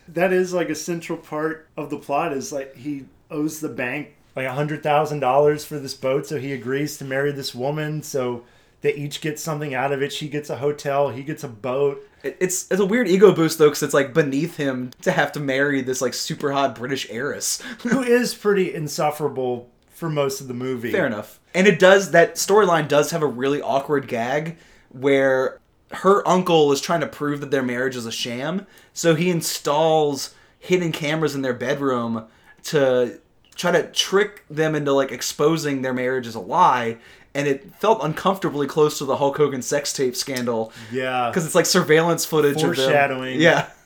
That 0.09 0.31
is 0.31 0.53
like 0.53 0.69
a 0.69 0.75
central 0.75 1.17
part 1.17 1.67
of 1.75 1.89
the 1.89 1.97
plot 1.97 2.31
is 2.31 2.53
like 2.53 2.75
he 2.77 3.03
owes 3.29 3.59
the 3.59 3.67
bank 3.67 4.15
like 4.37 4.45
a 4.45 4.53
hundred 4.53 4.83
thousand 4.83 5.19
dollars 5.19 5.65
for 5.65 5.79
this 5.79 5.95
boat, 5.95 6.27
so 6.27 6.37
he 6.37 6.53
agrees 6.53 6.97
to 6.99 7.05
marry 7.05 7.31
this 7.31 7.55
woman. 7.55 8.03
So 8.03 8.43
they 8.81 8.93
each 8.93 9.19
get 9.19 9.39
something 9.39 9.73
out 9.73 9.91
of 9.91 10.03
it. 10.03 10.13
She 10.13 10.29
gets 10.29 10.51
a 10.51 10.57
hotel, 10.57 11.09
he 11.09 11.23
gets 11.23 11.43
a 11.43 11.47
boat. 11.47 12.07
It's 12.23 12.69
it's 12.71 12.79
a 12.79 12.85
weird 12.85 13.07
ego 13.07 13.33
boost 13.33 13.57
though, 13.57 13.69
because 13.69 13.81
it's 13.81 13.95
like 13.95 14.13
beneath 14.13 14.55
him 14.55 14.91
to 15.01 15.11
have 15.11 15.31
to 15.31 15.39
marry 15.39 15.81
this 15.81 16.03
like 16.03 16.13
super 16.13 16.51
hot 16.51 16.75
British 16.75 17.09
heiress. 17.09 17.61
who 17.79 18.03
is 18.03 18.35
pretty 18.35 18.75
insufferable 18.75 19.71
for 19.89 20.07
most 20.07 20.39
of 20.39 20.47
the 20.47 20.53
movie. 20.53 20.91
Fair 20.91 21.07
enough. 21.07 21.39
And 21.55 21.65
it 21.65 21.79
does 21.79 22.11
that 22.11 22.35
storyline 22.35 22.87
does 22.87 23.09
have 23.09 23.23
a 23.23 23.27
really 23.27 23.59
awkward 23.59 24.07
gag 24.07 24.57
where 24.89 25.59
her 25.91 26.27
uncle 26.27 26.71
is 26.71 26.79
trying 26.79 27.01
to 27.01 27.07
prove 27.07 27.39
that 27.39 27.49
their 27.49 27.63
marriage 27.63 27.95
is 27.95 28.05
a 28.05 28.11
sham, 28.11 28.67
so 28.93 29.15
he 29.15 29.31
installs 29.31 30.35
hidden 30.59 30.91
cameras 30.91 31.33
in 31.33 31.41
their 31.41 31.55
bedroom 31.55 32.27
to 32.65 33.19
try 33.57 33.71
to 33.71 33.83
trick 33.91 34.45
them 34.49 34.75
into 34.75 34.93
like 34.93 35.11
exposing 35.11 35.81
their 35.81 35.93
marriage 35.93 36.27
as 36.27 36.35
a 36.35 36.39
lie. 36.39 36.97
And 37.33 37.47
it 37.47 37.71
felt 37.75 37.99
uncomfortably 38.03 38.65
close 38.65 38.97
to 38.97 39.05
the 39.05 39.17
Hulk 39.17 39.37
Hogan 39.37 39.61
sex 39.61 39.93
tape 39.93 40.15
scandal 40.15 40.71
Yeah. 40.91 41.29
because 41.29 41.45
it's 41.45 41.53
like 41.55 41.65
surveillance 41.67 42.25
footage 42.25 42.55
of 42.63 42.75
them. 42.75 42.85
Foreshadowing. 42.85 43.39
Yeah. 43.41 43.69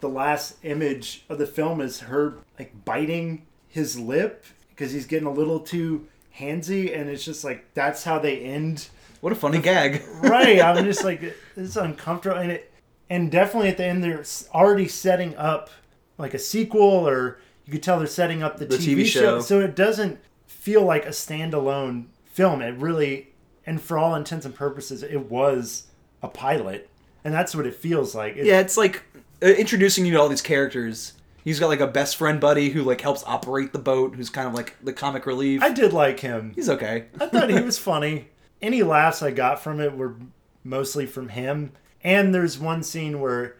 the 0.00 0.08
last 0.08 0.56
image 0.62 1.24
of 1.28 1.38
the 1.38 1.46
film 1.46 1.80
is 1.80 2.00
her 2.00 2.34
like 2.58 2.84
biting 2.84 3.46
his 3.68 3.98
lip 3.98 4.44
because 4.70 4.92
he's 4.92 5.06
getting 5.06 5.26
a 5.26 5.32
little 5.32 5.58
too 5.60 6.06
handsy, 6.38 6.94
and 6.96 7.08
it's 7.08 7.24
just 7.24 7.42
like 7.44 7.64
that's 7.74 8.04
how 8.04 8.18
they 8.18 8.38
end. 8.40 8.88
what 9.20 9.32
a 9.32 9.36
funny 9.36 9.58
gag. 9.58 10.02
Right? 10.22 10.60
I'm 10.60 10.84
just 10.84 11.02
like 11.02 11.34
it's 11.56 11.76
uncomfortable, 11.76 12.38
and 12.38 12.52
it 12.52 12.72
and 13.10 13.30
definitely 13.32 13.68
at 13.70 13.78
the 13.78 13.84
end 13.84 14.04
they're 14.04 14.22
already 14.54 14.86
setting 14.86 15.34
up 15.36 15.70
like 16.18 16.34
a 16.34 16.38
sequel, 16.38 17.08
or 17.08 17.38
you 17.66 17.72
could 17.72 17.82
tell 17.82 17.98
they're 17.98 18.06
setting 18.06 18.42
up 18.42 18.56
the, 18.58 18.64
The 18.66 18.76
TV, 18.76 18.96
TV 19.02 19.06
show. 19.06 19.20
show. 19.20 19.40
so 19.40 19.60
it 19.60 19.74
doesn't 19.76 20.18
feel 20.46 20.82
like 20.82 21.04
a 21.04 21.10
standalone 21.10 22.06
film. 22.32 22.62
It 22.62 22.76
really, 22.78 23.28
and 23.66 23.80
for 23.80 23.98
all 23.98 24.14
intents 24.14 24.46
and 24.46 24.54
purposes, 24.54 25.02
it 25.02 25.28
was 25.30 25.88
a 26.22 26.28
pilot, 26.28 26.88
and 27.24 27.34
that's 27.34 27.54
what 27.54 27.66
it 27.66 27.74
feels 27.74 28.14
like. 28.14 28.36
It- 28.36 28.46
Yeah, 28.46 28.60
it's 28.60 28.76
like 28.76 29.02
uh, 29.42 29.46
introducing 29.46 30.06
you 30.06 30.12
to 30.14 30.20
all 30.20 30.28
these 30.28 30.42
characters. 30.42 31.12
He's 31.44 31.60
got 31.60 31.68
like 31.68 31.80
a 31.80 31.86
best 31.86 32.16
friend 32.16 32.40
buddy 32.40 32.70
who 32.70 32.82
like 32.82 33.00
helps 33.00 33.22
operate 33.24 33.72
the 33.72 33.78
boat, 33.78 34.16
who's 34.16 34.30
kind 34.30 34.48
of 34.48 34.54
like 34.54 34.74
the 34.82 34.92
comic 34.92 35.26
relief. 35.26 35.62
I 35.62 35.70
did 35.72 35.92
like 35.92 36.18
him. 36.20 36.52
He's 36.56 36.68
okay. 36.68 37.04
I 37.20 37.26
thought 37.26 37.50
he 37.50 37.60
was 37.62 37.78
funny. 37.78 38.28
Any 38.60 38.82
laughs 38.82 39.22
I 39.22 39.30
got 39.30 39.60
from 39.62 39.80
it 39.80 39.96
were 39.96 40.16
mostly 40.64 41.06
from 41.06 41.28
him. 41.28 41.70
And 42.02 42.34
there's 42.34 42.58
one 42.58 42.82
scene 42.82 43.20
where 43.20 43.56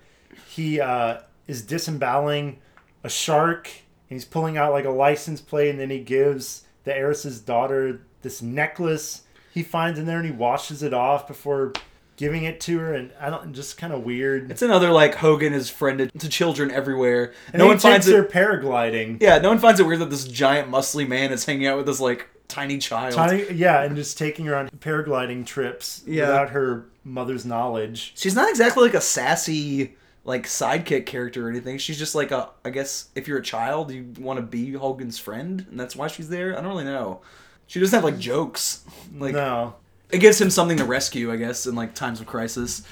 he 0.49 0.81
uh, 0.81 1.19
is 1.47 1.63
disemboweling 1.63 2.59
a 3.05 3.09
shark 3.09 3.71
he's 4.09 4.25
pulling 4.25 4.57
out 4.57 4.73
like 4.73 4.85
a 4.85 4.91
license 4.91 5.41
plate 5.41 5.71
and 5.71 5.81
then 5.81 5.91
he 5.91 5.99
gives 6.01 6.65
the 6.85 6.95
heiress's 6.97 7.41
daughter 7.41 8.01
this 8.23 8.41
necklace 8.43 9.23
he 9.53 9.63
finds 9.63 9.99
in 9.99 10.07
there 10.07 10.19
and 10.19 10.27
he 10.27 10.33
washes 10.33 10.83
it 10.83 10.93
off 10.93 11.27
before 11.27 11.73
giving 12.17 12.45
it 12.45 12.61
to 12.61 12.79
her 12.79 12.95
and 12.95 13.11
I 13.21 13.29
don't 13.31 13.53
just 13.55 13.77
kind 13.79 13.93
of 13.93 14.03
weird. 14.03 14.51
It's 14.51 14.63
another 14.63 14.91
like 14.91 15.17
Hogan 15.17 15.53
is 15.53 15.69
friended 15.71 16.11
to 16.19 16.29
children 16.29 16.71
everywhere. 16.71 17.33
and 17.53 17.59
no 17.61 17.67
one 17.67 17.79
finds 17.79 18.07
her 18.07 18.23
it. 18.25 18.31
paragliding. 18.31 19.21
Yeah, 19.21 19.39
no 19.39 19.49
one 19.51 19.59
finds 19.59 19.81
it 19.81 19.87
weird 19.87 20.01
that 20.01 20.11
this 20.11 20.25
giant 20.27 20.71
muscly 20.71 21.07
man 21.07 21.33
is 21.33 21.45
hanging 21.45 21.67
out 21.67 21.77
with 21.77 21.87
this 21.87 22.01
like 22.01 22.29
tiny 22.49 22.79
child. 22.79 23.15
Tiny, 23.15 23.51
yeah, 23.53 23.83
and 23.83 23.97
just 23.97 24.17
taking 24.17 24.47
her 24.47 24.57
on 24.57 24.69
paragliding 24.79 25.45
trips 25.47 26.03
Yeah. 26.07 26.23
without 26.29 26.51
her 26.51 26.87
mother's 27.05 27.45
knowledge. 27.45 28.13
She's 28.17 28.35
not 28.35 28.49
exactly 28.49 28.85
like 28.85 28.95
a 28.95 29.01
sassy 29.01 29.95
like 30.27 30.45
sidekick 30.47 31.07
character 31.07 31.47
or 31.47 31.51
anything. 31.51 31.79
She's 31.79 31.99
just 31.99 32.14
like 32.14 32.31
a 32.33 32.51
I 32.64 32.70
guess 32.70 33.09
if 33.14 33.27
you're 33.27 33.39
a 33.39 33.43
child, 33.43 33.91
you 33.93 34.12
want 34.18 34.39
to 34.39 34.43
be 34.43 34.72
Hogan's 34.72 35.18
friend, 35.18 35.64
and 35.70 35.81
that's 35.81 35.97
why 35.97 36.09
she's 36.09 36.29
there. 36.29 36.53
I 36.53 36.61
don't 36.61 36.68
really 36.70 36.85
know. 36.85 37.22
She 37.68 37.81
doesn't 37.81 37.97
have 37.97 38.05
like 38.05 38.18
jokes. 38.18 38.85
Like 39.18 39.33
No. 39.35 39.74
it 40.11 40.18
gives 40.18 40.39
him 40.41 40.51
something 40.51 40.77
to 40.77 40.85
rescue, 40.85 41.33
I 41.33 41.37
guess, 41.37 41.66
in 41.66 41.74
like 41.74 41.95
times 41.95 42.20
of 42.20 42.27
crisis. 42.27 42.83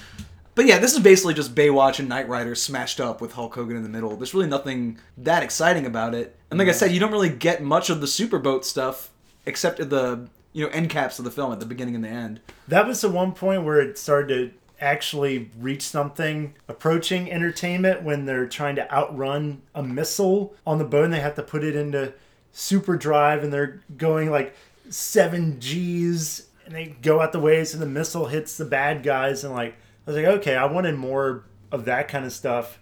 But 0.55 0.65
yeah, 0.65 0.79
this 0.79 0.93
is 0.93 0.99
basically 0.99 1.33
just 1.33 1.53
Baywatch 1.53 1.99
and 1.99 2.07
Knight 2.07 2.29
Rider 2.29 2.55
smashed 2.55 3.01
up 3.01 3.19
with 3.19 3.33
Hulk 3.33 3.53
Hogan 3.53 3.75
in 3.75 3.83
the 3.83 3.89
middle. 3.89 4.15
There's 4.15 4.33
really 4.33 4.47
nothing 4.47 4.97
that 5.17 5.43
exciting 5.43 5.85
about 5.85 6.15
it. 6.15 6.37
And 6.49 6.57
like 6.57 6.69
I 6.69 6.71
said, 6.71 6.91
you 6.91 6.99
don't 7.01 7.11
really 7.11 7.29
get 7.29 7.61
much 7.61 7.89
of 7.89 7.99
the 7.99 8.07
superboat 8.07 8.63
stuff 8.63 9.11
except 9.45 9.81
at 9.81 9.89
the 9.89 10.29
you 10.53 10.63
know 10.65 10.71
end 10.71 10.89
caps 10.89 11.19
of 11.19 11.25
the 11.25 11.31
film 11.31 11.51
at 11.51 11.59
the 11.59 11.65
beginning 11.65 11.95
and 11.95 12.03
the 12.05 12.09
end. 12.09 12.39
That 12.69 12.87
was 12.87 13.01
the 13.01 13.09
one 13.09 13.33
point 13.33 13.63
where 13.65 13.81
it 13.81 13.97
started 13.97 14.27
to 14.51 14.57
actually 14.79 15.49
reach 15.57 15.81
something 15.81 16.53
approaching 16.67 17.31
entertainment 17.31 18.03
when 18.03 18.25
they're 18.25 18.47
trying 18.47 18.75
to 18.75 18.91
outrun 18.93 19.61
a 19.73 19.81
missile 19.81 20.53
on 20.65 20.77
the 20.77 20.83
boat 20.85 21.05
and 21.05 21.13
they 21.13 21.19
have 21.19 21.35
to 21.35 21.43
put 21.43 21.63
it 21.63 21.75
into 21.75 22.13
super 22.51 22.95
drive 22.95 23.43
and 23.43 23.51
they're 23.51 23.81
going 23.97 24.29
like 24.31 24.55
7 24.89 25.59
G's 25.59 26.47
and 26.65 26.73
they 26.75 26.87
go 27.01 27.21
out 27.21 27.31
the 27.31 27.39
ways 27.39 27.73
and 27.73 27.81
the 27.81 27.87
missile 27.87 28.25
hits 28.27 28.57
the 28.57 28.65
bad 28.65 29.03
guys 29.03 29.43
and 29.43 29.53
like 29.53 29.75
I 30.07 30.11
was 30.11 30.15
like 30.15 30.25
okay 30.39 30.55
I 30.55 30.65
wanted 30.65 30.95
more 30.95 31.43
of 31.71 31.85
that 31.85 32.07
kind 32.07 32.25
of 32.25 32.31
stuff 32.31 32.79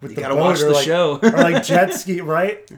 with 0.00 0.12
You 0.12 0.16
the 0.16 0.20
gotta 0.22 0.34
boat 0.34 0.40
watch 0.42 0.60
or 0.60 0.66
the 0.66 0.72
like, 0.72 0.84
show. 0.84 1.18
or 1.22 1.30
like 1.30 1.64
jet 1.64 1.94
ski 1.94 2.20
right 2.22 2.70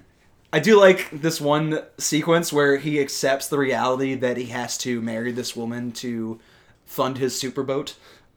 I 0.52 0.60
do 0.60 0.78
like 0.78 1.10
this 1.10 1.40
one 1.40 1.80
sequence 1.98 2.52
where 2.52 2.76
he 2.76 3.00
accepts 3.00 3.48
the 3.48 3.58
reality 3.58 4.14
that 4.14 4.36
he 4.36 4.46
has 4.46 4.78
to 4.78 5.02
marry 5.02 5.32
this 5.32 5.56
woman 5.56 5.90
to 5.92 6.38
fund 6.84 7.18
his 7.18 7.34
superboat. 7.34 7.94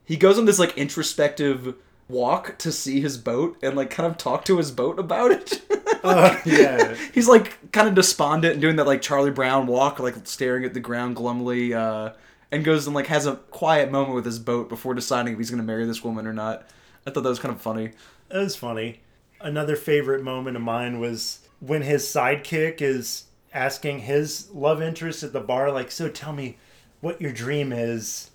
He 0.07 0.15
goes 0.15 0.39
on 0.39 0.45
this 0.45 0.57
like 0.57 0.77
introspective 0.77 1.75
walk 2.07 2.57
to 2.57 2.71
see 2.71 3.01
his 3.01 3.17
boat 3.17 3.57
and 3.61 3.75
like 3.75 3.89
kind 3.89 4.09
of 4.09 4.17
talk 4.17 4.45
to 4.45 4.57
his 4.57 4.71
boat 4.71 4.97
about 4.97 5.31
it. 5.31 5.61
uh, 6.01 6.37
yeah 6.45 6.95
He's 7.13 7.27
like 7.27 7.71
kind 7.73 7.89
of 7.89 7.93
despondent 7.93 8.53
and 8.53 8.61
doing 8.61 8.77
that 8.77 8.87
like 8.87 9.01
Charlie 9.01 9.31
Brown 9.31 9.67
walk, 9.67 9.99
like 9.99 10.15
staring 10.25 10.63
at 10.63 10.73
the 10.73 10.79
ground 10.79 11.17
glumly, 11.17 11.73
uh, 11.73 12.13
and 12.53 12.63
goes 12.63 12.87
and 12.87 12.95
like 12.95 13.07
has 13.07 13.25
a 13.25 13.35
quiet 13.35 13.91
moment 13.91 14.15
with 14.15 14.25
his 14.25 14.39
boat 14.39 14.69
before 14.69 14.93
deciding 14.93 15.33
if 15.33 15.39
he's 15.39 15.51
gonna 15.51 15.61
marry 15.61 15.85
this 15.85 16.03
woman 16.03 16.25
or 16.25 16.33
not. 16.33 16.65
I 17.05 17.11
thought 17.11 17.23
that 17.23 17.29
was 17.29 17.39
kind 17.39 17.53
of 17.53 17.61
funny. 17.61 17.91
It 18.31 18.37
was 18.37 18.55
funny. 18.55 19.01
Another 19.41 19.75
favorite 19.75 20.23
moment 20.23 20.55
of 20.55 20.63
mine 20.63 21.01
was 21.01 21.39
when 21.59 21.81
his 21.81 22.03
sidekick 22.03 22.81
is 22.81 23.25
asking 23.53 23.99
his 23.99 24.49
love 24.51 24.81
interest 24.81 25.23
at 25.23 25.33
the 25.33 25.39
bar, 25.41 25.71
like, 25.71 25.91
so 25.91 26.09
tell 26.09 26.33
me 26.33 26.57
what 27.01 27.21
your 27.21 27.31
dream 27.33 27.73
is. 27.73 28.31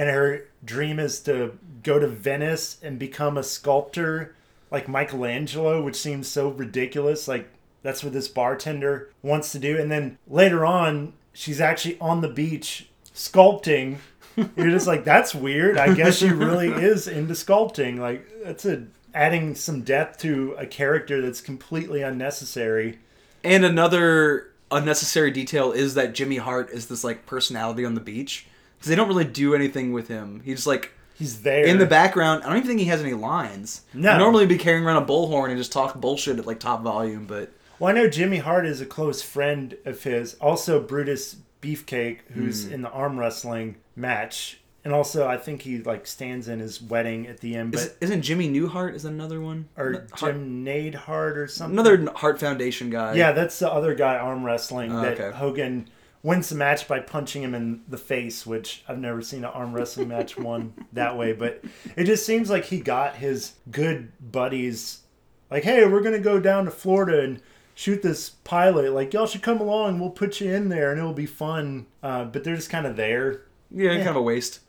And 0.00 0.08
her 0.08 0.46
dream 0.64 0.98
is 0.98 1.20
to 1.24 1.58
go 1.82 1.98
to 1.98 2.06
Venice 2.06 2.78
and 2.82 2.98
become 2.98 3.36
a 3.36 3.42
sculptor 3.42 4.34
like 4.70 4.88
Michelangelo, 4.88 5.82
which 5.82 5.96
seems 5.96 6.26
so 6.26 6.48
ridiculous. 6.48 7.28
Like, 7.28 7.50
that's 7.82 8.02
what 8.02 8.14
this 8.14 8.26
bartender 8.26 9.10
wants 9.20 9.52
to 9.52 9.58
do. 9.58 9.78
And 9.78 9.92
then 9.92 10.16
later 10.26 10.64
on, 10.64 11.12
she's 11.34 11.60
actually 11.60 11.98
on 12.00 12.22
the 12.22 12.30
beach 12.30 12.88
sculpting. 13.14 13.98
You're 14.36 14.70
just 14.70 14.86
like, 14.86 15.04
that's 15.04 15.34
weird. 15.34 15.76
I 15.76 15.92
guess 15.92 16.16
she 16.16 16.30
really 16.30 16.68
is 16.82 17.06
into 17.06 17.34
sculpting. 17.34 17.98
Like, 17.98 18.26
that's 18.42 18.64
a 18.64 18.86
adding 19.12 19.54
some 19.54 19.82
depth 19.82 20.18
to 20.20 20.54
a 20.56 20.64
character 20.64 21.20
that's 21.20 21.42
completely 21.42 22.00
unnecessary. 22.00 23.00
And 23.44 23.66
another 23.66 24.50
unnecessary 24.70 25.30
detail 25.30 25.72
is 25.72 25.92
that 25.92 26.14
Jimmy 26.14 26.38
Hart 26.38 26.70
is 26.70 26.86
this 26.86 27.04
like 27.04 27.26
personality 27.26 27.84
on 27.84 27.94
the 27.94 28.00
beach 28.00 28.46
because 28.80 28.88
they 28.88 28.96
don't 28.96 29.06
really 29.08 29.24
do 29.24 29.54
anything 29.54 29.92
with 29.92 30.08
him. 30.08 30.40
He's 30.44 30.66
like 30.66 30.90
He's 31.14 31.42
there 31.42 31.66
in 31.66 31.76
the 31.78 31.84
background. 31.86 32.42
I 32.44 32.48
don't 32.48 32.56
even 32.56 32.66
think 32.68 32.80
he 32.80 32.86
has 32.86 33.02
any 33.02 33.12
lines. 33.12 33.82
No. 33.94 34.12
He'd 34.12 34.18
normally 34.18 34.46
be 34.46 34.56
carrying 34.56 34.84
around 34.84 35.02
a 35.02 35.06
bullhorn 35.06 35.50
and 35.50 35.58
just 35.58 35.70
talk 35.70 35.94
bullshit 36.00 36.38
at 36.38 36.46
like 36.46 36.58
top 36.60 36.82
volume, 36.82 37.26
but 37.26 37.52
Well, 37.78 37.90
I 37.90 37.92
know 37.94 38.08
Jimmy 38.08 38.38
Hart 38.38 38.64
is 38.64 38.80
a 38.80 38.86
close 38.86 39.20
friend 39.20 39.76
of 39.84 40.02
his. 40.02 40.34
Also, 40.40 40.80
Brutus 40.80 41.36
Beefcake, 41.60 42.20
who's 42.32 42.66
Hmm. 42.66 42.72
in 42.72 42.82
the 42.82 42.90
arm 42.90 43.18
wrestling 43.20 43.76
match, 43.94 44.60
and 44.82 44.94
also 44.94 45.28
I 45.28 45.36
think 45.36 45.60
he 45.60 45.78
like 45.82 46.06
stands 46.06 46.48
in 46.48 46.58
his 46.58 46.80
wedding 46.80 47.26
at 47.26 47.40
the 47.40 47.54
end. 47.54 47.72
But 47.72 47.80
is, 47.82 47.94
isn't 48.00 48.22
Jimmy 48.22 48.48
Newhart 48.48 48.94
is 48.94 49.04
another 49.04 49.42
one 49.42 49.68
or 49.76 50.06
Hart- 50.14 50.32
Jim 50.34 50.64
Neidhart 50.64 51.36
or 51.36 51.46
something. 51.48 51.78
another 51.78 52.10
Hart 52.16 52.40
Foundation 52.40 52.88
guy? 52.88 53.12
Yeah, 53.12 53.32
that's 53.32 53.58
the 53.58 53.70
other 53.70 53.94
guy 53.94 54.16
arm 54.16 54.42
wrestling 54.42 54.90
Oh, 54.90 55.02
that 55.02 55.20
okay. 55.20 55.36
Hogan 55.36 55.90
wins 56.22 56.48
the 56.48 56.54
match 56.54 56.86
by 56.86 57.00
punching 57.00 57.42
him 57.42 57.54
in 57.54 57.82
the 57.88 57.96
face, 57.96 58.46
which 58.46 58.82
I've 58.86 58.98
never 58.98 59.22
seen 59.22 59.40
an 59.40 59.50
arm 59.50 59.72
wrestling 59.72 60.08
match 60.08 60.36
won 60.36 60.74
that 60.92 61.16
way. 61.16 61.32
But 61.32 61.64
it 61.96 62.04
just 62.04 62.26
seems 62.26 62.50
like 62.50 62.66
he 62.66 62.80
got 62.80 63.16
his 63.16 63.54
good 63.70 64.12
buddies, 64.20 65.00
like, 65.50 65.64
hey, 65.64 65.86
we're 65.86 66.02
gonna 66.02 66.18
go 66.18 66.38
down 66.38 66.64
to 66.66 66.70
Florida 66.70 67.20
and 67.22 67.42
shoot 67.74 68.02
this 68.02 68.30
pilot. 68.30 68.92
Like, 68.92 69.12
y'all 69.12 69.26
should 69.26 69.42
come 69.42 69.60
along. 69.60 69.98
We'll 69.98 70.10
put 70.10 70.40
you 70.40 70.52
in 70.52 70.68
there, 70.68 70.90
and 70.90 70.98
it'll 71.00 71.12
be 71.12 71.26
fun. 71.26 71.86
Uh, 72.02 72.24
but 72.24 72.44
they're 72.44 72.56
just 72.56 72.70
kind 72.70 72.86
of 72.86 72.96
there. 72.96 73.42
Yeah, 73.70 73.96
kind 73.96 74.08
of 74.08 74.16
a 74.16 74.22
waste. 74.22 74.60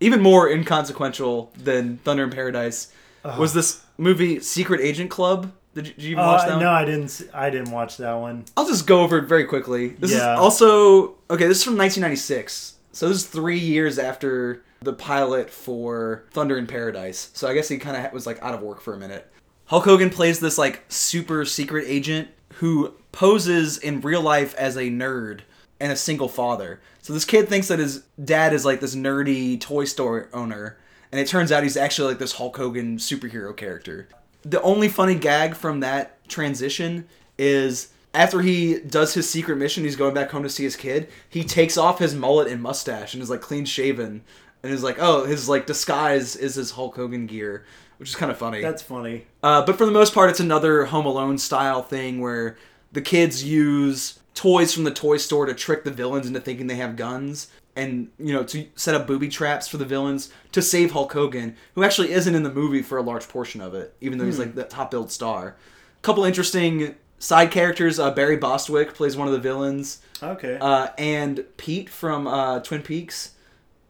Even 0.00 0.22
more 0.22 0.48
inconsequential 0.48 1.52
than 1.58 1.98
Thunder 1.98 2.24
in 2.24 2.30
Paradise 2.30 2.90
was 3.22 3.52
this 3.52 3.84
movie 3.98 4.40
Secret 4.40 4.80
Agent 4.80 5.10
Club. 5.10 5.52
Did 5.74 5.86
you, 5.86 5.92
did 5.94 6.02
you 6.02 6.10
even 6.12 6.24
watch 6.24 6.42
that? 6.42 6.50
Uh, 6.50 6.56
one? 6.56 6.64
no, 6.64 6.70
I 6.70 6.84
didn't. 6.84 7.04
s- 7.04 7.24
I 7.32 7.50
didn't 7.50 7.70
watch 7.70 7.96
that 7.98 8.14
one. 8.14 8.44
I'll 8.56 8.66
just 8.66 8.86
go 8.86 9.02
over 9.02 9.18
it 9.18 9.26
very 9.28 9.44
quickly. 9.44 9.88
This 9.88 10.10
Yeah. 10.12 10.34
is 10.34 10.40
also 10.40 11.14
okay. 11.30 11.46
This 11.46 11.58
is 11.58 11.64
from 11.64 11.76
1996, 11.76 12.74
so 12.92 13.08
this 13.08 13.18
is 13.18 13.26
three 13.26 13.58
years 13.58 13.98
after 13.98 14.62
the 14.82 14.92
pilot 14.92 15.48
for 15.50 16.24
Thunder 16.32 16.56
in 16.58 16.66
Paradise. 16.66 17.30
So 17.34 17.46
I 17.48 17.54
guess 17.54 17.68
he 17.68 17.78
kind 17.78 17.96
of 18.04 18.12
was 18.12 18.26
like 18.26 18.42
out 18.42 18.54
of 18.54 18.62
work 18.62 18.80
for 18.80 18.94
a 18.94 18.98
minute. 18.98 19.30
Hulk 19.66 19.84
Hogan 19.84 20.10
plays 20.10 20.40
this 20.40 20.58
like 20.58 20.84
super 20.88 21.44
secret 21.44 21.84
agent 21.86 22.28
who 22.54 22.94
poses 23.12 23.78
in 23.78 24.00
real 24.00 24.22
life 24.22 24.54
as 24.56 24.76
a 24.76 24.84
nerd 24.90 25.40
and 25.78 25.92
a 25.92 25.96
single 25.96 26.28
father. 26.28 26.80
So 27.02 27.12
this 27.12 27.24
kid 27.24 27.48
thinks 27.48 27.68
that 27.68 27.78
his 27.78 28.02
dad 28.22 28.52
is 28.52 28.64
like 28.64 28.80
this 28.80 28.94
nerdy 28.96 29.60
toy 29.60 29.84
store 29.84 30.28
owner, 30.32 30.78
and 31.12 31.20
it 31.20 31.28
turns 31.28 31.52
out 31.52 31.62
he's 31.62 31.76
actually 31.76 32.08
like 32.08 32.18
this 32.18 32.32
Hulk 32.32 32.56
Hogan 32.56 32.96
superhero 32.98 33.56
character. 33.56 34.08
The 34.42 34.62
only 34.62 34.88
funny 34.88 35.14
gag 35.14 35.54
from 35.54 35.80
that 35.80 36.26
transition 36.28 37.06
is 37.38 37.88
after 38.14 38.40
he 38.40 38.80
does 38.80 39.14
his 39.14 39.28
secret 39.28 39.56
mission, 39.56 39.84
he's 39.84 39.96
going 39.96 40.14
back 40.14 40.30
home 40.30 40.42
to 40.42 40.48
see 40.48 40.64
his 40.64 40.76
kid. 40.76 41.08
He 41.28 41.44
takes 41.44 41.76
off 41.76 41.98
his 41.98 42.14
mullet 42.14 42.48
and 42.48 42.62
mustache 42.62 43.14
and 43.14 43.22
is 43.22 43.30
like 43.30 43.40
clean 43.40 43.64
shaven, 43.64 44.22
and 44.62 44.72
is 44.72 44.82
like, 44.82 44.96
oh, 44.98 45.24
his 45.24 45.48
like 45.48 45.66
disguise 45.66 46.36
is 46.36 46.54
his 46.54 46.72
Hulk 46.72 46.96
Hogan 46.96 47.26
gear, 47.26 47.64
which 47.98 48.10
is 48.10 48.16
kind 48.16 48.30
of 48.30 48.38
funny. 48.38 48.60
That's 48.60 48.82
funny. 48.82 49.26
Uh, 49.42 49.64
but 49.64 49.76
for 49.76 49.86
the 49.86 49.92
most 49.92 50.14
part, 50.14 50.30
it's 50.30 50.40
another 50.40 50.86
Home 50.86 51.06
Alone 51.06 51.38
style 51.38 51.82
thing 51.82 52.20
where 52.20 52.56
the 52.92 53.00
kids 53.00 53.44
use 53.44 54.18
toys 54.34 54.72
from 54.72 54.84
the 54.84 54.90
toy 54.90 55.16
store 55.16 55.46
to 55.46 55.54
trick 55.54 55.84
the 55.84 55.90
villains 55.90 56.26
into 56.26 56.40
thinking 56.40 56.66
they 56.66 56.76
have 56.76 56.96
guns 56.96 57.48
and, 57.76 58.08
you 58.18 58.32
know, 58.32 58.42
to 58.44 58.66
set 58.74 58.94
up 58.94 59.06
booby 59.06 59.28
traps 59.28 59.68
for 59.68 59.76
the 59.76 59.84
villains 59.84 60.30
to 60.52 60.60
save 60.62 60.90
Hulk 60.92 61.12
Hogan, 61.12 61.56
who 61.74 61.84
actually 61.84 62.12
isn't 62.12 62.34
in 62.34 62.42
the 62.42 62.52
movie 62.52 62.82
for 62.82 62.98
a 62.98 63.02
large 63.02 63.28
portion 63.28 63.60
of 63.60 63.74
it, 63.74 63.94
even 64.00 64.18
though 64.18 64.26
he's 64.26 64.38
like 64.38 64.54
the 64.54 64.64
top 64.64 64.90
billed 64.90 65.10
star. 65.12 65.56
A 65.98 66.02
couple 66.02 66.24
interesting 66.24 66.94
side 67.18 67.50
characters. 67.50 67.98
Uh, 67.98 68.10
Barry 68.10 68.36
Bostwick 68.36 68.94
plays 68.94 69.16
one 69.16 69.28
of 69.28 69.32
the 69.32 69.38
villains, 69.40 70.00
Okay. 70.22 70.58
uh, 70.60 70.88
and 70.98 71.44
Pete 71.56 71.88
from 71.90 72.26
uh, 72.26 72.60
Twin 72.60 72.82
Peaks, 72.82 73.32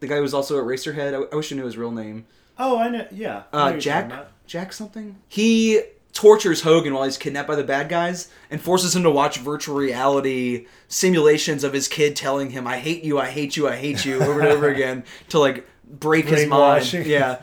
the 0.01 0.07
guy 0.07 0.17
who 0.17 0.23
was 0.23 0.35
also 0.35 0.63
Eraserhead. 0.63 1.15
I, 1.15 1.33
I 1.33 1.37
wish 1.37 1.53
I 1.53 1.57
knew 1.57 1.65
his 1.65 1.77
real 1.77 1.91
name. 1.93 2.27
oh, 2.59 2.79
I 2.79 2.89
know. 2.91 3.07
Yeah. 3.11 3.45
I 3.53 3.57
know 3.57 3.63
Uh, 3.63 3.65
what 3.67 3.71
you're 3.73 3.81
Jack 3.81 4.07
about. 4.07 4.29
Jack 4.47 4.73
something. 4.73 5.17
He 5.29 5.81
tortures 6.13 6.63
Hogan 6.63 6.95
while 6.95 7.05
he's 7.05 7.19
kidnapped 7.19 7.49
by 7.49 7.57
the 7.57 7.65
bad 7.65 7.89
guys 7.89 8.29
and 8.51 8.61
forces 8.61 8.95
him 8.95 9.03
to 9.05 9.11
watch 9.11 9.39
virtual 9.39 9.77
reality 9.77 10.67
simulations 10.89 11.65
of 11.65 11.73
his 11.73 11.89
kid 11.89 12.17
telling 12.17 12.51
him 12.51 12.67
"I 12.67 12.79
hate 12.79 13.05
you, 13.05 13.19
I 13.19 13.27
hate 13.27 13.57
you, 13.57 13.69
I 13.69 13.77
hate 13.77 14.05
you" 14.05 14.23
over 14.23 14.41
and 14.41 14.49
over 14.49 14.69
again 14.73 15.05
to 15.31 15.39
like 15.39 15.69
break 15.85 16.27
his 16.27 16.47
mind. 16.47 16.93
Yeah. 16.93 17.41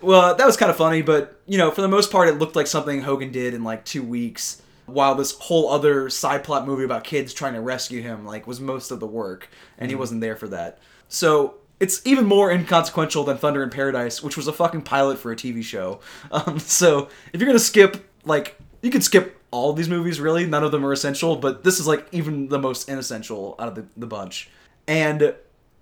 Well, 0.00 0.34
that 0.34 0.46
was 0.46 0.56
kind 0.56 0.70
of 0.70 0.76
funny, 0.76 1.00
but 1.00 1.40
you 1.46 1.58
know, 1.58 1.70
for 1.70 1.80
the 1.80 1.88
most 1.88 2.10
part, 2.10 2.28
it 2.28 2.38
looked 2.38 2.56
like 2.56 2.66
something 2.66 3.02
Hogan 3.02 3.30
did 3.30 3.54
in 3.54 3.64
like 3.64 3.84
two 3.84 4.02
weeks. 4.02 4.60
While 4.86 5.14
this 5.14 5.32
whole 5.38 5.70
other 5.70 6.10
side 6.10 6.42
plot 6.42 6.66
movie 6.66 6.84
about 6.84 7.04
kids 7.04 7.32
trying 7.32 7.54
to 7.54 7.60
rescue 7.60 8.02
him 8.02 8.26
like 8.26 8.48
was 8.48 8.60
most 8.60 8.90
of 8.90 8.98
the 8.98 9.06
work, 9.06 9.48
and 9.78 9.88
he 9.88 9.94
mm-hmm. 9.94 10.00
wasn't 10.00 10.20
there 10.20 10.36
for 10.36 10.48
that. 10.48 10.80
So 11.08 11.54
it's 11.82 12.00
even 12.04 12.26
more 12.26 12.52
inconsequential 12.52 13.24
than 13.24 13.36
Thunder 13.36 13.60
in 13.60 13.68
Paradise, 13.68 14.22
which 14.22 14.36
was 14.36 14.46
a 14.46 14.52
fucking 14.52 14.82
pilot 14.82 15.18
for 15.18 15.32
a 15.32 15.36
TV 15.36 15.64
show. 15.64 15.98
Um, 16.30 16.60
so 16.60 17.08
if 17.32 17.40
you're 17.40 17.48
gonna 17.48 17.58
skip, 17.58 18.08
like, 18.24 18.56
you 18.82 18.90
can 18.90 19.02
skip 19.02 19.36
all 19.50 19.72
these 19.72 19.88
movies. 19.88 20.20
Really, 20.20 20.46
none 20.46 20.62
of 20.62 20.70
them 20.70 20.86
are 20.86 20.92
essential, 20.92 21.34
but 21.36 21.64
this 21.64 21.80
is 21.80 21.86
like 21.88 22.06
even 22.12 22.48
the 22.48 22.58
most 22.58 22.88
inessential 22.88 23.56
out 23.58 23.66
of 23.66 23.74
the, 23.74 23.84
the 23.96 24.06
bunch. 24.06 24.48
And 24.86 25.34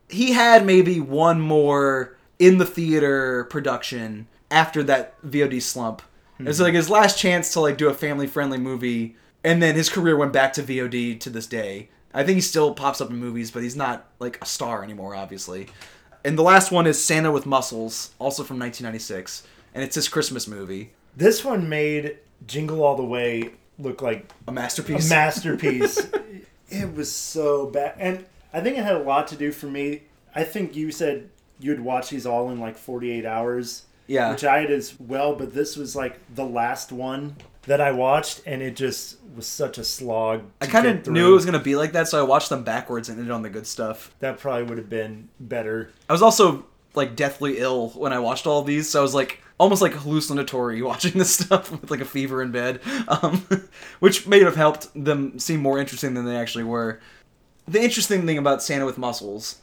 he 0.08 0.32
had 0.32 0.64
maybe 0.64 1.00
one 1.00 1.38
more 1.38 2.16
in 2.38 2.56
the 2.56 2.66
theater 2.66 3.44
production 3.44 4.26
after 4.50 4.82
that 4.84 5.20
VOD 5.22 5.60
slump. 5.60 6.00
It's 6.40 6.58
like 6.58 6.72
his 6.72 6.88
last 6.88 7.18
chance 7.18 7.52
to 7.52 7.60
like 7.60 7.76
do 7.76 7.90
a 7.90 7.94
family 7.94 8.26
friendly 8.26 8.56
movie, 8.56 9.16
and 9.44 9.62
then 9.62 9.74
his 9.74 9.90
career 9.90 10.16
went 10.16 10.32
back 10.32 10.54
to 10.54 10.62
VOD 10.62 11.20
to 11.20 11.28
this 11.28 11.46
day. 11.46 11.90
I 12.12 12.24
think 12.24 12.36
he 12.36 12.40
still 12.40 12.74
pops 12.74 13.00
up 13.00 13.10
in 13.10 13.16
movies, 13.16 13.50
but 13.50 13.62
he's 13.62 13.76
not 13.76 14.06
like 14.18 14.38
a 14.42 14.46
star 14.46 14.82
anymore, 14.82 15.14
obviously. 15.14 15.68
And 16.24 16.36
the 16.36 16.42
last 16.42 16.70
one 16.70 16.86
is 16.86 17.02
Santa 17.02 17.30
with 17.30 17.46
Muscles, 17.46 18.10
also 18.18 18.42
from 18.42 18.58
1996, 18.58 19.44
and 19.74 19.82
it's 19.84 19.94
his 19.94 20.08
Christmas 20.08 20.46
movie, 20.46 20.92
This 21.16 21.44
one 21.44 21.68
made 21.68 22.18
Jingle 22.46 22.82
All 22.82 22.96
the 22.96 23.04
Way 23.04 23.52
look 23.78 24.02
like 24.02 24.30
a 24.46 24.50
a 24.50 24.52
masterpiece. 24.52 25.08
masterpiece. 25.08 26.06
it 26.68 26.94
was 26.94 27.10
so 27.10 27.66
bad, 27.66 27.94
and 27.98 28.24
I 28.52 28.60
think 28.60 28.76
it 28.76 28.84
had 28.84 28.96
a 28.96 29.02
lot 29.02 29.28
to 29.28 29.36
do 29.36 29.52
for 29.52 29.66
me. 29.66 30.02
I 30.34 30.44
think 30.44 30.76
you 30.76 30.90
said 30.90 31.30
you'd 31.58 31.80
watch 31.80 32.10
these 32.10 32.26
all 32.26 32.50
in 32.50 32.58
like 32.60 32.76
48 32.76 33.24
hours. 33.24 33.84
Yeah. 34.06 34.32
Which 34.32 34.44
I 34.44 34.60
had 34.62 34.70
as 34.72 34.98
well, 34.98 35.36
but 35.36 35.54
this 35.54 35.76
was 35.76 35.94
like 35.94 36.18
the 36.34 36.44
last 36.44 36.90
one 36.90 37.36
that 37.62 37.80
I 37.80 37.92
watched, 37.92 38.42
and 38.46 38.62
it 38.62 38.76
just 38.76 39.18
was 39.36 39.46
such 39.46 39.78
a 39.78 39.84
slog. 39.84 40.42
I 40.60 40.66
kind 40.66 40.86
of 40.86 41.06
knew 41.06 41.30
it 41.30 41.34
was 41.34 41.44
gonna 41.44 41.58
be 41.58 41.76
like 41.76 41.92
that, 41.92 42.08
so 42.08 42.18
I 42.18 42.22
watched 42.22 42.48
them 42.48 42.64
backwards 42.64 43.08
and 43.08 43.18
ended 43.18 43.32
on 43.32 43.42
the 43.42 43.50
good 43.50 43.66
stuff. 43.66 44.14
That 44.20 44.38
probably 44.38 44.64
would 44.64 44.78
have 44.78 44.90
been 44.90 45.28
better. 45.38 45.90
I 46.08 46.12
was 46.12 46.22
also 46.22 46.66
like 46.94 47.16
deathly 47.16 47.58
ill 47.58 47.90
when 47.90 48.12
I 48.12 48.18
watched 48.18 48.46
all 48.46 48.60
of 48.60 48.66
these, 48.66 48.88
so 48.88 49.00
I 49.00 49.02
was 49.02 49.14
like 49.14 49.42
almost 49.58 49.82
like 49.82 49.92
hallucinatory 49.92 50.80
watching 50.82 51.18
this 51.18 51.34
stuff 51.34 51.70
with 51.70 51.90
like 51.90 52.00
a 52.00 52.04
fever 52.04 52.42
in 52.42 52.50
bed, 52.50 52.80
um, 53.08 53.46
which 54.00 54.26
may 54.26 54.40
have 54.40 54.56
helped 54.56 54.88
them 54.94 55.38
seem 55.38 55.60
more 55.60 55.78
interesting 55.78 56.14
than 56.14 56.24
they 56.24 56.36
actually 56.36 56.64
were. 56.64 57.00
The 57.68 57.82
interesting 57.82 58.26
thing 58.26 58.38
about 58.38 58.62
Santa 58.62 58.86
with 58.86 58.98
Muscles 58.98 59.58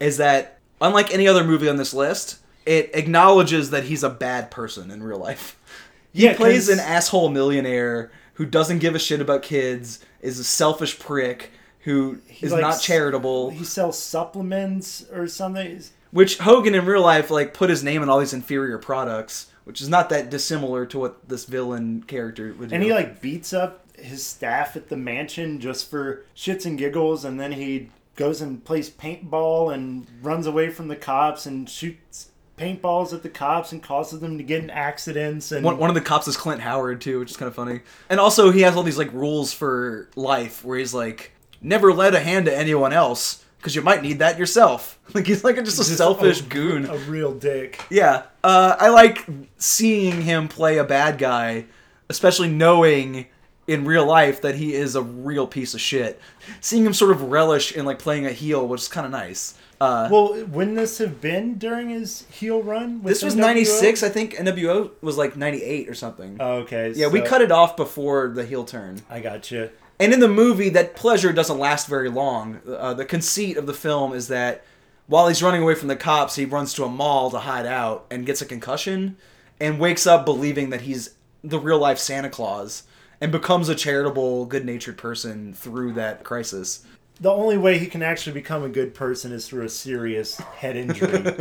is 0.00 0.16
that 0.16 0.58
unlike 0.80 1.12
any 1.12 1.28
other 1.28 1.44
movie 1.44 1.68
on 1.68 1.76
this 1.76 1.94
list, 1.94 2.38
it 2.66 2.90
acknowledges 2.94 3.70
that 3.70 3.84
he's 3.84 4.02
a 4.02 4.10
bad 4.10 4.50
person 4.50 4.90
in 4.90 5.02
real 5.02 5.18
life. 5.18 5.58
He 6.12 6.24
Yeah, 6.24 6.34
plays 6.34 6.68
an 6.68 6.80
asshole 6.80 7.30
millionaire 7.30 8.10
who 8.34 8.46
doesn't 8.46 8.78
give 8.78 8.94
a 8.94 8.98
shit 8.98 9.20
about 9.20 9.42
kids, 9.42 10.00
is 10.20 10.38
a 10.38 10.44
selfish 10.44 10.98
prick 10.98 11.50
who 11.80 12.18
is 12.40 12.52
like 12.52 12.60
not 12.60 12.80
charitable. 12.80 13.50
He 13.50 13.64
sells 13.64 13.98
supplements 13.98 15.04
or 15.12 15.26
something. 15.26 15.82
Which 16.10 16.38
Hogan 16.38 16.74
in 16.74 16.84
real 16.84 17.02
life 17.02 17.30
like 17.30 17.54
put 17.54 17.70
his 17.70 17.82
name 17.82 18.02
on 18.02 18.08
all 18.08 18.20
these 18.20 18.34
inferior 18.34 18.78
products, 18.78 19.46
which 19.64 19.80
is 19.80 19.88
not 19.88 20.08
that 20.10 20.30
dissimilar 20.30 20.86
to 20.86 20.98
what 20.98 21.28
this 21.28 21.44
villain 21.44 22.02
character 22.06 22.54
would 22.58 22.68
do. 22.68 22.74
And 22.74 22.84
he 22.84 22.92
like 22.92 23.20
beats 23.20 23.52
up 23.52 23.84
his 23.96 24.24
staff 24.24 24.76
at 24.76 24.88
the 24.88 24.96
mansion 24.96 25.60
just 25.60 25.90
for 25.90 26.24
shits 26.36 26.66
and 26.66 26.78
giggles, 26.78 27.24
and 27.24 27.38
then 27.40 27.52
he 27.52 27.90
goes 28.16 28.40
and 28.40 28.64
plays 28.64 28.90
paintball 28.90 29.72
and 29.72 30.06
runs 30.20 30.46
away 30.46 30.68
from 30.68 30.88
the 30.88 30.96
cops 30.96 31.46
and 31.46 31.68
shoots 31.68 32.28
paintballs 32.62 33.12
at 33.12 33.22
the 33.22 33.28
cops 33.28 33.72
and 33.72 33.82
causes 33.82 34.20
them 34.20 34.38
to 34.38 34.44
get 34.44 34.62
in 34.62 34.70
accidents 34.70 35.52
and 35.52 35.64
one, 35.64 35.78
one 35.78 35.90
of 35.90 35.94
the 35.94 36.00
cops 36.00 36.28
is 36.28 36.36
Clint 36.36 36.60
Howard 36.60 37.00
too, 37.00 37.18
which 37.18 37.30
is 37.30 37.36
kind 37.36 37.48
of 37.48 37.54
funny. 37.54 37.80
And 38.08 38.20
also 38.20 38.50
he 38.50 38.60
has 38.62 38.76
all 38.76 38.82
these 38.82 38.98
like 38.98 39.12
rules 39.12 39.52
for 39.52 40.08
life 40.14 40.64
where 40.64 40.78
he's 40.78 40.94
like 40.94 41.32
never 41.60 41.92
lend 41.92 42.14
a 42.14 42.20
hand 42.20 42.46
to 42.46 42.56
anyone 42.56 42.92
else 42.92 43.44
because 43.58 43.76
you 43.76 43.82
might 43.82 44.02
need 44.02 44.18
that 44.18 44.38
yourself. 44.38 44.98
Like 45.14 45.26
he's 45.26 45.44
like 45.44 45.56
just 45.56 45.78
a 45.78 45.84
just 45.84 45.98
selfish 45.98 46.40
a, 46.40 46.44
goon. 46.44 46.86
a 46.86 46.96
real 46.96 47.34
dick. 47.34 47.78
Yeah, 47.90 48.22
uh, 48.42 48.76
I 48.80 48.88
like 48.88 49.26
seeing 49.58 50.22
him 50.22 50.48
play 50.48 50.78
a 50.78 50.84
bad 50.84 51.18
guy, 51.18 51.66
especially 52.08 52.48
knowing 52.48 53.26
in 53.66 53.84
real 53.84 54.06
life 54.06 54.40
that 54.40 54.54
he 54.54 54.72
is 54.72 54.96
a 54.96 55.02
real 55.02 55.46
piece 55.46 55.74
of 55.74 55.82
shit. 55.82 56.18
Seeing 56.62 56.86
him 56.86 56.94
sort 56.94 57.10
of 57.10 57.24
relish 57.24 57.72
in 57.76 57.84
like 57.84 57.98
playing 57.98 58.24
a 58.24 58.32
heel, 58.32 58.66
which 58.66 58.80
is 58.80 58.88
kind 58.88 59.04
of 59.04 59.12
nice. 59.12 59.58
Uh, 59.82 60.08
Well, 60.10 60.44
wouldn't 60.46 60.76
this 60.76 60.98
have 60.98 61.20
been 61.20 61.58
during 61.58 61.88
his 61.88 62.24
heel 62.30 62.62
run? 62.62 63.02
with 63.02 63.12
this 63.14 63.22
was 63.22 63.34
'96, 63.34 64.02
I 64.02 64.08
think. 64.08 64.34
NWO 64.34 64.90
was 65.00 65.18
like 65.18 65.36
'98 65.36 65.88
or 65.88 65.94
something. 65.94 66.36
Oh, 66.38 66.58
okay. 66.58 66.92
yeah, 66.94 67.08
we 67.08 67.20
cut 67.20 67.42
it 67.42 67.50
off 67.50 67.76
before 67.76 68.28
the 68.28 68.44
heel 68.44 68.64
turn. 68.64 69.00
I 69.10 69.20
got 69.20 69.50
you. 69.50 69.70
And 69.98 70.12
in 70.12 70.20
the 70.20 70.28
movie, 70.28 70.68
that 70.70 70.94
pleasure 70.96 71.32
doesn't 71.32 71.58
last 71.58 71.88
very 71.88 72.08
long. 72.08 72.60
Uh, 72.66 72.94
the 72.94 73.04
conceit 73.04 73.56
of 73.56 73.66
the 73.66 73.74
film 73.74 74.12
is 74.12 74.28
that 74.28 74.64
while 75.06 75.28
he's 75.28 75.42
running 75.42 75.62
away 75.62 75.74
from 75.74 75.88
the 75.88 75.96
cops, 75.96 76.36
he 76.36 76.44
runs 76.44 76.72
to 76.74 76.84
a 76.84 76.88
mall 76.88 77.30
to 77.30 77.38
hide 77.38 77.66
out 77.66 78.06
and 78.10 78.24
gets 78.24 78.40
a 78.40 78.46
concussion 78.46 79.16
and 79.60 79.78
wakes 79.78 80.06
up 80.06 80.24
believing 80.24 80.70
that 80.70 80.82
he's 80.82 81.14
the 81.44 81.58
real 81.58 81.78
life 81.78 81.98
Santa 81.98 82.30
Claus 82.30 82.84
and 83.20 83.30
becomes 83.30 83.68
a 83.68 83.74
charitable, 83.74 84.46
good 84.46 84.64
natured 84.64 84.98
person 84.98 85.54
through 85.54 85.92
that 85.94 86.24
crisis. 86.24 86.84
The 87.22 87.30
only 87.30 87.56
way 87.56 87.78
he 87.78 87.86
can 87.86 88.02
actually 88.02 88.32
become 88.34 88.64
a 88.64 88.68
good 88.68 88.94
person 88.94 89.32
is 89.32 89.48
through 89.48 89.64
a 89.64 89.68
serious 89.68 90.36
head 90.36 90.76
injury. 90.76 91.34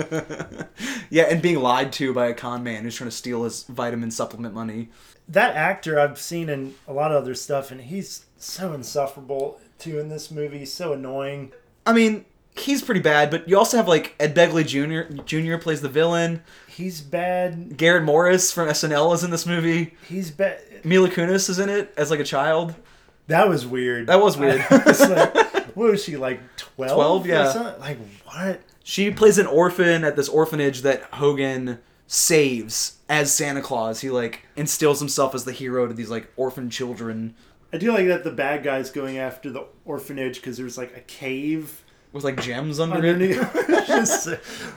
Yeah, 1.09 1.23
and 1.23 1.41
being 1.41 1.59
lied 1.59 1.91
to 1.93 2.13
by 2.13 2.27
a 2.27 2.33
con 2.33 2.63
man 2.63 2.83
who's 2.83 2.95
trying 2.95 3.09
to 3.09 3.15
steal 3.15 3.43
his 3.43 3.63
vitamin 3.63 4.11
supplement 4.11 4.53
money. 4.55 4.89
that 5.27 5.57
actor 5.57 5.99
I've 5.99 6.17
seen 6.17 6.47
in 6.47 6.75
a 6.87 6.93
lot 6.93 7.11
of 7.11 7.21
other 7.21 7.35
stuff, 7.35 7.69
and 7.69 7.81
he's 7.81 8.25
so 8.37 8.71
insufferable 8.71 9.59
too 9.77 9.99
in 9.99 10.07
this 10.07 10.31
movie. 10.31 10.63
So 10.65 10.93
annoying. 10.93 11.51
I 11.85 11.91
mean, 11.91 12.23
he's 12.55 12.81
pretty 12.81 13.01
bad, 13.01 13.29
but 13.29 13.49
you 13.49 13.57
also 13.57 13.75
have 13.75 13.89
like 13.89 14.15
Ed 14.21 14.33
Begley 14.33 14.65
Jr. 14.65 15.21
Jr. 15.23 15.57
plays 15.57 15.81
the 15.81 15.89
villain. 15.89 16.43
He's 16.67 17.01
bad. 17.01 17.75
Garrett 17.75 18.03
Morris 18.03 18.53
from 18.53 18.69
SNL 18.69 19.13
is 19.13 19.25
in 19.25 19.31
this 19.31 19.45
movie. 19.45 19.95
He's 20.07 20.31
bad. 20.31 20.61
Mila 20.85 21.09
Kunis 21.09 21.49
is 21.49 21.59
in 21.59 21.67
it 21.67 21.93
as 21.97 22.09
like 22.09 22.21
a 22.21 22.23
child. 22.25 22.73
That 23.27 23.49
was 23.49 23.65
weird. 23.67 24.07
That 24.07 24.21
was 24.21 24.37
weird. 24.37 24.63
Like, 24.71 25.60
what 25.75 25.91
was 25.91 26.03
she 26.03 26.17
like? 26.17 26.39
Twelve. 26.57 27.25
12, 27.25 27.27
yeah. 27.27 27.75
Like 27.79 27.97
what? 28.25 28.61
She 28.83 29.11
plays 29.11 29.37
an 29.37 29.47
orphan 29.47 30.03
at 30.03 30.15
this 30.15 30.27
orphanage 30.27 30.81
that 30.81 31.03
Hogan 31.03 31.79
saves 32.07 32.97
as 33.07 33.33
Santa 33.33 33.61
Claus. 33.61 34.01
He 34.01 34.09
like 34.09 34.45
instills 34.55 34.99
himself 34.99 35.35
as 35.35 35.45
the 35.45 35.51
hero 35.51 35.87
to 35.87 35.93
these 35.93 36.09
like 36.09 36.31
orphan 36.35 36.69
children 36.69 37.35
I 37.73 37.77
do 37.77 37.91
like 37.93 38.07
that 38.07 38.23
the 38.23 38.31
bad 38.31 38.63
guy's 38.63 38.89
going 38.89 39.17
after 39.17 39.49
the 39.49 39.65
orphanage 39.85 40.35
because 40.35 40.57
there's 40.57 40.77
like 40.77 40.95
a 40.95 41.01
cave 41.01 41.83
with 42.11 42.23
like 42.23 42.41
gems 42.41 42.79
under 42.79 42.97
it. 42.97 43.13
underneath. 43.13 43.49
It's 43.55 43.87
just 44.25 44.29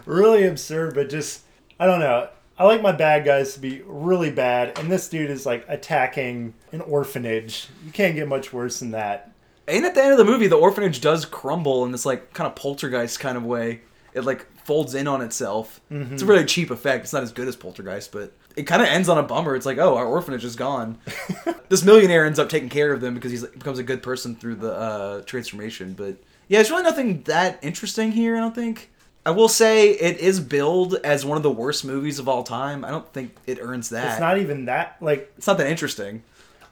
really 0.06 0.46
absurd, 0.46 0.94
but 0.94 1.08
just 1.08 1.42
I 1.80 1.86
don't 1.86 2.00
know. 2.00 2.28
I 2.56 2.64
like 2.64 2.82
my 2.82 2.92
bad 2.92 3.24
guys 3.24 3.54
to 3.54 3.60
be 3.60 3.82
really 3.84 4.30
bad, 4.30 4.78
and 4.78 4.90
this 4.90 5.08
dude 5.08 5.30
is 5.30 5.44
like 5.44 5.64
attacking 5.68 6.54
an 6.70 6.82
orphanage. 6.82 7.68
You 7.84 7.90
can't 7.90 8.14
get 8.14 8.28
much 8.28 8.52
worse 8.52 8.78
than 8.78 8.92
that. 8.92 9.32
And 9.66 9.84
at 9.84 9.94
the 9.94 10.02
end 10.02 10.12
of 10.12 10.18
the 10.18 10.24
movie, 10.24 10.46
the 10.46 10.56
orphanage 10.56 11.00
does 11.00 11.24
crumble 11.24 11.84
in 11.84 11.92
this 11.92 12.04
like 12.04 12.32
kind 12.32 12.46
of 12.46 12.54
poltergeist 12.54 13.18
kind 13.20 13.36
of 13.36 13.44
way. 13.44 13.80
It 14.12 14.24
like 14.24 14.46
folds 14.64 14.94
in 14.94 15.08
on 15.08 15.22
itself. 15.22 15.80
It's 16.12 16.22
a 16.22 16.26
really 16.26 16.44
cheap 16.44 16.70
effect. 16.70 17.04
It's 17.04 17.12
not 17.12 17.22
as 17.22 17.32
good 17.32 17.48
as 17.48 17.56
poltergeist, 17.56 18.12
but 18.12 18.32
it 18.56 18.64
kind 18.64 18.80
of 18.80 18.88
ends 18.88 19.08
on 19.08 19.18
a 19.18 19.22
bummer. 19.22 19.56
It's 19.56 19.66
like, 19.66 19.78
oh, 19.78 19.96
our 19.96 20.06
orphanage 20.06 20.44
is 20.44 20.56
gone. 20.56 20.98
this 21.68 21.84
millionaire 21.84 22.24
ends 22.24 22.38
up 22.38 22.48
taking 22.48 22.68
care 22.68 22.92
of 22.92 23.00
them 23.00 23.14
because 23.14 23.32
he 23.32 23.46
becomes 23.46 23.78
a 23.78 23.82
good 23.82 24.02
person 24.02 24.36
through 24.36 24.56
the 24.56 24.72
uh, 24.72 25.22
transformation. 25.22 25.94
But 25.94 26.16
yeah, 26.48 26.60
it's 26.60 26.70
really 26.70 26.82
nothing 26.82 27.22
that 27.22 27.58
interesting 27.62 28.12
here. 28.12 28.36
I 28.36 28.40
don't 28.40 28.54
think. 28.54 28.90
I 29.26 29.30
will 29.30 29.48
say 29.48 29.90
it 29.90 30.18
is 30.18 30.38
billed 30.38 30.96
as 31.02 31.24
one 31.24 31.38
of 31.38 31.42
the 31.42 31.50
worst 31.50 31.84
movies 31.84 32.18
of 32.18 32.28
all 32.28 32.42
time. 32.42 32.84
I 32.84 32.90
don't 32.90 33.10
think 33.12 33.34
it 33.46 33.58
earns 33.60 33.88
that. 33.88 34.12
It's 34.12 34.20
not 34.20 34.38
even 34.38 34.66
that 34.66 34.96
like 35.00 35.32
it's 35.38 35.46
not 35.46 35.58
that 35.58 35.66
interesting. 35.66 36.22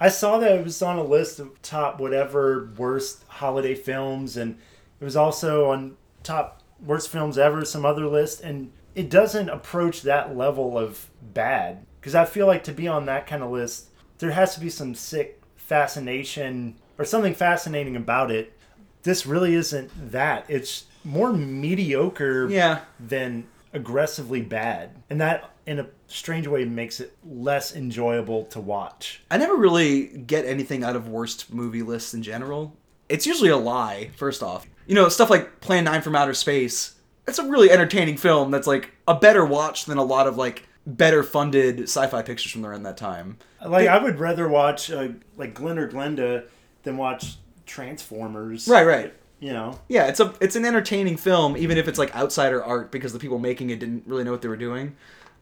I 0.03 0.09
saw 0.09 0.39
that 0.39 0.51
it 0.51 0.65
was 0.65 0.83
on 0.83 0.99
a 0.99 1.05
list 1.05 1.39
of 1.39 1.63
top 1.63 2.01
whatever 2.01 2.71
worst 2.77 3.23
holiday 3.29 3.77
films, 3.77 4.37
and 4.37 4.59
it 5.01 5.05
was 5.05 5.15
also 5.17 5.71
on 5.71 5.97
top 6.25 6.61
worst 6.85 7.09
films 7.09 7.39
ever, 7.39 7.65
some 7.65 7.87
other 7.87 8.09
list, 8.09 8.41
and 8.41 8.73
it 8.97 9.09
doesn't 9.09 9.49
approach 9.49 10.03
that 10.03 10.37
level 10.37 10.77
of 10.77 11.09
bad. 11.23 11.87
Because 12.01 12.17
I 12.17 12.25
feel 12.25 12.49
like 12.49 12.65
to 12.65 12.73
be 12.73 12.89
on 12.89 13.07
that 13.07 13.29
kind 13.29 13.45
of 13.45 13.53
list, 13.53 13.91
there 14.19 14.33
has 14.33 14.55
to 14.55 14.61
be 14.61 14.69
some 14.69 14.97
sick 14.97 15.41
fascination 15.57 16.75
or 16.99 17.05
something 17.05 17.33
fascinating 17.35 17.95
about 17.95 18.33
it. 18.33 18.59
This 19.05 19.25
really 19.25 19.55
isn't 19.55 20.11
that. 20.11 20.45
It's 20.49 20.87
more 21.05 21.33
mediocre 21.33 22.49
Yeah. 22.51 22.81
than 22.99 23.45
aggressively 23.73 24.41
bad. 24.41 24.91
And 25.09 25.21
that, 25.21 25.49
in 25.67 25.79
a 25.79 25.87
strange 26.07 26.47
way, 26.47 26.65
makes 26.65 27.01
it 27.01 27.17
less 27.25 27.75
enjoyable 27.75 28.45
to 28.47 28.61
watch. 28.61 29.23
I 29.31 29.39
never 29.39 29.55
really 29.55 30.07
get 30.07 30.45
anything 30.45 30.85
out 30.85 30.97
of 30.97 31.09
worst 31.09 31.53
movie 31.53 31.83
lists 31.83 32.15
in 32.15 32.23
general. 32.23 32.77
It's 33.09 33.27
usually 33.27 33.51
a 33.51 33.57
lie, 33.57 34.11
first 34.17 34.43
off. 34.43 34.67
You 34.87 34.95
know, 34.95 35.09
stuff 35.09 35.31
like 35.31 35.61
Plan 35.61 35.85
9 35.85 36.03
from 36.03 36.17
Outer 36.17 36.35
Space. 36.35 36.97
It's 37.27 37.39
a 37.39 37.49
really 37.49 37.71
entertaining 37.71 38.17
film 38.17 38.51
that's 38.51 38.67
like 38.67 38.91
a 39.07 39.15
better 39.15 39.45
watch 39.45 39.85
than 39.85 39.99
a 39.99 40.03
lot 40.03 40.27
of 40.27 40.37
like 40.37 40.67
better 40.87 41.23
funded 41.23 41.83
sci-fi 41.83 42.23
pictures 42.23 42.51
from 42.51 42.67
around 42.67 42.83
that 42.83 42.97
time. 42.97 43.39
Like 43.65 43.87
I 43.89 44.03
would 44.03 44.19
rather 44.19 44.49
watch 44.49 44.91
uh, 44.91 45.09
like 45.37 45.55
Glen 45.55 45.79
or 45.79 45.89
Glenda 45.89 46.47
than 46.83 46.97
watch 46.97 47.37
Transformers. 47.67 48.67
Right, 48.67 48.85
right. 48.85 49.15
You 49.39 49.53
know. 49.53 49.81
Yeah, 49.89 50.07
it's 50.07 50.21
a 50.21 50.35
it's 50.41 50.57
an 50.57 50.65
entertaining 50.65 51.17
film, 51.17 51.57
even 51.57 51.79
if 51.79 51.89
it's 51.89 51.99
like 51.99 52.15
outsider 52.15 52.63
art 52.63 52.91
because 52.91 53.13
the 53.13 53.19
people 53.19 53.39
making 53.39 53.71
it 53.71 53.79
didn't 53.79 54.05
really 54.07 54.25
know 54.25 54.33
what 54.33 54.43
they 54.43 54.49
were 54.49 54.57
doing. 54.57 54.97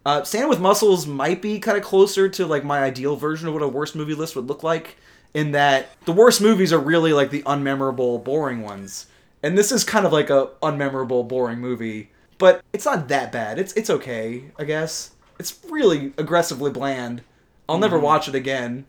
Uh, 0.05 0.23
Santa 0.23 0.49
with 0.49 0.61
Muscles 0.61 1.07
might 1.07 1.43
be 1.43 1.59
kind 1.59 1.77
of 1.77 1.85
closer 1.85 2.29
to 2.29 2.47
like 2.47 2.65
my 2.65 2.81
ideal 2.83 3.17
version 3.17 3.49
of 3.49 3.55
what 3.55 3.63
a 3.63 3.69
worst 3.69 3.95
movie 3.95 4.15
list 4.15 4.35
would 4.35 4.47
look 4.47 4.63
like, 4.63 4.97
in 5.35 5.53
that 5.53 5.89
the 6.05 6.13
worst 6.13 6.41
movies 6.41 6.73
are 6.73 6.79
really 6.79 7.13
like 7.13 7.31
the 7.31 7.43
unmemorable, 7.43 8.23
boring 8.23 8.63
ones, 8.63 9.07
and 9.43 9.57
this 9.57 9.71
is 9.71 9.85
kind 9.85 10.07
of 10.07 10.13
like 10.13 10.31
a 10.31 10.49
unmemorable, 10.63 11.27
boring 11.27 11.59
movie. 11.59 12.11
But 12.39 12.63
it's 12.73 12.87
not 12.87 13.09
that 13.09 13.31
bad. 13.31 13.59
It's 13.59 13.73
it's 13.75 13.91
okay, 13.91 14.45
I 14.59 14.65
guess. 14.65 15.11
It's 15.39 15.59
really 15.69 16.13
aggressively 16.17 16.71
bland. 16.71 17.23
I'll 17.69 17.79
never 17.79 17.99
watch 17.99 18.29
it 18.29 18.35
again. 18.35 18.87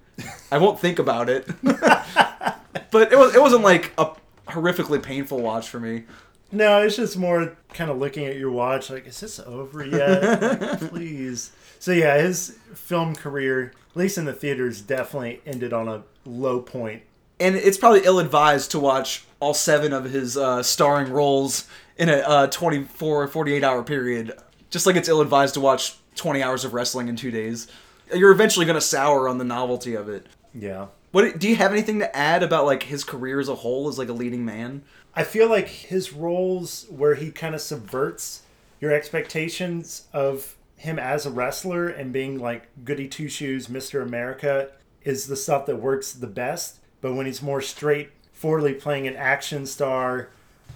I 0.52 0.58
won't 0.58 0.80
think 0.80 1.00
about 1.00 1.30
it. 1.30 1.48
but 1.64 3.12
it 3.12 3.18
was 3.18 3.36
it 3.36 3.42
wasn't 3.42 3.64
like 3.64 3.92
a 3.98 4.12
horrifically 4.48 5.02
painful 5.02 5.42
watch 5.42 5.70
for 5.70 5.80
me. 5.80 6.06
No, 6.52 6.82
it's 6.82 6.96
just 6.96 7.18
more 7.18 7.56
kind 7.74 7.90
of 7.90 7.98
looking 7.98 8.26
at 8.26 8.38
your 8.38 8.52
watch, 8.52 8.90
like, 8.90 9.08
is 9.08 9.20
this 9.20 9.40
over 9.40 9.86
yet? 9.86 10.42
Like, 10.42 10.80
please. 10.90 11.52
So 11.80 11.92
yeah, 11.92 12.18
his 12.18 12.58
film 12.74 13.16
career, 13.16 13.74
at 13.92 13.98
least 13.98 14.18
in 14.18 14.26
the 14.26 14.34
theaters, 14.34 14.82
definitely 14.82 15.42
ended 15.46 15.74
on 15.74 15.88
a 15.88 16.04
low 16.26 16.62
point. 16.62 17.04
And 17.40 17.56
it's 17.56 17.78
probably 17.78 18.02
ill 18.04 18.20
advised 18.20 18.72
to 18.72 18.80
watch 18.80 19.26
all 19.40 19.54
seven 19.54 19.94
of 19.94 20.06
his 20.06 20.38
uh, 20.38 20.62
starring 20.62 21.12
roles 21.12 21.68
in 21.98 22.10
a 22.10 22.18
uh, 22.18 22.48
24 22.48 23.28
48 23.28 23.64
hour 23.64 23.84
period. 23.84 24.34
Just 24.70 24.86
like 24.86 24.96
it's 24.96 25.10
ill 25.10 25.22
advised 25.22 25.56
to 25.56 25.60
watch 25.60 25.98
20 26.16 26.44
hours 26.44 26.64
of 26.64 26.74
wrestling 26.74 27.08
in 27.08 27.16
two 27.16 27.32
days. 27.32 27.68
You're 28.14 28.32
eventually 28.32 28.66
going 28.66 28.76
to 28.76 28.82
sour 28.82 29.28
on 29.28 29.38
the 29.38 29.44
novelty 29.44 29.96
of 29.96 30.08
it. 30.08 30.28
Yeah. 30.54 30.88
What 31.12 31.40
do 31.40 31.50
you 31.50 31.56
have 31.58 31.72
anything 31.72 32.00
to 32.00 32.16
add 32.16 32.44
about 32.44 32.66
like 32.66 32.84
his 32.84 33.04
career 33.04 33.40
as 33.40 33.50
a 33.50 33.56
whole 33.56 33.88
as 33.90 33.98
like 33.98 34.10
a 34.10 34.14
leading 34.14 34.46
man? 34.46 34.84
I 35.16 35.24
feel 35.24 35.50
like 35.50 35.68
his 35.68 36.14
roles 36.14 36.86
where 36.90 37.16
he 37.16 37.32
kind 37.32 37.54
of 37.54 37.62
subverts 37.62 38.44
your 38.80 38.94
expectations 38.94 40.08
of 40.14 40.56
him 40.78 40.98
as 40.98 41.26
a 41.26 41.30
wrestler 41.30 41.88
and 41.88 42.12
being 42.12 42.40
like 42.40 42.68
goody 42.84 43.08
two 43.08 43.30
shoes, 43.30 43.68
Mr. 43.68 44.02
America, 44.02 44.70
is 45.04 45.28
the 45.28 45.36
stuff 45.36 45.66
that 45.68 45.78
works 45.78 46.14
the 46.14 46.28
best. 46.28 46.78
But 47.02 47.14
when 47.14 47.26
he's 47.26 47.42
more 47.42 47.62
straightforwardly 47.62 48.74
playing 48.74 49.08
an 49.08 49.16
action 49.16 49.66
star, 49.66 50.30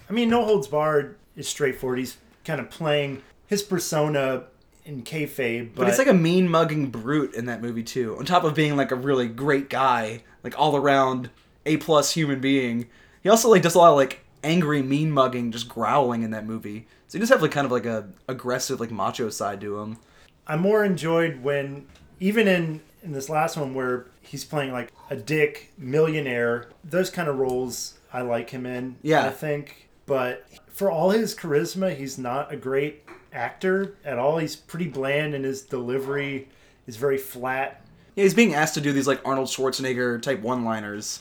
I 0.08 0.12
mean, 0.12 0.28
No 0.28 0.44
Holds 0.44 0.68
Barred 0.68 1.16
is 1.34 1.48
straightforward. 1.48 1.98
He's 1.98 2.16
kind 2.44 2.60
of 2.60 2.70
playing 2.70 3.22
his 3.46 3.62
persona 3.62 4.44
in 4.84 5.02
kayfabe, 5.02 5.70
but, 5.74 5.82
But 5.82 5.88
it's 5.88 5.98
like 5.98 6.06
a 6.06 6.14
mean 6.14 6.48
mugging 6.48 6.90
brute 6.90 7.34
in 7.34 7.46
that 7.46 7.60
movie 7.60 7.82
too. 7.82 8.16
On 8.18 8.24
top 8.24 8.44
of 8.44 8.54
being 8.54 8.76
like 8.76 8.92
a 8.92 8.96
really 8.96 9.26
great 9.26 9.68
guy, 9.68 10.22
like 10.44 10.56
all 10.58 10.76
around 10.76 11.30
A 11.64 11.76
plus 11.78 12.12
human 12.12 12.40
being. 12.40 12.86
He 13.22 13.28
also 13.28 13.50
like 13.50 13.62
does 13.62 13.74
a 13.74 13.78
lot 13.78 13.90
of 13.90 13.96
like 13.96 14.20
angry 14.46 14.82
mean 14.82 15.10
mugging, 15.10 15.50
just 15.52 15.68
growling 15.68 16.22
in 16.22 16.30
that 16.30 16.46
movie. 16.46 16.86
So 17.08 17.18
he 17.18 17.20
does 17.20 17.28
have 17.28 17.42
like 17.42 17.50
kind 17.50 17.64
of 17.66 17.72
like 17.72 17.86
a 17.86 18.08
aggressive 18.28 18.80
like 18.80 18.90
macho 18.90 19.28
side 19.28 19.60
to 19.60 19.78
him. 19.78 19.98
I 20.46 20.56
more 20.56 20.84
enjoyed 20.84 21.42
when 21.42 21.86
even 22.20 22.48
in 22.48 22.80
in 23.02 23.12
this 23.12 23.28
last 23.28 23.56
one 23.56 23.74
where 23.74 24.06
he's 24.22 24.44
playing 24.44 24.72
like 24.72 24.92
a 25.10 25.16
dick 25.16 25.72
millionaire, 25.78 26.68
those 26.84 27.10
kind 27.10 27.28
of 27.28 27.38
roles 27.38 27.94
I 28.12 28.22
like 28.22 28.50
him 28.50 28.64
in. 28.66 28.96
Yeah. 29.02 29.26
I 29.26 29.30
think, 29.30 29.88
but 30.06 30.46
for 30.68 30.90
all 30.90 31.10
his 31.10 31.34
charisma, 31.34 31.96
he's 31.96 32.16
not 32.18 32.52
a 32.52 32.56
great 32.56 33.04
actor 33.32 33.96
at 34.04 34.18
all. 34.18 34.38
He's 34.38 34.56
pretty 34.56 34.88
bland 34.88 35.34
and 35.34 35.44
his 35.44 35.62
delivery 35.62 36.48
is 36.86 36.96
very 36.96 37.18
flat. 37.18 37.84
Yeah, 38.14 38.22
he's 38.24 38.34
being 38.34 38.54
asked 38.54 38.74
to 38.74 38.80
do 38.80 38.92
these 38.92 39.06
like 39.06 39.20
Arnold 39.24 39.48
Schwarzenegger 39.48 40.20
type 40.22 40.40
one 40.40 40.64
liners. 40.64 41.20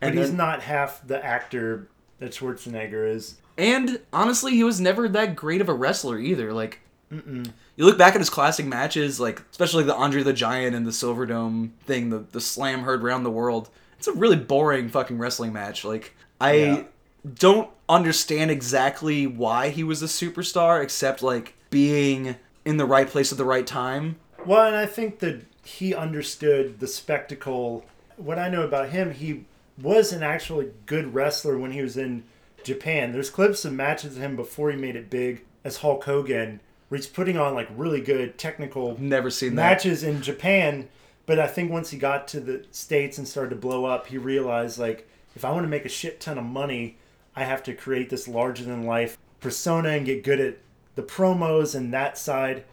But 0.00 0.10
And 0.10 0.18
he's 0.18 0.28
then- 0.28 0.36
not 0.38 0.62
half 0.62 1.06
the 1.06 1.22
actor 1.24 1.88
that 2.20 2.32
Schwarzenegger 2.32 3.08
is. 3.12 3.36
And 3.58 4.00
honestly, 4.12 4.52
he 4.52 4.64
was 4.64 4.80
never 4.80 5.08
that 5.08 5.36
great 5.36 5.60
of 5.60 5.68
a 5.68 5.74
wrestler 5.74 6.18
either. 6.18 6.52
Like, 6.52 6.80
you 7.10 7.52
look 7.78 7.98
back 7.98 8.14
at 8.14 8.20
his 8.20 8.30
classic 8.30 8.64
matches, 8.66 9.18
like 9.18 9.42
especially 9.50 9.82
the 9.84 9.94
Andre 9.94 10.22
the 10.22 10.32
Giant 10.32 10.76
and 10.76 10.86
the 10.86 10.92
Silverdome 10.92 11.70
thing, 11.84 12.10
the 12.10 12.18
the 12.30 12.40
slam 12.40 12.82
heard 12.82 13.02
around 13.02 13.24
the 13.24 13.30
world. 13.30 13.68
It's 13.98 14.06
a 14.06 14.12
really 14.12 14.36
boring 14.36 14.88
fucking 14.88 15.18
wrestling 15.18 15.52
match. 15.52 15.84
Like, 15.84 16.14
I 16.40 16.52
Yeah. 16.54 16.82
don't 17.34 17.68
understand 17.88 18.50
exactly 18.50 19.26
why 19.26 19.70
he 19.70 19.82
was 19.82 20.02
a 20.02 20.06
superstar, 20.06 20.82
except 20.82 21.22
like 21.22 21.54
being 21.68 22.36
in 22.64 22.76
the 22.76 22.86
right 22.86 23.08
place 23.08 23.32
at 23.32 23.38
the 23.38 23.44
right 23.44 23.66
time. 23.66 24.16
Well, 24.46 24.66
and 24.66 24.76
I 24.76 24.86
think 24.86 25.18
that 25.18 25.42
he 25.64 25.94
understood 25.94 26.80
the 26.80 26.86
spectacle. 26.86 27.84
What 28.16 28.38
I 28.38 28.48
know 28.48 28.62
about 28.62 28.90
him, 28.90 29.12
he 29.12 29.44
was 29.82 30.12
an 30.12 30.22
actually 30.22 30.70
good 30.86 31.14
wrestler 31.14 31.58
when 31.58 31.72
he 31.72 31.82
was 31.82 31.96
in 31.96 32.24
Japan. 32.64 33.12
There's 33.12 33.30
clips 33.30 33.64
of 33.64 33.72
matches 33.72 34.16
of 34.16 34.22
him 34.22 34.36
before 34.36 34.70
he 34.70 34.76
made 34.76 34.96
it 34.96 35.10
big 35.10 35.44
as 35.64 35.78
Hulk 35.78 36.04
Hogan, 36.04 36.60
where 36.88 36.96
he's 36.96 37.06
putting 37.06 37.36
on 37.36 37.54
like 37.54 37.68
really 37.74 38.00
good 38.00 38.38
technical 38.38 38.98
Never 39.00 39.30
seen 39.30 39.54
that. 39.54 39.62
matches 39.62 40.02
in 40.02 40.22
Japan. 40.22 40.88
But 41.26 41.38
I 41.38 41.46
think 41.46 41.70
once 41.70 41.90
he 41.90 41.98
got 41.98 42.26
to 42.28 42.40
the 42.40 42.64
States 42.72 43.16
and 43.18 43.28
started 43.28 43.50
to 43.50 43.56
blow 43.56 43.84
up, 43.84 44.08
he 44.08 44.18
realized 44.18 44.78
like, 44.78 45.08
if 45.36 45.44
I 45.44 45.52
want 45.52 45.62
to 45.64 45.68
make 45.68 45.84
a 45.84 45.88
shit 45.90 46.20
ton 46.20 46.38
of 46.38 46.44
money, 46.44 46.98
I 47.36 47.44
have 47.44 47.62
to 47.64 47.74
create 47.74 48.10
this 48.10 48.26
larger 48.26 48.64
than 48.64 48.84
life 48.84 49.16
persona 49.40 49.90
and 49.90 50.04
get 50.04 50.24
good 50.24 50.40
at 50.40 50.58
the 50.96 51.02
promos 51.02 51.74
and 51.74 51.94
that 51.94 52.18
side 52.18 52.64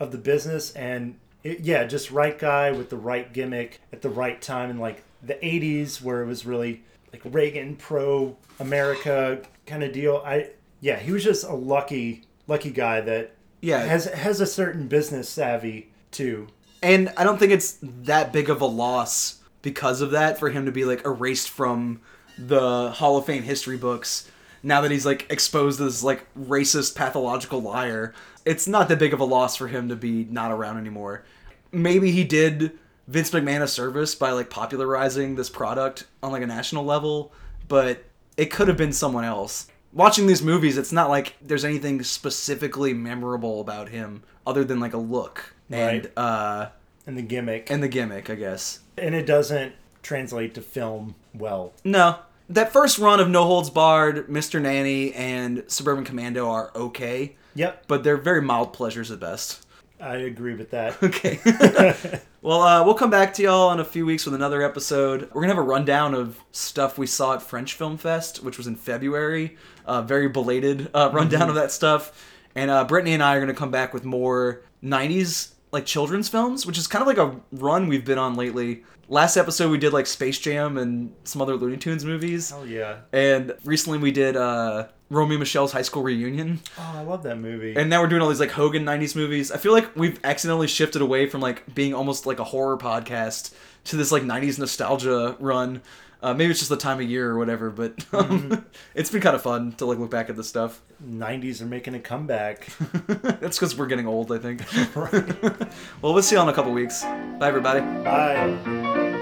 of 0.00 0.12
the 0.12 0.18
business. 0.18 0.72
And 0.72 1.18
it, 1.44 1.60
yeah, 1.60 1.84
just 1.84 2.10
right 2.10 2.38
guy 2.38 2.70
with 2.72 2.90
the 2.90 2.96
right 2.96 3.32
gimmick 3.32 3.80
at 3.92 4.02
the 4.02 4.08
right 4.08 4.40
time 4.40 4.70
and 4.70 4.80
like 4.80 5.02
the 5.26 5.34
80s 5.34 6.02
where 6.02 6.22
it 6.22 6.26
was 6.26 6.46
really 6.46 6.82
like 7.12 7.22
Reagan 7.24 7.76
pro 7.76 8.36
America 8.60 9.40
kind 9.66 9.82
of 9.82 9.92
deal. 9.92 10.22
I 10.24 10.50
yeah, 10.80 10.98
he 10.98 11.12
was 11.12 11.24
just 11.24 11.44
a 11.44 11.54
lucky 11.54 12.22
lucky 12.46 12.70
guy 12.70 13.00
that 13.00 13.32
Yeah. 13.60 13.78
has 13.84 14.04
has 14.06 14.40
a 14.40 14.46
certain 14.46 14.88
business 14.88 15.28
savvy 15.28 15.90
too. 16.10 16.48
And 16.82 17.12
I 17.16 17.24
don't 17.24 17.38
think 17.38 17.52
it's 17.52 17.78
that 17.82 18.32
big 18.32 18.48
of 18.50 18.60
a 18.60 18.66
loss 18.66 19.40
because 19.62 20.00
of 20.00 20.10
that 20.12 20.38
for 20.38 20.50
him 20.50 20.66
to 20.66 20.72
be 20.72 20.84
like 20.84 21.04
erased 21.04 21.50
from 21.50 22.00
the 22.38 22.90
Hall 22.90 23.16
of 23.16 23.24
Fame 23.24 23.42
history 23.42 23.76
books 23.78 24.30
now 24.62 24.80
that 24.82 24.90
he's 24.90 25.06
like 25.06 25.26
exposed 25.30 25.80
as 25.80 26.04
like 26.04 26.26
racist 26.38 26.94
pathological 26.94 27.60
liar. 27.60 28.14
It's 28.44 28.68
not 28.68 28.88
that 28.88 28.98
big 28.98 29.12
of 29.14 29.20
a 29.20 29.24
loss 29.24 29.56
for 29.56 29.68
him 29.68 29.88
to 29.88 29.96
be 29.96 30.24
not 30.30 30.52
around 30.52 30.76
anymore. 30.78 31.24
Maybe 31.72 32.12
he 32.12 32.22
did 32.24 32.78
Vince 33.08 33.30
McMahon 33.30 33.62
a 33.62 33.68
service 33.68 34.14
by 34.14 34.32
like 34.32 34.50
popularizing 34.50 35.36
this 35.36 35.48
product 35.50 36.06
on 36.22 36.32
like 36.32 36.42
a 36.42 36.46
national 36.46 36.84
level, 36.84 37.32
but 37.68 38.04
it 38.36 38.46
could 38.50 38.68
have 38.68 38.76
been 38.76 38.92
someone 38.92 39.24
else. 39.24 39.68
Watching 39.92 40.26
these 40.26 40.42
movies, 40.42 40.76
it's 40.76 40.92
not 40.92 41.08
like 41.08 41.34
there's 41.40 41.64
anything 41.64 42.02
specifically 42.02 42.92
memorable 42.92 43.60
about 43.60 43.88
him 43.90 44.22
other 44.46 44.64
than 44.64 44.80
like 44.80 44.92
a 44.94 44.98
look 44.98 45.54
and 45.70 46.04
Right. 46.04 46.12
uh 46.18 46.68
And 47.06 47.16
the 47.16 47.22
gimmick. 47.22 47.70
and 47.70 47.82
the 47.82 47.88
gimmick, 47.88 48.28
I 48.28 48.34
guess. 48.34 48.80
and 48.98 49.14
it 49.14 49.24
doesn't 49.26 49.72
translate 50.02 50.54
to 50.54 50.60
film 50.62 51.14
well. 51.34 51.72
No. 51.84 52.18
That 52.48 52.72
first 52.72 52.98
run 52.98 53.18
of 53.18 53.28
No 53.28 53.44
Holds 53.44 53.70
Barred, 53.70 54.28
Mr. 54.28 54.60
Nanny, 54.62 55.12
and 55.14 55.64
Suburban 55.66 56.04
Commando 56.04 56.48
are 56.48 56.70
okay, 56.76 57.34
Yep, 57.56 57.84
but 57.88 58.04
they're 58.04 58.16
very 58.16 58.40
mild 58.42 58.72
pleasures 58.72 59.10
at 59.10 59.18
best. 59.18 59.66
I 60.00 60.16
agree 60.16 60.54
with 60.54 60.70
that. 60.72 61.02
Okay. 61.02 61.40
well, 62.46 62.62
uh, 62.62 62.84
we'll 62.84 62.94
come 62.94 63.10
back 63.10 63.34
to 63.34 63.42
y'all 63.42 63.72
in 63.72 63.80
a 63.80 63.84
few 63.84 64.06
weeks 64.06 64.24
with 64.24 64.32
another 64.32 64.62
episode. 64.62 65.22
We're 65.22 65.40
going 65.40 65.48
to 65.48 65.56
have 65.56 65.58
a 65.58 65.62
rundown 65.62 66.14
of 66.14 66.38
stuff 66.52 66.96
we 66.96 67.08
saw 67.08 67.34
at 67.34 67.42
French 67.42 67.74
Film 67.74 67.98
Fest, 67.98 68.40
which 68.44 68.56
was 68.56 68.68
in 68.68 68.76
February. 68.76 69.56
Uh, 69.84 70.02
very 70.02 70.28
belated 70.28 70.88
uh, 70.94 71.10
rundown 71.12 71.48
of 71.48 71.56
that 71.56 71.72
stuff. 71.72 72.32
And 72.54 72.70
uh, 72.70 72.86
Britnee 72.86 73.14
and 73.14 73.22
I 73.22 73.34
are 73.34 73.40
going 73.40 73.52
to 73.52 73.58
come 73.58 73.72
back 73.72 73.92
with 73.92 74.04
more 74.04 74.62
90s 74.80 75.54
like 75.72 75.86
children's 75.86 76.28
films, 76.28 76.64
which 76.64 76.78
is 76.78 76.86
kind 76.86 77.02
of 77.02 77.08
like 77.08 77.18
a 77.18 77.34
run 77.50 77.88
we've 77.88 78.04
been 78.04 78.16
on 78.16 78.36
lately. 78.36 78.84
Last 79.08 79.36
episode 79.36 79.72
we 79.72 79.78
did 79.78 79.92
like 79.92 80.06
Space 80.06 80.38
Jam 80.38 80.78
and 80.78 81.12
some 81.24 81.42
other 81.42 81.56
Looney 81.56 81.78
Tunes 81.78 82.04
movies. 82.04 82.52
Oh 82.52 82.62
yeah. 82.62 82.98
And 83.12 83.56
recently 83.64 83.98
we 83.98 84.12
did 84.12 84.36
uh, 84.36 84.86
Romy 85.08 85.34
and 85.34 85.40
Michele's 85.40 85.72
high 85.72 85.82
school 85.82 86.02
reunion. 86.02 86.60
Oh, 86.78 86.92
I 86.96 87.02
love 87.02 87.22
that 87.22 87.38
movie. 87.38 87.76
And 87.76 87.88
now 87.88 88.02
we're 88.02 88.08
doing 88.08 88.22
all 88.22 88.28
these 88.28 88.40
like 88.40 88.50
Hogan 88.50 88.84
90s 88.84 89.14
movies. 89.14 89.52
I 89.52 89.58
feel 89.58 89.72
like 89.72 89.94
we've 89.94 90.18
accidentally 90.24 90.66
shifted 90.66 91.00
away 91.00 91.28
from 91.28 91.40
like 91.40 91.74
being 91.74 91.94
almost 91.94 92.26
like 92.26 92.38
a 92.38 92.44
horror 92.44 92.76
podcast 92.76 93.54
to 93.84 93.96
this 93.96 94.10
like 94.10 94.22
90s 94.22 94.58
nostalgia 94.58 95.36
run. 95.38 95.82
Uh, 96.22 96.34
maybe 96.34 96.50
it's 96.50 96.58
just 96.58 96.70
the 96.70 96.76
time 96.76 96.98
of 96.98 97.08
year 97.08 97.30
or 97.30 97.38
whatever, 97.38 97.70
but 97.70 98.04
um, 98.12 98.64
it's 98.94 99.10
been 99.10 99.20
kind 99.20 99.36
of 99.36 99.42
fun 99.42 99.72
to 99.72 99.86
like 99.86 99.98
look 99.98 100.10
back 100.10 100.28
at 100.28 100.36
this 100.36 100.48
stuff. 100.48 100.80
90s 101.04 101.60
are 101.60 101.66
making 101.66 101.94
a 101.94 102.00
comeback. 102.00 102.66
That's 103.06 103.58
because 103.58 103.76
we're 103.76 103.86
getting 103.86 104.06
old, 104.06 104.32
I 104.32 104.38
think. 104.38 104.62
well, 104.96 106.14
we'll 106.14 106.22
see 106.22 106.34
you 106.34 106.40
all 106.40 106.48
in 106.48 106.52
a 106.52 106.56
couple 106.56 106.72
weeks. 106.72 107.02
Bye, 107.02 107.48
everybody. 107.48 107.80
Bye. 107.80 109.12